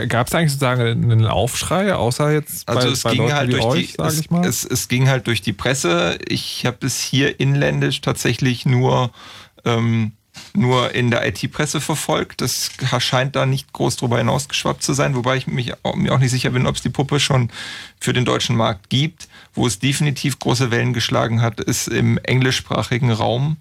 Gab 0.08 0.28
es 0.28 0.34
eigentlich 0.34 0.52
sozusagen 0.52 1.10
einen 1.10 1.26
Aufschrei, 1.26 1.94
außer 1.94 2.32
jetzt 2.32 2.66
bei, 2.66 2.74
Also 2.74 2.88
es 2.90 3.02
bei 3.02 3.12
ging 3.12 3.22
Leuten 3.22 3.34
halt 3.34 3.48
wie 3.48 3.52
durch 3.52 3.64
euch, 3.64 3.86
die, 3.88 3.94
sag 3.96 4.08
es, 4.08 4.20
ich 4.20 4.30
mal? 4.30 4.46
Es, 4.46 4.64
es 4.64 4.88
ging 4.88 5.08
halt 5.08 5.26
durch 5.26 5.42
die 5.42 5.52
Presse. 5.52 6.18
Ich 6.28 6.66
habe 6.66 6.86
es 6.86 7.00
hier 7.00 7.40
inländisch 7.40 8.00
tatsächlich 8.00 8.66
nur 8.66 9.10
ähm, 9.64 10.12
nur 10.52 10.94
in 10.94 11.10
der 11.10 11.26
IT-Presse 11.26 11.80
verfolgt. 11.80 12.40
Das 12.40 12.70
scheint 12.98 13.36
da 13.36 13.46
nicht 13.46 13.72
groß 13.72 13.96
drüber 13.96 14.18
hinausgeschwappt 14.18 14.82
zu 14.82 14.92
sein, 14.92 15.14
wobei 15.14 15.36
ich 15.36 15.46
mich 15.46 15.72
auch, 15.84 15.94
mir 15.94 16.12
auch 16.12 16.18
nicht 16.18 16.30
sicher 16.30 16.50
bin, 16.50 16.66
ob 16.66 16.76
es 16.76 16.82
die 16.82 16.90
Puppe 16.90 17.20
schon 17.20 17.50
für 18.00 18.12
den 18.12 18.24
deutschen 18.24 18.56
Markt 18.56 18.90
gibt. 18.90 19.28
Wo 19.52 19.66
es 19.66 19.78
definitiv 19.78 20.38
große 20.38 20.70
Wellen 20.70 20.92
geschlagen 20.92 21.40
hat, 21.40 21.60
ist 21.60 21.88
im 21.88 22.18
englischsprachigen 22.18 23.10
Raum. 23.10 23.56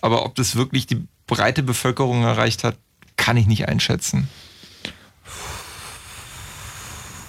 Aber 0.00 0.24
ob 0.24 0.34
das 0.34 0.56
wirklich 0.56 0.86
die 0.86 1.06
breite 1.26 1.62
Bevölkerung 1.62 2.24
erreicht 2.24 2.64
hat, 2.64 2.76
kann 3.16 3.36
ich 3.36 3.46
nicht 3.46 3.68
einschätzen. 3.68 4.28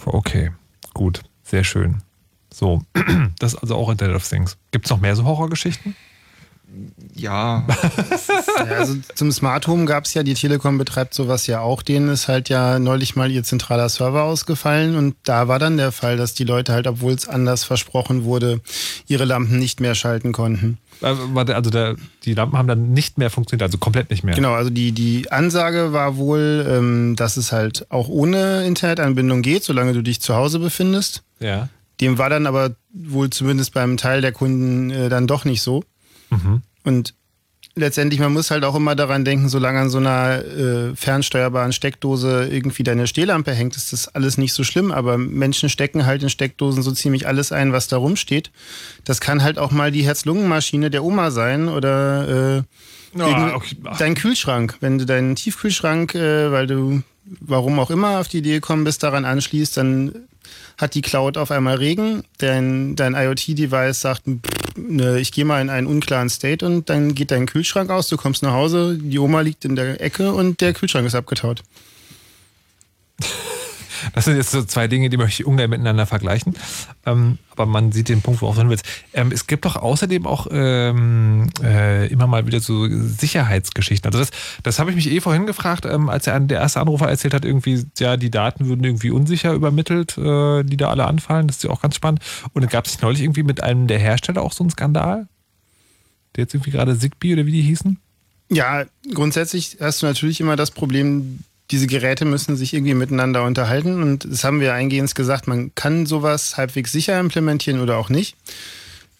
Okay, 0.05 0.51
gut, 0.93 1.21
sehr 1.43 1.63
schön. 1.63 2.01
So, 2.51 2.81
das 3.39 3.53
ist 3.53 3.59
also 3.59 3.75
auch 3.75 3.89
Internet 3.89 4.15
of 4.15 4.27
Things. 4.27 4.57
Gibt 4.71 4.85
es 4.85 4.89
noch 4.89 4.99
mehr 4.99 5.15
so 5.15 5.25
Horrorgeschichten? 5.25 5.95
Ja. 7.15 7.65
ja 8.57 8.77
also 8.77 8.95
zum 9.15 9.31
Smart 9.31 9.67
Home 9.67 9.85
gab 9.85 10.05
es 10.05 10.13
ja, 10.13 10.23
die 10.23 10.33
Telekom 10.33 10.77
betreibt 10.77 11.13
sowas 11.13 11.47
ja 11.47 11.61
auch. 11.61 11.81
Denen 11.81 12.09
ist 12.09 12.27
halt 12.27 12.49
ja 12.49 12.79
neulich 12.79 13.15
mal 13.15 13.31
ihr 13.31 13.43
zentraler 13.43 13.89
Server 13.89 14.23
ausgefallen 14.23 14.95
und 14.95 15.15
da 15.23 15.47
war 15.47 15.59
dann 15.59 15.77
der 15.77 15.91
Fall, 15.91 16.17
dass 16.17 16.33
die 16.33 16.43
Leute 16.43 16.73
halt, 16.73 16.87
obwohl 16.87 17.13
es 17.13 17.27
anders 17.27 17.63
versprochen 17.63 18.23
wurde, 18.23 18.61
ihre 19.07 19.25
Lampen 19.25 19.59
nicht 19.59 19.79
mehr 19.79 19.95
schalten 19.95 20.31
konnten. 20.31 20.77
Äh, 21.01 21.15
also 21.53 21.69
der, 21.69 21.95
die 22.23 22.33
Lampen 22.33 22.57
haben 22.57 22.67
dann 22.67 22.93
nicht 22.93 23.17
mehr 23.17 23.29
funktioniert, 23.29 23.63
also 23.63 23.77
komplett 23.77 24.09
nicht 24.09 24.23
mehr. 24.23 24.35
Genau, 24.35 24.53
also 24.53 24.69
die, 24.69 24.91
die 24.91 25.31
Ansage 25.31 25.93
war 25.93 26.17
wohl, 26.17 26.65
ähm, 26.69 27.15
dass 27.15 27.37
es 27.37 27.51
halt 27.51 27.87
auch 27.89 28.07
ohne 28.07 28.65
Internetanbindung 28.65 29.41
geht, 29.41 29.63
solange 29.63 29.93
du 29.93 30.01
dich 30.01 30.21
zu 30.21 30.35
Hause 30.35 30.59
befindest. 30.59 31.23
Ja. 31.39 31.69
Dem 32.01 32.17
war 32.17 32.29
dann 32.29 32.47
aber 32.47 32.71
wohl 32.93 33.29
zumindest 33.29 33.73
beim 33.73 33.97
Teil 33.97 34.21
der 34.21 34.31
Kunden 34.31 34.89
äh, 34.89 35.09
dann 35.09 35.27
doch 35.27 35.43
nicht 35.43 35.61
so. 35.61 35.83
Mhm. 36.43 36.61
Und 36.83 37.13
letztendlich, 37.75 38.19
man 38.19 38.33
muss 38.33 38.51
halt 38.51 38.63
auch 38.63 38.75
immer 38.75 38.95
daran 38.95 39.25
denken, 39.25 39.49
solange 39.49 39.79
an 39.79 39.89
so 39.89 39.97
einer 39.97 40.43
äh, 40.43 40.95
fernsteuerbaren 40.95 41.73
Steckdose 41.73 42.47
irgendwie 42.51 42.83
deine 42.83 43.07
Stehlampe 43.07 43.53
hängt, 43.53 43.75
ist 43.75 43.93
das 43.93 44.07
alles 44.07 44.37
nicht 44.37 44.53
so 44.53 44.63
schlimm. 44.63 44.91
Aber 44.91 45.17
Menschen 45.17 45.69
stecken 45.69 46.05
halt 46.05 46.23
in 46.23 46.29
Steckdosen 46.29 46.83
so 46.83 46.91
ziemlich 46.91 47.27
alles 47.27 47.51
ein, 47.51 47.71
was 47.73 47.87
da 47.87 47.97
rumsteht. 47.97 48.51
Das 49.05 49.21
kann 49.21 49.43
halt 49.43 49.57
auch 49.57 49.71
mal 49.71 49.91
die 49.91 50.03
Herz-Lungen-Maschine 50.03 50.89
der 50.89 51.03
Oma 51.03 51.31
sein 51.31 51.69
oder 51.69 52.57
äh, 52.57 53.19
oh, 53.19 53.55
okay. 53.55 53.77
dein 53.97 54.15
Kühlschrank. 54.15 54.77
Wenn 54.81 54.97
du 54.97 55.05
deinen 55.05 55.35
Tiefkühlschrank, 55.35 56.15
äh, 56.15 56.51
weil 56.51 56.67
du 56.67 57.03
warum 57.39 57.79
auch 57.79 57.91
immer 57.91 58.19
auf 58.19 58.27
die 58.27 58.39
Idee 58.39 58.53
gekommen 58.53 58.83
bist, 58.83 59.03
daran 59.03 59.25
anschließt, 59.25 59.77
dann 59.77 60.13
hat 60.77 60.95
die 60.95 61.01
Cloud 61.01 61.37
auf 61.37 61.51
einmal 61.51 61.75
Regen, 61.75 62.23
dein, 62.37 62.95
dein 62.95 63.13
IoT-Device 63.13 64.01
sagt, 64.01 64.23
ne, 64.77 65.19
ich 65.19 65.31
gehe 65.31 65.45
mal 65.45 65.61
in 65.61 65.69
einen 65.69 65.87
unklaren 65.87 66.29
State 66.29 66.65
und 66.65 66.89
dann 66.89 67.15
geht 67.15 67.31
dein 67.31 67.45
Kühlschrank 67.45 67.89
aus, 67.89 68.07
du 68.07 68.17
kommst 68.17 68.43
nach 68.43 68.53
Hause, 68.53 68.97
die 68.99 69.19
Oma 69.19 69.41
liegt 69.41 69.65
in 69.65 69.75
der 69.75 70.01
Ecke 70.01 70.33
und 70.33 70.61
der 70.61 70.73
Kühlschrank 70.73 71.05
ist 71.05 71.15
abgetaut. 71.15 71.63
Das 74.13 74.25
sind 74.25 74.37
jetzt 74.37 74.51
so 74.51 74.63
zwei 74.63 74.87
Dinge, 74.87 75.09
die 75.09 75.17
möchte 75.17 75.41
ich 75.41 75.47
ungern 75.47 75.69
miteinander 75.69 76.05
vergleichen. 76.05 76.55
Ähm, 77.05 77.37
aber 77.51 77.65
man 77.65 77.91
sieht 77.91 78.09
den 78.09 78.21
Punkt, 78.21 78.41
worauf 78.41 78.55
du 78.55 78.61
hin 78.61 78.69
willst. 78.69 78.85
Ähm, 79.13 79.31
es 79.31 79.47
gibt 79.47 79.65
doch 79.65 79.75
außerdem 79.75 80.25
auch 80.25 80.47
ähm, 80.51 81.49
äh, 81.61 82.07
immer 82.07 82.27
mal 82.27 82.47
wieder 82.47 82.59
so 82.59 82.87
Sicherheitsgeschichten. 82.87 84.07
Also 84.07 84.19
das, 84.19 84.31
das 84.63 84.79
habe 84.79 84.91
ich 84.91 84.95
mich 84.95 85.11
eh 85.11 85.19
vorhin 85.19 85.45
gefragt, 85.45 85.85
ähm, 85.85 86.09
als 86.09 86.25
der, 86.25 86.39
der 86.39 86.59
erste 86.59 86.79
Anrufer 86.79 87.09
erzählt 87.09 87.33
hat, 87.33 87.45
irgendwie, 87.45 87.85
ja, 87.97 88.17
die 88.17 88.31
Daten 88.31 88.67
würden 88.67 88.83
irgendwie 88.83 89.11
unsicher 89.11 89.53
übermittelt, 89.53 90.17
äh, 90.17 90.63
die 90.63 90.77
da 90.77 90.89
alle 90.89 91.05
anfallen. 91.05 91.47
Das 91.47 91.57
ist 91.57 91.63
ja 91.63 91.69
auch 91.69 91.81
ganz 91.81 91.95
spannend. 91.95 92.21
Und 92.53 92.61
dann 92.61 92.69
gab 92.69 92.85
es 92.85 93.01
neulich 93.01 93.21
irgendwie 93.21 93.43
mit 93.43 93.61
einem 93.63 93.87
der 93.87 93.99
Hersteller 93.99 94.41
auch 94.41 94.53
so 94.53 94.63
einen 94.63 94.71
Skandal? 94.71 95.27
Der 96.35 96.43
jetzt 96.43 96.53
irgendwie 96.53 96.71
gerade 96.71 96.97
Zigbee 96.97 97.33
oder 97.33 97.45
wie 97.45 97.51
die 97.51 97.61
hießen? 97.61 97.99
Ja, 98.49 98.85
grundsätzlich 99.13 99.77
hast 99.79 100.01
du 100.01 100.07
natürlich 100.07 100.41
immer 100.41 100.55
das 100.55 100.71
Problem, 100.71 101.39
diese 101.71 101.87
Geräte 101.87 102.25
müssen 102.25 102.55
sich 102.55 102.73
irgendwie 102.73 102.93
miteinander 102.93 103.43
unterhalten. 103.43 104.01
Und 104.01 104.25
das 104.29 104.43
haben 104.43 104.59
wir 104.59 104.73
eingehend 104.73 105.13
gesagt, 105.13 105.47
man 105.47 105.73
kann 105.75 106.05
sowas 106.05 106.57
halbwegs 106.57 106.91
sicher 106.91 107.19
implementieren 107.19 107.79
oder 107.81 107.97
auch 107.97 108.09
nicht. 108.09 108.35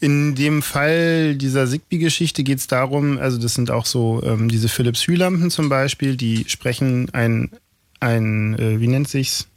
In 0.02 0.34
dem 0.36 0.62
Fall 0.62 1.36
dieser 1.36 1.68
Zigbee-Geschichte 1.68 2.44
geht 2.44 2.60
es 2.60 2.68
darum, 2.68 3.18
also 3.18 3.38
das 3.38 3.54
sind 3.54 3.70
auch 3.70 3.86
so 3.86 4.24
ähm, 4.24 4.48
diese 4.48 4.70
Philips 4.70 5.06
Hue-Lampen 5.08 5.52
zum 5.52 5.68
Beispiel, 5.68 6.16
die 6.16 6.46
sprechen 6.48 7.10
ein, 7.14 7.52
ein 8.00 8.58
äh, 8.58 8.80
wie 8.80 8.88
nennt 8.88 9.10
sich's, 9.10 9.48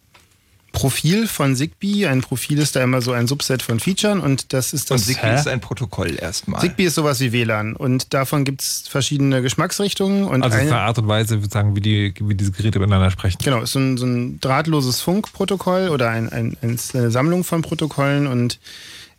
Profil 0.73 1.29
von 1.29 1.55
Zigbee. 1.55 2.07
Ein 2.07 2.23
Profil 2.23 2.59
ist 2.59 2.75
da 2.75 2.83
immer 2.83 3.03
so 3.03 3.13
ein 3.13 3.27
Subset 3.27 3.63
von 3.63 3.79
Features 3.79 4.23
und 4.23 4.53
das 4.53 4.73
ist 4.73 4.91
das. 4.91 5.03
Und 5.03 5.07
Zigbee 5.07 5.29
Hä? 5.29 5.35
ist 5.37 5.47
ein 5.47 5.61
Protokoll 5.61 6.17
erstmal. 6.19 6.61
Zigbee 6.61 6.87
ist 6.87 6.95
sowas 6.95 7.21
wie 7.21 7.33
WLAN 7.33 7.77
und 7.77 8.13
davon 8.15 8.45
gibt 8.45 8.63
es 8.63 8.85
verschiedene 8.89 9.43
Geschmacksrichtungen. 9.43 10.25
Und 10.25 10.43
also 10.43 10.57
eine, 10.57 10.71
eine 10.71 10.81
Art 10.81 10.99
und 10.99 11.09
Weise, 11.09 11.41
sagen, 11.51 11.77
wie, 11.77 11.81
die, 11.81 12.15
wie 12.21 12.35
diese 12.35 12.53
Geräte 12.53 12.79
miteinander 12.79 13.11
sprechen. 13.11 13.39
Genau, 13.45 13.61
ist 13.63 13.73
so 13.73 13.79
ein, 13.79 13.97
so 13.97 14.07
ein 14.07 14.41
drahtloses 14.41 15.01
Funkprotokoll 15.01 15.89
oder 15.89 16.11
ein, 16.11 16.29
ein, 16.31 16.57
eine 16.63 17.11
Sammlung 17.11 17.45
von 17.45 17.63
Protokollen 17.63 18.27
und 18.27 18.59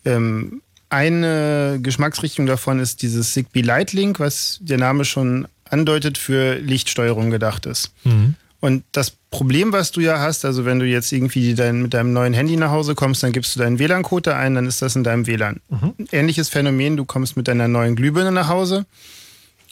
ähm, 0.05 0.61
eine 0.89 1.79
Geschmacksrichtung 1.81 2.45
davon 2.45 2.79
ist 2.79 3.01
dieses 3.01 3.31
Zigbee 3.31 3.61
Lightlink, 3.61 4.19
was 4.19 4.59
der 4.61 4.77
Name 4.77 5.05
schon 5.05 5.47
andeutet, 5.69 6.17
für 6.17 6.59
Lichtsteuerung 6.59 7.31
gedacht 7.31 7.65
ist. 7.65 7.91
Mhm. 8.03 8.35
Und 8.63 8.85
das 8.93 9.11
Problem, 9.29 9.73
was 9.73 9.91
du 9.91 9.99
ja 9.99 10.19
hast, 10.19 10.45
also 10.45 10.63
wenn 10.63 10.79
du 10.79 10.85
jetzt 10.85 11.11
irgendwie 11.11 11.53
dein, 11.53 11.81
mit 11.81 11.93
deinem 11.93 12.13
neuen 12.13 12.33
Handy 12.33 12.55
nach 12.55 12.71
Hause 12.71 12.95
kommst, 12.95 13.21
dann 13.21 13.33
gibst 13.33 13.53
du 13.53 13.59
deinen 13.59 13.77
WLAN-Code 13.77 14.37
ein, 14.37 14.55
dann 14.55 14.67
ist 14.67 14.81
das 14.81 14.95
in 14.95 15.03
deinem 15.03 15.27
WLAN. 15.27 15.59
Mhm. 15.67 15.93
Ähnliches 16.13 16.47
Phänomen, 16.47 16.95
du 16.95 17.03
kommst 17.03 17.35
mit 17.35 17.49
deiner 17.49 17.67
neuen 17.67 17.97
Glühbirne 17.97 18.31
nach 18.31 18.47
Hause 18.47 18.85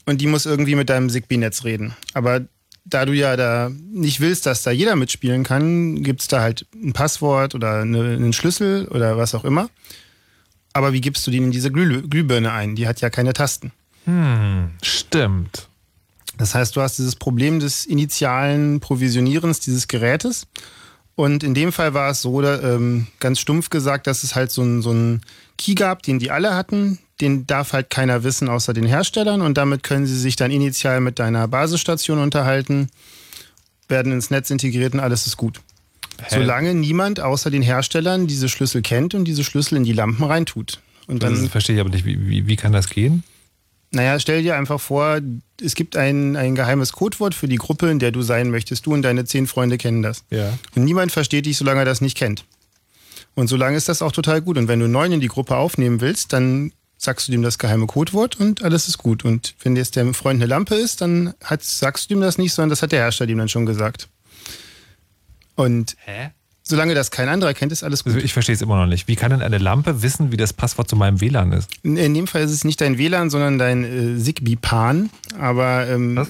und 0.05 0.19
die 0.19 0.27
muss 0.27 0.45
irgendwie 0.45 0.75
mit 0.75 0.89
deinem 0.89 1.09
Zigbee-Netz 1.09 1.63
reden. 1.63 1.95
Aber 2.13 2.41
da 2.83 3.05
du 3.05 3.13
ja 3.13 3.37
da 3.37 3.71
nicht 3.93 4.19
willst, 4.19 4.45
dass 4.45 4.63
da 4.63 4.71
jeder 4.71 4.97
mitspielen 4.97 5.45
kann, 5.45 6.03
gibt 6.03 6.19
es 6.19 6.27
da 6.27 6.41
halt 6.41 6.65
ein 6.75 6.91
Passwort 6.91 7.55
oder 7.55 7.79
eine, 7.79 8.15
einen 8.15 8.33
Schlüssel 8.33 8.89
oder 8.89 9.15
was 9.15 9.33
auch 9.35 9.45
immer. 9.45 9.69
Aber 10.73 10.91
wie 10.91 10.99
gibst 10.99 11.25
du 11.25 11.31
den 11.31 11.45
in 11.45 11.51
diese 11.51 11.71
Glüh 11.71 12.01
Glühbirne 12.01 12.51
ein? 12.51 12.75
Die 12.75 12.89
hat 12.89 12.99
ja 12.99 13.09
keine 13.09 13.31
Tasten. 13.31 13.71
Hm, 14.03 14.71
stimmt. 14.83 15.69
Das 16.41 16.55
heißt, 16.55 16.75
du 16.75 16.81
hast 16.81 16.97
dieses 16.97 17.15
Problem 17.15 17.59
des 17.59 17.85
initialen 17.85 18.79
Provisionierens 18.79 19.59
dieses 19.59 19.87
Gerätes. 19.87 20.47
Und 21.13 21.43
in 21.43 21.53
dem 21.53 21.71
Fall 21.71 21.93
war 21.93 22.09
es 22.09 22.23
so, 22.23 22.41
ähm, 22.41 23.05
ganz 23.19 23.39
stumpf 23.39 23.69
gesagt, 23.69 24.07
dass 24.07 24.23
es 24.23 24.33
halt 24.33 24.49
so 24.49 24.63
einen 24.63 24.81
so 24.81 25.19
Key 25.59 25.75
gab, 25.75 26.01
den 26.01 26.17
die 26.17 26.31
alle 26.31 26.55
hatten. 26.55 26.97
Den 27.21 27.45
darf 27.45 27.73
halt 27.73 27.91
keiner 27.91 28.23
wissen 28.23 28.49
außer 28.49 28.73
den 28.73 28.85
Herstellern. 28.85 29.41
Und 29.41 29.55
damit 29.55 29.83
können 29.83 30.07
sie 30.07 30.17
sich 30.17 30.35
dann 30.35 30.49
initial 30.49 30.99
mit 30.99 31.19
deiner 31.19 31.47
Basisstation 31.47 32.17
unterhalten, 32.17 32.89
werden 33.87 34.11
ins 34.11 34.31
Netz 34.31 34.49
integriert 34.49 34.95
und 34.95 34.99
alles 34.99 35.27
ist 35.27 35.37
gut. 35.37 35.61
Hä? 36.23 36.37
Solange 36.39 36.73
niemand 36.73 37.19
außer 37.19 37.51
den 37.51 37.61
Herstellern 37.61 38.25
diese 38.25 38.49
Schlüssel 38.49 38.81
kennt 38.81 39.13
und 39.13 39.25
diese 39.25 39.43
Schlüssel 39.43 39.77
in 39.77 39.83
die 39.83 39.93
Lampen 39.93 40.23
reintut. 40.23 40.79
Und 41.05 41.21
dann, 41.21 41.39
das 41.39 41.51
verstehe 41.51 41.75
ich 41.75 41.81
aber 41.81 41.91
nicht. 41.91 42.03
Wie, 42.03 42.27
wie, 42.27 42.47
wie 42.47 42.55
kann 42.55 42.71
das 42.71 42.89
gehen? 42.89 43.23
Naja, 43.91 44.17
stell 44.19 44.41
dir 44.41 44.55
einfach 44.55 44.79
vor, 44.79 45.19
es 45.61 45.75
gibt 45.75 45.97
ein, 45.97 46.37
ein 46.37 46.55
geheimes 46.55 46.93
Codewort 46.93 47.35
für 47.35 47.49
die 47.49 47.57
Gruppe, 47.57 47.89
in 47.89 47.99
der 47.99 48.11
du 48.11 48.21
sein 48.21 48.49
möchtest. 48.49 48.85
Du 48.85 48.93
und 48.93 49.01
deine 49.01 49.25
zehn 49.25 49.47
Freunde 49.47 49.77
kennen 49.77 50.01
das. 50.01 50.23
Ja. 50.29 50.57
Und 50.75 50.85
niemand 50.85 51.11
versteht 51.11 51.45
dich, 51.45 51.57
solange 51.57 51.81
er 51.81 51.85
das 51.85 51.99
nicht 51.99 52.17
kennt. 52.17 52.45
Und 53.35 53.47
solange 53.47 53.75
ist 53.75 53.89
das 53.89 54.01
auch 54.01 54.13
total 54.13 54.41
gut. 54.41 54.57
Und 54.57 54.69
wenn 54.69 54.79
du 54.79 54.87
neun 54.87 55.11
in 55.11 55.19
die 55.19 55.27
Gruppe 55.27 55.57
aufnehmen 55.57 55.99
willst, 55.99 56.31
dann 56.31 56.71
sagst 56.97 57.27
du 57.27 57.31
dem 57.31 57.41
das 57.41 57.57
geheime 57.57 57.87
Codewort 57.87 58.39
und 58.39 58.63
alles 58.63 58.87
ist 58.87 58.97
gut. 58.97 59.25
Und 59.25 59.55
wenn 59.61 59.75
jetzt 59.75 59.95
der 59.95 60.13
Freund 60.13 60.37
eine 60.37 60.45
Lampe 60.45 60.75
ist, 60.75 61.01
dann 61.01 61.33
hat, 61.43 61.63
sagst 61.63 62.09
du 62.09 62.15
ihm 62.15 62.21
das 62.21 62.37
nicht, 62.37 62.53
sondern 62.53 62.69
das 62.69 62.81
hat 62.81 62.91
der 62.91 63.01
Hersteller 63.01 63.31
ihm 63.31 63.39
dann 63.39 63.49
schon 63.49 63.65
gesagt. 63.65 64.07
Und 65.55 65.97
Hä? 66.05 66.29
Solange 66.71 66.95
das 66.95 67.11
kein 67.11 67.27
anderer 67.27 67.53
kennt, 67.53 67.73
ist 67.73 67.83
alles 67.83 68.05
gut. 68.05 68.13
Also 68.13 68.23
ich 68.23 68.31
verstehe 68.31 68.55
es 68.55 68.61
immer 68.61 68.77
noch 68.77 68.85
nicht. 68.85 69.09
Wie 69.09 69.17
kann 69.17 69.31
denn 69.31 69.41
eine 69.41 69.57
Lampe 69.57 70.01
wissen, 70.03 70.31
wie 70.31 70.37
das 70.37 70.53
Passwort 70.53 70.89
zu 70.89 70.95
meinem 70.95 71.19
WLAN 71.19 71.51
ist? 71.51 71.69
In 71.83 72.13
dem 72.13 72.27
Fall 72.27 72.43
ist 72.43 72.51
es 72.51 72.63
nicht 72.63 72.79
dein 72.79 72.97
WLAN, 72.97 73.29
sondern 73.29 73.57
dein 73.57 73.83
äh, 73.83 74.17
Zigbee-PAN. 74.17 75.09
Aber 75.37 75.85
ähm, 75.89 76.15
Was? 76.15 76.29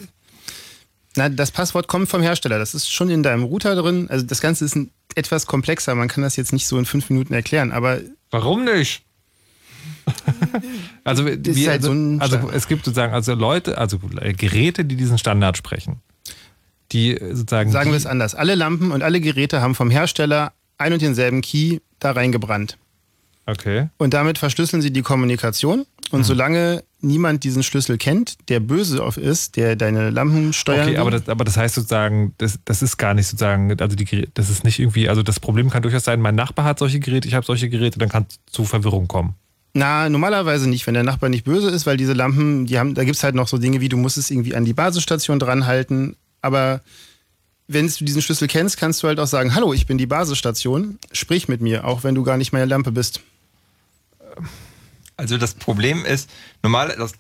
Na, 1.16 1.30
das 1.30 1.52
Passwort 1.52 1.88
kommt 1.88 2.10
vom 2.10 2.24
Hersteller. 2.24 2.58
Das 2.58 2.74
ist 2.74 2.92
schon 2.92 3.12
in 3.12 3.22
deinem 3.22 3.44
Router 3.44 3.76
drin. 3.76 4.08
Also 4.10 4.26
das 4.26 4.42
Ganze 4.42 4.66
ist 4.66 4.76
ein, 4.76 4.90
etwas 5.14 5.46
komplexer. 5.46 5.94
Man 5.94 6.08
kann 6.08 6.24
das 6.24 6.38
jetzt 6.38 6.54
nicht 6.54 6.66
so 6.66 6.80
in 6.80 6.86
fünf 6.86 7.12
Minuten 7.12 7.36
erklären. 7.36 7.72
Aber 7.72 8.00
warum 8.32 8.66
nicht? 8.66 9.04
also, 11.04 11.28
wie, 11.28 11.70
halt 11.70 11.84
so 11.84 11.92
also 12.18 12.50
es 12.52 12.68
gibt 12.68 12.84
sozusagen 12.84 13.14
also 13.14 13.36
Leute, 13.36 13.78
also 13.78 14.00
äh, 14.20 14.34
Geräte, 14.34 14.86
die 14.86 14.96
diesen 14.96 15.20
Standard 15.20 15.56
sprechen 15.56 16.02
die 16.92 17.18
sozusagen. 17.20 17.72
Sagen 17.72 17.92
wir 17.92 17.98
es 17.98 18.06
anders. 18.06 18.36
Alle 18.36 18.56
Lampen 18.56 18.92
und 18.92 19.04
alle 19.04 19.22
Geräte 19.22 19.62
haben 19.62 19.76
vom 19.76 19.90
Hersteller 19.90 20.54
ein 20.78 20.94
und 20.94 21.02
denselben 21.02 21.42
Key 21.42 21.80
da 22.00 22.12
reingebrannt. 22.12 22.78
Okay. 23.46 23.90
Und 23.98 24.14
damit 24.14 24.38
verschlüsseln 24.38 24.82
sie 24.82 24.92
die 24.92 25.02
Kommunikation. 25.02 25.86
Und 26.12 26.20
mhm. 26.20 26.24
solange 26.26 26.84
niemand 27.00 27.44
diesen 27.44 27.64
Schlüssel 27.64 27.98
kennt, 27.98 28.50
der 28.50 28.60
böse 28.60 29.04
auf 29.04 29.18
ist, 29.18 29.56
der 29.56 29.76
deine 29.76 30.10
Lampen 30.10 30.54
steuert. 30.54 30.88
Okay, 30.88 30.98
aber 30.98 31.12
das, 31.12 31.30
aber 31.30 31.44
das 31.46 31.58
heißt 31.58 31.76
sozusagen, 31.76 32.34
das, 32.38 32.60
das 32.66 32.82
ist 32.82 32.98
gar 32.98 33.14
nicht 33.14 33.28
sozusagen, 33.28 33.80
also 33.80 33.96
die, 33.96 34.28
das 34.34 34.50
ist 34.50 34.64
nicht 34.64 34.80
irgendwie, 34.80 35.10
also 35.10 35.24
das 35.24 35.40
Problem 35.40 35.70
kann 35.70 35.82
durchaus 35.82 36.04
sein, 36.04 36.20
mein 36.22 36.36
Nachbar 36.36 36.66
hat 36.66 36.80
solche 36.80 37.00
Geräte, 37.00 37.28
ich 37.28 37.34
habe 37.34 37.46
solche 37.46 37.70
Geräte, 37.70 37.98
dann 37.98 38.10
kann 38.10 38.26
es 38.30 38.40
zu 38.52 38.66
Verwirrung 38.66 39.08
kommen. 39.08 39.36
Na, 39.74 40.10
normalerweise 40.10 40.70
nicht, 40.70 40.86
wenn 40.86 40.96
der 40.96 41.04
Nachbar 41.04 41.30
nicht 41.30 41.46
böse 41.46 41.70
ist, 41.70 41.86
weil 41.86 41.96
diese 41.96 42.14
Lampen, 42.14 42.66
die 42.66 42.78
haben, 42.78 42.94
da 42.94 43.06
gibt 43.06 43.16
es 43.16 43.24
halt 43.24 43.36
noch 43.36 43.48
so 43.48 43.58
Dinge 43.58 43.80
wie, 43.80 43.88
du 43.88 43.98
musst 43.98 44.18
es 44.18 44.30
irgendwie 44.30 44.54
an 44.54 44.66
die 44.66 44.74
Basisstation 44.74 45.40
dranhalten. 45.40 46.18
Aber 46.42 46.82
wenn 47.68 47.88
du 47.88 48.06
diesen 48.06 48.22
Schlüssel 48.22 48.48
kennst, 48.48 48.78
kannst 48.78 49.02
du 49.02 49.08
halt 49.08 49.20
auch 49.20 49.28
sagen, 49.28 49.56
hallo, 49.56 49.74
ich 49.74 49.86
bin 49.86 49.98
die 49.98 50.06
Basisstation, 50.08 51.00
sprich 51.12 51.48
mit 51.48 51.62
mir, 51.62 51.86
auch 51.86 52.04
wenn 52.04 52.16
du 52.16 52.24
gar 52.24 52.38
nicht 52.38 52.52
meine 52.52 52.66
Lampe 52.66 52.92
bist. 52.92 53.22
Also 55.18 55.38
das 55.38 55.54
Problem 55.54 56.04
ist, 56.04 56.30
normal, 56.64 56.96
das, 56.98 57.14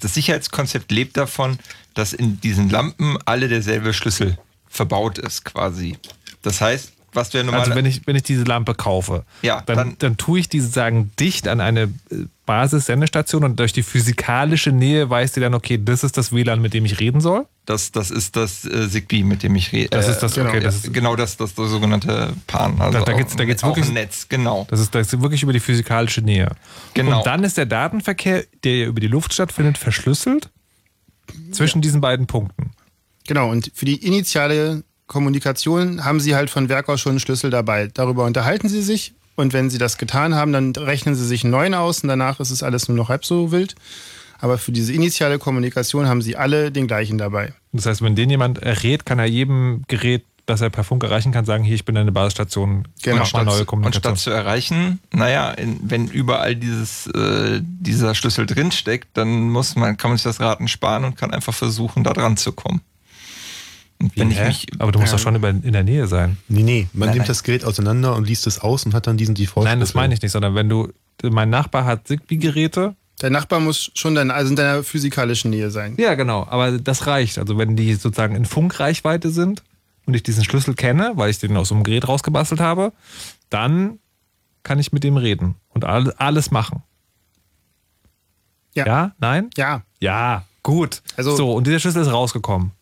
das 0.00 0.14
Sicherheitskonzept 0.14 0.90
lebt 0.90 1.16
davon, 1.16 1.58
dass 1.94 2.12
in 2.14 2.40
diesen 2.40 2.70
Lampen 2.70 3.18
alle 3.26 3.48
derselbe 3.48 3.92
Schlüssel 3.92 4.38
verbaut 4.68 5.18
ist 5.18 5.44
quasi. 5.44 5.98
Das 6.40 6.60
heißt, 6.60 6.92
was 7.14 7.32
ja 7.32 7.42
normal. 7.42 7.60
Also 7.60 7.74
wenn 7.74 7.86
ich, 7.86 8.06
wenn 8.06 8.16
ich 8.16 8.22
diese 8.22 8.44
Lampe 8.44 8.74
kaufe, 8.74 9.24
Ja, 9.42 9.60
dann, 9.66 9.76
dann- 9.76 9.96
dann, 9.98 10.16
tue 10.16 10.40
ich 10.40 10.48
die 10.48 10.60
sozusagen 10.60 11.10
dicht 11.18 11.46
an 11.48 11.60
eine 11.60 11.82
äh, 12.10 12.26
Basis-Sendestation 12.46 13.44
und 13.44 13.58
durch 13.60 13.72
die 13.72 13.82
physikalische 13.82 14.72
Nähe 14.72 15.08
weiß 15.08 15.32
die 15.32 15.40
dann, 15.40 15.54
okay, 15.54 15.78
das 15.82 16.04
ist 16.04 16.16
das 16.16 16.32
WLAN, 16.32 16.60
mit 16.60 16.74
dem 16.74 16.84
ich 16.84 17.00
reden 17.00 17.20
soll. 17.20 17.46
Das, 17.66 17.92
das 17.92 18.10
ist 18.10 18.34
das 18.36 18.64
äh, 18.64 18.88
Zigbee, 18.88 19.22
mit 19.22 19.42
dem 19.42 19.54
ich 19.56 19.72
rede. 19.72 19.90
Das 19.90 20.08
ist 20.08 20.18
das- 20.20 20.36
okay, 20.38 20.60
das 20.60 20.76
ist- 20.84 20.92
genau 20.92 21.14
das, 21.16 21.36
das, 21.36 21.54
das 21.54 21.70
sogenannte 21.70 22.32
PAN. 22.46 22.80
Also 22.80 22.98
Da- 22.98 23.04
da 23.04 23.12
auch- 23.12 23.16
geht's- 23.18 23.36
da 23.36 23.44
geht's 23.44 23.62
wirklich- 23.62 23.86
ein 23.86 23.94
Netz, 23.94 24.26
genau. 24.28 24.66
Das 24.70 24.80
ist, 24.80 24.94
das 24.94 25.12
ist 25.12 25.20
wirklich 25.22 25.42
über 25.42 25.52
die 25.52 25.60
physikalische 25.60 26.20
Nähe. 26.22 26.50
Genau. 26.94 27.18
Und 27.18 27.26
dann 27.26 27.44
ist 27.44 27.56
der 27.56 27.66
Datenverkehr, 27.66 28.44
der 28.64 28.76
ja 28.78 28.86
über 28.86 29.00
die 29.00 29.06
Luft 29.08 29.32
stattfindet, 29.32 29.78
verschlüsselt 29.78 30.50
zwischen 31.52 31.80
diesen 31.82 32.00
beiden 32.00 32.26
Punkten. 32.26 32.72
Genau, 33.26 33.50
und 33.50 33.70
für 33.74 33.84
die 33.84 34.04
initiale 34.04 34.82
Kommunikation 35.12 36.04
haben 36.04 36.20
Sie 36.20 36.34
halt 36.34 36.50
von 36.50 36.68
Werk 36.68 36.88
aus 36.88 37.00
schon 37.00 37.10
einen 37.10 37.20
Schlüssel 37.20 37.50
dabei. 37.50 37.88
Darüber 37.92 38.24
unterhalten 38.24 38.68
Sie 38.68 38.82
sich 38.82 39.14
und 39.36 39.52
wenn 39.52 39.70
Sie 39.70 39.78
das 39.78 39.98
getan 39.98 40.34
haben, 40.34 40.52
dann 40.52 40.72
rechnen 40.72 41.14
Sie 41.14 41.26
sich 41.26 41.44
einen 41.44 41.52
neuen 41.52 41.74
aus 41.74 42.00
und 42.02 42.08
danach 42.08 42.40
ist 42.40 42.50
es 42.50 42.62
alles 42.62 42.88
nur 42.88 42.96
noch 42.96 43.08
halb 43.08 43.24
so 43.24 43.52
wild. 43.52 43.74
Aber 44.40 44.58
für 44.58 44.72
diese 44.72 44.92
initiale 44.92 45.38
Kommunikation 45.38 46.08
haben 46.08 46.20
Sie 46.22 46.36
alle 46.36 46.72
den 46.72 46.88
gleichen 46.88 47.16
dabei. 47.18 47.52
Das 47.72 47.86
heißt, 47.86 48.02
wenn 48.02 48.16
den 48.16 48.28
jemand 48.28 48.58
errät, 48.58 49.06
kann 49.06 49.20
er 49.20 49.26
jedem 49.26 49.82
Gerät, 49.86 50.24
das 50.46 50.60
er 50.60 50.70
per 50.70 50.82
Funk 50.82 51.04
erreichen 51.04 51.30
kann, 51.30 51.44
sagen, 51.44 51.62
hier, 51.62 51.76
ich 51.76 51.84
bin 51.84 51.96
eine 51.96 52.10
Basisstation, 52.10 52.88
Genau. 53.04 53.18
mach 53.18 53.32
mal 53.32 53.44
neue 53.44 53.60
Und 53.60 53.66
Kommunikation. 53.66 54.16
statt 54.16 54.18
zu 54.18 54.30
erreichen, 54.30 54.98
naja, 55.12 55.52
in, 55.52 55.78
wenn 55.84 56.08
überall 56.08 56.56
dieses, 56.56 57.06
äh, 57.06 57.60
dieser 57.62 58.16
Schlüssel 58.16 58.46
drinsteckt, 58.46 59.08
dann 59.16 59.50
muss 59.50 59.76
man, 59.76 59.96
kann 59.96 60.10
man 60.10 60.18
sich 60.18 60.24
das 60.24 60.40
Raten 60.40 60.66
sparen 60.66 61.04
und 61.04 61.16
kann 61.16 61.32
einfach 61.32 61.54
versuchen, 61.54 62.02
da 62.02 62.12
dran 62.12 62.36
zu 62.36 62.50
kommen. 62.50 62.80
Wenn 64.14 64.30
ich 64.30 64.40
mich, 64.40 64.66
Aber 64.78 64.92
du 64.92 64.98
musst 64.98 65.12
doch 65.12 65.18
schon 65.18 65.34
über, 65.36 65.50
in 65.50 65.72
der 65.72 65.84
Nähe 65.84 66.06
sein. 66.06 66.36
Nee, 66.48 66.62
nee, 66.62 66.88
man 66.92 67.06
Nein, 67.06 67.14
nimmt 67.16 67.18
nein. 67.18 67.28
das 67.28 67.42
Gerät 67.42 67.64
auseinander 67.64 68.14
und 68.16 68.26
liest 68.26 68.46
es 68.46 68.58
aus 68.58 68.84
und 68.84 68.94
hat 68.94 69.06
dann 69.06 69.16
diesen 69.16 69.34
default 69.34 69.64
Nein, 69.66 69.80
das 69.80 69.94
meine 69.94 70.14
ich 70.14 70.22
nicht, 70.22 70.32
sondern 70.32 70.54
wenn 70.54 70.68
du, 70.68 70.88
mein 71.22 71.50
Nachbar 71.50 71.84
hat 71.84 72.06
Zigbee-Geräte. 72.08 72.96
Der 73.20 73.30
Nachbar 73.30 73.60
muss 73.60 73.90
schon 73.94 74.14
dann, 74.14 74.30
also 74.30 74.50
in 74.50 74.56
deiner 74.56 74.82
physikalischen 74.82 75.50
Nähe 75.50 75.70
sein. 75.70 75.94
Ja, 75.98 76.14
genau, 76.14 76.46
aber 76.48 76.78
das 76.78 77.06
reicht. 77.06 77.38
Also 77.38 77.56
wenn 77.58 77.76
die 77.76 77.94
sozusagen 77.94 78.34
in 78.34 78.44
Funkreichweite 78.46 79.30
sind 79.30 79.62
und 80.06 80.14
ich 80.14 80.22
diesen 80.24 80.42
Schlüssel 80.44 80.74
kenne, 80.74 81.12
weil 81.14 81.30
ich 81.30 81.38
den 81.38 81.56
aus 81.56 81.68
so 81.68 81.74
einem 81.74 81.84
Gerät 81.84 82.08
rausgebastelt 82.08 82.60
habe, 82.60 82.92
dann 83.50 83.98
kann 84.64 84.78
ich 84.80 84.92
mit 84.92 85.04
dem 85.04 85.16
reden 85.16 85.54
und 85.68 85.84
all- 85.84 86.12
alles 86.14 86.50
machen. 86.50 86.82
Ja. 88.74 88.86
Ja? 88.86 89.12
Nein? 89.18 89.50
Ja. 89.56 89.82
Ja, 90.00 90.44
gut. 90.62 91.02
Also- 91.16 91.36
so, 91.36 91.52
und 91.52 91.66
dieser 91.66 91.78
Schlüssel 91.78 92.02
ist 92.02 92.12
rausgekommen. 92.12 92.72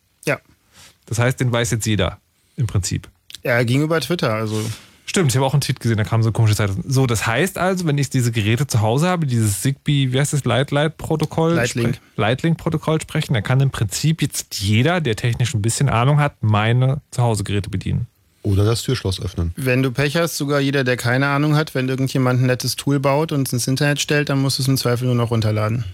Das 1.11 1.19
heißt, 1.19 1.39
den 1.41 1.53
weiß 1.53 1.70
jetzt 1.73 1.85
jeder 1.87 2.19
im 2.57 2.66
Prinzip. 2.66 3.09
Er 3.43 3.62
ging 3.66 3.82
über 3.82 4.01
Twitter, 4.01 4.32
also. 4.32 4.59
Stimmt, 5.07 5.32
ich 5.32 5.37
habe 5.37 5.45
auch 5.45 5.55
einen 5.55 5.61
Tweet 5.61 5.81
gesehen, 5.81 5.97
da 5.97 6.05
kam 6.05 6.23
so 6.23 6.28
eine 6.28 6.32
komische 6.32 6.55
Zeit. 6.55 6.70
So, 6.87 7.05
das 7.07 7.27
heißt 7.27 7.59
also, 7.59 7.85
wenn 7.85 7.99
ich 7.99 8.11
diese 8.11 8.31
Geräte 8.31 8.69
zu 8.69 8.81
Hause 8.81 9.09
habe, 9.09 9.27
dieses 9.27 9.61
Zigbee, 9.61 10.12
wie 10.12 10.20
heißt 10.20 10.32
das, 10.32 10.45
Light 10.45 10.70
Light 10.70 10.99
Protokoll, 10.99 11.55
Lightlink. 11.55 11.97
spre- 11.97 11.99
Lightlink 12.16 12.59
Protokoll 12.59 13.01
sprechen, 13.01 13.35
dann 13.35 13.43
kann 13.43 13.59
im 13.61 13.70
Prinzip 13.70 14.23
jetzt 14.23 14.61
jeder, 14.61 15.01
der 15.01 15.16
technisch 15.16 15.53
ein 15.53 15.62
bisschen 15.62 15.89
Ahnung 15.89 16.20
hat, 16.20 16.41
meine 16.43 17.01
Zuhause-Geräte 17.11 17.70
bedienen. 17.70 18.07
Oder 18.43 18.65
das 18.65 18.82
Türschloss 18.82 19.20
öffnen. 19.20 19.53
Wenn 19.57 19.82
du 19.82 19.91
Pech 19.91 20.16
hast, 20.16 20.37
sogar 20.37 20.61
jeder, 20.61 20.85
der 20.85 20.97
keine 20.97 21.27
Ahnung 21.27 21.57
hat, 21.57 21.74
wenn 21.74 21.89
irgendjemand 21.89 22.41
ein 22.41 22.47
nettes 22.47 22.77
Tool 22.77 23.01
baut 23.01 23.32
und 23.32 23.49
es 23.49 23.53
ins 23.53 23.66
Internet 23.66 24.01
stellt, 24.01 24.28
dann 24.28 24.41
musst 24.41 24.59
du 24.59 24.62
es 24.62 24.69
im 24.69 24.77
Zweifel 24.77 25.07
nur 25.07 25.16
noch 25.16 25.31
runterladen. 25.32 25.85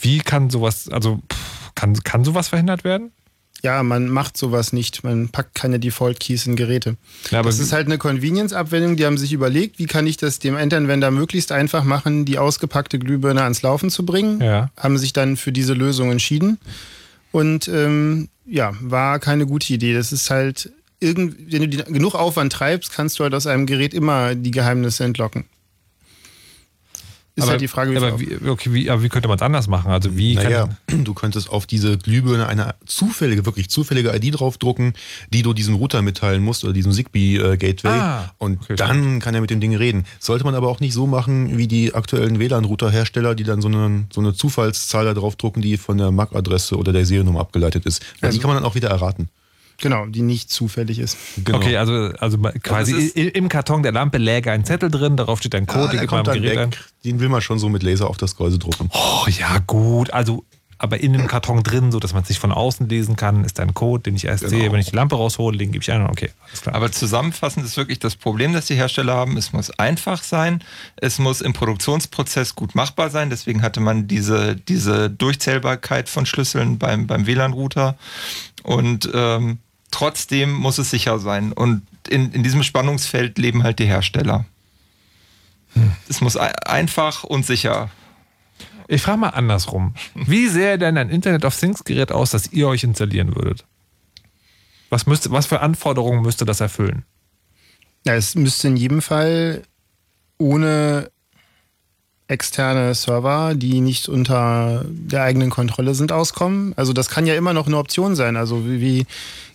Wie 0.00 0.18
kann 0.18 0.50
sowas, 0.50 0.88
also 0.88 1.22
pff, 1.32 1.74
kann, 1.74 1.94
kann 2.02 2.24
sowas 2.24 2.48
verhindert 2.48 2.82
werden? 2.84 3.12
Ja, 3.62 3.82
man 3.82 4.08
macht 4.08 4.36
sowas 4.36 4.72
nicht. 4.72 5.02
Man 5.02 5.30
packt 5.30 5.54
keine 5.54 5.80
Default-Keys 5.80 6.46
in 6.46 6.54
Geräte. 6.54 6.96
Ja, 7.30 7.40
aber 7.40 7.48
das 7.48 7.58
ist 7.58 7.72
halt 7.72 7.86
eine 7.86 7.98
Convenience-Abwendung. 7.98 8.96
Die 8.96 9.04
haben 9.04 9.18
sich 9.18 9.32
überlegt, 9.32 9.78
wie 9.78 9.86
kann 9.86 10.06
ich 10.06 10.16
das 10.16 10.38
dem 10.38 10.56
Endanwender 10.56 11.10
möglichst 11.10 11.50
einfach 11.50 11.82
machen, 11.82 12.24
die 12.24 12.38
ausgepackte 12.38 12.98
Glühbirne 12.98 13.42
ans 13.42 13.62
Laufen 13.62 13.90
zu 13.90 14.06
bringen. 14.06 14.40
Ja. 14.40 14.70
Haben 14.76 14.96
sich 14.96 15.12
dann 15.12 15.36
für 15.36 15.50
diese 15.50 15.74
Lösung 15.74 16.12
entschieden. 16.12 16.58
Und 17.32 17.66
ähm, 17.68 18.28
ja, 18.46 18.72
war 18.80 19.18
keine 19.18 19.46
gute 19.46 19.72
Idee. 19.72 19.92
Das 19.92 20.12
ist 20.12 20.30
halt, 20.30 20.70
irgend, 21.00 21.36
wenn 21.52 21.62
du 21.62 21.68
die, 21.68 21.78
genug 21.78 22.14
Aufwand 22.14 22.52
treibst, 22.52 22.92
kannst 22.92 23.18
du 23.18 23.24
halt 23.24 23.34
aus 23.34 23.46
einem 23.46 23.66
Gerät 23.66 23.92
immer 23.92 24.34
die 24.36 24.52
Geheimnisse 24.52 25.04
entlocken. 25.04 25.44
Ist 27.38 27.44
aber, 27.44 27.52
halt 27.52 27.60
die 27.60 27.68
Frage, 27.68 27.92
wie 27.92 27.96
aber 27.96 28.18
wie, 28.18 28.48
okay, 28.48 28.72
wie, 28.72 28.90
aber 28.90 29.02
wie 29.04 29.08
könnte 29.08 29.28
man 29.28 29.36
es 29.36 29.42
anders 29.42 29.68
machen? 29.68 29.92
Also 29.92 30.16
wie 30.16 30.34
Naja, 30.34 30.68
kann 30.88 31.04
du 31.04 31.14
könntest 31.14 31.48
auf 31.50 31.66
diese 31.66 31.96
Glühbirne 31.96 32.48
eine 32.48 32.74
zufällige, 32.84 33.46
wirklich 33.46 33.70
zufällige 33.70 34.12
ID 34.14 34.40
draufdrucken, 34.40 34.94
die 35.32 35.42
du 35.42 35.52
diesem 35.54 35.76
Router 35.76 36.02
mitteilen 36.02 36.42
musst 36.42 36.64
oder 36.64 36.72
diesem 36.72 36.90
Zigbee-Gateway. 36.90 37.90
Ah, 37.92 38.32
und 38.38 38.60
okay, 38.62 38.74
dann 38.74 39.20
kann 39.20 39.36
er 39.36 39.40
mit 39.40 39.50
dem 39.50 39.60
Ding 39.60 39.74
reden. 39.76 40.04
Sollte 40.18 40.44
man 40.44 40.56
aber 40.56 40.68
auch 40.68 40.80
nicht 40.80 40.94
so 40.94 41.06
machen 41.06 41.56
wie 41.56 41.68
die 41.68 41.94
aktuellen 41.94 42.40
WLAN-Router-Hersteller, 42.40 43.36
die 43.36 43.44
dann 43.44 43.62
so 43.62 43.68
eine, 43.68 44.06
so 44.12 44.20
eine 44.20 44.34
Zufallszahl 44.34 45.04
da 45.04 45.14
draufdrucken, 45.14 45.62
die 45.62 45.76
von 45.76 45.96
der 45.96 46.10
MAC-Adresse 46.10 46.76
oder 46.76 46.92
der 46.92 47.06
Seriennummer 47.06 47.38
abgeleitet 47.40 47.86
ist. 47.86 48.02
Weil 48.20 48.28
Also- 48.28 48.36
die 48.38 48.42
kann 48.42 48.48
man 48.48 48.56
dann 48.56 48.68
auch 48.68 48.74
wieder 48.74 48.88
erraten. 48.88 49.28
Genau, 49.80 50.06
die 50.06 50.22
nicht 50.22 50.50
zufällig 50.50 50.98
ist. 50.98 51.16
Genau. 51.44 51.58
Okay, 51.58 51.76
also, 51.76 52.10
also 52.18 52.36
quasi 52.62 52.92
das 52.92 53.02
ist- 53.04 53.16
i- 53.16 53.28
im 53.28 53.48
Karton 53.48 53.82
der 53.84 53.92
Lampe 53.92 54.18
läge 54.18 54.50
ein 54.50 54.64
Zettel 54.64 54.90
drin, 54.90 55.16
darauf 55.16 55.38
steht 55.38 55.54
ein 55.54 55.66
Code, 55.66 55.80
Ah, 55.80 55.86
den 55.86 55.90
der 55.92 56.00
gibt 56.00 56.10
man 56.12 56.24
kommt 56.24 56.36
am 56.36 56.42
dann 56.42 56.52
ein. 56.58 56.70
weg. 56.72 56.84
Den 57.04 57.20
will 57.20 57.28
man 57.28 57.40
schon 57.42 57.58
so 57.60 57.68
mit 57.68 57.82
Laser 57.84 58.10
auf 58.10 58.16
das 58.16 58.34
Gehäuse 58.36 58.58
drucken. 58.58 58.90
Oh 58.92 59.24
ja, 59.28 59.58
gut. 59.66 60.12
Also, 60.12 60.44
aber 60.80 60.98
in 61.00 61.12
dem 61.12 61.26
Karton 61.28 61.62
drin, 61.62 61.90
so 61.92 61.98
dass 62.00 62.12
man 62.12 62.22
es 62.22 62.28
sich 62.28 62.38
von 62.40 62.50
außen 62.52 62.88
lesen 62.88 63.14
kann, 63.16 63.44
ist 63.44 63.58
ein 63.60 63.72
Code, 63.74 64.02
den 64.04 64.16
ich 64.16 64.24
erst 64.24 64.44
Genau. 64.44 64.56
sehe. 64.56 64.72
Wenn 64.72 64.80
ich 64.80 64.90
die 64.90 64.96
Lampe 64.96 65.14
raushole, 65.16 65.56
den 65.58 65.70
gebe 65.72 65.82
ich 65.82 65.90
ein. 65.92 66.04
Okay, 66.08 66.30
alles 66.46 66.62
klar. 66.62 66.74
Aber 66.74 66.90
zusammenfassend 66.92 67.64
ist 67.64 67.76
wirklich 67.76 67.98
das 68.00 68.16
Problem, 68.16 68.52
das 68.52 68.66
die 68.66 68.74
Hersteller 68.74 69.14
haben. 69.14 69.36
Es 69.36 69.52
muss 69.52 69.70
einfach 69.78 70.22
sein. 70.24 70.62
Es 70.96 71.18
muss 71.20 71.40
im 71.40 71.52
Produktionsprozess 71.52 72.54
gut 72.56 72.74
machbar 72.74 73.10
sein. 73.10 73.30
Deswegen 73.30 73.62
hatte 73.62 73.78
man 73.80 74.06
diese, 74.08 74.54
diese 74.56 75.08
Durchzählbarkeit 75.10 76.08
von 76.08 76.26
Schlüsseln 76.26 76.78
beim, 76.78 77.06
beim 77.06 77.26
WLAN-Router. 77.26 77.96
Und 78.62 79.08
ähm, 79.14 79.58
trotzdem 79.90 80.52
muss 80.52 80.78
es 80.78 80.90
sicher 80.90 81.18
sein. 81.18 81.52
Und 81.52 81.82
in, 82.08 82.32
in 82.32 82.42
diesem 82.42 82.62
Spannungsfeld 82.62 83.38
leben 83.38 83.62
halt 83.62 83.78
die 83.78 83.86
Hersteller. 83.86 84.44
Es 86.08 86.20
muss 86.20 86.36
ei- 86.36 86.54
einfach 86.66 87.24
und 87.24 87.44
sicher. 87.46 87.90
Ich 88.86 89.02
frage 89.02 89.18
mal 89.18 89.28
andersrum. 89.30 89.94
Wie 90.14 90.48
sähe 90.48 90.78
denn 90.78 90.96
ein 90.96 91.10
Internet 91.10 91.44
of 91.44 91.58
Things 91.58 91.84
Gerät 91.84 92.10
aus, 92.10 92.30
das 92.30 92.52
ihr 92.52 92.68
euch 92.68 92.84
installieren 92.84 93.36
würdet? 93.36 93.64
Was, 94.90 95.06
müsste, 95.06 95.30
was 95.30 95.46
für 95.46 95.60
Anforderungen 95.60 96.22
müsste 96.22 96.46
das 96.46 96.60
erfüllen? 96.60 97.04
Ja, 98.06 98.14
es 98.14 98.34
müsste 98.34 98.68
in 98.68 98.76
jedem 98.78 99.02
Fall 99.02 99.62
ohne 100.38 101.10
externe 102.28 102.94
Server, 102.94 103.54
die 103.54 103.80
nicht 103.80 104.08
unter 104.08 104.84
der 104.86 105.22
eigenen 105.22 105.48
Kontrolle 105.50 105.94
sind, 105.94 106.12
auskommen. 106.12 106.74
Also 106.76 106.92
das 106.92 107.08
kann 107.08 107.26
ja 107.26 107.34
immer 107.34 107.54
noch 107.54 107.66
eine 107.66 107.78
Option 107.78 108.14
sein. 108.14 108.36
Also 108.36 108.66
wie, 108.66 108.80
wie 108.80 109.06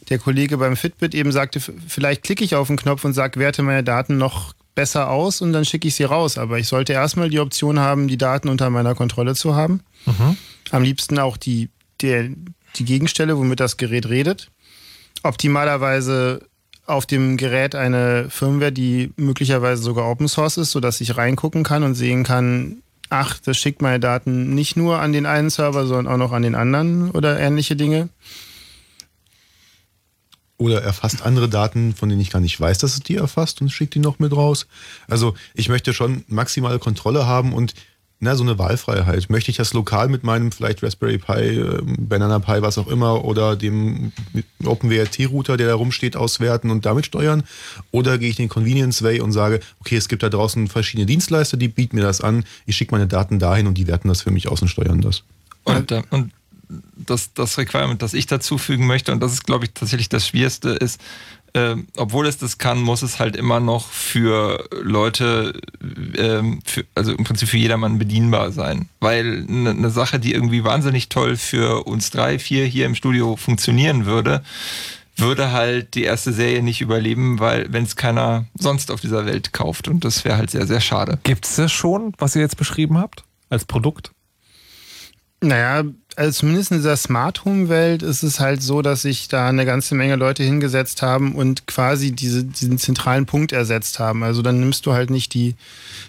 der 0.09 0.17
Kollege 0.17 0.57
beim 0.57 0.75
Fitbit 0.75 1.13
eben 1.13 1.31
sagte, 1.31 1.61
vielleicht 1.61 2.23
klicke 2.23 2.43
ich 2.43 2.55
auf 2.55 2.67
den 2.67 2.77
Knopf 2.77 3.05
und 3.05 3.13
sage, 3.13 3.39
werte 3.39 3.61
meine 3.61 3.83
Daten 3.83 4.17
noch 4.17 4.53
besser 4.75 5.11
aus 5.11 5.41
und 5.41 5.53
dann 5.53 5.65
schicke 5.65 5.87
ich 5.87 5.95
sie 5.95 6.03
raus. 6.03 6.39
Aber 6.39 6.57
ich 6.57 6.67
sollte 6.67 6.93
erstmal 6.93 7.29
die 7.29 7.39
Option 7.39 7.79
haben, 7.79 8.07
die 8.07 8.17
Daten 8.17 8.49
unter 8.49 8.71
meiner 8.71 8.95
Kontrolle 8.95 9.35
zu 9.35 9.55
haben. 9.55 9.81
Am 10.71 10.81
liebsten 10.81 11.19
auch 11.19 11.37
die, 11.37 11.69
der, 12.01 12.29
die 12.75 12.85
Gegenstelle, 12.85 13.37
womit 13.37 13.59
das 13.59 13.77
Gerät 13.77 14.09
redet. 14.09 14.49
Optimalerweise 15.21 16.41
auf 16.85 17.05
dem 17.05 17.37
Gerät 17.37 17.75
eine 17.75 18.29
Firmware, 18.29 18.71
die 18.71 19.11
möglicherweise 19.15 19.81
sogar 19.81 20.09
Open 20.09 20.27
Source 20.27 20.57
ist, 20.57 20.71
sodass 20.71 21.01
ich 21.01 21.17
reingucken 21.17 21.63
kann 21.63 21.83
und 21.83 21.95
sehen 21.95 22.23
kann, 22.23 22.83
ach, 23.09 23.39
das 23.39 23.57
schickt 23.57 23.81
meine 23.81 23.99
Daten 23.99 24.53
nicht 24.53 24.75
nur 24.75 24.99
an 24.99 25.13
den 25.13 25.25
einen 25.25 25.49
Server, 25.49 25.85
sondern 25.85 26.13
auch 26.13 26.17
noch 26.17 26.31
an 26.31 26.41
den 26.41 26.55
anderen 26.55 27.11
oder 27.11 27.39
ähnliche 27.39 27.75
Dinge. 27.75 28.09
Oder 30.57 30.81
erfasst 30.81 31.25
andere 31.25 31.49
Daten, 31.49 31.93
von 31.93 32.09
denen 32.09 32.21
ich 32.21 32.29
gar 32.29 32.39
nicht 32.39 32.59
weiß, 32.59 32.77
dass 32.77 32.93
es 32.93 33.01
die 33.01 33.15
erfasst 33.15 33.61
und 33.61 33.69
schickt 33.69 33.95
die 33.95 33.99
noch 33.99 34.19
mit 34.19 34.33
raus. 34.33 34.67
Also 35.07 35.35
ich 35.53 35.67
möchte 35.67 35.93
schon 35.93 36.23
maximale 36.27 36.79
Kontrolle 36.79 37.25
haben 37.25 37.53
und 37.53 37.73
na, 38.23 38.35
so 38.35 38.43
eine 38.43 38.57
Wahlfreiheit. 38.57 39.29
Möchte 39.29 39.51
ich 39.51 39.57
das 39.57 39.73
lokal 39.73 40.07
mit 40.07 40.23
meinem 40.23 40.51
vielleicht 40.51 40.81
Raspberry 40.81 41.17
Pi, 41.17 41.59
äh, 41.59 41.81
Banana 41.83 42.39
Pi, 42.39 42.61
was 42.61 42.77
auch 42.77 42.87
immer, 42.87 43.25
oder 43.25 43.55
dem 43.55 44.11
OpenWRT-Router, 44.63 45.57
der 45.57 45.67
da 45.67 45.75
rumsteht, 45.75 46.15
auswerten 46.15 46.71
und 46.71 46.85
damit 46.85 47.05
steuern? 47.05 47.43
Oder 47.91 48.17
gehe 48.17 48.29
ich 48.29 48.37
den 48.37 48.49
Convenience 48.49 49.03
Way 49.03 49.19
und 49.19 49.33
sage, 49.33 49.59
okay, 49.81 49.97
es 49.97 50.07
gibt 50.07 50.23
da 50.23 50.29
draußen 50.29 50.67
verschiedene 50.67 51.05
Dienstleister, 51.05 51.57
die 51.57 51.67
bieten 51.67 51.97
mir 51.97 52.03
das 52.03 52.21
an, 52.21 52.45
ich 52.65 52.77
schicke 52.77 52.95
meine 52.95 53.07
Daten 53.07 53.39
dahin 53.39 53.67
und 53.67 53.77
die 53.77 53.87
werten 53.87 54.07
das 54.07 54.21
für 54.21 54.31
mich 54.31 54.47
aus 54.47 54.61
und 54.61 54.69
steuern 54.69 55.01
das. 55.01 55.23
Und, 55.65 55.91
äh, 55.91 56.01
und 56.09 56.31
das, 56.95 57.33
das 57.33 57.57
Requirement, 57.57 58.01
das 58.01 58.13
ich 58.13 58.25
dazu 58.25 58.57
fügen 58.57 58.87
möchte, 58.87 59.11
und 59.11 59.19
das 59.19 59.33
ist, 59.33 59.43
glaube 59.43 59.65
ich, 59.65 59.71
tatsächlich 59.73 60.09
das 60.09 60.27
Schwierigste, 60.27 60.69
ist, 60.69 60.99
äh, 61.53 61.75
obwohl 61.97 62.27
es 62.27 62.37
das 62.37 62.57
kann, 62.57 62.81
muss 62.81 63.01
es 63.01 63.19
halt 63.19 63.35
immer 63.35 63.59
noch 63.59 63.87
für 63.87 64.67
Leute, 64.81 65.53
ähm, 66.17 66.61
für, 66.65 66.85
also 66.95 67.11
im 67.11 67.23
Prinzip 67.23 67.49
für 67.49 67.57
jedermann 67.57 67.99
bedienbar 67.99 68.51
sein. 68.51 68.89
Weil 68.99 69.45
eine 69.47 69.69
eine 69.69 69.89
Sache, 69.89 70.19
die 70.19 70.33
irgendwie 70.33 70.63
wahnsinnig 70.63 71.09
toll 71.09 71.37
für 71.37 71.85
uns 71.85 72.09
drei, 72.09 72.39
vier 72.39 72.65
hier 72.65 72.85
im 72.85 72.95
Studio 72.95 73.35
funktionieren 73.35 74.05
würde, 74.05 74.43
würde 75.15 75.51
halt 75.51 75.93
die 75.93 76.03
erste 76.03 76.33
Serie 76.33 76.63
nicht 76.63 76.81
überleben, 76.81 77.39
weil 77.39 77.71
wenn 77.71 77.83
es 77.83 77.95
keiner 77.95 78.45
sonst 78.55 78.89
auf 78.89 79.01
dieser 79.01 79.25
Welt 79.25 79.53
kauft 79.53 79.87
und 79.87 80.03
das 80.03 80.25
wäre 80.25 80.37
halt 80.37 80.49
sehr, 80.49 80.65
sehr 80.65 80.81
schade. 80.81 81.19
Gibt 81.23 81.45
es 81.45 81.55
das 81.55 81.71
schon, 81.71 82.13
was 82.17 82.35
ihr 82.35 82.41
jetzt 82.41 82.57
beschrieben 82.57 82.97
habt, 82.97 83.23
als 83.49 83.65
Produkt? 83.65 84.11
Naja, 85.41 85.83
also 86.15 86.31
zumindest 86.31 86.71
in 86.71 86.77
dieser 86.77 86.97
Smart 86.97 87.45
Home 87.45 87.69
Welt 87.69 88.03
ist 88.03 88.23
es 88.23 88.39
halt 88.39 88.61
so, 88.61 88.81
dass 88.81 89.01
sich 89.03 89.27
da 89.27 89.49
eine 89.49 89.65
ganze 89.65 89.95
Menge 89.95 90.15
Leute 90.15 90.43
hingesetzt 90.43 91.01
haben 91.01 91.35
und 91.35 91.67
quasi 91.67 92.11
diese, 92.11 92.43
diesen 92.43 92.77
zentralen 92.77 93.25
Punkt 93.25 93.51
ersetzt 93.51 93.99
haben. 93.99 94.23
Also 94.23 94.41
dann 94.41 94.59
nimmst 94.59 94.85
du 94.85 94.93
halt 94.93 95.09
nicht 95.09 95.33
die 95.33 95.55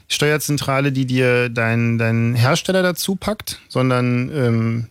Steuerzentrale, 0.08 0.92
die 0.92 1.06
dir 1.06 1.48
dein, 1.48 1.98
dein 1.98 2.34
Hersteller 2.34 2.82
dazu 2.82 3.16
packt, 3.16 3.60
sondern 3.68 4.30
ähm, 4.34 4.86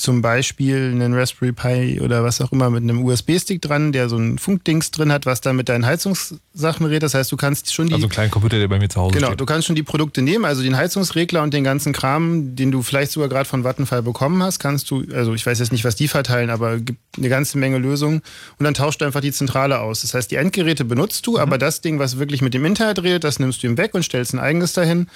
zum 0.00 0.22
Beispiel 0.22 0.90
einen 0.92 1.12
Raspberry 1.14 1.52
Pi 1.52 2.00
oder 2.00 2.24
was 2.24 2.40
auch 2.40 2.52
immer 2.52 2.70
mit 2.70 2.82
einem 2.82 3.04
USB-Stick 3.04 3.60
dran, 3.60 3.92
der 3.92 4.08
so 4.08 4.16
ein 4.16 4.38
Funkdings 4.38 4.90
drin 4.90 5.12
hat, 5.12 5.26
was 5.26 5.42
dann 5.42 5.56
mit 5.56 5.68
deinen 5.68 5.84
Heizungssachen 5.84 6.86
redet. 6.86 7.02
Das 7.02 7.14
heißt, 7.14 7.30
du 7.30 7.36
kannst 7.36 7.72
schon 7.72 7.88
die. 7.88 7.92
Also 7.94 8.04
einen 8.06 8.10
kleinen 8.10 8.30
Computer, 8.30 8.58
der 8.58 8.68
bei 8.68 8.78
mir 8.78 8.88
zu 8.88 8.98
Hause 9.00 9.14
Genau, 9.14 9.28
steht. 9.28 9.40
du 9.40 9.44
kannst 9.46 9.66
schon 9.66 9.76
die 9.76 9.82
Produkte 9.82 10.22
nehmen, 10.22 10.44
also 10.46 10.62
den 10.62 10.76
Heizungsregler 10.76 11.42
und 11.42 11.52
den 11.52 11.64
ganzen 11.64 11.92
Kram, 11.92 12.56
den 12.56 12.70
du 12.70 12.82
vielleicht 12.82 13.12
sogar 13.12 13.28
gerade 13.28 13.44
von 13.48 13.62
Vattenfall 13.62 14.02
bekommen 14.02 14.42
hast, 14.42 14.58
kannst 14.58 14.90
du, 14.90 15.04
also 15.14 15.34
ich 15.34 15.44
weiß 15.44 15.58
jetzt 15.58 15.70
nicht, 15.72 15.84
was 15.84 15.96
die 15.96 16.08
verteilen, 16.08 16.48
aber 16.48 16.74
es 16.76 16.84
gibt 16.84 16.98
eine 17.18 17.28
ganze 17.28 17.58
Menge 17.58 17.76
Lösungen 17.78 18.22
und 18.58 18.64
dann 18.64 18.74
tauscht 18.74 19.02
du 19.02 19.04
einfach 19.04 19.20
die 19.20 19.32
Zentrale 19.32 19.80
aus. 19.80 20.00
Das 20.00 20.14
heißt, 20.14 20.30
die 20.30 20.36
Endgeräte 20.36 20.84
benutzt 20.84 21.26
du, 21.26 21.38
aber 21.38 21.58
das 21.58 21.82
Ding, 21.82 21.98
was 21.98 22.18
wirklich 22.18 22.40
mit 22.40 22.54
dem 22.54 22.64
Internet 22.64 23.02
redet, 23.02 23.24
das 23.24 23.38
nimmst 23.38 23.62
du 23.62 23.66
ihm 23.66 23.76
weg 23.76 23.92
und 23.94 24.02
stellst 24.02 24.32
ein 24.32 24.38
eigenes 24.38 24.72
dahin. 24.72 25.08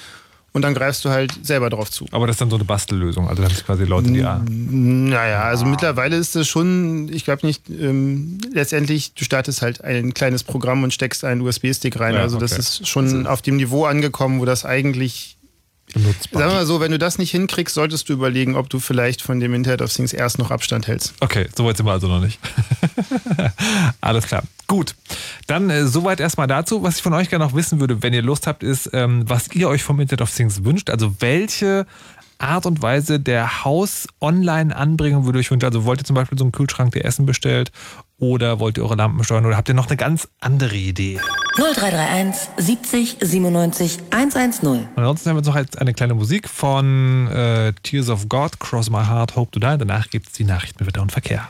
Und 0.55 0.63
dann 0.63 0.73
greifst 0.73 1.05
du 1.05 1.11
halt 1.11 1.33
selber 1.45 1.69
drauf 1.69 1.91
zu. 1.91 2.07
Aber 2.13 2.29
das 2.29 2.35
ist 2.35 2.41
dann 2.41 2.49
so 2.49 2.55
eine 2.55 2.65
Bastellösung. 2.65 3.29
Also 3.29 3.43
da 3.43 3.49
hast 3.49 3.61
du 3.61 3.65
quasi 3.65 3.83
Leute, 3.83 4.13
die 4.13 4.21
ja. 4.21 4.41
Naja, 4.49 5.43
also 5.43 5.67
mittlerweile 5.67 6.15
ist 6.15 6.37
es 6.37 6.47
schon, 6.47 7.13
ich 7.13 7.25
glaube 7.25 7.45
nicht, 7.45 7.69
ähm, 7.69 8.39
letztendlich, 8.53 9.15
du 9.15 9.25
startest 9.25 9.63
halt 9.63 9.83
ein 9.83 10.15
kleines 10.15 10.45
Programm 10.45 10.85
und 10.85 10.95
steckst 10.95 11.25
einen 11.25 11.41
USB-Stick 11.41 11.99
rein. 11.99 12.15
Ja, 12.15 12.21
also 12.21 12.39
das 12.39 12.53
okay. 12.53 12.61
ist 12.61 12.87
schon 12.87 13.27
auf 13.27 13.43
dem 13.43 13.57
Niveau 13.57 13.85
angekommen, 13.85 14.39
wo 14.41 14.45
das 14.45 14.65
eigentlich. 14.65 15.34
Benutzbar. 15.93 16.41
Sagen 16.41 16.53
wir 16.53 16.59
mal 16.59 16.67
so, 16.67 16.81
wenn 16.81 16.91
du 16.91 16.99
das 16.99 17.19
nicht 17.19 17.31
hinkriegst, 17.31 17.75
solltest 17.75 18.09
du 18.09 18.15
überlegen, 18.15 18.57
ob 18.57 18.71
du 18.71 18.81
vielleicht 18.81 19.23
von 19.23 19.39
dem 19.39 19.55
Internet 19.55 19.83
of 19.83 19.93
Things 19.93 20.13
erst 20.13 20.39
noch 20.39 20.51
Abstand 20.51 20.89
hältst. 20.89 21.15
Okay, 21.21 21.47
soweit 21.55 21.77
sind 21.77 21.87
wir 21.87 21.93
also 21.93 22.09
noch 22.09 22.21
nicht. 22.21 22.39
Alles 24.01 24.27
klar. 24.27 24.43
Gut. 24.67 24.95
Dann 25.47 25.71
äh, 25.71 25.87
soweit 25.87 26.21
erstmal 26.21 26.47
dazu. 26.47 26.83
Was 26.83 26.97
ich 26.97 27.03
von 27.03 27.13
euch 27.13 27.29
gerne 27.29 27.45
noch 27.45 27.55
wissen 27.55 27.81
würde, 27.81 28.03
wenn 28.03 28.15
ihr 28.15 28.23
Lust 28.23 28.47
habt, 28.47 28.63
ist, 28.63 28.91
ähm, 28.93 29.25
was 29.29 29.49
ihr 29.55 29.69
euch 29.69 29.83
vom 29.83 30.01
Internet 30.01 30.23
of 30.23 30.35
Things 30.35 30.65
wünscht. 30.65 30.91
Also 30.91 31.15
welche 31.21 31.87
Art 32.39 32.67
und 32.67 32.83
Weise 32.83 33.21
der 33.21 33.65
Haus-Online-Anbringung 33.65 35.27
würde 35.27 35.39
euch 35.39 35.51
wünschen. 35.51 35.67
Also 35.67 35.85
wollt 35.85 36.01
ihr 36.01 36.05
zum 36.05 36.15
Beispiel 36.15 36.39
so 36.39 36.45
einen 36.45 36.53
Kühlschrank, 36.53 36.93
der 36.93 37.05
Essen 37.05 37.27
bestellt 37.27 37.71
oder 38.25 38.59
wollt 38.59 38.79
ihr 38.79 38.85
eure 38.85 38.97
Lampen 38.97 39.23
steuern 39.23 39.45
oder 39.45 39.57
habt 39.57 39.69
ihr 39.69 39.75
noch 39.75 39.89
eine 39.89 39.97
ganz 39.97 40.29
andere 40.41 40.77
Idee? 40.77 41.21
0331 41.57 42.49
70 42.57 43.17
97 43.21 43.99
110. 44.11 44.89
Ansonsten 44.97 45.29
haben 45.29 45.37
wir 45.37 45.41
jetzt 45.41 45.47
noch 45.47 45.57
jetzt 45.57 45.79
eine 45.79 45.93
kleine 45.93 46.15
Musik 46.15 46.49
von 46.49 47.29
äh, 47.29 47.75
Tears 47.83 48.09
of 48.09 48.29
God, 48.29 48.59
Cross 48.59 48.91
My 48.91 49.05
Heart, 49.05 49.37
Hope 49.37 49.51
to 49.51 49.61
Die. 49.61 49.79
Danach 49.79 50.09
gibt 50.09 50.29
es 50.29 50.33
die 50.33 50.45
Nachrichten 50.45 50.77
mit 50.81 50.89
Wetter 50.89 51.03
und 51.03 51.13
Verkehr. 51.13 51.49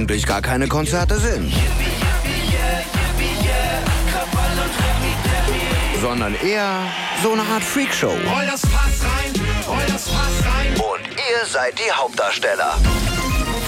Eigentlich 0.00 0.24
gar 0.24 0.40
keine 0.40 0.66
Konzerte 0.66 1.18
sind. 1.18 1.52
Sondern 6.00 6.34
eher 6.42 6.86
so 7.22 7.32
eine 7.32 7.42
Art 7.42 7.62
Freakshow. 7.62 8.08
Roll 8.08 8.46
das 8.50 8.62
Fass 8.62 9.04
rein, 9.04 9.44
roll 9.68 9.84
das 9.86 10.08
Fass 10.08 10.36
rein. 10.46 10.72
Und 10.76 11.06
ihr 11.10 11.46
seid 11.46 11.78
die 11.78 11.92
Hauptdarsteller. 11.92 12.78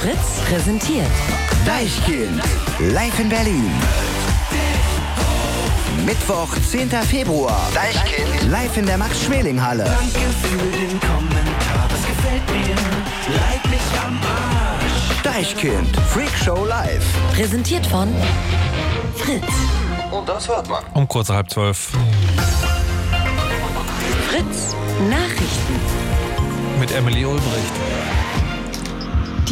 Fritz 0.00 0.40
präsentiert 0.48 1.10
Deichkind, 1.66 2.42
live 2.80 3.20
in 3.20 3.28
Berlin. 3.28 3.70
Mittwoch, 6.06 6.48
10. 6.70 6.88
Februar. 7.02 7.60
Deichkind, 7.74 8.50
live 8.50 8.74
in 8.78 8.86
der 8.86 8.96
Max-Schmeling-Halle. 8.96 9.84
Danke 9.84 10.30
für 10.40 10.78
den 10.78 10.98
Kommentar, 10.98 11.88
das 11.90 12.00
gefällt 12.06 12.46
mir. 12.48 12.74
Leid 13.34 13.70
mich 13.70 14.00
am 14.02 14.16
Arsch. 14.16 14.51
Deichkind, 15.34 15.96
Freakshow 16.10 16.66
live. 16.66 17.02
Präsentiert 17.34 17.86
von 17.86 18.14
Fritz. 19.16 19.42
Und 20.10 20.28
das 20.28 20.46
hört 20.46 20.68
man. 20.68 20.84
Um 20.92 21.09
kurz 21.09 21.30
halb 21.30 21.48
zwölf 21.50 21.90
Fritz 24.28 24.76
Nachrichten. 25.09 25.80
mit 26.78 26.92
Emily 26.92 27.24
Ulbricht. 27.24 27.72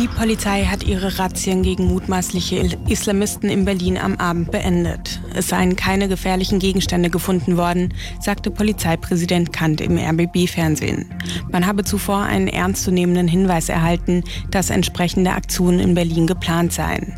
Die 0.01 0.09
Polizei 0.09 0.65
hat 0.65 0.83
ihre 0.83 1.19
Razzien 1.19 1.63
gegen 1.63 1.89
mutmaßliche 1.89 2.79
Islamisten 2.89 3.51
in 3.51 3.67
Berlin 3.67 3.99
am 3.99 4.17
Abend 4.17 4.51
beendet. 4.51 5.21
Es 5.35 5.49
seien 5.49 5.77
keine 5.77 6.09
gefährlichen 6.09 6.59
Gegenstände 6.59 7.11
gefunden 7.11 7.59
worden, 7.59 7.93
sagte 8.19 8.51
Polizeipräsident 8.51 9.53
Kant 9.53 9.83
im 9.83 9.99
RBB-Fernsehen. 9.99 11.11
Man 11.53 11.67
habe 11.67 11.85
zuvor 11.85 12.23
einen 12.23 12.49
ernstzunehmenden 12.49 13.29
Hinweis 13.29 13.69
erhalten, 13.69 14.25
dass 14.51 14.71
entsprechende 14.71 15.33
Aktionen 15.33 15.81
in 15.81 15.95
Berlin 15.95 16.27
geplant 16.27 16.73
seien. 16.73 17.13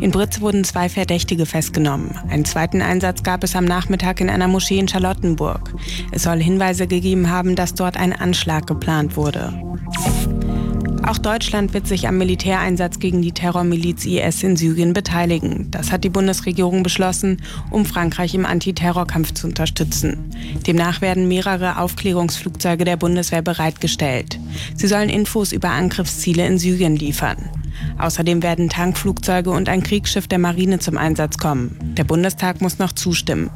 In 0.00 0.12
Britz 0.12 0.40
wurden 0.40 0.62
zwei 0.62 0.88
Verdächtige 0.88 1.44
festgenommen. 1.44 2.16
Einen 2.30 2.44
zweiten 2.44 2.82
Einsatz 2.82 3.24
gab 3.24 3.42
es 3.42 3.56
am 3.56 3.64
Nachmittag 3.64 4.20
in 4.20 4.30
einer 4.30 4.46
Moschee 4.46 4.78
in 4.78 4.86
Charlottenburg. 4.86 5.74
Es 6.12 6.22
soll 6.22 6.40
Hinweise 6.40 6.86
gegeben 6.86 7.30
haben, 7.30 7.56
dass 7.56 7.74
dort 7.74 7.96
ein 7.96 8.12
Anschlag 8.12 8.68
geplant 8.68 9.16
wurde. 9.16 9.60
Auch 11.08 11.16
Deutschland 11.16 11.72
wird 11.72 11.86
sich 11.86 12.06
am 12.06 12.18
Militäreinsatz 12.18 12.98
gegen 12.98 13.22
die 13.22 13.32
Terrormiliz 13.32 14.04
IS 14.04 14.42
in 14.42 14.56
Syrien 14.56 14.92
beteiligen. 14.92 15.70
Das 15.70 15.90
hat 15.90 16.04
die 16.04 16.10
Bundesregierung 16.10 16.82
beschlossen, 16.82 17.40
um 17.70 17.86
Frankreich 17.86 18.34
im 18.34 18.44
Antiterrorkampf 18.44 19.32
zu 19.32 19.46
unterstützen. 19.46 20.30
Demnach 20.66 21.00
werden 21.00 21.26
mehrere 21.26 21.78
Aufklärungsflugzeuge 21.78 22.84
der 22.84 22.98
Bundeswehr 22.98 23.40
bereitgestellt. 23.40 24.38
Sie 24.74 24.86
sollen 24.86 25.08
Infos 25.08 25.52
über 25.52 25.70
Angriffsziele 25.70 26.46
in 26.46 26.58
Syrien 26.58 26.94
liefern. 26.94 27.48
Außerdem 27.96 28.42
werden 28.42 28.68
Tankflugzeuge 28.68 29.48
und 29.48 29.70
ein 29.70 29.82
Kriegsschiff 29.82 30.28
der 30.28 30.38
Marine 30.38 30.78
zum 30.78 30.98
Einsatz 30.98 31.38
kommen. 31.38 31.94
Der 31.96 32.04
Bundestag 32.04 32.60
muss 32.60 32.78
noch 32.78 32.92
zustimmen. 32.92 33.48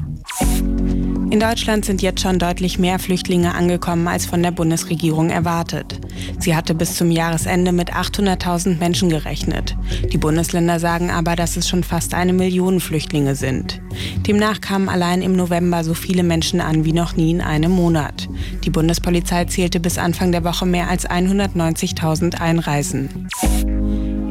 In 1.32 1.40
Deutschland 1.40 1.86
sind 1.86 2.02
jetzt 2.02 2.20
schon 2.20 2.38
deutlich 2.38 2.78
mehr 2.78 2.98
Flüchtlinge 2.98 3.54
angekommen 3.54 4.06
als 4.06 4.26
von 4.26 4.42
der 4.42 4.50
Bundesregierung 4.50 5.30
erwartet. 5.30 5.98
Sie 6.38 6.54
hatte 6.54 6.74
bis 6.74 6.94
zum 6.94 7.10
Jahresende 7.10 7.72
mit 7.72 7.94
800.000 7.94 8.76
Menschen 8.76 9.08
gerechnet. 9.08 9.74
Die 10.12 10.18
Bundesländer 10.18 10.78
sagen 10.78 11.10
aber, 11.10 11.34
dass 11.34 11.56
es 11.56 11.66
schon 11.66 11.84
fast 11.84 12.12
eine 12.12 12.34
Million 12.34 12.80
Flüchtlinge 12.80 13.34
sind. 13.34 13.80
Demnach 14.26 14.60
kamen 14.60 14.90
allein 14.90 15.22
im 15.22 15.34
November 15.34 15.84
so 15.84 15.94
viele 15.94 16.22
Menschen 16.22 16.60
an 16.60 16.84
wie 16.84 16.92
noch 16.92 17.16
nie 17.16 17.30
in 17.30 17.40
einem 17.40 17.70
Monat. 17.70 18.28
Die 18.64 18.70
Bundespolizei 18.70 19.46
zählte 19.46 19.80
bis 19.80 19.96
Anfang 19.96 20.32
der 20.32 20.44
Woche 20.44 20.66
mehr 20.66 20.90
als 20.90 21.08
190.000 21.08 22.42
Einreisen. 22.42 23.30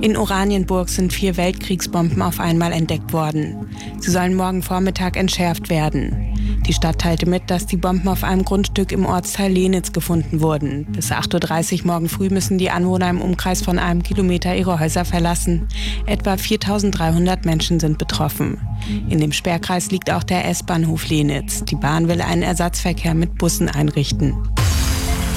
In 0.02 0.16
Oranienburg 0.18 0.90
sind 0.90 1.14
vier 1.14 1.36
Weltkriegsbomben 1.36 2.22
auf 2.22 2.40
einmal 2.40 2.72
entdeckt 2.72 3.12
worden. 3.12 3.70
Sie 4.00 4.12
sollen 4.12 4.36
morgen 4.36 4.62
Vormittag 4.62 5.18
entschärft 5.18 5.70
werden. 5.72 6.32
Die 6.68 6.74
Stadt 6.74 7.00
teilte 7.00 7.28
mit, 7.28 7.50
dass 7.50 7.66
die 7.66 7.78
Bomben 7.78 8.08
auf 8.08 8.24
einem 8.24 8.46
Grundstück 8.46 8.92
im 8.92 9.06
Ortsteil 9.06 9.52
Lenitz 9.52 9.92
gefunden 9.92 10.42
wurden. 10.42 10.86
Bis 10.92 11.12
8.30 11.12 11.82
Uhr 11.82 11.88
morgen 11.88 12.10
früh 12.10 12.30
müssen 12.30 12.58
die 12.58 12.70
Anwohner 12.70 13.10
im 13.10 13.22
Umkreis 13.22 13.62
von 13.62 13.80
einem 13.80 14.04
Kilometer 14.04 14.56
ihre 14.56 14.80
Häuser 14.80 15.04
verlassen. 15.04 15.68
Etwa 16.06 16.34
4.300 16.34 17.46
Menschen 17.46 17.80
sind 17.80 17.98
betroffen. 17.98 18.62
In 19.10 19.20
dem 19.20 19.32
Sperrkreis 19.32 19.92
liegt 19.92 20.12
auch 20.12 20.24
der 20.24 20.48
S-Bahnhof 20.48 21.10
Lenitz. 21.10 21.66
Die 21.66 21.76
Bahn 21.76 22.08
will 22.08 22.22
einen 22.22 22.44
Ersatzverkehr 22.44 23.16
mit 23.16 23.38
Bussen 23.38 23.68
einrichten. 23.68 24.36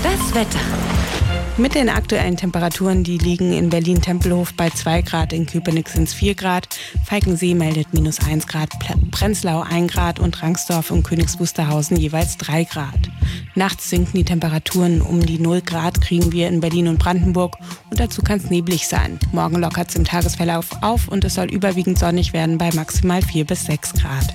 Das 0.02 0.34
Wetter. 0.34 0.60
Mit 1.56 1.76
den 1.76 1.88
aktuellen 1.88 2.36
Temperaturen, 2.36 3.04
die 3.04 3.16
liegen 3.16 3.52
in 3.52 3.70
Berlin-Tempelhof 3.70 4.54
bei 4.54 4.70
2 4.70 5.02
Grad, 5.02 5.32
in 5.32 5.46
Köpenick 5.46 5.88
sind 5.88 6.08
es 6.08 6.14
4 6.14 6.34
Grad, 6.34 6.66
Falkensee 7.04 7.54
meldet 7.54 7.94
minus 7.94 8.18
1 8.18 8.48
Grad, 8.48 8.70
Prenzlau 9.12 9.60
1 9.60 9.92
Grad 9.92 10.18
und 10.18 10.42
Rangsdorf 10.42 10.90
und 10.90 11.04
Königs 11.04 11.38
Wusterhausen 11.38 11.96
jeweils 11.96 12.38
3 12.38 12.64
Grad. 12.64 12.98
Nachts 13.54 13.88
sinken 13.88 14.16
die 14.16 14.24
Temperaturen 14.24 15.00
um 15.00 15.24
die 15.24 15.38
0 15.38 15.60
Grad, 15.60 16.00
kriegen 16.00 16.32
wir 16.32 16.48
in 16.48 16.58
Berlin 16.58 16.88
und 16.88 16.98
Brandenburg 16.98 17.56
und 17.88 18.00
dazu 18.00 18.22
kann 18.22 18.38
es 18.38 18.50
neblig 18.50 18.88
sein. 18.88 19.20
Morgen 19.30 19.60
lockert 19.60 19.90
es 19.90 19.94
im 19.94 20.04
Tagesverlauf 20.04 20.66
auf 20.82 21.06
und 21.06 21.24
es 21.24 21.34
soll 21.34 21.52
überwiegend 21.52 22.00
sonnig 22.00 22.32
werden 22.32 22.58
bei 22.58 22.70
maximal 22.74 23.22
4 23.22 23.44
bis 23.44 23.66
6 23.66 23.92
Grad. 23.94 24.34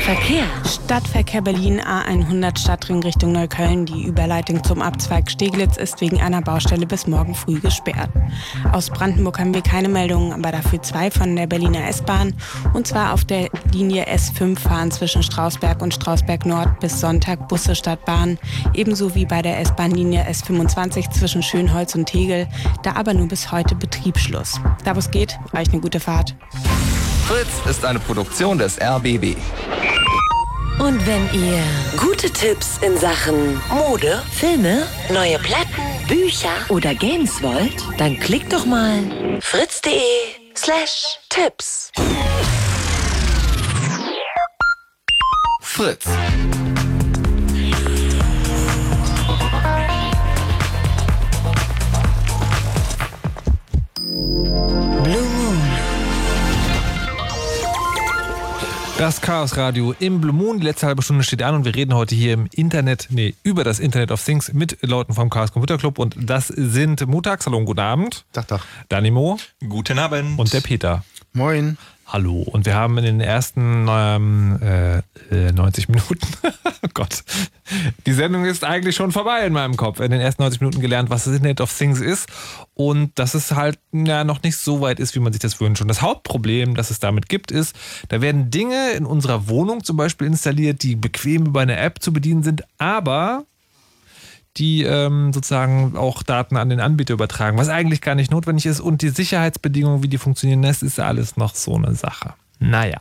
Verkehr. 0.00 0.44
Stadtverkehr 0.64 1.42
Berlin 1.42 1.80
A100 1.80 2.58
Stadtring 2.58 3.02
Richtung 3.02 3.32
Neukölln. 3.32 3.86
Die 3.86 4.04
Überleitung 4.04 4.64
zum 4.64 4.82
Abzweig 4.82 5.30
Steglitz 5.30 5.76
ist 5.76 6.00
wegen 6.00 6.20
einer 6.20 6.40
Baustelle 6.40 6.86
bis 6.86 7.06
morgen 7.06 7.34
früh 7.34 7.60
gesperrt. 7.60 8.10
Aus 8.72 8.90
Brandenburg 8.90 9.38
haben 9.38 9.54
wir 9.54 9.62
keine 9.62 9.88
Meldungen, 9.88 10.32
aber 10.32 10.52
dafür 10.52 10.82
zwei 10.82 11.10
von 11.10 11.36
der 11.36 11.46
Berliner 11.46 11.86
S-Bahn. 11.86 12.34
Und 12.72 12.86
zwar 12.86 13.12
auf 13.12 13.24
der 13.24 13.50
Linie 13.72 14.06
S5 14.06 14.58
fahren 14.58 14.90
zwischen 14.90 15.22
Strausberg 15.22 15.82
und 15.82 15.94
Strausberg 15.94 16.46
Nord 16.46 16.80
bis 16.80 16.98
Sonntag 16.98 17.48
Busse 17.48 17.74
statt 17.74 18.04
Bahn. 18.04 18.38
Ebenso 18.74 19.14
wie 19.14 19.26
bei 19.26 19.42
der 19.42 19.60
S-Bahn-Linie 19.60 20.26
S25 20.28 21.10
zwischen 21.10 21.42
Schönholz 21.42 21.94
und 21.94 22.06
Tegel. 22.06 22.48
Da 22.82 22.96
aber 22.96 23.12
nur 23.14 23.28
bis 23.28 23.52
heute 23.52 23.74
Betriebsschluss. 23.74 24.60
Da 24.84 24.94
wo 24.94 24.98
es 24.98 25.10
geht, 25.10 25.38
euch 25.52 25.70
eine 25.70 25.80
gute 25.80 26.00
Fahrt. 26.00 26.34
Fritz 27.30 27.64
ist 27.70 27.84
eine 27.84 28.00
Produktion 28.00 28.58
des 28.58 28.76
RBB. 28.80 29.36
Und 30.80 31.06
wenn 31.06 31.32
ihr 31.32 31.62
gute 31.96 32.28
Tipps 32.28 32.78
in 32.78 32.98
Sachen 32.98 33.62
Mode, 33.68 34.20
Filme, 34.32 34.84
neue 35.10 35.38
Platten, 35.38 35.80
Bücher 36.08 36.50
oder 36.70 36.92
Games 36.92 37.40
wollt, 37.40 37.76
dann 37.98 38.18
klickt 38.18 38.52
doch 38.52 38.66
mal 38.66 39.04
fritz.de 39.40 40.00
slash 40.56 41.20
Tipps. 41.28 41.92
Fritz. 45.60 46.06
Das 59.00 59.22
Chaos 59.22 59.56
Radio 59.56 59.94
im 59.98 60.20
Blue 60.20 60.34
Moon. 60.34 60.60
Die 60.60 60.66
letzte 60.66 60.86
halbe 60.86 61.00
Stunde 61.00 61.24
steht 61.24 61.42
an 61.42 61.54
und 61.54 61.64
wir 61.64 61.74
reden 61.74 61.94
heute 61.94 62.14
hier 62.14 62.34
im 62.34 62.50
Internet, 62.52 63.06
nee, 63.08 63.34
über 63.42 63.64
das 63.64 63.78
Internet 63.78 64.10
of 64.12 64.22
Things 64.22 64.52
mit 64.52 64.76
Leuten 64.82 65.14
vom 65.14 65.30
Chaos 65.30 65.52
Computer 65.52 65.78
Club. 65.78 65.98
Und 65.98 66.16
das 66.20 66.48
sind 66.48 67.06
Mutags. 67.06 67.46
Hallo 67.46 67.56
und 67.56 67.64
guten 67.64 67.80
Abend. 67.80 68.26
Tag, 68.34 68.48
Tag. 68.48 68.60
Danimo. 68.90 69.38
Guten 69.66 69.98
Abend. 69.98 70.38
Und 70.38 70.52
der 70.52 70.60
Peter. 70.60 71.02
Moin. 71.32 71.78
Hallo. 72.12 72.42
Und 72.42 72.66
wir 72.66 72.74
haben 72.74 72.98
in 72.98 73.04
den 73.04 73.20
ersten 73.20 73.86
ähm, 73.88 74.58
äh, 74.60 74.98
äh, 75.30 75.52
90 75.52 75.88
Minuten, 75.88 76.18
oh 76.82 76.88
Gott, 76.92 77.22
die 78.04 78.12
Sendung 78.12 78.44
ist 78.44 78.64
eigentlich 78.64 78.96
schon 78.96 79.12
vorbei 79.12 79.46
in 79.46 79.52
meinem 79.52 79.76
Kopf. 79.76 80.00
In 80.00 80.10
den 80.10 80.20
ersten 80.20 80.42
90 80.42 80.60
Minuten 80.60 80.80
gelernt, 80.80 81.08
was 81.08 81.24
das 81.24 81.34
Internet 81.34 81.60
of 81.60 81.72
Things 81.72 82.00
ist 82.00 82.28
und 82.74 83.16
dass 83.16 83.34
es 83.34 83.52
halt 83.52 83.78
ja, 83.92 84.24
noch 84.24 84.42
nicht 84.42 84.56
so 84.56 84.80
weit 84.80 84.98
ist, 84.98 85.14
wie 85.14 85.20
man 85.20 85.32
sich 85.32 85.40
das 85.40 85.60
wünscht. 85.60 85.82
Und 85.82 85.88
das 85.88 86.02
Hauptproblem, 86.02 86.74
das 86.74 86.90
es 86.90 86.98
damit 86.98 87.28
gibt, 87.28 87.52
ist, 87.52 87.76
da 88.08 88.20
werden 88.20 88.50
Dinge 88.50 88.90
in 88.90 89.06
unserer 89.06 89.48
Wohnung 89.48 89.84
zum 89.84 89.96
Beispiel 89.96 90.26
installiert, 90.26 90.82
die 90.82 90.96
bequem 90.96 91.46
über 91.46 91.60
eine 91.60 91.76
App 91.76 92.02
zu 92.02 92.12
bedienen 92.12 92.42
sind, 92.42 92.64
aber 92.78 93.44
die 94.56 94.82
ähm, 94.82 95.32
sozusagen 95.32 95.96
auch 95.96 96.22
Daten 96.22 96.56
an 96.56 96.68
den 96.68 96.80
Anbieter 96.80 97.14
übertragen, 97.14 97.58
was 97.58 97.68
eigentlich 97.68 98.00
gar 98.00 98.14
nicht 98.14 98.30
notwendig 98.30 98.66
ist. 98.66 98.80
Und 98.80 99.02
die 99.02 99.10
Sicherheitsbedingungen, 99.10 100.02
wie 100.02 100.08
die 100.08 100.18
funktionieren, 100.18 100.62
das 100.62 100.82
ist 100.82 100.98
alles 100.98 101.36
noch 101.36 101.54
so 101.54 101.76
eine 101.76 101.94
Sache. 101.94 102.34
Naja. 102.58 103.00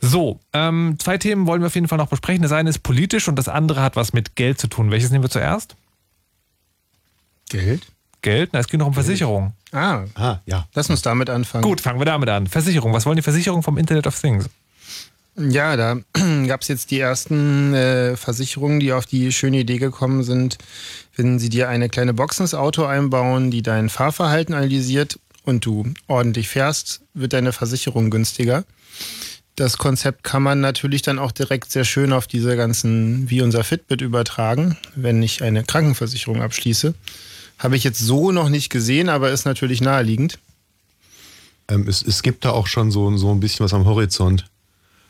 So, 0.00 0.40
ähm, 0.52 0.96
zwei 0.98 1.18
Themen 1.18 1.46
wollen 1.46 1.62
wir 1.62 1.66
auf 1.66 1.74
jeden 1.74 1.88
Fall 1.88 1.98
noch 1.98 2.08
besprechen. 2.08 2.42
Das 2.42 2.52
eine 2.52 2.70
ist 2.70 2.80
politisch 2.80 3.28
und 3.28 3.36
das 3.36 3.48
andere 3.48 3.82
hat 3.82 3.96
was 3.96 4.12
mit 4.12 4.36
Geld 4.36 4.58
zu 4.58 4.68
tun. 4.68 4.90
Welches 4.90 5.10
nehmen 5.10 5.24
wir 5.24 5.30
zuerst? 5.30 5.76
Geld? 7.48 7.86
Geld? 8.22 8.50
Na, 8.52 8.58
es 8.58 8.68
geht 8.68 8.80
noch 8.80 8.86
um 8.86 8.94
Versicherung. 8.94 9.52
Ah, 9.72 10.04
ah, 10.14 10.38
ja. 10.46 10.66
Lass 10.74 10.90
uns 10.90 11.02
damit 11.02 11.30
anfangen. 11.30 11.62
Gut, 11.62 11.80
fangen 11.80 12.00
wir 12.00 12.06
damit 12.06 12.28
an. 12.28 12.46
Versicherung. 12.46 12.92
Was 12.92 13.06
wollen 13.06 13.16
die 13.16 13.22
Versicherungen 13.22 13.62
vom 13.62 13.78
Internet 13.78 14.06
of 14.06 14.18
Things? 14.18 14.48
Ja, 15.38 15.76
da 15.76 16.00
gab 16.46 16.62
es 16.62 16.68
jetzt 16.68 16.90
die 16.90 16.98
ersten 16.98 17.74
äh, 17.74 18.16
Versicherungen, 18.16 18.80
die 18.80 18.92
auf 18.92 19.04
die 19.04 19.32
schöne 19.32 19.60
Idee 19.60 19.78
gekommen 19.78 20.22
sind, 20.22 20.56
wenn 21.14 21.38
sie 21.38 21.50
dir 21.50 21.68
eine 21.68 21.88
kleine 21.88 22.14
Box 22.14 22.40
ins 22.40 22.54
Auto 22.54 22.84
einbauen, 22.84 23.50
die 23.50 23.62
dein 23.62 23.88
Fahrverhalten 23.90 24.54
analysiert 24.54 25.18
und 25.44 25.64
du 25.66 25.84
ordentlich 26.06 26.48
fährst, 26.48 27.02
wird 27.12 27.34
deine 27.34 27.52
Versicherung 27.52 28.10
günstiger. 28.10 28.64
Das 29.56 29.78
Konzept 29.78 30.22
kann 30.22 30.42
man 30.42 30.60
natürlich 30.60 31.02
dann 31.02 31.18
auch 31.18 31.32
direkt 31.32 31.70
sehr 31.70 31.84
schön 31.84 32.12
auf 32.12 32.26
diese 32.26 32.56
ganzen, 32.56 33.30
wie 33.30 33.40
unser 33.40 33.64
Fitbit 33.64 34.02
übertragen, 34.02 34.76
wenn 34.94 35.22
ich 35.22 35.42
eine 35.42 35.64
Krankenversicherung 35.64 36.42
abschließe. 36.42 36.94
Habe 37.58 37.76
ich 37.76 37.84
jetzt 37.84 38.00
so 38.00 38.32
noch 38.32 38.50
nicht 38.50 38.68
gesehen, 38.68 39.08
aber 39.08 39.30
ist 39.30 39.46
natürlich 39.46 39.80
naheliegend. 39.80 40.38
Ähm, 41.68 41.86
es, 41.88 42.02
es 42.02 42.22
gibt 42.22 42.44
da 42.44 42.50
auch 42.50 42.66
schon 42.66 42.90
so, 42.90 43.16
so 43.16 43.30
ein 43.30 43.40
bisschen 43.40 43.64
was 43.64 43.72
am 43.72 43.86
Horizont. 43.86 44.44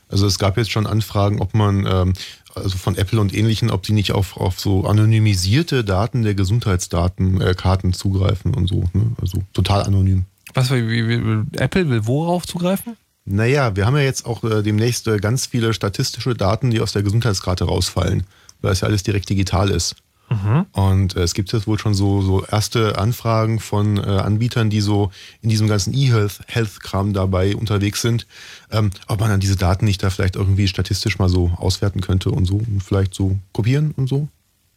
Also 0.08 0.26
es 0.26 0.38
gab 0.38 0.56
jetzt 0.56 0.70
schon 0.70 0.86
Anfragen, 0.86 1.40
ob 1.40 1.54
man, 1.54 1.86
ähm, 1.86 2.12
also 2.54 2.76
von 2.78 2.96
Apple 2.96 3.20
und 3.20 3.34
ähnlichen, 3.34 3.70
ob 3.70 3.82
die 3.82 3.92
nicht 3.92 4.12
auf, 4.12 4.36
auf 4.36 4.60
so 4.60 4.86
anonymisierte 4.86 5.84
Daten 5.84 6.22
der 6.22 6.34
Gesundheitsdaten, 6.34 7.40
äh, 7.40 7.54
zugreifen 7.92 8.54
und 8.54 8.68
so. 8.68 8.84
Ne? 8.92 9.12
Also 9.20 9.42
total 9.52 9.82
anonym. 9.82 10.24
Was, 10.54 10.70
wie, 10.70 11.08
wie, 11.08 11.58
Apple 11.58 11.88
will 11.90 12.06
worauf 12.06 12.46
zugreifen? 12.46 12.96
Naja, 13.24 13.74
wir 13.74 13.86
haben 13.86 13.96
ja 13.96 14.02
jetzt 14.02 14.24
auch 14.24 14.44
äh, 14.44 14.62
demnächst 14.62 15.08
äh, 15.08 15.18
ganz 15.18 15.46
viele 15.46 15.74
statistische 15.74 16.34
Daten, 16.34 16.70
die 16.70 16.80
aus 16.80 16.92
der 16.92 17.02
Gesundheitskarte 17.02 17.64
rausfallen, 17.64 18.22
weil 18.62 18.72
es 18.72 18.80
ja 18.80 18.88
alles 18.88 19.02
direkt 19.02 19.28
digital 19.28 19.70
ist. 19.70 19.96
Mhm. 20.28 20.66
Und 20.73 21.15
äh, 21.16 21.20
es 21.23 21.35
gibt 21.35 21.53
jetzt 21.53 21.66
wohl 21.69 21.78
schon 21.78 21.94
so, 21.94 22.20
so 22.20 22.44
erste 22.44 22.98
Anfragen 22.98 23.61
von 23.61 23.97
äh, 23.97 24.01
Anbietern, 24.01 24.70
die 24.70 24.81
so 24.81 25.11
in 25.40 25.51
diesem 25.51 25.69
ganzen 25.69 25.94
E-Health-Kram 25.94 27.12
dabei 27.12 27.55
unterwegs 27.55 28.03
sind, 28.03 28.27
ähm, 28.73 28.90
ob 29.07 29.20
man 29.20 29.31
dann 29.31 29.40
diese 29.40 29.57
Daten 29.57 29.85
nicht 29.85 30.03
da 30.03 30.11
vielleicht 30.11 30.36
irgendwie 30.36 30.66
statistisch 30.69 31.19
mal 31.19 31.28
so 31.28 31.53
auswerten 31.57 32.01
könnte 32.01 32.31
und 32.31 32.44
so 32.47 32.57
und 32.57 32.82
vielleicht 32.82 33.15
so 33.15 33.39
kopieren 33.53 33.93
und 33.97 34.09
so. 34.09 34.28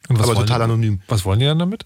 Und 0.08 0.20
was 0.20 0.30
Aber 0.30 0.36
total 0.40 0.60
die- 0.60 0.64
anonym. 0.66 1.02
Was 1.08 1.26
wollen 1.26 1.40
die 1.40 1.46
dann 1.46 1.60
damit? 1.60 1.86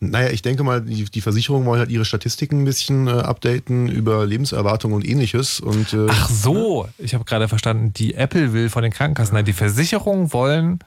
Naja, 0.00 0.30
ich 0.30 0.40
denke 0.40 0.64
mal, 0.64 0.80
die, 0.80 1.04
die 1.04 1.20
Versicherungen 1.20 1.66
wollen 1.66 1.80
halt 1.80 1.90
ihre 1.90 2.06
Statistiken 2.06 2.62
ein 2.62 2.64
bisschen 2.64 3.06
äh, 3.06 3.10
updaten 3.10 3.90
über 3.90 4.24
Lebenserwartung 4.24 4.94
und 4.94 5.06
ähnliches. 5.06 5.60
Und, 5.60 5.92
äh, 5.92 6.06
Ach 6.08 6.30
so, 6.30 6.88
ich 6.96 7.12
habe 7.12 7.24
gerade 7.26 7.48
verstanden, 7.48 7.92
die 7.92 8.14
Apple 8.14 8.54
will 8.54 8.70
von 8.70 8.82
den 8.82 8.92
Krankenkassen, 8.92 9.34
nein, 9.34 9.44
die 9.44 9.52
Versicherungen 9.52 10.32
wollen. 10.32 10.78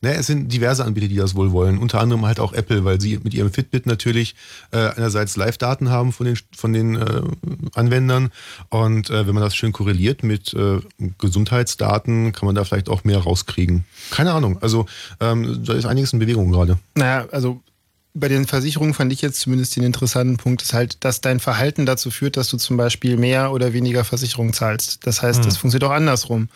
Naja, 0.00 0.16
es 0.18 0.26
sind 0.26 0.52
diverse 0.52 0.84
Anbieter, 0.84 1.08
die 1.08 1.16
das 1.16 1.34
wohl 1.34 1.52
wollen. 1.52 1.78
Unter 1.78 2.00
anderem 2.00 2.24
halt 2.26 2.40
auch 2.40 2.52
Apple, 2.52 2.84
weil 2.84 3.00
sie 3.00 3.18
mit 3.22 3.34
ihrem 3.34 3.52
Fitbit 3.52 3.86
natürlich 3.86 4.34
äh, 4.70 4.78
einerseits 4.78 5.36
Live-Daten 5.36 5.90
haben 5.90 6.12
von 6.12 6.26
den, 6.26 6.38
von 6.56 6.72
den 6.72 6.96
äh, 6.96 7.22
Anwendern. 7.74 8.30
Und 8.68 9.10
äh, 9.10 9.26
wenn 9.26 9.34
man 9.34 9.42
das 9.42 9.54
schön 9.56 9.72
korreliert 9.72 10.22
mit 10.22 10.52
äh, 10.54 10.80
Gesundheitsdaten, 11.18 12.32
kann 12.32 12.46
man 12.46 12.54
da 12.54 12.64
vielleicht 12.64 12.88
auch 12.88 13.04
mehr 13.04 13.18
rauskriegen. 13.18 13.84
Keine 14.10 14.32
Ahnung. 14.32 14.58
Also 14.60 14.86
ähm, 15.20 15.64
da 15.64 15.74
ist 15.74 15.86
einiges 15.86 16.12
in 16.12 16.18
Bewegung 16.18 16.50
gerade. 16.52 16.78
Naja, 16.94 17.26
also 17.32 17.60
bei 18.14 18.28
den 18.28 18.46
Versicherungen 18.46 18.92
fand 18.94 19.12
ich 19.12 19.22
jetzt 19.22 19.40
zumindest 19.40 19.74
den 19.76 19.84
interessanten 19.84 20.36
Punkt, 20.36 20.60
ist 20.62 20.74
halt, 20.74 21.02
dass 21.02 21.20
dein 21.22 21.40
Verhalten 21.40 21.86
dazu 21.86 22.10
führt, 22.10 22.36
dass 22.36 22.48
du 22.48 22.58
zum 22.58 22.76
Beispiel 22.76 23.16
mehr 23.16 23.52
oder 23.52 23.72
weniger 23.72 24.04
Versicherung 24.04 24.52
zahlst. 24.52 25.06
Das 25.06 25.22
heißt, 25.22 25.38
Hm. 25.40 25.44
das 25.46 25.56
funktioniert 25.56 25.90
auch 25.90 25.94
andersrum. 25.94 26.48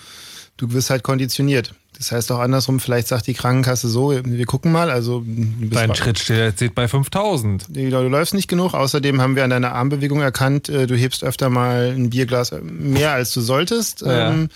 Du 0.59 0.73
wirst 0.73 0.91
halt 0.91 1.03
konditioniert. 1.03 1.75
Das 1.99 2.13
heißt 2.13 2.31
auch 2.33 2.41
andersrum, 2.41 2.81
vielleicht 2.81 3.09
sagt 3.09 3.27
die 3.27 3.35
Krankenkasse 3.35 3.89
so, 3.89 4.13
wir 4.13 4.47
gucken 4.47 4.73
mal, 4.73 4.91
also 4.91 5.25
Dein 5.27 5.95
Schritt 5.95 6.19
steht 6.19 6.75
bei 6.75 6.89
5000. 6.89 7.67
Du, 7.69 7.91
du 7.91 8.09
läufst 8.09 8.35
nicht 8.35 8.49
genug. 8.49 8.75
Außerdem 8.75 9.21
haben 9.21 9.37
wir 9.37 9.45
an 9.45 9.51
deiner 9.51 9.73
Armbewegung 9.73 10.21
erkannt, 10.21 10.69
äh, 10.69 10.87
du 10.87 10.95
hebst 10.95 11.25
öfter 11.25 11.49
mal 11.49 11.95
ein 11.97 12.11
Bierglas 12.11 12.53
mehr, 12.63 13.13
als 13.13 13.33
du 13.33 13.41
solltest. 13.41 14.03
Ja. 14.03 14.31
Ähm, 14.31 14.49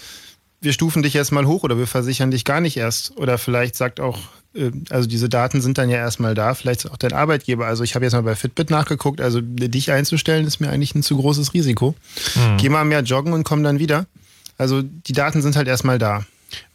wir 0.61 0.73
stufen 0.73 1.03
dich 1.03 1.15
jetzt 1.15 1.33
mal 1.33 1.47
hoch 1.47 1.63
oder 1.63 1.79
wir 1.79 1.87
versichern 1.87 2.31
dich 2.31 2.45
gar 2.45 2.61
nicht 2.61 2.77
erst. 2.77 3.17
Oder 3.17 3.39
vielleicht 3.39 3.77
sagt 3.77 4.01
auch, 4.01 4.19
äh, 4.55 4.71
also 4.91 5.09
diese 5.09 5.29
Daten 5.29 5.61
sind 5.61 5.79
dann 5.79 5.89
ja 5.89 5.97
erstmal 5.97 6.35
da, 6.35 6.55
vielleicht 6.55 6.91
auch 6.91 6.97
dein 6.97 7.13
Arbeitgeber. 7.13 7.67
Also 7.67 7.85
ich 7.85 7.95
habe 7.95 8.05
jetzt 8.05 8.13
mal 8.13 8.23
bei 8.23 8.35
Fitbit 8.35 8.71
nachgeguckt, 8.71 9.21
also 9.21 9.41
dich 9.41 9.91
einzustellen 9.93 10.47
ist 10.47 10.61
mir 10.61 10.71
eigentlich 10.71 10.95
ein 10.95 11.03
zu 11.03 11.17
großes 11.17 11.55
Risiko. 11.55 11.95
Hm. 12.35 12.57
Geh 12.59 12.69
mal 12.69 12.85
mehr 12.85 13.01
joggen 13.01 13.33
und 13.33 13.45
komm 13.45 13.63
dann 13.63 13.79
wieder. 13.79 14.07
Also 14.59 14.83
die 14.83 15.13
Daten 15.13 15.41
sind 15.41 15.57
halt 15.57 15.69
erstmal 15.69 15.99
da. 15.99 16.27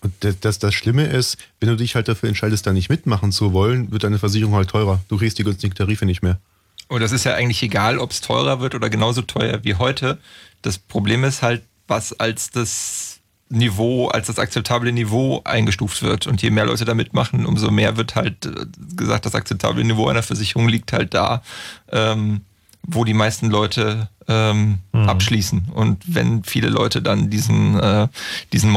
Und 0.02 0.14
das, 0.22 0.40
das, 0.40 0.60
das 0.60 0.74
Schlimme 0.74 1.06
ist, 1.06 1.38
wenn 1.60 1.70
du 1.70 1.76
dich 1.76 1.96
halt 1.96 2.08
dafür 2.08 2.30
entscheidest, 2.30 2.66
da 2.68 2.74
nicht 2.74 2.90
mitmachen 2.90 3.32
zu 3.32 3.54
wollen, 3.54 3.92
wird 3.92 4.04
deine 4.04 4.20
Versicherung 4.20 4.56
halt 4.56 4.70
teurer. 4.70 5.02
Du 5.08 5.18
kriegst 5.18 5.38
die 5.40 5.44
günstigen 5.44 5.76
Tarife 5.76 6.06
nicht 6.06 6.22
mehr. 6.22 6.40
Und 6.88 7.02
das 7.02 7.12
ist 7.12 7.24
ja 7.24 7.34
eigentlich 7.34 7.64
egal, 7.64 7.98
ob 7.98 8.12
es 8.12 8.22
teurer 8.22 8.60
wird 8.60 8.76
oder 8.76 8.90
genauso 8.90 9.22
teuer 9.22 9.64
wie 9.64 9.76
heute. 9.76 10.20
Das 10.62 10.78
Problem 10.78 11.24
ist 11.24 11.42
halt, 11.42 11.64
was 11.88 12.20
als 12.20 12.52
das 12.52 13.20
Niveau, 13.50 14.08
als 14.08 14.28
das 14.28 14.40
akzeptable 14.40 14.92
Niveau 14.92 15.42
eingestuft 15.44 16.02
wird. 16.02 16.28
Und 16.28 16.42
je 16.42 16.50
mehr 16.50 16.66
Leute 16.66 16.86
da 16.86 16.94
mitmachen, 16.94 17.46
umso 17.46 17.70
mehr 17.72 17.98
wird 17.98 18.16
halt 18.16 18.46
äh, 18.46 18.66
gesagt, 18.96 19.26
das 19.26 19.36
akzeptable 19.36 19.84
Niveau 19.84 20.08
einer 20.08 20.24
Versicherung 20.24 20.68
liegt 20.68 20.94
halt 20.94 21.14
da, 21.14 21.44
ähm, 21.92 22.42
wo 22.82 23.04
die 23.04 23.14
meisten 23.14 23.50
Leute 23.50 24.10
ähm, 24.28 24.80
abschließen. 24.92 25.68
Und 25.74 26.04
wenn 26.08 26.44
viele 26.44 26.70
Leute 26.70 27.02
dann 27.02 27.30
diesen, 27.30 27.80
äh, 27.80 28.08
diesen 28.52 28.72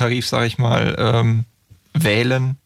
Monitoring-Tarif, 0.00 0.26
sage 0.26 0.46
ich 0.46 0.58
mal, 0.58 0.96
ähm, 0.98 1.44
wählen, 1.92 2.56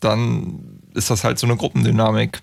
dann 0.00 0.80
ist 0.94 1.10
das 1.10 1.24
halt 1.24 1.38
so 1.38 1.46
eine 1.46 1.56
Gruppendynamik. 1.56 2.42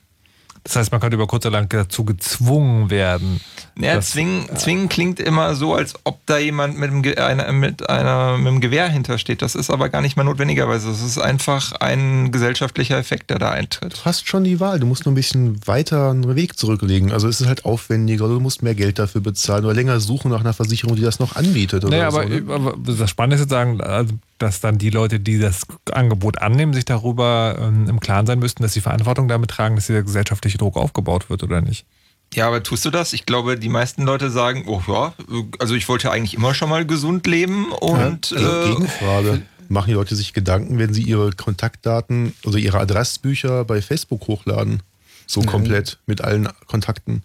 Das 0.68 0.76
heißt, 0.76 0.92
man 0.92 1.00
könnte 1.00 1.16
über 1.16 1.28
kurz 1.28 1.46
oder 1.46 1.58
lang 1.60 1.70
dazu 1.70 2.04
gezwungen 2.04 2.90
werden. 2.90 3.40
Ja, 3.80 3.96
dass- 3.96 4.10
zwingen, 4.10 4.46
zwingen 4.58 4.90
klingt 4.90 5.20
immer 5.22 5.56
so, 5.56 5.74
als 5.74 5.94
ob 6.04 6.20
da 6.26 6.38
jemand 6.38 6.78
mit 6.78 6.90
einem, 6.92 7.04
Ge- 7.04 7.16
einer, 7.18 7.52
mit, 7.54 7.90
einer, 7.90 8.38
mit 8.38 8.48
einem 8.48 8.60
Gewehr 8.60 8.90
hintersteht. 8.90 9.42
Das 9.42 9.56
ist 9.56 9.70
aber 9.70 9.88
gar 9.90 10.02
nicht 10.02 10.18
mal 10.18 10.24
notwendigerweise. 10.24 10.90
Das 10.90 11.02
ist 11.02 11.18
einfach 11.20 11.72
ein 11.74 12.32
gesellschaftlicher 12.32 12.98
Effekt, 12.98 13.30
der 13.30 13.40
da 13.40 13.52
eintritt. 13.52 13.94
Du 13.94 14.06
hast 14.06 14.28
schon 14.28 14.44
die 14.44 14.60
Wahl. 14.60 14.80
Du 14.82 14.88
musst 14.88 15.06
nur 15.06 15.14
ein 15.14 15.16
bisschen 15.16 15.66
weiter 15.66 16.10
einen 16.10 16.36
Weg 16.36 16.58
zurücklegen. 16.60 17.12
Also 17.14 17.28
es 17.30 17.40
ist 17.40 17.48
halt 17.48 17.64
aufwendiger, 17.66 18.26
oder 18.26 18.34
du 18.36 18.40
musst 18.42 18.62
mehr 18.62 18.76
Geld 18.76 19.00
dafür 19.00 19.22
bezahlen 19.22 19.64
oder 19.64 19.74
länger 19.74 20.00
suchen 20.02 20.32
nach 20.32 20.42
einer 20.42 20.54
Versicherung, 20.54 20.96
die 20.98 21.02
das 21.04 21.20
noch 21.20 21.36
anbietet. 21.38 21.86
Oder 21.86 21.96
Naja, 21.98 22.12
so, 22.12 22.18
aber, 22.20 22.30
ne? 22.30 22.44
aber 22.50 22.76
das 22.86 23.10
Spannende 23.10 23.36
ist 23.36 23.42
jetzt 23.42 23.52
sagen, 23.52 23.80
also, 23.80 24.14
dass 24.38 24.60
dann 24.62 24.78
die 24.78 24.90
Leute, 24.90 25.20
die 25.20 25.40
das 25.40 25.64
Angebot 25.92 26.42
annehmen, 26.42 26.74
sich 26.74 26.86
darüber 26.86 27.58
ähm, 27.60 27.90
im 27.90 28.00
Klaren 28.00 28.26
sein 28.26 28.40
müssten, 28.40 28.64
dass 28.64 28.74
sie 28.74 28.82
Verantwortung 28.82 29.28
damit 29.28 29.50
tragen, 29.50 29.76
dass 29.76 29.88
dieser 29.88 30.04
gesellschaftliche 30.04 30.58
Druck 30.58 30.78
aufgebaut 30.78 31.30
wird 31.30 31.44
oder 31.44 31.62
nicht. 31.62 31.86
Ja, 32.34 32.48
aber 32.48 32.62
tust 32.62 32.86
du 32.86 32.90
das? 32.90 33.14
Ich 33.14 33.26
glaube, 33.26 33.58
die 33.58 33.70
meisten 33.70 34.04
Leute 34.04 34.30
sagen, 34.30 34.64
oh 34.68 34.82
ja, 34.88 35.14
also 35.60 35.76
ich 35.76 35.88
wollte 35.88 36.12
eigentlich 36.12 36.34
immer 36.34 36.54
schon 36.54 36.70
mal 36.70 36.86
gesund 36.86 37.26
leben 37.26 37.72
und 37.72 38.32
Ja, 38.32 38.64
äh, 38.64 38.70
Gegenfrage. 38.70 39.42
Machen 39.70 39.88
die 39.88 39.94
Leute 39.94 40.16
sich 40.16 40.34
Gedanken, 40.34 40.78
wenn 40.78 40.94
sie 40.94 41.02
ihre 41.02 41.32
Kontaktdaten, 41.32 42.34
also 42.46 42.58
ihre 42.58 42.80
Adressbücher 42.80 43.66
bei 43.66 43.82
Facebook 43.82 44.28
hochladen? 44.28 44.82
So 45.26 45.42
Nein. 45.42 45.50
komplett 45.50 46.00
mit 46.06 46.22
allen 46.22 46.48
Kontakten. 46.68 47.24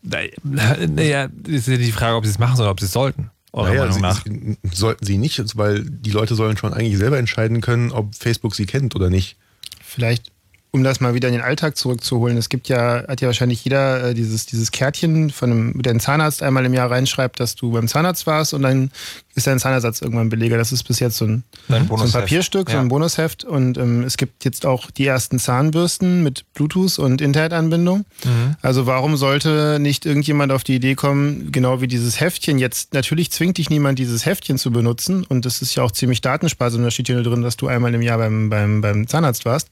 Naja, 0.42 1.28
ist 1.46 1.66
ja 1.66 1.76
die 1.76 1.92
Frage, 1.92 2.16
ob 2.16 2.24
sie 2.24 2.30
es 2.30 2.38
machen 2.38 2.60
oder 2.60 2.70
ob 2.70 2.78
sie 2.80 2.86
es 2.86 2.92
sollten. 2.92 3.30
Eurer 3.58 3.68
Naja, 3.68 3.80
Meinung 3.80 3.94
sie, 3.94 4.00
nach. 4.00 4.24
sie- 4.24 4.56
sollten 4.72 5.04
sie 5.04 5.18
nicht, 5.18 5.40
weil 5.56 5.84
die 5.84 6.10
Leute 6.10 6.34
sollen 6.34 6.56
schon 6.56 6.72
eigentlich 6.72 6.98
selber 6.98 7.18
entscheiden 7.18 7.60
können, 7.60 7.92
ob 7.92 8.14
Facebook 8.14 8.54
sie 8.54 8.66
kennt 8.66 8.94
oder 8.96 9.10
nicht. 9.10 9.36
Vielleicht, 9.84 10.30
um 10.70 10.84
das 10.84 11.00
mal 11.00 11.14
wieder 11.14 11.28
in 11.28 11.34
den 11.34 11.42
Alltag 11.42 11.76
zurückzuholen, 11.76 12.36
es 12.36 12.48
gibt 12.50 12.68
ja, 12.68 13.04
hat 13.08 13.20
ja 13.20 13.26
wahrscheinlich 13.28 13.64
jeder 13.64 14.10
äh, 14.10 14.14
dieses, 14.14 14.46
dieses 14.46 14.70
Kärtchen 14.70 15.30
von 15.30 15.50
einem, 15.50 15.82
der 15.82 15.94
ein 15.94 16.00
Zahnarzt 16.00 16.42
einmal 16.42 16.64
im 16.66 16.74
Jahr 16.74 16.90
reinschreibt, 16.90 17.40
dass 17.40 17.54
du 17.54 17.72
beim 17.72 17.88
Zahnarzt 17.88 18.26
warst 18.26 18.52
und 18.54 18.62
dann 18.62 18.90
ist 19.38 19.46
dein 19.46 19.58
Zahnersatz 19.58 20.02
irgendwann 20.02 20.28
Beleger. 20.28 20.58
Das 20.58 20.70
ist 20.72 20.82
bis 20.84 21.00
jetzt 21.00 21.16
so 21.16 21.24
ein, 21.24 21.44
Ein 21.68 21.88
so 21.88 21.96
ein. 21.96 22.10
Papierstück, 22.12 22.68
so 22.68 22.76
Ja. 22.76 22.82
ein 22.82 22.88
Bonusheft. 22.88 23.44
Und 23.44 23.78
ähm, 23.78 24.02
es 24.02 24.16
gibt 24.18 24.44
jetzt 24.44 24.66
auch 24.66 24.90
die 24.90 25.06
ersten 25.06 25.38
Zahnbürsten 25.38 26.22
mit 26.22 26.44
Bluetooth 26.54 26.98
und 26.98 27.20
Internetanbindung. 27.22 28.04
Mhm. 28.24 28.56
Also 28.60 28.86
warum 28.86 29.16
sollte 29.16 29.78
nicht 29.80 30.04
irgendjemand 30.04 30.52
auf 30.52 30.64
die 30.64 30.74
Idee 30.74 30.94
kommen, 30.94 31.50
genau 31.52 31.80
wie 31.80 31.88
dieses 31.88 32.20
Heftchen 32.20 32.58
jetzt, 32.58 32.92
natürlich 32.92 33.30
zwingt 33.30 33.56
dich 33.58 33.70
niemand, 33.70 33.98
dieses 33.98 34.26
Heftchen 34.26 34.58
zu 34.58 34.70
benutzen 34.70 35.24
und 35.24 35.46
das 35.46 35.62
ist 35.62 35.74
ja 35.74 35.82
auch 35.82 35.92
ziemlich 35.92 36.20
datensparsam, 36.20 36.82
da 36.82 36.90
steht 36.90 37.06
hier 37.06 37.14
nur 37.16 37.24
drin, 37.24 37.42
dass 37.42 37.56
du 37.56 37.68
einmal 37.68 37.94
im 37.94 38.02
Jahr 38.02 38.18
beim, 38.18 38.50
beim, 38.50 38.80
beim 38.80 39.06
Zahnarzt 39.06 39.44
warst. 39.44 39.68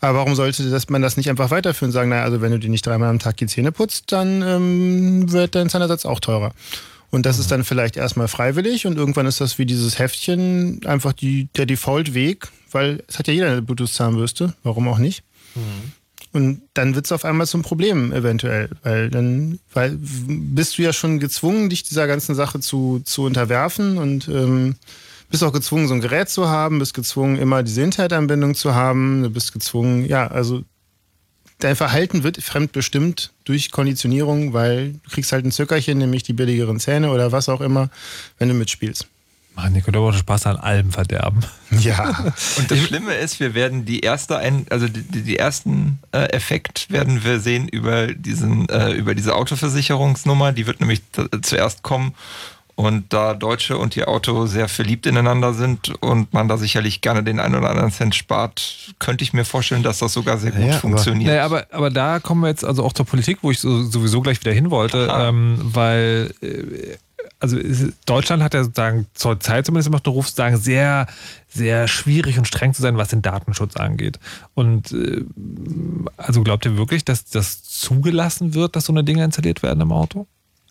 Aber 0.00 0.18
warum 0.18 0.34
sollte 0.34 0.68
das, 0.70 0.88
man 0.88 1.02
das 1.02 1.16
nicht 1.16 1.30
einfach 1.30 1.50
weiterführen 1.50 1.88
und 1.88 1.92
sagen, 1.92 2.10
naja, 2.10 2.22
also 2.24 2.40
wenn 2.40 2.52
du 2.52 2.58
dir 2.58 2.70
nicht 2.70 2.86
dreimal 2.86 3.08
am 3.08 3.18
Tag 3.18 3.36
die 3.38 3.46
Zähne 3.46 3.72
putzt, 3.72 4.12
dann 4.12 4.42
ähm, 4.42 5.32
wird 5.32 5.54
dein 5.54 5.68
Zahnersatz 5.70 6.04
auch 6.04 6.20
teurer. 6.20 6.52
Und 7.10 7.24
das 7.24 7.38
ist 7.38 7.50
dann 7.50 7.64
vielleicht 7.64 7.96
erstmal 7.96 8.28
freiwillig 8.28 8.86
und 8.86 8.96
irgendwann 8.98 9.26
ist 9.26 9.40
das 9.40 9.58
wie 9.58 9.64
dieses 9.64 9.98
Heftchen 9.98 10.80
einfach 10.84 11.14
die, 11.14 11.48
der 11.56 11.64
Default-Weg, 11.64 12.48
weil 12.70 13.02
es 13.08 13.18
hat 13.18 13.28
ja 13.28 13.34
jeder 13.34 13.50
eine 13.50 13.62
Bluetooth-Zahnbürste, 13.62 14.54
warum 14.62 14.88
auch 14.88 14.98
nicht? 14.98 15.22
Und 16.32 16.62
dann 16.74 16.94
wird 16.94 17.06
es 17.06 17.12
auf 17.12 17.24
einmal 17.24 17.46
zum 17.46 17.62
Problem 17.62 18.12
eventuell, 18.12 18.68
weil 18.82 19.08
dann 19.08 19.58
weil 19.72 19.96
bist 19.98 20.76
du 20.76 20.82
ja 20.82 20.92
schon 20.92 21.18
gezwungen, 21.20 21.70
dich 21.70 21.84
dieser 21.84 22.06
ganzen 22.06 22.34
Sache 22.34 22.60
zu, 22.60 23.00
zu 23.04 23.22
unterwerfen 23.22 23.96
und 23.96 24.28
ähm, 24.28 24.76
bist 25.30 25.42
auch 25.42 25.52
gezwungen, 25.52 25.88
so 25.88 25.94
ein 25.94 26.02
Gerät 26.02 26.28
zu 26.28 26.48
haben, 26.48 26.78
bist 26.78 26.92
gezwungen, 26.92 27.38
immer 27.38 27.62
diese 27.62 27.82
Internetanbindung 27.82 28.54
zu 28.54 28.74
haben, 28.74 29.22
du 29.22 29.30
bist 29.30 29.52
gezwungen, 29.52 30.04
ja, 30.04 30.26
also 30.26 30.62
dein 31.58 31.76
Verhalten 31.76 32.22
wird 32.22 32.42
fremdbestimmt 32.42 33.32
durch 33.44 33.70
Konditionierung, 33.70 34.52
weil 34.52 34.92
du 34.92 35.10
kriegst 35.10 35.32
halt 35.32 35.44
ein 35.44 35.52
Zückerchen, 35.52 35.98
nämlich 35.98 36.22
die 36.22 36.32
billigeren 36.32 36.80
Zähne 36.80 37.10
oder 37.10 37.32
was 37.32 37.48
auch 37.48 37.60
immer, 37.60 37.90
wenn 38.38 38.48
du 38.48 38.54
mitspielst. 38.54 39.06
Mann, 39.58 39.74
ihr 39.74 39.82
könnt 39.82 39.96
aber 39.96 40.10
auch 40.10 40.14
Spaß 40.14 40.46
an 40.46 40.56
allem 40.56 40.92
verderben. 40.92 41.40
Ja. 41.80 42.32
Und 42.56 42.70
das 42.70 42.78
Schlimme 42.78 43.14
ist, 43.14 43.40
wir 43.40 43.52
werden 43.54 43.84
die 43.84 44.00
erste 44.00 44.38
ein, 44.38 44.64
also 44.70 44.88
die, 44.88 45.02
die 45.02 45.20
die 45.20 45.36
ersten 45.36 45.98
äh, 46.12 46.30
Effekt 46.30 46.90
werden 46.90 47.24
wir 47.24 47.40
sehen 47.40 47.68
über 47.68 48.06
diesen, 48.06 48.68
äh, 48.70 48.92
über 48.92 49.14
diese 49.14 49.34
Autoversicherungsnummer. 49.34 50.52
Die 50.52 50.66
wird 50.66 50.80
nämlich 50.80 51.02
zuerst 51.42 51.82
kommen. 51.82 52.14
Und 52.78 53.12
da 53.12 53.34
Deutsche 53.34 53.76
und 53.76 53.96
ihr 53.96 54.06
Auto 54.06 54.46
sehr 54.46 54.68
verliebt 54.68 55.04
ineinander 55.04 55.52
sind 55.52 56.00
und 56.00 56.32
man 56.32 56.46
da 56.46 56.56
sicherlich 56.56 57.00
gerne 57.00 57.24
den 57.24 57.40
einen 57.40 57.56
oder 57.56 57.70
anderen 57.70 57.90
Cent 57.90 58.14
spart, 58.14 58.94
könnte 59.00 59.24
ich 59.24 59.32
mir 59.32 59.44
vorstellen, 59.44 59.82
dass 59.82 59.98
das 59.98 60.12
sogar 60.12 60.38
sehr 60.38 60.52
gut 60.52 60.74
funktioniert. 60.76 61.28
Naja, 61.28 61.44
aber, 61.44 61.66
aber 61.72 61.90
da 61.90 62.20
kommen 62.20 62.42
wir 62.42 62.50
jetzt 62.50 62.64
also 62.64 62.84
auch 62.84 62.92
zur 62.92 63.04
Politik, 63.04 63.38
wo 63.42 63.50
ich 63.50 63.58
so, 63.58 63.82
sowieso 63.82 64.20
gleich 64.20 64.40
wieder 64.40 64.52
hin 64.52 64.70
wollte, 64.70 65.12
ähm, 65.12 65.58
weil 65.60 66.32
äh, 66.40 66.94
also 67.40 67.58
Deutschland 68.06 68.44
hat 68.44 68.54
ja 68.54 68.62
sozusagen 68.62 69.06
zur 69.12 69.40
Zeit 69.40 69.66
zumindest 69.66 69.88
immer 69.88 69.98
den 69.98 70.12
Ruf, 70.12 70.28
sozusagen 70.28 70.56
sehr, 70.56 71.08
sehr 71.48 71.88
schwierig 71.88 72.38
und 72.38 72.46
streng 72.46 72.74
zu 72.74 72.82
sein, 72.82 72.96
was 72.96 73.08
den 73.08 73.22
Datenschutz 73.22 73.74
angeht. 73.74 74.20
Und 74.54 74.92
äh, 74.92 75.24
also 76.16 76.44
glaubt 76.44 76.64
ihr 76.64 76.76
wirklich, 76.76 77.04
dass 77.04 77.24
das 77.24 77.64
zugelassen 77.64 78.54
wird, 78.54 78.76
dass 78.76 78.84
so 78.84 78.92
eine 78.92 79.02
Dinge 79.02 79.24
installiert 79.24 79.64
werden 79.64 79.80
im 79.80 79.90
Auto? 79.90 80.28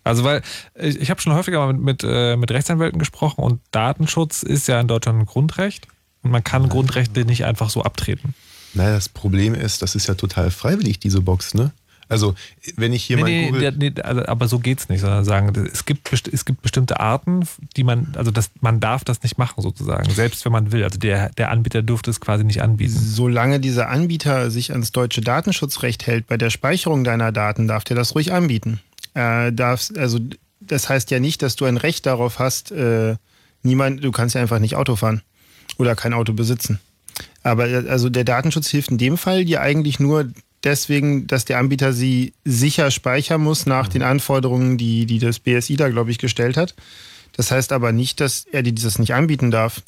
Also 0.08 0.24
weil 0.24 0.42
ich, 0.76 1.00
ich 1.00 1.10
habe 1.10 1.22
schon 1.22 1.34
häufiger 1.34 1.60
mal 1.60 1.74
mit, 1.74 1.82
mit, 1.82 2.04
äh, 2.04 2.36
mit 2.36 2.52
Rechtsanwälten 2.52 3.00
gesprochen 3.00 3.44
und 3.44 3.62
Datenschutz 3.72 4.44
ist 4.44 4.68
ja 4.68 4.80
in 4.80 4.88
Deutschland 4.88 5.20
ein 5.20 5.26
Grundrecht 5.26 5.88
und 6.24 6.32
man 6.32 6.44
kann 6.44 6.70
Grundrechte 6.70 7.26
nicht 7.26 7.46
einfach 7.46 7.70
so 7.70 7.84
abtreten. 7.84 8.34
Naja, 8.74 8.96
das 8.96 9.10
Problem 9.10 9.56
ist, 9.56 9.82
das 9.82 9.96
ist 9.96 10.08
ja 10.08 10.16
total 10.16 10.52
freiwillig, 10.52 11.00
diese 11.00 11.22
Box, 11.22 11.54
ne? 11.54 11.72
Also, 12.10 12.36
wenn 12.78 12.94
ich 12.94 13.04
hier 13.04 13.18
mal 13.18 13.26
nee, 13.26 13.48
google. 13.48 13.74
nee, 13.78 13.92
nee, 13.94 14.02
also, 14.02 14.26
aber 14.26 14.48
so 14.48 14.60
geht's 14.60 14.88
nicht, 14.88 15.02
sondern 15.02 15.26
sagen, 15.26 15.54
es 15.72 15.84
gibt, 15.84 16.12
es 16.14 16.46
gibt 16.46 16.62
bestimmte 16.62 17.00
Arten, 17.02 17.46
die 17.76 17.84
man, 17.84 18.14
also 18.16 18.32
das, 18.32 18.50
man 18.62 18.80
darf 18.80 19.04
das 19.04 19.24
nicht 19.24 19.38
machen 19.38 19.62
sozusagen, 19.62 20.10
selbst 20.12 20.46
wenn 20.46 20.54
man 20.54 20.72
will. 20.72 20.84
Also 20.84 21.00
der, 21.00 21.30
der 21.32 21.52
Anbieter 21.52 21.82
dürfte 21.82 22.10
es 22.10 22.22
quasi 22.22 22.46
nicht 22.46 22.62
anbieten. 22.62 22.98
Solange 22.98 23.60
dieser 23.60 23.90
Anbieter 23.90 24.52
sich 24.52 24.72
ans 24.72 24.94
deutsche 24.94 25.20
Datenschutzrecht 25.20 26.08
hält 26.08 26.28
bei 26.28 26.38
der 26.38 26.50
Speicherung 26.50 27.04
deiner 27.04 27.34
Daten, 27.34 27.68
darf 27.68 27.84
der 27.84 27.98
das 27.98 28.16
ruhig 28.16 28.32
anbieten. 28.32 28.80
Äh, 29.18 29.52
darfst, 29.52 29.98
also 29.98 30.20
das 30.60 30.90
heißt 30.90 31.10
ja 31.12 31.20
nicht, 31.20 31.42
dass 31.42 31.56
du 31.56 31.66
ein 31.66 31.78
Recht 31.78 32.06
darauf 32.06 32.38
hast, 32.40 32.72
äh, 32.72 33.16
niemand, 33.64 34.04
du 34.04 34.12
kannst 34.12 34.36
ja 34.36 34.42
einfach 34.42 34.60
nicht 34.60 34.76
Auto 34.76 34.96
fahren 34.96 35.22
oder 35.78 35.96
kein 35.96 36.14
Auto 36.14 36.34
besitzen. 36.34 36.80
Aber 37.42 37.68
äh, 37.68 37.90
also 37.90 38.10
der 38.10 38.24
Datenschutz 38.26 38.68
hilft 38.68 38.92
in 38.92 38.98
dem 39.00 39.18
Fall 39.18 39.46
dir 39.46 39.62
eigentlich 39.62 40.00
nur 40.00 40.30
deswegen, 40.64 41.26
dass 41.26 41.46
der 41.46 41.58
Anbieter 41.58 41.94
sie 41.94 42.34
sicher 42.46 42.92
speichern 42.92 43.42
muss 43.42 43.66
nach 43.66 43.88
den 43.88 44.04
Anforderungen, 44.04 44.78
die, 44.78 45.06
die 45.08 45.18
das 45.20 45.40
BSI 45.40 45.78
da, 45.78 45.90
glaube 45.90 46.12
ich, 46.12 46.20
gestellt 46.20 46.58
hat. 46.58 46.76
Das 47.36 47.50
heißt 47.52 47.72
aber 47.72 47.92
nicht, 47.92 48.20
dass 48.20 48.46
er 48.52 48.62
dir 48.64 48.74
das 48.74 49.00
nicht 49.00 49.14
anbieten 49.16 49.50
darf. 49.52 49.82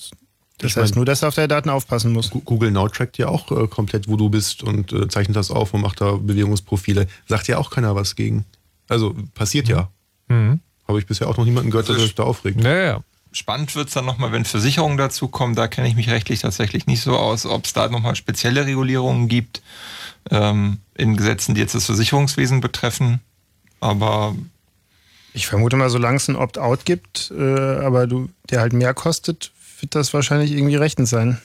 Das 0.58 0.72
Ich 0.72 0.78
heißt 0.78 0.92
mein- 0.96 1.00
nur, 1.00 1.06
dass 1.06 1.22
er 1.22 1.28
auf 1.30 1.36
deine 1.36 1.48
Daten 1.48 1.70
aufpassen 1.70 2.12
muss. 2.14 2.30
Google 2.32 2.72
Now 2.72 2.88
trackt 2.90 3.18
ja 3.18 3.28
auch 3.28 3.52
äh, 3.52 3.68
komplett, 3.68 4.08
wo 4.08 4.18
du 4.18 4.30
bist 4.30 4.64
und 4.64 4.92
äh, 4.92 5.08
zeichnet 5.08 5.36
das 5.38 5.52
auf 5.52 5.74
und 5.74 5.82
macht 5.82 6.02
da 6.02 6.14
Bewegungsprofile. 6.14 7.08
Sagt 7.28 7.48
ja 7.48 7.58
auch 7.60 7.70
keiner 7.70 7.94
was 7.96 8.16
gegen. 8.16 8.46
Also 8.90 9.16
passiert 9.34 9.70
ja. 9.70 9.90
Mhm. 10.28 10.60
Habe 10.88 11.00
ich 11.00 11.06
bisher 11.06 11.30
auch 11.30 11.38
noch 11.38 11.46
niemanden 11.46 11.72
gehört, 11.72 11.88
der 11.88 12.00
sich 12.00 12.16
da 12.16 12.24
aufregt. 12.24 12.62
Ja, 12.64 12.76
ja. 12.76 13.04
Spannend 13.32 13.76
wird 13.76 13.90
es 13.90 13.94
dann 13.94 14.06
nochmal, 14.06 14.32
wenn 14.32 14.44
Versicherungen 14.44 14.98
dazukommen. 14.98 15.56
Da 15.56 15.68
kenne 15.68 15.88
ich 15.88 15.96
mich 15.96 16.10
rechtlich 16.10 16.40
tatsächlich 16.40 16.88
nicht 16.88 17.02
so 17.02 17.16
aus, 17.16 17.46
ob 17.46 17.66
es 17.66 17.74
da 17.74 17.88
nochmal 17.88 18.16
spezielle 18.16 18.66
Regulierungen 18.66 19.28
gibt 19.28 19.62
ähm, 20.32 20.80
in 20.96 21.16
Gesetzen, 21.16 21.54
die 21.54 21.62
jetzt 21.62 21.76
das 21.76 21.86
Versicherungswesen 21.86 22.60
betreffen. 22.60 23.20
Aber 23.80 24.36
Ich 25.34 25.46
vermute 25.46 25.78
mal, 25.78 25.92
solange 25.92 26.18
es 26.18 26.28
ein 26.28 26.36
Opt-out 26.36 26.86
gibt, 26.86 27.32
äh, 27.38 27.44
aber 27.44 28.08
du, 28.08 28.30
der 28.50 28.62
halt 28.62 28.74
mehr 28.74 28.96
kostet, 28.96 29.52
wird 29.80 29.94
das 29.94 30.12
wahrscheinlich 30.14 30.52
irgendwie 30.52 30.76
rechtens 30.76 31.12
sein. 31.12 31.40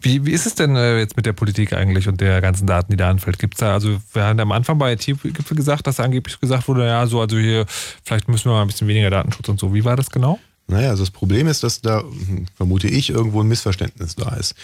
Wie, 0.00 0.24
wie 0.26 0.32
ist 0.32 0.46
es 0.46 0.54
denn 0.54 0.76
äh, 0.76 0.98
jetzt 0.98 1.16
mit 1.16 1.26
der 1.26 1.32
Politik 1.32 1.72
eigentlich 1.72 2.08
und 2.08 2.20
der 2.20 2.40
ganzen 2.40 2.66
Daten, 2.66 2.90
die 2.92 2.96
da 2.96 3.10
anfällt? 3.10 3.38
Gibt's 3.38 3.60
da, 3.60 3.72
also 3.74 3.98
wir 4.12 4.24
haben 4.24 4.40
am 4.40 4.52
Anfang 4.52 4.78
bei 4.78 4.92
IT-Gipfel 4.92 5.56
gesagt, 5.56 5.86
dass 5.86 6.00
angeblich 6.00 6.38
gesagt 6.40 6.68
wurde, 6.68 6.86
ja, 6.86 7.06
so, 7.06 7.20
also 7.20 7.36
hier, 7.38 7.66
vielleicht 8.04 8.28
müssen 8.28 8.46
wir 8.46 8.52
mal 8.54 8.62
ein 8.62 8.68
bisschen 8.68 8.88
weniger 8.88 9.10
Datenschutz 9.10 9.48
und 9.48 9.58
so. 9.58 9.74
Wie 9.74 9.84
war 9.84 9.96
das 9.96 10.10
genau? 10.10 10.38
Naja, 10.70 10.90
also 10.90 11.02
das 11.02 11.10
Problem 11.10 11.46
ist, 11.46 11.62
dass 11.62 11.80
da, 11.80 12.02
hm, 12.02 12.44
vermute 12.54 12.88
ich, 12.88 13.08
irgendwo 13.08 13.40
ein 13.40 13.48
Missverständnis 13.48 14.16
da 14.16 14.34
ist. 14.36 14.54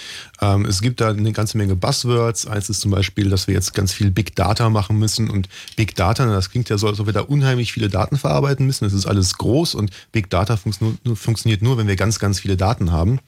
Ähm, 0.42 0.66
es 0.66 0.82
gibt 0.82 1.00
da 1.00 1.08
eine 1.08 1.32
ganze 1.32 1.56
Menge 1.56 1.76
Buzzwords. 1.76 2.46
Eins 2.46 2.68
ist 2.68 2.82
zum 2.82 2.90
Beispiel, 2.90 3.30
dass 3.30 3.46
wir 3.46 3.54
jetzt 3.54 3.72
ganz 3.72 3.94
viel 3.94 4.10
Big 4.10 4.36
Data 4.36 4.68
machen 4.68 4.98
müssen. 4.98 5.30
Und 5.30 5.48
Big 5.76 5.94
Data, 5.94 6.26
das 6.26 6.50
klingt 6.50 6.68
ja 6.68 6.76
so, 6.76 6.88
als 6.88 7.00
ob 7.00 7.06
wir 7.06 7.14
da 7.14 7.22
unheimlich 7.22 7.72
viele 7.72 7.88
Daten 7.88 8.18
verarbeiten 8.18 8.66
müssen. 8.66 8.84
Das 8.84 8.92
ist 8.92 9.06
alles 9.06 9.38
groß 9.38 9.74
und 9.74 9.92
Big 10.12 10.28
Data 10.28 10.56
funktio- 10.56 11.16
funktioniert 11.16 11.62
nur, 11.62 11.78
wenn 11.78 11.88
wir 11.88 11.96
ganz, 11.96 12.18
ganz 12.18 12.38
viele 12.38 12.58
Daten 12.58 12.92
haben. 12.92 13.18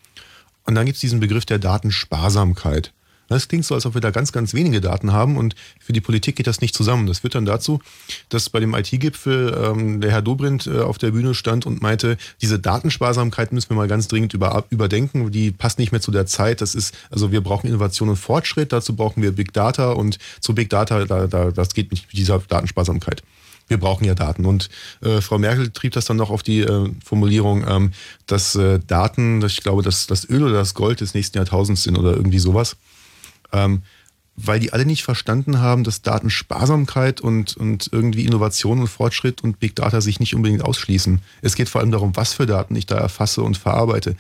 Und 0.67 0.75
dann 0.75 0.87
gibt 0.87 0.97
es 0.97 1.01
diesen 1.01 1.21
Begriff 1.21 1.47
der 1.47 1.59
Datensparsamkeit. 1.59 2.93
Das 3.29 3.49
klingt 3.49 3.65
so, 3.65 3.75
als 3.75 3.87
ob 3.87 3.95
wir 3.95 4.01
da 4.01 4.11
ganz, 4.11 4.33
ganz 4.33 4.55
wenige 4.55 4.81
Daten 4.81 5.13
haben 5.13 5.37
und 5.37 5.57
für 5.81 5.93
die 5.93 6.01
Politik 6.01 6.37
geht 6.37 6.47
das 6.47 6.61
nicht 6.61 6.75
zusammen. 6.75 7.07
Das 7.07 7.21
führt 7.21 7.35
dann 7.35 7.45
dazu, 7.45 7.81
dass 8.29 8.51
bei 8.51 8.61
dem 8.61 8.75
IT-Gipfel 8.75 9.57
ähm, 9.65 10.01
der 10.01 10.13
Herr 10.13 10.23
Dobrindt 10.23 10.67
äh, 10.67 10.81
auf 10.81 10.99
der 10.99 11.11
Bühne 11.11 11.35
stand 11.35 11.67
und 11.67 11.83
meinte, 11.83 12.19
diese 12.41 12.59
Datensparsamkeit 12.59 13.53
müssen 13.53 13.71
wir 13.71 13.77
mal 13.77 13.89
ganz 13.89 14.07
dringend 14.07 14.35
über, 14.35 14.65
überdenken. 14.71 15.33
Die 15.33 15.51
passt 15.51 15.79
nicht 15.79 15.91
mehr 15.91 16.01
zu 16.01 16.13
der 16.13 16.27
Zeit. 16.27 16.61
Das 16.61 16.75
ist, 16.75 16.95
also 17.11 17.33
wir 17.33 17.41
brauchen 17.41 17.67
Innovation 17.67 18.09
und 18.09 18.17
Fortschritt. 18.17 18.73
Dazu 18.73 18.95
brauchen 18.95 19.23
wir 19.23 19.33
Big 19.33 19.53
Data 19.53 19.91
und 19.93 20.19
zu 20.41 20.55
Big 20.55 20.71
Data, 20.71 21.05
da, 21.05 21.27
da, 21.27 21.51
das 21.51 21.75
geht 21.75 21.91
nicht 21.91 22.07
mit 22.07 22.17
dieser 22.17 22.39
Datensparsamkeit. 22.39 23.23
Wir 23.69 23.79
brauchen 23.79 24.05
ja 24.05 24.15
Daten. 24.15 24.47
Und 24.47 24.69
äh, 25.03 25.21
Frau 25.21 25.39
Merkel 25.39 25.71
trieb 25.71 25.93
das 25.93 26.05
dann 26.05 26.17
noch 26.17 26.31
auf 26.31 26.43
die 26.43 26.61
äh, 26.61 26.91
Formulierung, 27.05 27.65
ähm, 27.69 27.93
dass 28.27 28.55
äh, 28.55 28.79
Daten, 28.87 29.45
ich 29.45 29.63
glaube, 29.63 29.83
dass 29.83 30.07
das 30.07 30.29
Öl 30.29 30.45
oder 30.45 30.55
das 30.55 30.75
Gold 30.75 31.01
des 31.01 31.15
nächsten 31.15 31.39
Jahrtausends 31.39 31.83
sind 31.83 31.97
oder 31.97 32.13
irgendwie 32.13 32.39
sowas. 32.39 32.77
Ähm, 33.53 33.83
weil 34.37 34.61
die 34.61 34.73
alle 34.73 34.85
nicht 34.85 35.03
verstanden 35.03 35.61
haben, 35.61 35.83
dass 35.83 36.03
Datensparsamkeit 36.03 37.21
und, 37.21 37.57
und 37.57 37.89
irgendwie 37.91 38.27
Innovation 38.27 38.81
und 38.81 38.87
Fortschritt 38.87 39.43
und 39.43 39.59
Big 39.59 39.75
Data 39.75 40.01
sich 40.01 40.21
nicht 40.21 40.35
unbedingt 40.35 40.63
ausschließen. 40.63 41.21
Es 41.41 41.55
geht 41.55 41.69
vor 41.69 41.81
allem 41.81 41.91
darum, 41.91 42.15
was 42.17 42.35
für 42.35 42.45
Daten 42.45 42.77
ich 42.77 42.87
da 42.87 42.97
erfasse 42.97 43.43
und 43.43 43.57
verarbeite. 43.57 44.15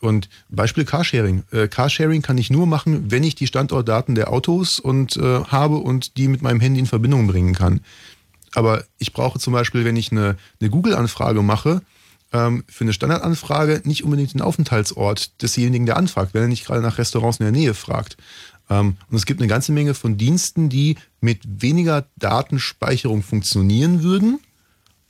Und 0.00 0.28
Beispiel 0.50 0.84
Carsharing. 0.84 1.44
Äh, 1.52 1.68
Carsharing 1.68 2.22
kann 2.22 2.36
ich 2.36 2.50
nur 2.50 2.66
machen, 2.66 3.10
wenn 3.10 3.24
ich 3.24 3.34
die 3.34 3.46
Standortdaten 3.46 4.14
der 4.14 4.30
Autos 4.30 4.78
und 4.78 5.16
äh, 5.16 5.44
habe 5.44 5.76
und 5.76 6.16
die 6.16 6.28
mit 6.28 6.42
meinem 6.42 6.60
Handy 6.60 6.80
in 6.80 6.86
Verbindung 6.86 7.26
bringen 7.26 7.54
kann. 7.54 7.80
Aber 8.54 8.84
ich 8.98 9.12
brauche 9.12 9.38
zum 9.38 9.52
Beispiel, 9.52 9.84
wenn 9.84 9.96
ich 9.96 10.12
eine, 10.12 10.36
eine 10.60 10.70
Google-Anfrage 10.70 11.42
mache, 11.42 11.82
ähm, 12.32 12.64
für 12.68 12.84
eine 12.84 12.92
Standardanfrage 12.92 13.82
nicht 13.84 14.04
unbedingt 14.04 14.34
den 14.34 14.40
Aufenthaltsort 14.40 15.42
desjenigen, 15.42 15.86
der 15.86 15.96
anfragt, 15.96 16.34
wenn 16.34 16.42
er 16.42 16.48
nicht 16.48 16.66
gerade 16.66 16.80
nach 16.80 16.98
Restaurants 16.98 17.38
in 17.38 17.44
der 17.44 17.52
Nähe 17.52 17.74
fragt. 17.74 18.16
Ähm, 18.70 18.96
und 19.10 19.16
es 19.16 19.26
gibt 19.26 19.40
eine 19.40 19.48
ganze 19.48 19.72
Menge 19.72 19.94
von 19.94 20.16
Diensten, 20.16 20.68
die 20.68 20.96
mit 21.20 21.40
weniger 21.44 22.06
Datenspeicherung 22.16 23.22
funktionieren 23.22 24.02
würden 24.02 24.40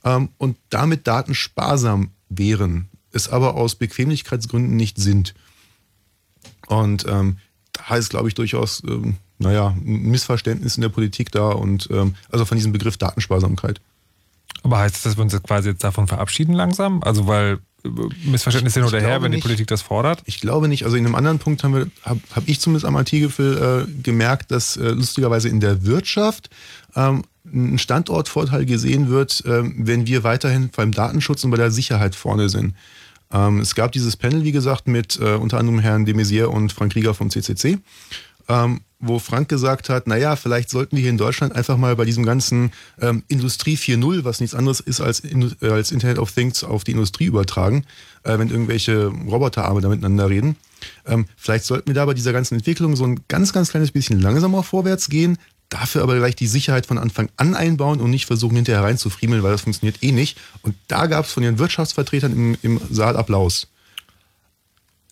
ähm, 0.03 0.29
und 0.37 0.57
damit 0.69 1.07
datensparsam 1.07 2.11
wären, 2.29 2.89
es 3.11 3.29
aber 3.29 3.55
aus 3.55 3.75
Bequemlichkeitsgründen 3.75 4.75
nicht 4.75 4.97
sind. 4.97 5.33
Und 6.67 7.05
ähm, 7.07 7.37
da 7.71 7.95
ist, 7.95 8.09
glaube 8.09 8.27
ich, 8.27 8.35
durchaus, 8.35 8.83
ähm, 8.85 9.17
naja, 9.43 9.75
ein 9.85 10.09
Missverständnis 10.09 10.75
in 10.75 10.81
der 10.81 10.89
Politik 10.89 11.31
da 11.31 11.49
und 11.49 11.89
ähm, 11.91 12.15
also 12.31 12.45
von 12.45 12.57
diesem 12.57 12.71
Begriff 12.71 12.97
Datensparsamkeit. 12.97 13.79
Aber 14.63 14.79
heißt 14.79 14.95
das, 14.95 15.03
dass 15.03 15.17
wir 15.17 15.23
uns 15.23 15.33
jetzt 15.33 15.43
quasi 15.43 15.69
jetzt 15.69 15.83
davon 15.83 16.07
verabschieden 16.07 16.53
langsam? 16.53 17.03
Also 17.03 17.27
weil 17.27 17.59
äh, 17.83 17.89
Missverständnisse 18.25 18.79
hin 18.79 18.87
oder 18.87 19.01
her, 19.01 19.21
wenn 19.21 19.31
die. 19.31 19.39
Politik 19.39 19.67
das 19.67 19.81
fordert? 19.81 20.23
Ich 20.25 20.39
glaube 20.39 20.67
nicht. 20.67 20.85
Also 20.85 20.95
in 20.95 21.05
einem 21.05 21.15
anderen 21.15 21.39
Punkt 21.39 21.63
habe 21.63 21.91
hab 22.03 22.47
ich 22.47 22.59
zumindest 22.59 22.85
am 22.85 22.97
IT-Gipfel 22.97 23.87
äh, 23.87 24.01
gemerkt, 24.01 24.51
dass 24.51 24.77
äh, 24.77 24.89
lustigerweise 24.89 25.49
in 25.49 25.59
der 25.59 25.85
Wirtschaft 25.85 26.49
ähm, 26.95 27.23
ein 27.45 27.77
Standortvorteil 27.77 28.65
gesehen 28.65 29.09
wird, 29.09 29.43
ähm, 29.45 29.75
wenn 29.77 30.07
wir 30.07 30.23
weiterhin 30.23 30.69
beim 30.75 30.91
Datenschutz 30.91 31.43
und 31.43 31.51
bei 31.51 31.57
der 31.57 31.71
Sicherheit 31.71 32.15
vorne 32.15 32.47
sind. 32.49 32.73
Ähm, 33.33 33.59
es 33.59 33.75
gab 33.75 33.91
dieses 33.91 34.15
Panel, 34.15 34.43
wie 34.43 34.51
gesagt, 34.51 34.87
mit 34.87 35.19
äh, 35.19 35.33
unter 35.33 35.57
anderem 35.57 35.79
Herrn 35.79 36.05
de 36.05 36.15
Maizière 36.15 36.45
und 36.45 36.71
Frank 36.71 36.95
Rieger 36.95 37.13
vom 37.13 37.29
CCC, 37.29 37.79
ähm, 38.47 38.81
wo 39.05 39.19
Frank 39.19 39.49
gesagt 39.49 39.89
hat, 39.89 40.07
naja, 40.07 40.35
vielleicht 40.35 40.69
sollten 40.69 40.95
wir 40.95 41.01
hier 41.01 41.09
in 41.09 41.17
Deutschland 41.17 41.55
einfach 41.55 41.77
mal 41.77 41.95
bei 41.95 42.05
diesem 42.05 42.25
ganzen 42.25 42.71
ähm, 43.01 43.23
Industrie 43.27 43.75
4.0, 43.75 44.23
was 44.23 44.39
nichts 44.39 44.55
anderes 44.55 44.79
ist 44.79 45.01
als, 45.01 45.23
als 45.61 45.91
Internet 45.91 46.19
of 46.19 46.31
Things, 46.31 46.63
auf 46.63 46.83
die 46.83 46.91
Industrie 46.91 47.25
übertragen, 47.25 47.85
äh, 48.23 48.39
wenn 48.39 48.49
irgendwelche 48.49 49.07
Roboterarme 49.07 49.81
da 49.81 49.89
miteinander 49.89 50.29
reden. 50.29 50.55
Ähm, 51.05 51.25
vielleicht 51.35 51.65
sollten 51.65 51.87
wir 51.87 51.93
da 51.93 52.05
bei 52.05 52.13
dieser 52.13 52.33
ganzen 52.33 52.55
Entwicklung 52.55 52.95
so 52.95 53.05
ein 53.05 53.21
ganz, 53.27 53.51
ganz 53.51 53.71
kleines 53.71 53.91
bisschen 53.91 54.21
langsamer 54.21 54.63
vorwärts 54.63 55.09
gehen, 55.09 55.37
dafür 55.69 56.03
aber 56.03 56.17
gleich 56.17 56.35
die 56.35 56.47
Sicherheit 56.47 56.85
von 56.85 56.97
Anfang 56.97 57.29
an 57.35 57.55
einbauen 57.55 57.99
und 57.99 58.09
nicht 58.09 58.25
versuchen, 58.25 58.55
hinterher 58.55 58.83
reinzufriemeln, 58.83 59.43
weil 59.43 59.51
das 59.51 59.61
funktioniert 59.61 60.01
eh 60.01 60.11
nicht. 60.11 60.37
Und 60.61 60.75
da 60.87 61.07
gab 61.07 61.25
es 61.25 61.33
von 61.33 61.43
den 61.43 61.59
Wirtschaftsvertretern 61.59 62.31
im, 62.31 62.57
im 62.61 62.81
Saal 62.89 63.17
Applaus. 63.17 63.67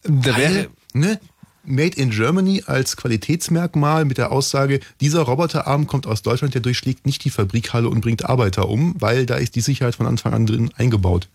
Da 0.04 0.38
wäre, 0.38 0.70
ne? 0.94 1.20
Made 1.64 1.98
in 1.98 2.10
Germany 2.10 2.64
als 2.66 2.98
Qualitätsmerkmal 2.98 4.06
mit 4.06 4.18
der 4.18 4.32
Aussage, 4.32 4.80
dieser 5.00 5.22
Roboterarm 5.22 5.88
kommt 5.88 6.08
aus 6.08 6.22
Deutschland, 6.22 6.54
der 6.54 6.62
durchschlägt 6.62 7.06
nicht 7.06 7.24
die 7.24 7.30
Fabrikhalle 7.30 7.90
und 7.90 8.02
bringt 8.02 8.26
Arbeiter 8.26 8.68
um, 8.70 8.96
weil 9.00 9.26
da 9.26 9.36
ist 9.36 9.56
die 9.56 9.62
Sicherheit 9.62 9.96
von 9.96 10.08
Anfang 10.08 10.34
an 10.34 10.46
drin 10.46 10.72
eingebaut. 10.76 11.28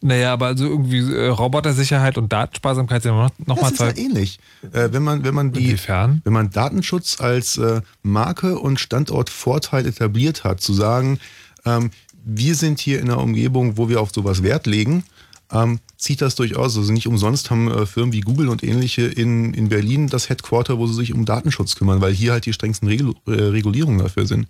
Naja, 0.00 0.32
aber 0.32 0.46
also 0.46 0.64
irgendwie 0.66 1.12
äh, 1.12 1.26
Robotersicherheit 1.26 2.18
und 2.18 2.32
Datensparsamkeit 2.32 3.02
sind 3.02 3.12
noch, 3.12 3.30
noch 3.46 3.58
Das 3.58 3.78
mal 3.78 3.88
ist 3.90 3.98
ja 3.98 4.04
ähnlich. 4.04 4.38
Äh, 4.72 4.90
wenn 4.92 5.02
man, 5.02 5.24
wenn 5.24 5.34
man 5.34 5.50
die, 5.50 5.76
wenn 5.88 6.32
man 6.32 6.50
Datenschutz 6.50 7.20
als 7.20 7.58
äh, 7.58 7.80
Marke 8.02 8.58
und 8.58 8.78
Standortvorteil 8.78 9.86
etabliert 9.86 10.44
hat, 10.44 10.60
zu 10.60 10.72
sagen, 10.72 11.18
ähm, 11.64 11.90
wir 12.24 12.54
sind 12.54 12.78
hier 12.78 13.00
in 13.00 13.10
einer 13.10 13.20
Umgebung, 13.20 13.76
wo 13.76 13.88
wir 13.88 14.00
auf 14.00 14.12
sowas 14.12 14.42
Wert 14.44 14.66
legen, 14.66 15.02
ähm, 15.50 15.80
zieht 15.98 16.22
das 16.22 16.36
durchaus. 16.36 16.78
Also 16.78 16.92
nicht 16.92 17.06
umsonst 17.06 17.50
haben 17.50 17.70
äh, 17.70 17.84
Firmen 17.84 18.12
wie 18.12 18.20
Google 18.20 18.48
und 18.48 18.62
ähnliche 18.62 19.02
in, 19.02 19.52
in 19.52 19.68
Berlin 19.68 20.06
das 20.06 20.28
Headquarter, 20.28 20.78
wo 20.78 20.86
sie 20.86 20.94
sich 20.94 21.12
um 21.12 21.24
Datenschutz 21.24 21.74
kümmern, 21.74 22.00
weil 22.00 22.12
hier 22.14 22.32
halt 22.32 22.46
die 22.46 22.52
strengsten 22.52 22.88
Regul 22.88 23.14
äh, 23.26 23.32
Regulierungen 23.32 23.98
dafür 23.98 24.24
sind. 24.24 24.46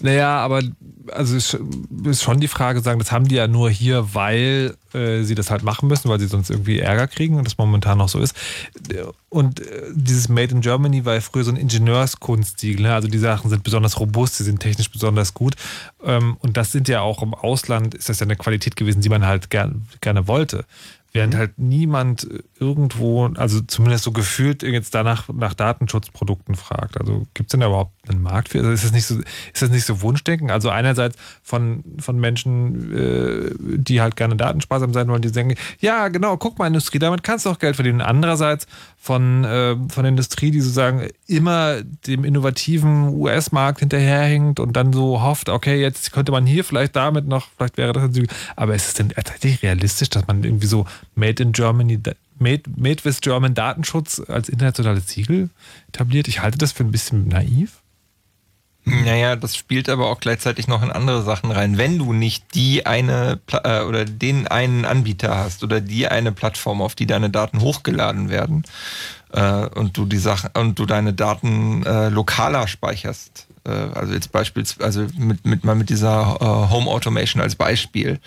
Naja, 0.00 0.38
aber 0.38 0.62
also 1.10 1.36
es 1.36 1.56
ist 2.04 2.22
schon 2.22 2.40
die 2.40 2.48
Frage, 2.48 2.80
sagen, 2.80 2.98
das 2.98 3.12
haben 3.12 3.28
die 3.28 3.34
ja 3.34 3.48
nur 3.48 3.70
hier, 3.70 4.14
weil 4.14 4.76
äh, 4.94 5.22
sie 5.22 5.34
das 5.34 5.50
halt 5.50 5.62
machen 5.62 5.88
müssen, 5.88 6.08
weil 6.08 6.20
sie 6.20 6.26
sonst 6.26 6.50
irgendwie 6.50 6.78
Ärger 6.78 7.06
kriegen 7.06 7.36
und 7.36 7.44
das 7.44 7.58
momentan 7.58 7.98
noch 7.98 8.08
so 8.08 8.18
ist. 8.18 8.34
Und 9.28 9.60
äh, 9.60 9.90
dieses 9.92 10.28
Made 10.28 10.52
in 10.52 10.60
Germany 10.60 11.04
war 11.04 11.14
ja 11.14 11.20
früher 11.20 11.44
so 11.44 11.50
ein 11.50 11.56
Ingenieurskunstsiegel. 11.56 12.86
Ne? 12.86 12.94
Also 12.94 13.08
die 13.08 13.18
Sachen 13.18 13.50
sind 13.50 13.62
besonders 13.62 13.98
robust, 13.98 14.36
sie 14.36 14.44
sind 14.44 14.60
technisch 14.60 14.90
besonders 14.90 15.34
gut. 15.34 15.54
Ähm, 16.04 16.36
und 16.40 16.56
das 16.56 16.72
sind 16.72 16.88
ja 16.88 17.00
auch 17.00 17.22
im 17.22 17.34
Ausland, 17.34 17.94
ist 17.94 18.08
das 18.08 18.20
ja 18.20 18.26
eine 18.26 18.36
Qualität 18.36 18.76
gewesen, 18.76 19.02
die 19.02 19.08
man 19.08 19.26
halt 19.26 19.50
gern, 19.50 19.86
gerne 20.00 20.28
wollte. 20.28 20.64
Während 21.14 21.34
halt 21.34 21.58
niemand 21.58 22.26
irgendwo, 22.58 23.26
also 23.34 23.60
zumindest 23.60 24.04
so 24.04 24.12
gefühlt 24.12 24.62
jetzt 24.62 24.94
danach 24.94 25.28
nach 25.28 25.52
Datenschutzprodukten 25.52 26.54
fragt. 26.54 26.98
Also 26.98 27.26
gibt 27.34 27.48
es 27.48 27.50
denn 27.50 27.60
da 27.60 27.66
überhaupt 27.66 28.01
einen 28.08 28.22
Markt 28.22 28.48
für? 28.48 28.58
Also 28.58 28.70
ist 28.70 28.84
das 28.84 28.92
nicht 28.92 29.06
so, 29.06 29.18
ist 29.52 29.62
das 29.62 29.70
nicht 29.70 29.84
so 29.84 30.02
Wunschdenken? 30.02 30.50
Also 30.50 30.70
einerseits 30.70 31.16
von, 31.42 31.84
von 31.98 32.18
Menschen, 32.18 32.92
äh, 32.92 33.54
die 33.58 34.00
halt 34.00 34.16
gerne 34.16 34.36
datensparsam 34.36 34.92
sein 34.92 35.08
wollen, 35.08 35.22
die 35.22 35.30
denken, 35.30 35.54
ja 35.80 36.08
genau, 36.08 36.36
guck 36.36 36.58
mal 36.58 36.66
Industrie, 36.66 36.98
damit 36.98 37.22
kannst 37.22 37.46
du 37.46 37.50
auch 37.50 37.58
Geld 37.58 37.76
verdienen. 37.76 38.00
Andererseits 38.00 38.66
von, 38.98 39.44
äh, 39.44 39.76
von 39.88 40.02
der 40.02 40.10
Industrie, 40.10 40.50
die 40.50 40.60
sozusagen 40.60 41.08
immer 41.26 41.82
dem 41.82 42.24
innovativen 42.24 43.08
US-Markt 43.08 43.80
hinterherhinkt 43.80 44.58
und 44.58 44.74
dann 44.76 44.92
so 44.92 45.22
hofft, 45.22 45.48
okay, 45.48 45.80
jetzt 45.80 46.12
könnte 46.12 46.32
man 46.32 46.46
hier 46.46 46.64
vielleicht 46.64 46.96
damit 46.96 47.28
noch, 47.28 47.48
vielleicht 47.56 47.78
wäre 47.78 47.92
das, 47.92 48.10
aber 48.56 48.74
ist 48.74 48.88
es 48.88 48.94
denn 48.94 49.10
tatsächlich 49.10 49.62
realistisch, 49.62 50.10
dass 50.10 50.26
man 50.26 50.42
irgendwie 50.42 50.66
so 50.66 50.86
Made 51.14 51.42
in 51.42 51.52
Germany, 51.52 52.00
Made, 52.38 52.62
made 52.76 53.04
with 53.04 53.20
German 53.20 53.54
Datenschutz 53.54 54.20
als 54.26 54.48
internationales 54.48 55.08
Siegel 55.08 55.50
etabliert? 55.88 56.26
Ich 56.26 56.40
halte 56.40 56.58
das 56.58 56.72
für 56.72 56.82
ein 56.82 56.90
bisschen 56.90 57.28
naiv. 57.28 57.81
Naja, 58.84 59.36
das 59.36 59.54
spielt 59.54 59.88
aber 59.88 60.08
auch 60.08 60.18
gleichzeitig 60.18 60.66
noch 60.66 60.82
in 60.82 60.90
andere 60.90 61.22
Sachen 61.22 61.52
rein. 61.52 61.78
Wenn 61.78 61.98
du 61.98 62.12
nicht 62.12 62.54
die 62.54 62.84
eine 62.84 63.38
Pla 63.46 63.82
äh, 63.82 63.84
oder 63.84 64.04
den 64.04 64.48
einen 64.48 64.84
Anbieter 64.84 65.36
hast 65.36 65.62
oder 65.62 65.80
die 65.80 66.08
eine 66.08 66.32
Plattform, 66.32 66.82
auf 66.82 66.96
die 66.96 67.06
deine 67.06 67.30
Daten 67.30 67.60
hochgeladen 67.60 68.28
werden 68.28 68.64
äh, 69.32 69.66
und 69.66 69.96
du 69.96 70.04
die 70.04 70.18
Sachen 70.18 70.50
und 70.54 70.78
du 70.80 70.86
deine 70.86 71.12
Daten 71.12 71.84
äh, 71.84 72.08
lokaler 72.08 72.66
speicherst, 72.66 73.46
äh, 73.64 73.70
also 73.70 74.14
jetzt 74.14 74.32
beispielsweise 74.32 75.02
also 75.02 75.14
mit, 75.16 75.46
mit 75.46 75.62
mal 75.62 75.76
mit 75.76 75.88
dieser 75.88 76.38
äh, 76.40 76.70
Home 76.70 76.90
Automation 76.90 77.40
als 77.40 77.54
Beispiel. 77.54 78.18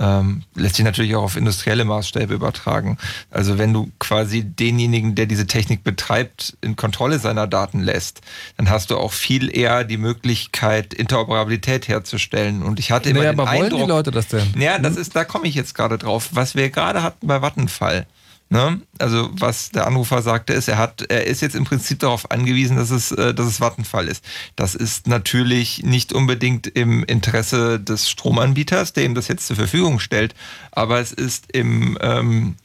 Ähm, 0.00 0.42
lässt 0.54 0.76
sich 0.76 0.84
natürlich 0.84 1.16
auch 1.16 1.24
auf 1.24 1.36
industrielle 1.36 1.84
Maßstäbe 1.84 2.32
übertragen. 2.32 2.98
Also 3.30 3.58
wenn 3.58 3.72
du 3.72 3.90
quasi 3.98 4.44
denjenigen, 4.44 5.14
der 5.14 5.26
diese 5.26 5.46
Technik 5.46 5.82
betreibt, 5.82 6.56
in 6.60 6.76
Kontrolle 6.76 7.18
seiner 7.18 7.46
Daten 7.46 7.80
lässt, 7.80 8.20
dann 8.56 8.70
hast 8.70 8.90
du 8.90 8.96
auch 8.96 9.12
viel 9.12 9.56
eher 9.56 9.82
die 9.84 9.96
Möglichkeit, 9.96 10.94
Interoperabilität 10.94 11.88
herzustellen. 11.88 12.62
Und 12.62 12.78
ich 12.78 12.92
hatte 12.92 13.10
immer 13.10 13.20
Naja, 13.20 13.32
den 13.32 13.40
aber 13.40 13.50
wollen 13.50 13.64
Eindruck, 13.64 13.80
die 13.80 13.88
Leute 13.88 14.10
das 14.12 14.28
denn? 14.28 14.54
Ja, 14.56 14.78
das 14.78 14.96
ist, 14.96 15.16
da 15.16 15.24
komme 15.24 15.48
ich 15.48 15.54
jetzt 15.54 15.74
gerade 15.74 15.98
drauf. 15.98 16.28
Was 16.32 16.54
wir 16.54 16.70
gerade 16.70 17.02
hatten 17.02 17.26
bei 17.26 17.42
Vattenfall. 17.42 18.06
Ne? 18.50 18.80
Also 18.98 19.28
was 19.32 19.70
der 19.70 19.86
Anrufer 19.86 20.22
sagte, 20.22 20.54
ist, 20.54 20.68
er 20.68 20.78
hat, 20.78 21.04
er 21.10 21.26
ist 21.26 21.42
jetzt 21.42 21.54
im 21.54 21.64
Prinzip 21.64 21.98
darauf 21.98 22.30
angewiesen, 22.30 22.78
dass 22.78 22.90
es, 22.90 23.12
äh, 23.12 23.34
dass 23.34 23.46
es 23.46 23.60
Vattenfall 23.60 24.08
ist. 24.08 24.24
Das 24.56 24.74
ist 24.74 25.06
natürlich 25.06 25.82
nicht 25.82 26.14
unbedingt 26.14 26.66
im 26.66 27.04
Interesse 27.04 27.78
des 27.78 28.08
Stromanbieters, 28.08 28.94
der 28.94 29.04
ihm 29.04 29.14
das 29.14 29.28
jetzt 29.28 29.46
zur 29.46 29.56
Verfügung 29.56 29.98
stellt, 29.98 30.34
aber 30.72 30.98
es 30.98 31.12
ist 31.12 31.52
im, 31.52 31.98
ähm, 32.00 32.56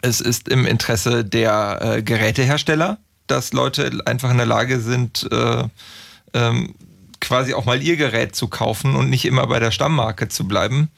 es 0.00 0.22
ist 0.22 0.48
im 0.48 0.64
Interesse 0.64 1.26
der 1.26 1.80
äh, 1.82 2.02
Gerätehersteller, 2.02 2.96
dass 3.26 3.52
Leute 3.52 4.00
einfach 4.06 4.30
in 4.30 4.38
der 4.38 4.46
Lage 4.46 4.80
sind, 4.80 5.28
äh, 5.30 5.64
ähm, 6.32 6.74
quasi 7.20 7.52
auch 7.52 7.66
mal 7.66 7.82
ihr 7.82 7.96
Gerät 7.96 8.34
zu 8.34 8.48
kaufen 8.48 8.96
und 8.96 9.10
nicht 9.10 9.26
immer 9.26 9.46
bei 9.46 9.60
der 9.60 9.72
Stammmarke 9.72 10.28
zu 10.28 10.48
bleiben. 10.48 10.88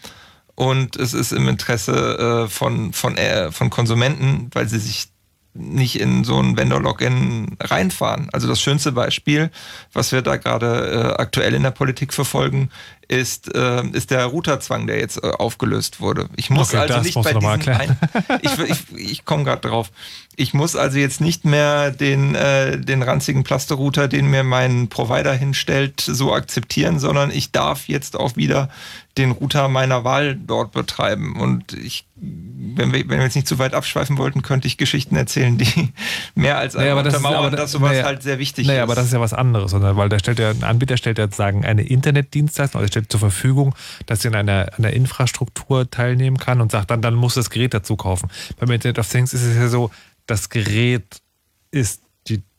Und 0.55 0.97
es 0.97 1.15
ist 1.15 1.33
im 1.33 1.49
Interesse 1.49 2.45
äh, 2.45 2.49
von, 2.49 2.93
von, 2.93 3.17
äh, 3.17 3.51
von 3.51 3.71
Konsumenten, 3.71 4.51
weil 4.53 4.69
sie 4.69 4.79
sich 4.79 5.09
nicht 5.55 6.01
in 6.01 6.25
so 6.25 6.39
ein 6.41 6.57
Vendor-Login 6.57 7.57
reinfahren. 7.61 8.29
Also 8.33 8.49
das 8.49 8.61
schönste 8.61 8.91
Beispiel, 8.91 9.51
was 9.93 10.11
wir 10.11 10.21
da 10.21 10.37
gerade 10.37 11.15
äh, 11.17 11.23
aktuell 11.23 11.55
in 11.55 11.63
der 11.63 11.71
Politik 11.71 12.13
verfolgen, 12.13 12.71
ist, 13.09 13.55
äh, 13.55 13.83
ist 13.89 14.11
der 14.11 14.25
Routerzwang, 14.27 14.87
der 14.87 14.99
jetzt 14.99 15.23
äh, 15.23 15.29
aufgelöst 15.31 16.01
wurde. 16.01 16.29
Ich 16.37 16.51
muss 16.51 16.69
Okay, 16.71 16.79
also 16.79 16.95
das 16.95 17.05
nicht 17.05 17.15
bei 17.23 17.31
erklären. 17.31 17.97
ein, 18.29 18.39
ich, 18.43 18.59
ich, 18.59 18.81
ich 19.11 19.25
komme 19.25 19.45
gerade 19.45 19.69
drauf. 19.69 19.91
Ich 20.37 20.53
muss 20.55 20.75
also 20.75 20.99
jetzt 20.99 21.21
nicht 21.21 21.45
mehr 21.45 21.91
den, 21.93 22.35
äh, 22.35 22.79
den 22.79 23.03
ranzigen 23.03 23.45
Plasterrouter, 23.45 24.09
den 24.09 24.27
mir 24.31 24.43
mein 24.43 24.89
Provider 24.89 25.33
hinstellt, 25.33 26.01
so 26.01 26.35
akzeptieren, 26.35 26.99
sondern 26.99 27.31
ich 27.31 27.53
darf 27.53 27.87
jetzt 27.89 28.17
auch 28.19 28.37
wieder 28.37 28.69
den 29.17 29.31
Router 29.31 29.69
meiner 29.69 30.03
Wahl 30.03 30.35
dort 30.35 30.73
betreiben. 30.73 31.37
Und 31.41 31.73
ich, 31.73 32.05
wenn 32.17 32.93
wir, 32.93 33.09
wenn 33.09 33.19
wir 33.19 33.23
jetzt 33.25 33.37
nicht 33.37 33.47
zu 33.47 33.61
weit 33.61 33.73
abschweifen 33.73 34.19
wollten, 34.19 34.43
könnte 34.43 34.67
ich 34.67 34.77
Geschichten 34.77 35.15
erzählen, 35.15 35.57
die 35.57 35.93
mehr 36.35 36.59
als 36.59 36.75
Naja, 36.75 36.89
einmal 36.97 37.01
aber 37.01 37.03
das 37.05 37.15
ist- 37.15 37.19
untermauern, 37.21 37.47
aber- 37.47 37.57
dass 37.57 37.71
sowas 37.71 37.91
naja, 37.93 38.05
halt 38.05 38.25
sehr 38.25 38.41
wichtig 38.41 38.67
naja, 38.67 38.81
ist. 38.81 38.83
aber 38.83 38.97
das 38.97 39.07
ist 39.07 39.13
ja 39.13 39.21
was 39.21 39.33
anderes, 39.35 39.73
weil 39.73 40.09
der 40.09 40.19
stellt 40.19 40.41
ja, 40.41 40.51
ein 40.51 40.65
Anbieter 40.65 40.97
stellt 40.97 41.19
ja 41.19 41.27
sozusagen 41.27 41.65
eine 41.65 41.83
Internetdienstleistung, 41.87 42.81
also 42.81 42.91
stellt 42.95 43.11
zur 43.11 43.21
Verfügung, 43.21 43.75
dass 44.07 44.23
sie 44.23 44.29
an 44.29 44.37
einer, 44.37 44.69
einer 44.79 44.93
Infrastruktur 44.93 45.91
teilnehmen 45.91 46.39
kann 46.39 46.61
und 46.61 46.71
sagt 46.71 46.91
dann, 46.91 47.03
dann 47.03 47.15
muss 47.15 47.35
das 47.35 47.51
Gerät 47.51 47.75
dazu 47.75 47.97
kaufen. 47.97 48.31
Beim 48.59 48.71
Internet 48.71 49.01
of 49.01 49.09
Things 49.09 49.35
ist 49.35 49.43
es 49.43 49.57
ja 49.57 49.69
so, 49.69 49.91
das 50.27 50.49
Gerät 50.49 51.21
ist 51.73 52.04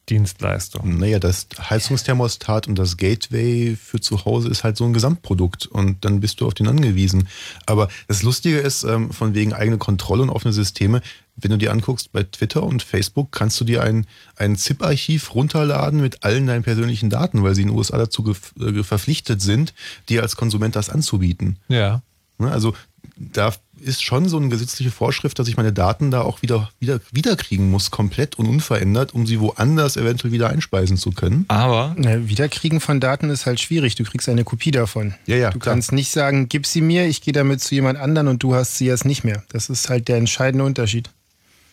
Dienstleistung. 0.10 0.98
Naja, 0.98 1.20
das 1.20 1.48
Heizungsthermostat 1.58 2.68
und 2.68 2.78
das 2.78 2.98
Gateway 2.98 3.76
für 3.76 4.00
zu 4.00 4.26
Hause 4.26 4.50
ist 4.50 4.64
halt 4.64 4.78
so 4.78 4.86
ein 4.86 4.94
Gesamtprodukt 4.94 5.66
und 5.66 6.06
dann 6.06 6.20
bist 6.20 6.42
du 6.42 6.48
auf 6.48 6.54
den 6.54 6.68
angewiesen. 6.68 7.28
Aber 7.66 7.88
das 8.08 8.22
Lustige 8.24 8.60
ist, 8.60 8.84
ähm, 8.84 9.12
von 9.12 9.34
wegen 9.34 9.54
eigene 9.54 9.78
Kontrolle 9.78 10.24
und 10.24 10.30
offene 10.30 10.54
Systeme, 10.54 11.02
wenn 11.36 11.52
du 11.52 11.58
dir 11.58 11.72
anguckst, 11.72 12.12
bei 12.12 12.24
Twitter 12.24 12.64
und 12.64 12.82
Facebook 12.82 13.32
kannst 13.32 13.60
du 13.60 13.66
dir 13.66 13.84
ein, 13.84 14.06
ein 14.38 14.56
ZIP-Archiv 14.56 15.36
runterladen 15.36 16.00
mit 16.00 16.24
allen 16.24 16.48
deinen 16.48 16.64
persönlichen 16.64 17.10
Daten, 17.10 17.44
weil 17.44 17.56
sie 17.56 17.64
in 17.64 17.70
den 17.70 17.78
USA 17.78 17.98
dazu 17.98 18.34
äh, 18.60 18.84
verpflichtet 18.84 19.42
sind, 19.42 19.74
dir 20.08 20.22
als 20.22 20.36
Konsument 20.36 20.76
das 20.76 20.90
anzubieten. 20.90 21.58
Ja. 21.68 22.02
Ne, 22.38 22.52
Also 22.52 22.74
da 23.18 23.54
ist 23.82 24.04
schon 24.04 24.28
so 24.28 24.38
eine 24.38 24.50
gesetzliche 24.50 24.92
Vorschrift, 24.92 25.38
dass 25.40 25.48
ich 25.48 25.58
meine 25.58 25.74
Daten 25.74 26.12
da 26.12 26.22
auch 26.22 26.42
wieder, 26.42 26.70
wieder 26.80 27.00
wiederkriegen 27.12 27.70
muss, 27.70 27.92
komplett 27.92 28.36
und 28.38 28.48
unverändert, 28.48 29.14
um 29.14 29.28
sie 29.28 29.40
woanders 29.40 29.98
eventuell 29.98 30.32
wieder 30.32 30.50
einspeisen 30.50 30.98
zu 30.98 31.12
können. 31.12 31.46
Aber 31.48 31.96
Na, 31.98 32.28
Wiederkriegen 32.28 32.80
von 32.80 33.00
Daten 33.00 33.30
ist 33.30 33.46
halt 33.46 33.60
schwierig. 33.60 33.96
Du 33.96 34.04
kriegst 34.04 34.30
eine 34.30 34.44
Kopie 34.44 34.72
davon. 34.72 35.14
Ja, 35.26 35.36
ja, 35.36 35.52
du 35.52 35.60
klar. 35.60 35.74
kannst 35.76 35.92
nicht 35.92 36.12
sagen, 36.12 36.50
gib 36.50 36.66
sie 36.66 36.82
mir, 36.82 37.06
ich 37.08 37.22
gehe 37.22 37.34
damit 37.34 37.62
zu 37.62 37.76
jemand 37.76 38.00
anderen 38.00 38.28
und 38.28 38.44
du 38.44 38.56
hast 38.56 38.78
sie 38.78 38.86
jetzt 38.86 39.06
nicht 39.06 39.24
mehr. 39.24 39.44
Das 39.50 39.70
ist 39.70 39.90
halt 39.90 40.08
der 40.08 40.18
entscheidende 40.18 40.66
Unterschied. 40.66 41.10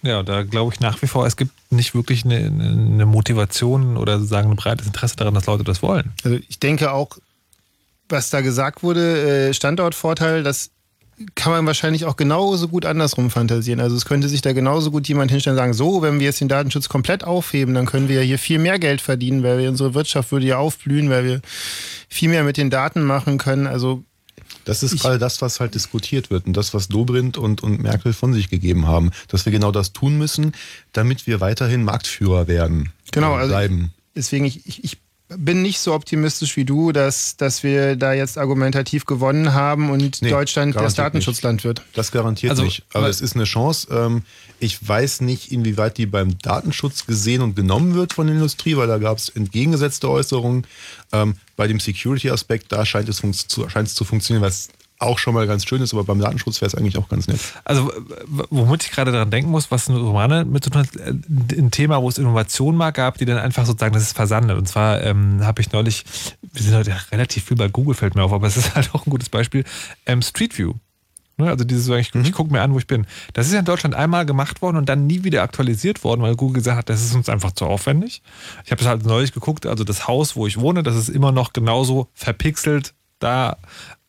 Ja, 0.03 0.24
da 0.24 0.43
glaube 0.43 0.74
ich 0.74 0.81
nach 0.81 1.01
wie 1.01 1.07
vor, 1.07 1.27
es 1.27 1.37
gibt 1.37 1.53
nicht 1.70 1.95
wirklich 1.95 2.24
eine, 2.24 2.37
eine 2.37 3.07
Motivation 3.07 3.97
oder 3.97 4.19
sozusagen 4.19 4.51
ein 4.51 4.57
breites 4.57 4.87
Interesse 4.87 5.16
daran, 5.16 5.35
dass 5.35 5.47
Leute 5.47 5.62
das 5.62 5.81
wollen. 5.81 6.12
Also 6.24 6.39
ich 6.49 6.59
denke 6.59 6.91
auch, 6.93 7.19
was 8.09 8.31
da 8.31 8.41
gesagt 8.41 8.83
wurde, 8.83 9.49
äh, 9.49 9.55
Standortvorteil, 9.55 10.43
das 10.43 10.72
kann 11.35 11.53
man 11.53 11.66
wahrscheinlich 11.66 12.05
auch 12.05 12.16
genauso 12.16 12.69
gut 12.69 12.86
andersrum 12.86 13.31
fantasieren. 13.31 13.81
Also 13.81 13.97
es 13.97 14.05
könnte 14.05 14.28
sich 14.28 14.43
da 14.43 14.53
genauso 14.53 14.90
gut 14.90 15.09
jemand 15.09 15.31
hinstellen 15.31 15.57
und 15.57 15.62
sagen, 15.62 15.74
so, 15.74 16.03
wenn 16.03 16.19
wir 16.19 16.27
jetzt 16.27 16.40
den 16.40 16.49
Datenschutz 16.49 16.89
komplett 16.89 17.24
aufheben, 17.24 17.74
dann 17.74 17.86
können 17.86 18.09
wir 18.09 18.16
ja 18.16 18.23
hier 18.23 18.39
viel 18.39 18.59
mehr 18.59 18.78
Geld 18.78 19.01
verdienen, 19.01 19.43
weil 19.43 19.59
wir 19.59 19.69
unsere 19.69 19.94
Wirtschaft 19.94 20.32
würde 20.32 20.47
ja 20.47 20.59
aufblühen, 20.59 21.11
weil 21.11 21.24
wir 21.24 21.40
viel 22.09 22.28
mehr 22.28 22.44
mit 22.44 22.57
den 22.57 22.70
Daten 22.70 23.03
machen 23.03 23.39
können. 23.39 23.66
Also 23.66 24.05
Das 24.65 24.82
ist 24.82 25.01
gerade 25.01 25.19
das, 25.19 25.43
was 25.43 25.61
halt 25.61 25.74
diskutiert 25.74 26.31
wird 26.31 26.47
und 26.47 26.57
das, 26.57 26.73
was 26.74 26.89
Dobrindt 26.89 27.39
und, 27.39 27.62
und 27.62 27.82
Merkel 27.82 28.12
von 28.12 28.32
sich 28.32 28.49
gegeben 28.49 28.86
haben, 28.86 29.11
dass 29.28 29.44
wir 29.44 29.53
genau 29.53 29.73
das 29.73 29.93
tun 29.93 30.19
müssen, 30.19 30.53
damit 30.93 31.27
wir 31.27 31.40
weiterhin 31.40 31.85
Marktführer 31.85 32.49
werden. 32.49 32.90
Genau, 33.11 33.35
also 33.35 33.49
bleiben. 33.51 33.93
deswegen, 34.15 34.44
ich, 34.44 34.66
ich, 34.66 34.85
ich 34.85 35.02
bin 35.39 35.63
nicht 35.63 35.79
so 35.79 35.93
optimistisch 35.95 36.57
wie 36.57 36.65
du, 36.65 36.93
dass, 36.93 37.37
dass 37.37 37.63
wir 37.63 37.97
da 37.97 38.13
jetzt 38.13 38.39
argumentativ 38.39 39.05
gewonnen 39.07 39.53
haben 39.53 39.91
und 39.91 40.23
Nee, 40.23 40.31
Deutschland 40.31 40.75
das 40.77 40.95
Datenschutzland 40.95 41.57
nicht. 41.57 41.65
wird. 41.65 41.83
Das 41.95 42.11
garantiert 42.13 42.51
Also, 42.51 42.63
nicht. 42.65 42.85
Aber 42.93 43.05
weil- 43.05 43.11
es 43.11 43.21
ist 43.21 43.35
eine 43.35 43.45
Chance. 43.45 43.89
Ähm, 43.91 44.23
Ich 44.61 44.87
weiß 44.89 45.23
nicht, 45.23 45.51
inwieweit 45.51 45.99
die 45.99 46.07
beim 46.07 46.39
Datenschutz 46.39 47.05
gesehen 47.07 47.43
und 47.43 47.57
genommen 47.57 47.95
wird 47.95 48.13
von 48.13 48.29
der 48.29 48.37
Industrie, 48.37 48.77
weil 48.77 48.87
da 48.87 48.99
gab 48.99 49.19
es 49.19 49.29
entgegengesetzte 49.29 50.09
Äußerungen. 50.09 50.67
Ähm, 51.13 51.35
Bei 51.57 51.67
dem 51.67 51.81
Security-Aspekt, 51.81 52.71
da 52.71 52.87
scheint 52.87 53.09
es, 53.09 53.19
scheint 53.21 53.89
es 53.89 53.95
zu 53.95 54.05
funktionieren, 54.05 54.43
was 54.45 54.69
auch 55.03 55.19
schon 55.19 55.35
mal 55.35 55.47
ganz 55.47 55.66
schön 55.66 55.83
ist, 55.83 55.93
aber 55.93 56.05
beim 56.05 56.20
Datenschutz 56.20 56.61
wäre 56.61 56.69
es 56.69 56.74
eigentlich 56.74 56.99
auch 56.99 57.09
ganz 57.09 57.29
nett. 57.29 57.41
Also, 57.65 57.93
womit 58.51 58.85
ich 58.85 58.91
gerade 58.91 59.12
daran 59.12 59.31
denken 59.31 59.51
muss, 59.51 59.70
was 59.70 59.91
Romane 59.91 60.45
mit 60.45 60.65
zu 60.65 60.70
tun 60.70 60.83
hat, 60.83 60.97
äh, 60.97 61.12
ein 61.59 61.70
Thema, 61.70 62.03
wo 62.03 62.09
es 62.09 62.19
Innovationen 62.19 62.77
mal 62.79 62.91
gab, 62.91 63.19
die 63.19 63.24
dann 63.24 63.39
einfach 63.39 63.66
sozusagen, 63.66 63.95
das 63.95 64.03
ist 64.03 64.16
versandet. 64.16 64.57
Und 64.57 64.66
zwar 64.66 65.03
ähm, 65.03 65.45
habe 65.45 65.61
ich 65.61 65.73
neulich, 65.73 66.05
wir 66.53 66.62
sind 66.62 66.74
heute 66.74 66.97
relativ 67.11 67.45
viel 67.45 67.57
bei 67.57 67.69
Google, 67.69 67.95
fällt 67.95 68.15
mir 68.15 68.23
auf, 68.23 68.33
aber 68.33 68.47
es 68.47 68.57
ist 68.57 68.74
halt 68.74 68.95
auch 68.95 69.07
ein 69.07 69.11
gutes 69.11 69.29
Beispiel, 69.29 69.65
ähm, 70.07 70.23
Street 70.23 70.57
View. 70.59 70.74
Ne, 71.39 71.49
Also 71.49 71.65
dieses, 71.65 71.89
ich, 71.89 72.15
ich 72.15 72.33
gucke 72.33 72.53
mir 72.53 72.61
an, 72.61 72.74
wo 72.74 72.79
ich 72.79 72.87
bin. 72.87 73.07
Das 73.33 73.47
ist 73.47 73.53
ja 73.53 73.59
in 73.59 73.65
Deutschland 73.65 73.95
einmal 73.95 74.27
gemacht 74.27 74.61
worden 74.61 74.77
und 74.77 74.89
dann 74.89 75.07
nie 75.07 75.24
wieder 75.24 75.43
aktualisiert 75.43 76.05
worden, 76.05 76.20
weil 76.20 76.37
Google 76.37 76.55
gesagt 76.55 76.79
hat, 76.79 76.89
das 76.91 77.03
ist 77.03 77.15
uns 77.15 77.29
einfach 77.29 77.53
zu 77.53 77.65
aufwendig. 77.65 78.23
Ich 78.65 78.70
habe 78.70 78.83
es 78.83 78.87
halt 78.87 79.07
neulich 79.07 79.33
geguckt, 79.33 79.66
also 79.66 79.83
das 79.83 80.07
Haus, 80.07 80.37
wo 80.37 80.47
ich 80.47 80.61
wohne, 80.61 80.83
das 80.83 80.95
ist 80.95 81.09
immer 81.09 81.33
noch 81.33 81.53
genauso 81.53 82.09
verpixelt 82.12 82.95
da, 83.23 83.57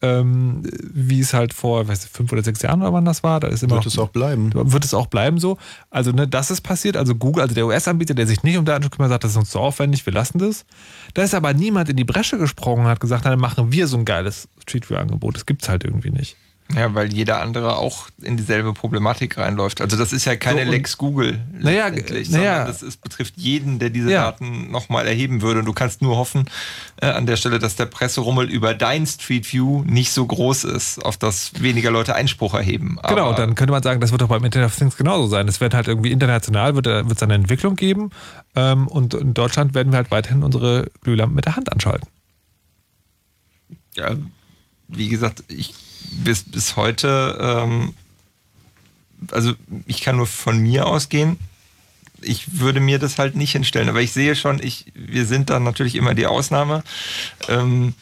ähm, 0.02 0.64
wie 0.94 1.22
es 1.22 1.34
halt 1.34 1.53
vor, 1.53 1.88
weiß 1.88 2.06
fünf 2.06 2.31
oder 2.31 2.44
sechs 2.44 2.61
Jahren 2.61 2.81
oder 2.81 2.91
wann 2.91 3.06
das 3.06 3.23
war. 3.23 3.40
Da 3.40 3.48
ist 3.48 3.64
immer 3.64 3.76
Wird 3.76 3.85
noch, 3.85 3.91
es 3.91 3.98
auch 3.99 4.10
bleiben. 4.10 4.52
Wird 4.53 4.84
es 4.84 4.94
auch 4.94 5.07
bleiben 5.07 5.40
so. 5.40 5.57
Also 5.90 6.11
ne, 6.11 6.27
das 6.27 6.52
ist 6.52 6.61
passiert. 6.61 6.98
Also 6.98 7.15
Google, 7.15 7.41
also 7.41 7.56
der 7.56 7.65
US-Anbieter, 7.65 8.14
der 8.14 8.27
sich 8.27 8.44
nicht 8.44 8.57
um 8.57 8.65
Datenschutz 8.65 8.91
kümmert, 8.95 9.11
sagt, 9.11 9.23
das 9.23 9.31
ist 9.31 9.38
uns 9.38 9.49
zu 9.49 9.60
aufwendig, 9.60 10.06
wir 10.06 10.14
lassen 10.14 10.40
das. 10.40 10.65
Da 11.14 11.23
ist 11.23 11.34
aber 11.34 11.53
niemand 11.53 11.90
in 11.90 11.95
die 11.95 12.03
Bresche 12.03 12.38
gesprungen 12.38 12.85
und 12.85 12.91
hat 12.91 12.99
gesagt, 12.99 13.26
dann 13.26 13.40
machen 13.40 13.72
wir 13.72 13.88
so 13.88 13.98
ein 13.98 14.06
geiles 14.06 14.49
Street 14.61 14.90
View-Angebot. 14.90 15.35
Das 15.35 15.45
gibt 15.45 15.64
es 15.64 15.69
halt 15.69 15.85
irgendwie 15.85 16.11
nicht. 16.11 16.35
Ja, 16.76 16.94
weil 16.95 17.14
jeder 17.14 17.40
andere 17.41 17.78
auch 17.78 18.08
in 18.22 18.36
dieselbe 18.38 18.74
Problematik 18.74 19.38
reinläuft. 19.38 19.80
Also 19.82 19.95
das 19.95 20.12
ist 20.14 20.26
ja 20.26 20.36
keine 20.36 20.66
So, 20.66 20.72
Lex 20.72 20.98
Google 20.98 21.40
Naja, 21.60 21.88
letztendlich, 21.88 22.30
naja. 22.32 22.66
das 22.66 22.82
ist, 22.82 23.02
betrifft 23.02 23.36
jeden, 23.38 23.78
der 23.80 23.90
diese 23.91 24.12
Ja. 24.12 24.24
Daten 24.32 24.72
nochmal 24.72 25.06
erheben 25.08 25.41
würde. 25.41 25.60
Und 25.60 25.66
du 25.66 25.74
kannst 25.74 26.02
nur 26.02 26.18
hoffen 26.18 26.45
äh, 27.02 27.08
an 27.08 27.26
der 27.28 27.36
Stelle, 27.38 27.60
dass 27.60 27.76
der 27.76 27.86
Presserummel 27.86 28.50
über 28.50 28.74
dein 28.74 29.06
Street 29.06 29.52
View 29.54 29.84
nicht 29.86 30.12
so 30.12 30.26
groß 30.26 30.64
ist, 30.64 30.98
auf 31.04 31.18
das 31.18 31.52
weniger 31.62 31.91
Leute 31.91 32.16
Einspruch 32.16 32.54
erheben. 32.56 32.98
genau, 33.08 33.28
Aber- 33.30 33.36
dann 33.36 33.56
könnte 33.56 33.72
man 33.72 33.84
sagen, 33.84 34.02
das 34.02 34.12
wird 34.12 34.22
doch 34.22 34.30
beim 34.30 34.44
Internet 34.44 34.68
of 34.68 34.76
Things 34.76 34.98
genauso 34.98 35.28
sein. 35.28 35.48
Es 35.48 35.62
wird 35.62 35.74
halt 35.74 35.88
irgendwie 35.88 36.12
international, 36.12 36.76
wird 36.76 36.88
es 36.88 37.22
eine 37.24 37.36
Entwicklung 37.36 37.76
geben. 37.76 38.10
Ähm, 38.56 38.88
und 38.88 39.14
in 39.14 39.34
Deutschland 39.34 39.74
werden 39.76 39.91
wir 39.91 39.98
halt 39.98 40.12
weiterhin 40.12 40.44
unsere 40.44 40.90
Glühlampen 41.02 41.36
mit 41.36 41.45
der 41.45 41.56
Hand 41.56 41.72
anschalten. 41.72 42.08
ja, 43.95 44.16
wie 44.88 45.10
gesagt, 45.10 45.44
ich 45.48 45.74
bis, 46.12 46.44
bis 46.44 46.76
heute, 46.76 47.38
ähm, 47.40 47.94
also 49.32 49.54
ich 49.86 50.02
kann 50.02 50.18
nur 50.18 50.28
von 50.28 50.58
mir 50.60 50.86
ausgehen. 50.88 51.38
Ich 52.22 52.60
würde 52.60 52.80
mir 52.80 53.00
das 53.00 53.20
halt 53.20 53.36
nicht 53.36 53.52
hinstellen, 53.52 53.90
aber 53.90 54.02
ich 54.02 54.12
sehe 54.14 54.36
schon, 54.36 54.62
ich, 54.64 54.86
wir 54.94 55.26
sind 55.26 55.50
dann 55.50 55.64
natürlich 55.64 55.96
immer 55.96 56.14
die 56.14 56.26
Ausnahme. 56.28 56.84
Ähm, 57.50 57.94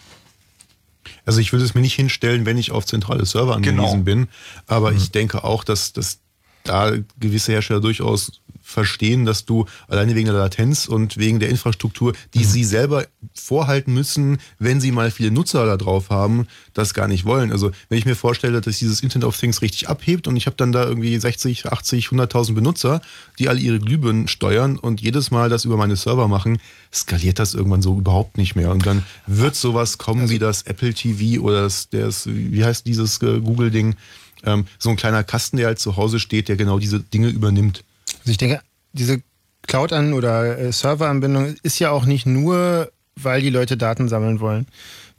Also 1.26 1.40
ich 1.40 1.52
würde 1.54 1.66
es 1.66 1.74
mir 1.76 1.82
nicht 1.82 1.96
hinstellen, 1.96 2.46
wenn 2.46 2.58
ich 2.58 2.72
auf 2.72 2.86
zentrale 2.86 3.26
Server 3.26 3.56
angewiesen 3.56 3.78
Genau. 3.78 3.98
bin. 4.04 4.28
Aber 4.68 4.92
ich 4.92 5.12
denke 5.12 5.44
auch, 5.44 5.64
dass, 5.64 5.94
dass 5.94 6.20
da 6.64 6.92
gewisse 7.20 7.52
Hersteller 7.52 7.80
durchaus 7.82 8.42
verstehen, 8.72 9.26
dass 9.26 9.46
du 9.46 9.66
alleine 9.88 10.16
wegen 10.16 10.26
der 10.26 10.36
Latenz 10.36 10.88
und 10.88 11.18
wegen 11.18 11.40
der 11.40 11.50
Infrastruktur, 11.50 12.14
die 12.34 12.44
sie 12.44 12.64
selber 12.64 13.06
vorhalten 13.34 13.94
müssen, 13.94 14.40
wenn 14.60 14.82
sie 14.82 14.92
mal 14.92 15.12
viele 15.12 15.32
Nutzer 15.32 15.66
da 15.66 15.78
drauf 15.78 16.10
haben, 16.10 16.48
das 16.74 16.94
gar 16.94 17.08
nicht 17.08 17.26
wollen. 17.26 17.52
Also 17.52 17.72
wenn 17.90 17.98
ich 17.98 18.06
mir 18.06 18.16
vorstelle, 18.16 18.62
dass 18.62 18.80
dieses 18.80 19.02
Internet 19.02 19.28
of 19.28 19.38
Things 19.38 19.62
richtig 19.62 19.90
abhebt 19.90 20.28
und 20.28 20.36
ich 20.36 20.46
habe 20.46 20.56
dann 20.56 20.72
da 20.72 20.86
irgendwie 20.86 21.18
60, 21.18 21.68
80, 21.68 22.08
100.000 22.08 22.54
Benutzer, 22.54 23.02
die 23.40 23.50
alle 23.50 23.60
ihre 23.60 23.80
Glühbirnen 23.80 24.28
steuern 24.28 24.78
und 24.78 25.02
jedes 25.02 25.32
Mal 25.32 25.50
das 25.50 25.66
über 25.66 25.78
meine 25.78 25.96
Server 25.96 26.28
machen, 26.28 26.60
skaliert 26.94 27.40
das 27.40 27.54
irgendwann 27.54 27.82
so 27.82 27.98
überhaupt 27.98 28.38
nicht 28.38 28.56
mehr. 28.56 28.72
Und 28.72 28.86
dann 28.86 29.04
wird 29.28 29.56
sowas 29.56 29.98
kommen 29.98 30.30
wie 30.30 30.40
das 30.40 30.64
Apple 30.64 30.94
TV 30.94 31.42
oder 31.42 31.64
das, 31.64 31.90
das 31.90 32.28
wie 32.28 32.64
heißt 32.64 32.86
dieses 32.86 33.22
äh, 33.22 33.40
Google-Ding, 33.40 33.96
ähm, 34.44 34.66
so 34.80 34.90
ein 34.90 34.96
kleiner 34.96 35.24
Kasten, 35.24 35.58
der 35.58 35.68
halt 35.68 35.80
zu 35.80 35.98
Hause 35.98 36.20
steht, 36.20 36.50
der 36.50 36.56
genau 36.56 36.80
diese 36.80 37.00
Dinge 37.00 37.30
übernimmt. 37.30 37.84
Ich 38.32 38.38
denke, 38.38 38.62
diese 38.94 39.22
Cloud-An- 39.68 40.14
oder 40.14 40.58
äh, 40.58 40.72
Serveranbindung 40.72 41.56
ist 41.64 41.80
ja 41.80 41.92
auch 41.92 42.06
nicht 42.06 42.26
nur, 42.26 42.92
weil 43.16 43.42
die 43.42 43.50
Leute 43.50 43.78
Daten 43.78 44.10
sammeln 44.10 44.40
wollen. 44.40 44.68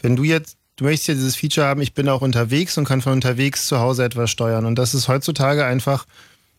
Wenn 0.00 0.16
du 0.16 0.24
jetzt, 0.24 0.56
du 0.76 0.84
möchtest 0.84 1.08
ja 1.08 1.14
dieses 1.14 1.36
Feature 1.36 1.66
haben, 1.66 1.82
ich 1.82 1.94
bin 1.94 2.08
auch 2.08 2.22
unterwegs 2.22 2.76
und 2.78 2.84
kann 2.84 3.02
von 3.02 3.12
unterwegs 3.12 3.66
zu 3.66 3.78
Hause 3.78 4.04
etwas 4.04 4.30
steuern. 4.30 4.66
Und 4.66 4.76
das 4.76 4.94
ist 4.94 5.08
heutzutage 5.08 5.64
einfach 5.64 6.06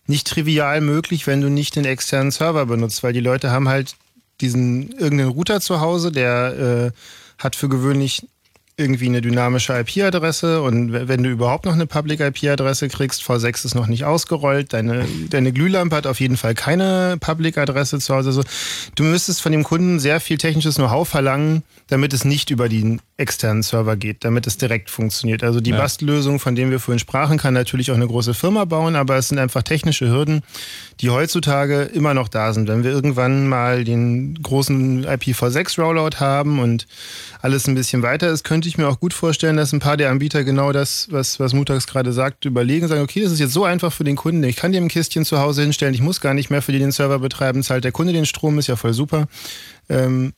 nicht 0.06 0.28
trivial 0.28 0.82
möglich, 0.82 1.28
wenn 1.28 1.42
du 1.42 1.50
nicht 1.50 1.76
den 1.76 1.86
externen 1.86 2.32
Server 2.32 2.66
benutzt, 2.66 3.04
weil 3.04 3.14
die 3.14 3.20
Leute 3.20 3.52
haben 3.52 3.70
halt 3.70 3.96
diesen 4.42 4.92
irgendeinen 4.92 5.30
Router 5.30 5.62
zu 5.62 5.80
Hause, 5.80 6.12
der 6.12 6.92
äh, 6.94 7.44
hat 7.44 7.56
für 7.56 7.70
gewöhnlich 7.70 8.28
irgendwie 8.76 9.06
eine 9.06 9.22
dynamische 9.22 9.74
IP-Adresse 9.80 10.64
und 10.64 10.92
wenn 10.94 11.22
du 11.22 11.30
überhaupt 11.30 11.66
noch 11.66 11.74
eine 11.74 11.86
Public 11.86 12.20
IP-Adresse 12.20 12.88
kriegst, 12.88 13.22
V6 13.22 13.66
ist 13.66 13.76
noch 13.76 13.86
nicht 13.86 14.04
ausgerollt, 14.04 14.74
deine, 14.74 15.06
deine 15.30 15.52
Glühlampe 15.52 15.96
hat 15.96 16.08
auf 16.08 16.20
jeden 16.20 16.38
Fall 16.38 16.56
keine 16.56 17.18
Public-Adresse 17.20 18.00
zu 18.00 18.16
Hause. 18.16 18.30
Also, 18.30 18.44
du 18.96 19.04
müsstest 19.04 19.42
von 19.44 19.52
dem 19.52 19.64
Kunden 19.64 20.00
sehr 20.00 20.20
viel 20.20 20.40
technisches 20.40 20.76
Know-how 20.76 21.08
verlangen, 21.08 21.62
damit 21.88 22.14
es 22.14 22.26
nicht 22.26 22.50
über 22.50 22.68
den 22.68 23.00
externen 23.24 23.64
Server 23.64 23.96
geht, 23.96 24.24
damit 24.26 24.46
es 24.48 24.58
direkt 24.58 24.90
funktioniert. 24.90 25.44
Also 25.44 25.62
die 25.62 25.72
Ja. 25.72 25.78
Bastellösung, 25.78 26.40
von 26.40 26.56
der 26.56 26.70
wir 26.70 26.80
vorhin 26.80 27.00
sprachen, 27.00 27.38
kann 27.38 27.54
natürlich 27.54 27.90
auch 27.90 27.96
eine 27.96 28.06
große 28.06 28.34
Firma 28.34 28.66
bauen, 28.66 28.96
aber 28.98 29.16
es 29.16 29.30
sind 29.30 29.40
einfach 29.40 29.64
technische 29.64 30.10
Hürden, 30.10 30.42
die 31.00 31.10
heutzutage 31.10 31.84
immer 31.84 32.14
noch 32.14 32.28
da 32.28 32.54
sind. 32.54 32.68
Wenn 32.68 32.84
wir 32.84 32.92
irgendwann 32.92 33.48
mal 33.48 33.84
den 33.86 34.36
großen 34.44 35.06
IPv6-Rollout 35.06 36.20
haben 36.20 36.60
und 36.60 36.86
alles 37.42 37.68
ein 37.68 37.76
bisschen 37.76 38.04
weiter 38.04 38.30
ist, 38.30 38.44
könnte 38.44 38.68
ich 38.68 38.78
mir 38.78 38.88
auch 38.88 39.00
gut 39.00 39.14
vorstellen, 39.14 39.58
dass 39.58 39.72
ein 39.74 39.80
paar 39.80 39.98
der 39.98 40.12
Anbieter 40.12 40.44
genau 40.44 40.72
das, 40.72 41.08
was, 41.10 41.40
was 41.40 41.54
Mutax 41.54 41.88
gerade 41.88 42.12
sagt, 42.14 42.46
überlegen, 42.46 42.88
sagen, 42.88 43.02
okay, 43.02 43.24
das 43.24 43.32
ist 43.32 43.40
jetzt 43.40 43.54
so 43.54 43.64
einfach 43.64 43.94
für 43.94 44.04
den 44.04 44.16
Kunden, 44.18 44.44
ich 44.44 44.58
kann 44.58 44.72
dir 44.74 44.82
ein 44.82 44.90
Kistchen 44.90 45.24
zu 45.26 45.40
Hause 45.40 45.62
hinstellen, 45.64 45.94
ich 45.94 46.02
muss 46.02 46.22
gar 46.22 46.34
nicht 46.34 46.50
mehr 46.50 46.62
für 46.62 46.72
die 46.74 46.80
den 46.80 46.92
Server 46.92 47.20
betreiben, 47.20 47.64
zahlt 47.64 47.84
der 47.84 47.92
Kunde 47.94 48.12
den 48.14 48.26
Strom, 48.26 48.60
ist 48.60 48.68
ja 48.68 48.76
voll 48.76 48.94
super. 48.94 49.28
Ähm, 49.90 50.34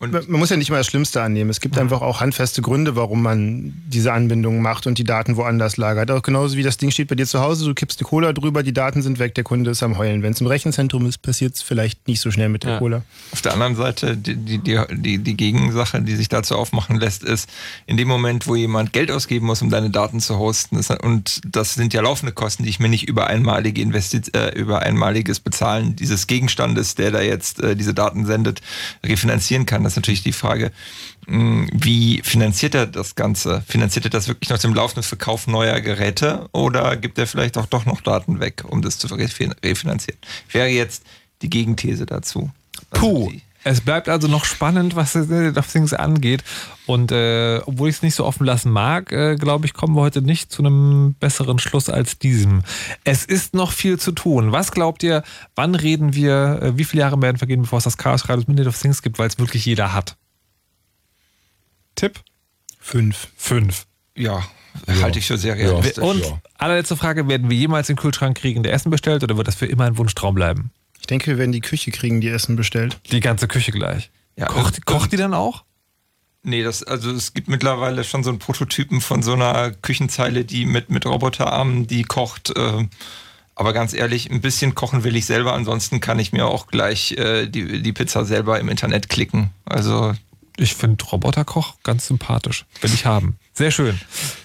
man 0.00 0.10
man 0.10 0.40
muss 0.40 0.48
ja 0.48 0.56
nicht 0.56 0.70
mal 0.70 0.78
das 0.78 0.86
Schlimmste 0.86 1.22
annehmen. 1.22 1.50
Es 1.50 1.60
gibt 1.60 1.76
einfach 1.76 2.00
auch 2.00 2.20
handfeste 2.20 2.62
Gründe, 2.62 2.96
warum 2.96 3.22
man 3.22 3.74
diese 3.86 4.12
Anbindung 4.14 4.62
macht 4.62 4.86
und 4.86 4.96
die 4.96 5.04
Daten 5.04 5.36
woanders 5.36 5.76
lagert. 5.76 6.10
Auch 6.10 6.22
genauso 6.22 6.56
wie 6.56 6.62
das 6.62 6.78
Ding 6.78 6.90
steht 6.90 7.08
bei 7.08 7.14
dir 7.14 7.26
zu 7.26 7.40
Hause, 7.40 7.66
du 7.66 7.74
kippst 7.74 8.00
eine 8.00 8.08
Cola 8.08 8.32
drüber, 8.32 8.62
die 8.62 8.72
Daten 8.72 9.02
sind 9.02 9.18
weg, 9.18 9.34
der 9.34 9.44
Kunde 9.44 9.70
ist 9.70 9.82
am 9.82 9.98
Heulen. 9.98 10.22
Wenn 10.22 10.32
es 10.32 10.40
im 10.40 10.46
Rechenzentrum 10.46 11.04
ist, 11.06 11.18
passiert 11.18 11.54
es 11.54 11.62
vielleicht 11.62 12.08
nicht 12.08 12.20
so 12.20 12.30
schnell 12.30 12.48
mit 12.48 12.64
der 12.64 12.72
Ja. 12.72 12.78
Cola. 12.78 13.02
Auf 13.32 13.42
der 13.42 13.52
anderen 13.52 13.76
Seite, 13.76 14.16
die, 14.16 14.36
die, 14.36 14.58
die, 14.58 14.78
die, 14.90 15.18
die 15.18 15.36
Gegensache, 15.36 16.00
die 16.00 16.16
sich 16.16 16.30
dazu 16.30 16.56
aufmachen 16.56 16.96
lässt, 16.96 17.22
ist, 17.22 17.50
in 17.86 17.98
dem 17.98 18.08
Moment, 18.08 18.46
wo 18.46 18.56
jemand 18.56 18.94
Geld 18.94 19.10
ausgeben 19.10 19.44
muss, 19.44 19.60
um 19.60 19.68
deine 19.68 19.90
Daten 19.90 20.20
zu 20.20 20.38
hosten, 20.38 20.76
ist, 20.76 20.90
und 20.90 21.42
das 21.44 21.74
sind 21.74 21.92
ja 21.92 22.00
laufende 22.00 22.32
Kosten, 22.32 22.62
die 22.62 22.70
ich 22.70 22.80
mir 22.80 22.88
nicht 22.88 23.06
über 23.06 23.26
einmalige 23.26 23.82
Investi 23.82 24.22
äh, 24.32 24.58
über 24.58 24.80
einmaliges 24.80 25.40
Bezahlen 25.40 25.94
dieses 25.94 26.26
Gegenstandes, 26.26 26.94
der 26.94 27.10
da 27.10 27.20
jetzt 27.20 27.62
äh, 27.62 27.76
diese 27.76 27.92
Daten 27.92 28.24
sendet, 28.24 28.62
refinanzieren 29.04 29.66
kann, 29.66 29.84
das 29.84 29.89
ist 29.92 29.96
natürlich 29.96 30.22
die 30.22 30.32
Frage, 30.32 30.72
mh, 31.26 31.68
wie 31.72 32.20
finanziert 32.22 32.74
er 32.74 32.86
das 32.86 33.14
Ganze? 33.14 33.62
Finanziert 33.68 34.06
er 34.06 34.10
das 34.10 34.28
wirklich 34.28 34.50
noch 34.50 34.58
zum 34.58 34.74
laufenden 34.74 35.02
Verkauf 35.02 35.46
neuer 35.46 35.80
Geräte 35.80 36.48
oder 36.52 36.96
gibt 36.96 37.18
er 37.18 37.26
vielleicht 37.26 37.58
auch 37.58 37.66
doch 37.66 37.86
noch 37.86 38.00
Daten 38.00 38.40
weg, 38.40 38.64
um 38.66 38.82
das 38.82 38.98
zu 38.98 39.06
refin- 39.08 39.54
refinanzieren? 39.64 40.18
Wäre 40.50 40.68
jetzt 40.68 41.02
die 41.42 41.50
Gegenthese 41.50 42.06
dazu. 42.06 42.50
Puh. 42.90 43.32
Es 43.62 43.82
bleibt 43.82 44.08
also 44.08 44.26
noch 44.26 44.44
spannend, 44.44 44.96
was 44.96 45.14
Internet 45.14 45.58
of 45.58 45.70
Things 45.70 45.92
angeht. 45.92 46.42
Und 46.86 47.12
äh, 47.12 47.60
obwohl 47.66 47.90
ich 47.90 47.96
es 47.96 48.02
nicht 48.02 48.14
so 48.14 48.24
offen 48.24 48.44
lassen 48.44 48.70
mag, 48.70 49.12
äh, 49.12 49.36
glaube 49.36 49.66
ich, 49.66 49.74
kommen 49.74 49.94
wir 49.94 50.00
heute 50.00 50.22
nicht 50.22 50.50
zu 50.50 50.62
einem 50.62 51.14
besseren 51.20 51.58
Schluss 51.58 51.88
als 51.88 52.18
diesem. 52.18 52.62
Es 53.04 53.24
ist 53.24 53.54
noch 53.54 53.72
viel 53.72 53.98
zu 53.98 54.12
tun. 54.12 54.52
Was 54.52 54.72
glaubt 54.72 55.02
ihr, 55.02 55.22
wann 55.54 55.74
reden 55.74 56.14
wir, 56.14 56.60
äh, 56.62 56.78
wie 56.78 56.84
viele 56.84 57.02
Jahre 57.02 57.20
werden 57.20 57.36
vergehen, 57.36 57.62
bevor 57.62 57.78
es 57.78 57.84
das 57.84 57.98
Chaos 57.98 58.28
Radio 58.28 58.40
Internet 58.40 58.66
of 58.66 58.80
Things 58.80 59.02
gibt, 59.02 59.18
weil 59.18 59.28
es 59.28 59.38
wirklich 59.38 59.66
jeder 59.66 59.92
hat? 59.92 60.16
Tipp? 61.94 62.20
Fünf. 62.80 63.28
Fünf. 63.36 63.86
Ja, 64.16 64.42
halte 64.88 65.18
ich 65.18 65.26
für 65.26 65.36
sehr 65.36 65.56
realistisch. 65.56 66.02
Und 66.02 66.22
allerletzte 66.56 66.96
Frage, 66.96 67.28
werden 67.28 67.50
wir 67.50 67.56
jemals 67.56 67.88
den 67.88 67.96
Kühlschrank 67.96 68.38
kriegen, 68.38 68.62
der 68.62 68.72
Essen 68.72 68.90
bestellt, 68.90 69.22
oder 69.22 69.36
wird 69.36 69.48
das 69.48 69.54
für 69.54 69.66
immer 69.66 69.84
ein 69.84 69.98
Wunschtraum 69.98 70.34
bleiben? 70.34 70.72
Ich 71.00 71.06
denke, 71.06 71.26
wir 71.26 71.38
werden 71.38 71.52
die 71.52 71.60
Küche 71.60 71.90
kriegen, 71.90 72.20
die 72.20 72.28
Essen 72.28 72.56
bestellt. 72.56 72.98
Die 73.10 73.20
ganze 73.20 73.48
Küche 73.48 73.72
gleich. 73.72 74.10
Ja, 74.36 74.46
kocht, 74.46 74.84
kocht 74.86 75.12
die 75.12 75.16
dann 75.16 75.34
auch? 75.34 75.64
Nee, 76.42 76.62
das, 76.62 76.82
also 76.82 77.10
es 77.10 77.34
gibt 77.34 77.48
mittlerweile 77.48 78.02
schon 78.04 78.24
so 78.24 78.30
einen 78.30 78.38
Prototypen 78.38 79.00
von 79.00 79.22
so 79.22 79.34
einer 79.34 79.72
Küchenzeile, 79.72 80.44
die 80.44 80.64
mit, 80.64 80.88
mit 80.88 81.04
Roboterarmen, 81.04 81.86
die 81.86 82.02
kocht, 82.04 82.56
äh, 82.56 82.86
Aber 83.54 83.72
ganz 83.74 83.92
ehrlich, 83.92 84.30
ein 84.30 84.40
bisschen 84.40 84.74
kochen 84.74 85.04
will 85.04 85.16
ich 85.16 85.26
selber, 85.26 85.52
ansonsten 85.52 86.00
kann 86.00 86.18
ich 86.18 86.32
mir 86.32 86.46
auch 86.46 86.66
gleich 86.68 87.12
äh, 87.12 87.46
die, 87.46 87.82
die 87.82 87.92
Pizza 87.92 88.24
selber 88.24 88.58
im 88.58 88.70
Internet 88.70 89.10
klicken. 89.10 89.50
Also 89.66 90.14
Ich 90.56 90.74
finde 90.74 91.04
Roboterkoch 91.04 91.74
ganz 91.82 92.06
sympathisch. 92.06 92.64
Will 92.80 92.94
ich 92.94 93.04
haben. 93.04 93.36
Sehr 93.52 93.70
schön. 93.70 94.00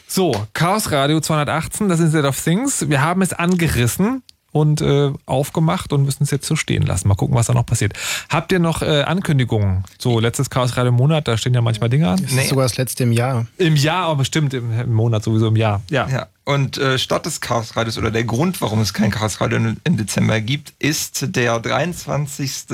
So, 0.07 0.45
Chaos 0.53 0.91
Radio 0.91 1.21
218, 1.21 1.87
das 1.87 2.01
ist 2.01 2.11
Set 2.11 2.25
of 2.25 2.41
Things. 2.41 2.89
Wir 2.89 3.01
haben 3.01 3.21
es 3.21 3.31
angerissen 3.31 4.21
und 4.55 4.79
äh, 4.79 5.11
aufgemacht 5.25 5.91
und 5.91 6.05
müssen 6.05 6.23
es 6.23 6.31
jetzt 6.31 6.47
so 6.47 6.55
stehen 6.55 6.83
lassen. 6.83 7.09
Mal 7.09 7.15
gucken, 7.15 7.35
was 7.35 7.47
da 7.47 7.53
noch 7.53 7.65
passiert. 7.65 7.91
Habt 8.29 8.53
ihr 8.53 8.59
noch 8.59 8.81
äh, 8.81 9.01
Ankündigungen? 9.01 9.83
So, 9.99 10.21
letztes 10.21 10.49
Chaos 10.49 10.77
Radio 10.77 10.93
im 10.93 10.95
Monat, 10.95 11.27
da 11.27 11.37
stehen 11.37 11.53
ja 11.53 11.59
manchmal 11.59 11.89
Dinge 11.89 12.07
an. 12.07 12.21
Das 12.23 12.31
ist 12.31 12.49
sogar 12.49 12.63
das 12.63 12.77
letzte 12.77 13.03
im 13.03 13.11
Jahr. 13.11 13.47
Im 13.57 13.75
Jahr, 13.75 14.05
aber 14.05 14.19
bestimmt 14.19 14.53
im, 14.53 14.71
im 14.79 14.93
Monat 14.93 15.25
sowieso 15.25 15.49
im 15.49 15.57
Jahr. 15.57 15.81
Ja. 15.89 16.07
Ja, 16.07 16.27
und 16.45 16.77
äh, 16.77 16.97
statt 16.97 17.25
des 17.25 17.41
Chaosradios 17.41 17.97
oder 17.97 18.11
der 18.11 18.23
Grund, 18.23 18.61
warum 18.61 18.79
es 18.79 18.93
kein 18.93 19.11
Chaosradio 19.11 19.57
im 19.57 19.75
im 19.83 19.97
Dezember 19.97 20.39
gibt, 20.39 20.71
ist 20.79 21.35
der 21.35 21.59
23. 21.59 22.67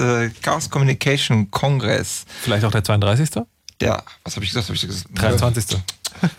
Chaos 0.43 0.69
Communication 0.69 1.49
Kongress. 1.49 2.25
Vielleicht 2.43 2.63
auch 2.63 2.71
der 2.71 2.83
32. 2.83 3.43
Der, 3.79 4.03
was 4.23 4.35
habe 4.35 4.45
ich 4.45 4.51
gesagt? 4.51 4.67
Hab 4.67 4.75
ich 4.75 4.81
gesagt? 4.85 5.07
23. 5.15 5.79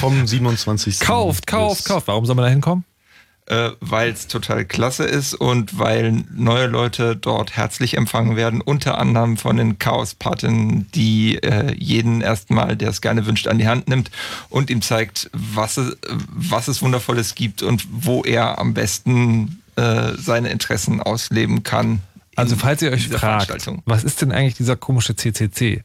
Vom 0.00 0.26
27. 0.26 1.00
Kauft, 1.00 1.46
kauft, 1.46 1.84
kauft. 1.84 2.08
Warum 2.08 2.24
soll 2.24 2.34
man 2.34 2.46
da 2.46 2.50
hinkommen? 2.50 2.86
Äh, 3.50 3.72
weil 3.80 4.12
es 4.12 4.28
total 4.28 4.64
klasse 4.64 5.04
ist 5.04 5.34
und 5.34 5.76
weil 5.76 6.22
neue 6.32 6.68
Leute 6.68 7.16
dort 7.16 7.56
herzlich 7.56 7.96
empfangen 7.96 8.36
werden, 8.36 8.60
unter 8.60 8.96
anderem 8.96 9.36
von 9.36 9.56
den 9.56 9.78
Chaos-Paten, 9.78 10.86
die 10.92 11.34
äh, 11.42 11.74
jeden 11.74 12.20
erstmal, 12.20 12.76
der 12.76 12.90
es 12.90 13.00
gerne 13.00 13.26
wünscht, 13.26 13.48
an 13.48 13.58
die 13.58 13.66
Hand 13.66 13.88
nimmt 13.88 14.12
und 14.50 14.70
ihm 14.70 14.82
zeigt, 14.82 15.30
was 15.32 15.78
es, 15.78 15.96
was 16.28 16.68
es 16.68 16.80
Wundervolles 16.80 17.34
gibt 17.34 17.62
und 17.62 17.84
wo 17.90 18.22
er 18.22 18.60
am 18.60 18.72
besten 18.72 19.60
äh, 19.74 20.12
seine 20.16 20.50
Interessen 20.50 21.02
ausleben 21.02 21.64
kann. 21.64 22.02
Also 22.36 22.54
falls 22.54 22.82
ihr 22.82 22.92
euch 22.92 23.08
fragt, 23.08 23.68
was 23.84 24.04
ist 24.04 24.22
denn 24.22 24.30
eigentlich 24.30 24.54
dieser 24.54 24.76
komische 24.76 25.16
CCC? 25.16 25.82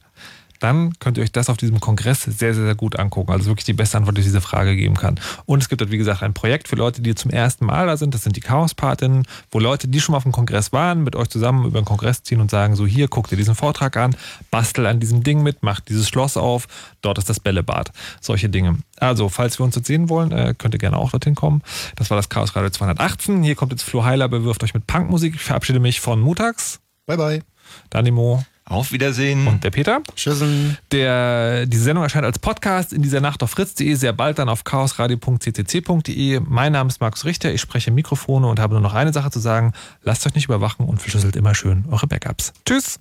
Dann 0.60 0.98
könnt 0.98 1.18
ihr 1.18 1.24
euch 1.24 1.32
das 1.32 1.48
auf 1.48 1.56
diesem 1.56 1.80
Kongress 1.80 2.22
sehr, 2.22 2.54
sehr, 2.54 2.64
sehr 2.64 2.74
gut 2.74 2.98
angucken. 2.98 3.32
Also 3.32 3.46
wirklich 3.46 3.64
die 3.64 3.72
beste 3.72 3.96
Antwort, 3.96 4.16
die 4.16 4.22
diese 4.22 4.40
Frage 4.40 4.76
geben 4.76 4.96
kann. 4.96 5.20
Und 5.44 5.62
es 5.62 5.68
gibt 5.68 5.80
dort, 5.80 5.90
wie 5.90 5.98
gesagt, 5.98 6.22
ein 6.22 6.34
Projekt 6.34 6.68
für 6.68 6.76
Leute, 6.76 7.02
die 7.02 7.14
zum 7.14 7.30
ersten 7.30 7.66
Mal 7.66 7.86
da 7.86 7.96
sind. 7.96 8.14
Das 8.14 8.22
sind 8.22 8.36
die 8.36 8.40
Chaos-Patinnen, 8.40 9.26
wo 9.50 9.58
Leute, 9.58 9.88
die 9.88 10.00
schon 10.00 10.12
mal 10.12 10.18
auf 10.18 10.22
dem 10.22 10.32
Kongress 10.32 10.72
waren, 10.72 11.04
mit 11.04 11.16
euch 11.16 11.28
zusammen 11.28 11.66
über 11.66 11.80
den 11.80 11.84
Kongress 11.84 12.22
ziehen 12.22 12.40
und 12.40 12.50
sagen, 12.50 12.76
so 12.76 12.86
hier, 12.86 13.08
guck 13.08 13.28
dir 13.28 13.36
diesen 13.36 13.54
Vortrag 13.54 13.96
an, 13.96 14.16
bastel 14.50 14.86
an 14.86 15.00
diesem 15.00 15.22
Ding 15.22 15.42
mit, 15.42 15.62
mach 15.62 15.80
dieses 15.80 16.08
Schloss 16.08 16.36
auf, 16.36 16.66
dort 17.02 17.18
ist 17.18 17.28
das 17.28 17.40
Bällebad. 17.40 17.92
Solche 18.20 18.48
Dinge. 18.48 18.78
Also, 18.98 19.28
falls 19.28 19.58
wir 19.58 19.64
uns 19.64 19.76
jetzt 19.76 19.86
sehen 19.86 20.08
wollen, 20.08 20.32
äh, 20.32 20.54
könnt 20.56 20.74
ihr 20.74 20.78
gerne 20.78 20.96
auch 20.96 21.10
dorthin 21.10 21.34
kommen. 21.34 21.62
Das 21.96 22.10
war 22.10 22.16
das 22.16 22.28
Chaos 22.28 22.56
Radio 22.56 22.70
218. 22.70 23.42
Hier 23.42 23.54
kommt 23.54 23.72
jetzt 23.72 23.82
Flo 23.82 24.04
Heiler, 24.04 24.28
bewirft 24.28 24.62
euch 24.64 24.74
mit 24.74 24.86
Punkmusik. 24.86 25.34
Ich 25.34 25.42
verabschiede 25.42 25.80
mich 25.80 26.00
von 26.00 26.20
Mutax. 26.20 26.80
Bye, 27.06 27.16
bye. 27.16 27.42
Danimo. 27.90 28.44
Auf 28.68 28.90
Wiedersehen. 28.90 29.46
Und 29.46 29.62
der 29.62 29.70
Peter. 29.70 30.02
Tschüssen. 30.16 30.76
Der, 30.90 31.66
diese 31.66 31.84
Sendung 31.84 32.02
erscheint 32.02 32.24
als 32.24 32.38
Podcast 32.38 32.92
in 32.92 33.00
dieser 33.00 33.20
Nacht 33.20 33.42
auf 33.42 33.50
fritz.de, 33.52 33.94
sehr 33.94 34.12
bald 34.12 34.38
dann 34.38 34.48
auf 34.48 34.64
chaosradio.ccc.de. 34.64 36.40
Mein 36.40 36.72
Name 36.72 36.88
ist 36.88 37.00
Markus 37.00 37.24
Richter, 37.24 37.52
ich 37.52 37.60
spreche 37.60 37.92
Mikrofone 37.92 38.48
und 38.48 38.58
habe 38.58 38.74
nur 38.74 38.82
noch 38.82 38.94
eine 38.94 39.12
Sache 39.12 39.30
zu 39.30 39.38
sagen. 39.38 39.72
Lasst 40.02 40.26
euch 40.26 40.34
nicht 40.34 40.46
überwachen 40.46 40.84
und 40.84 41.00
verschlüsselt 41.00 41.36
immer 41.36 41.54
schön 41.54 41.84
eure 41.90 42.06
Backups. 42.06 42.52
Tschüss. 42.64 42.98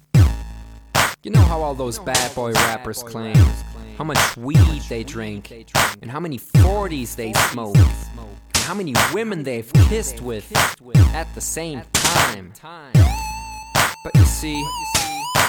You 1.24 1.32
know 1.32 1.42
how 1.50 1.64
all 1.64 1.76
those 1.76 2.00
bad 2.00 2.36
boy 2.36 2.54
rappers 2.70 3.04
claim 3.04 3.34
how 3.98 4.04
much 4.04 4.20
weed 4.38 4.82
they 4.90 5.04
drink, 5.04 5.52
and 6.02 6.12
how 6.12 6.20
many 6.20 6.38
40s 6.38 7.16
they 7.16 7.34
smoke, 7.52 7.78
and 7.78 8.64
how 8.68 8.74
many 8.76 8.94
women 9.14 9.44
they've 9.44 9.72
kissed 9.90 10.22
with 10.22 10.46
at 11.14 11.28
the 11.34 11.42
same 11.42 11.82
time. 11.94 12.54
But 14.04 14.16
you 14.16 14.26
see, 14.26 14.64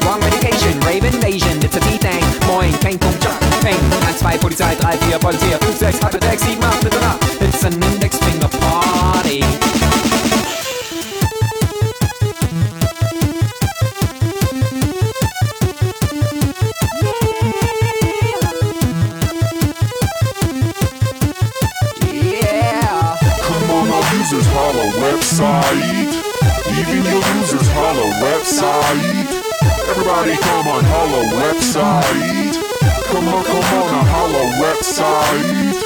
wrong 0.00 0.20
medication. 0.20 0.78
Rave 0.80 1.04
invasion, 1.04 1.62
it's 1.62 1.76
a 1.76 1.80
D-Thing. 1.80 2.24
Moin, 2.46 2.72
kein 2.80 2.98
Punkt, 2.98 3.22
Jump, 3.22 3.38
Peng. 3.62 3.78
1, 3.90 4.14
2, 4.18 4.38
Polizei, 4.38 4.74
3, 4.76 4.96
4, 4.98 5.18
Polizei, 5.18 5.58
5, 5.58 5.76
6, 5.76 5.98
8, 6.04 6.22
6, 6.22 6.42
7, 6.42 6.62
8, 6.62 6.84
Mitternacht. 6.84 7.24
It's 7.40 7.62
an 7.64 7.82
index 7.82 8.18
finger 8.18 8.48
party. 8.48 9.40
Yeah. 22.12 23.16
Come 23.42 23.70
on, 23.70 24.04
users, 24.18 24.46
holla 24.46 24.86
website. 25.04 26.12
Even 26.78 27.04
your 27.04 27.22
users, 27.36 27.68
holla 27.72 28.06
website. 28.22 29.33
Everybody, 29.86 30.36
come 30.36 30.66
on, 30.68 30.84
holla 30.84 31.24
website. 31.40 32.56
Come 33.06 33.28
on, 33.28 33.44
come 33.44 33.56
on, 33.56 33.94
a 33.94 34.04
holla 34.04 34.44
website. 34.62 35.84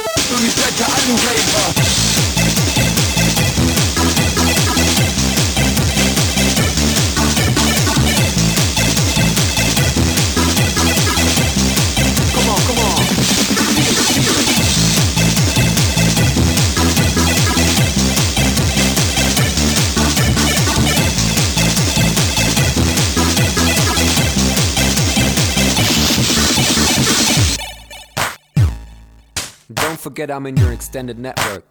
Forget 30.09 30.31
I'm 30.31 30.47
in 30.47 30.57
your 30.57 30.73
extended 30.73 31.19
network. 31.19 31.63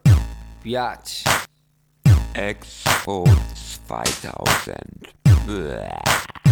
Biatch. 0.64 1.24
Expo 2.34 3.24
2000. 3.88 4.78
Bäh. 5.44 6.47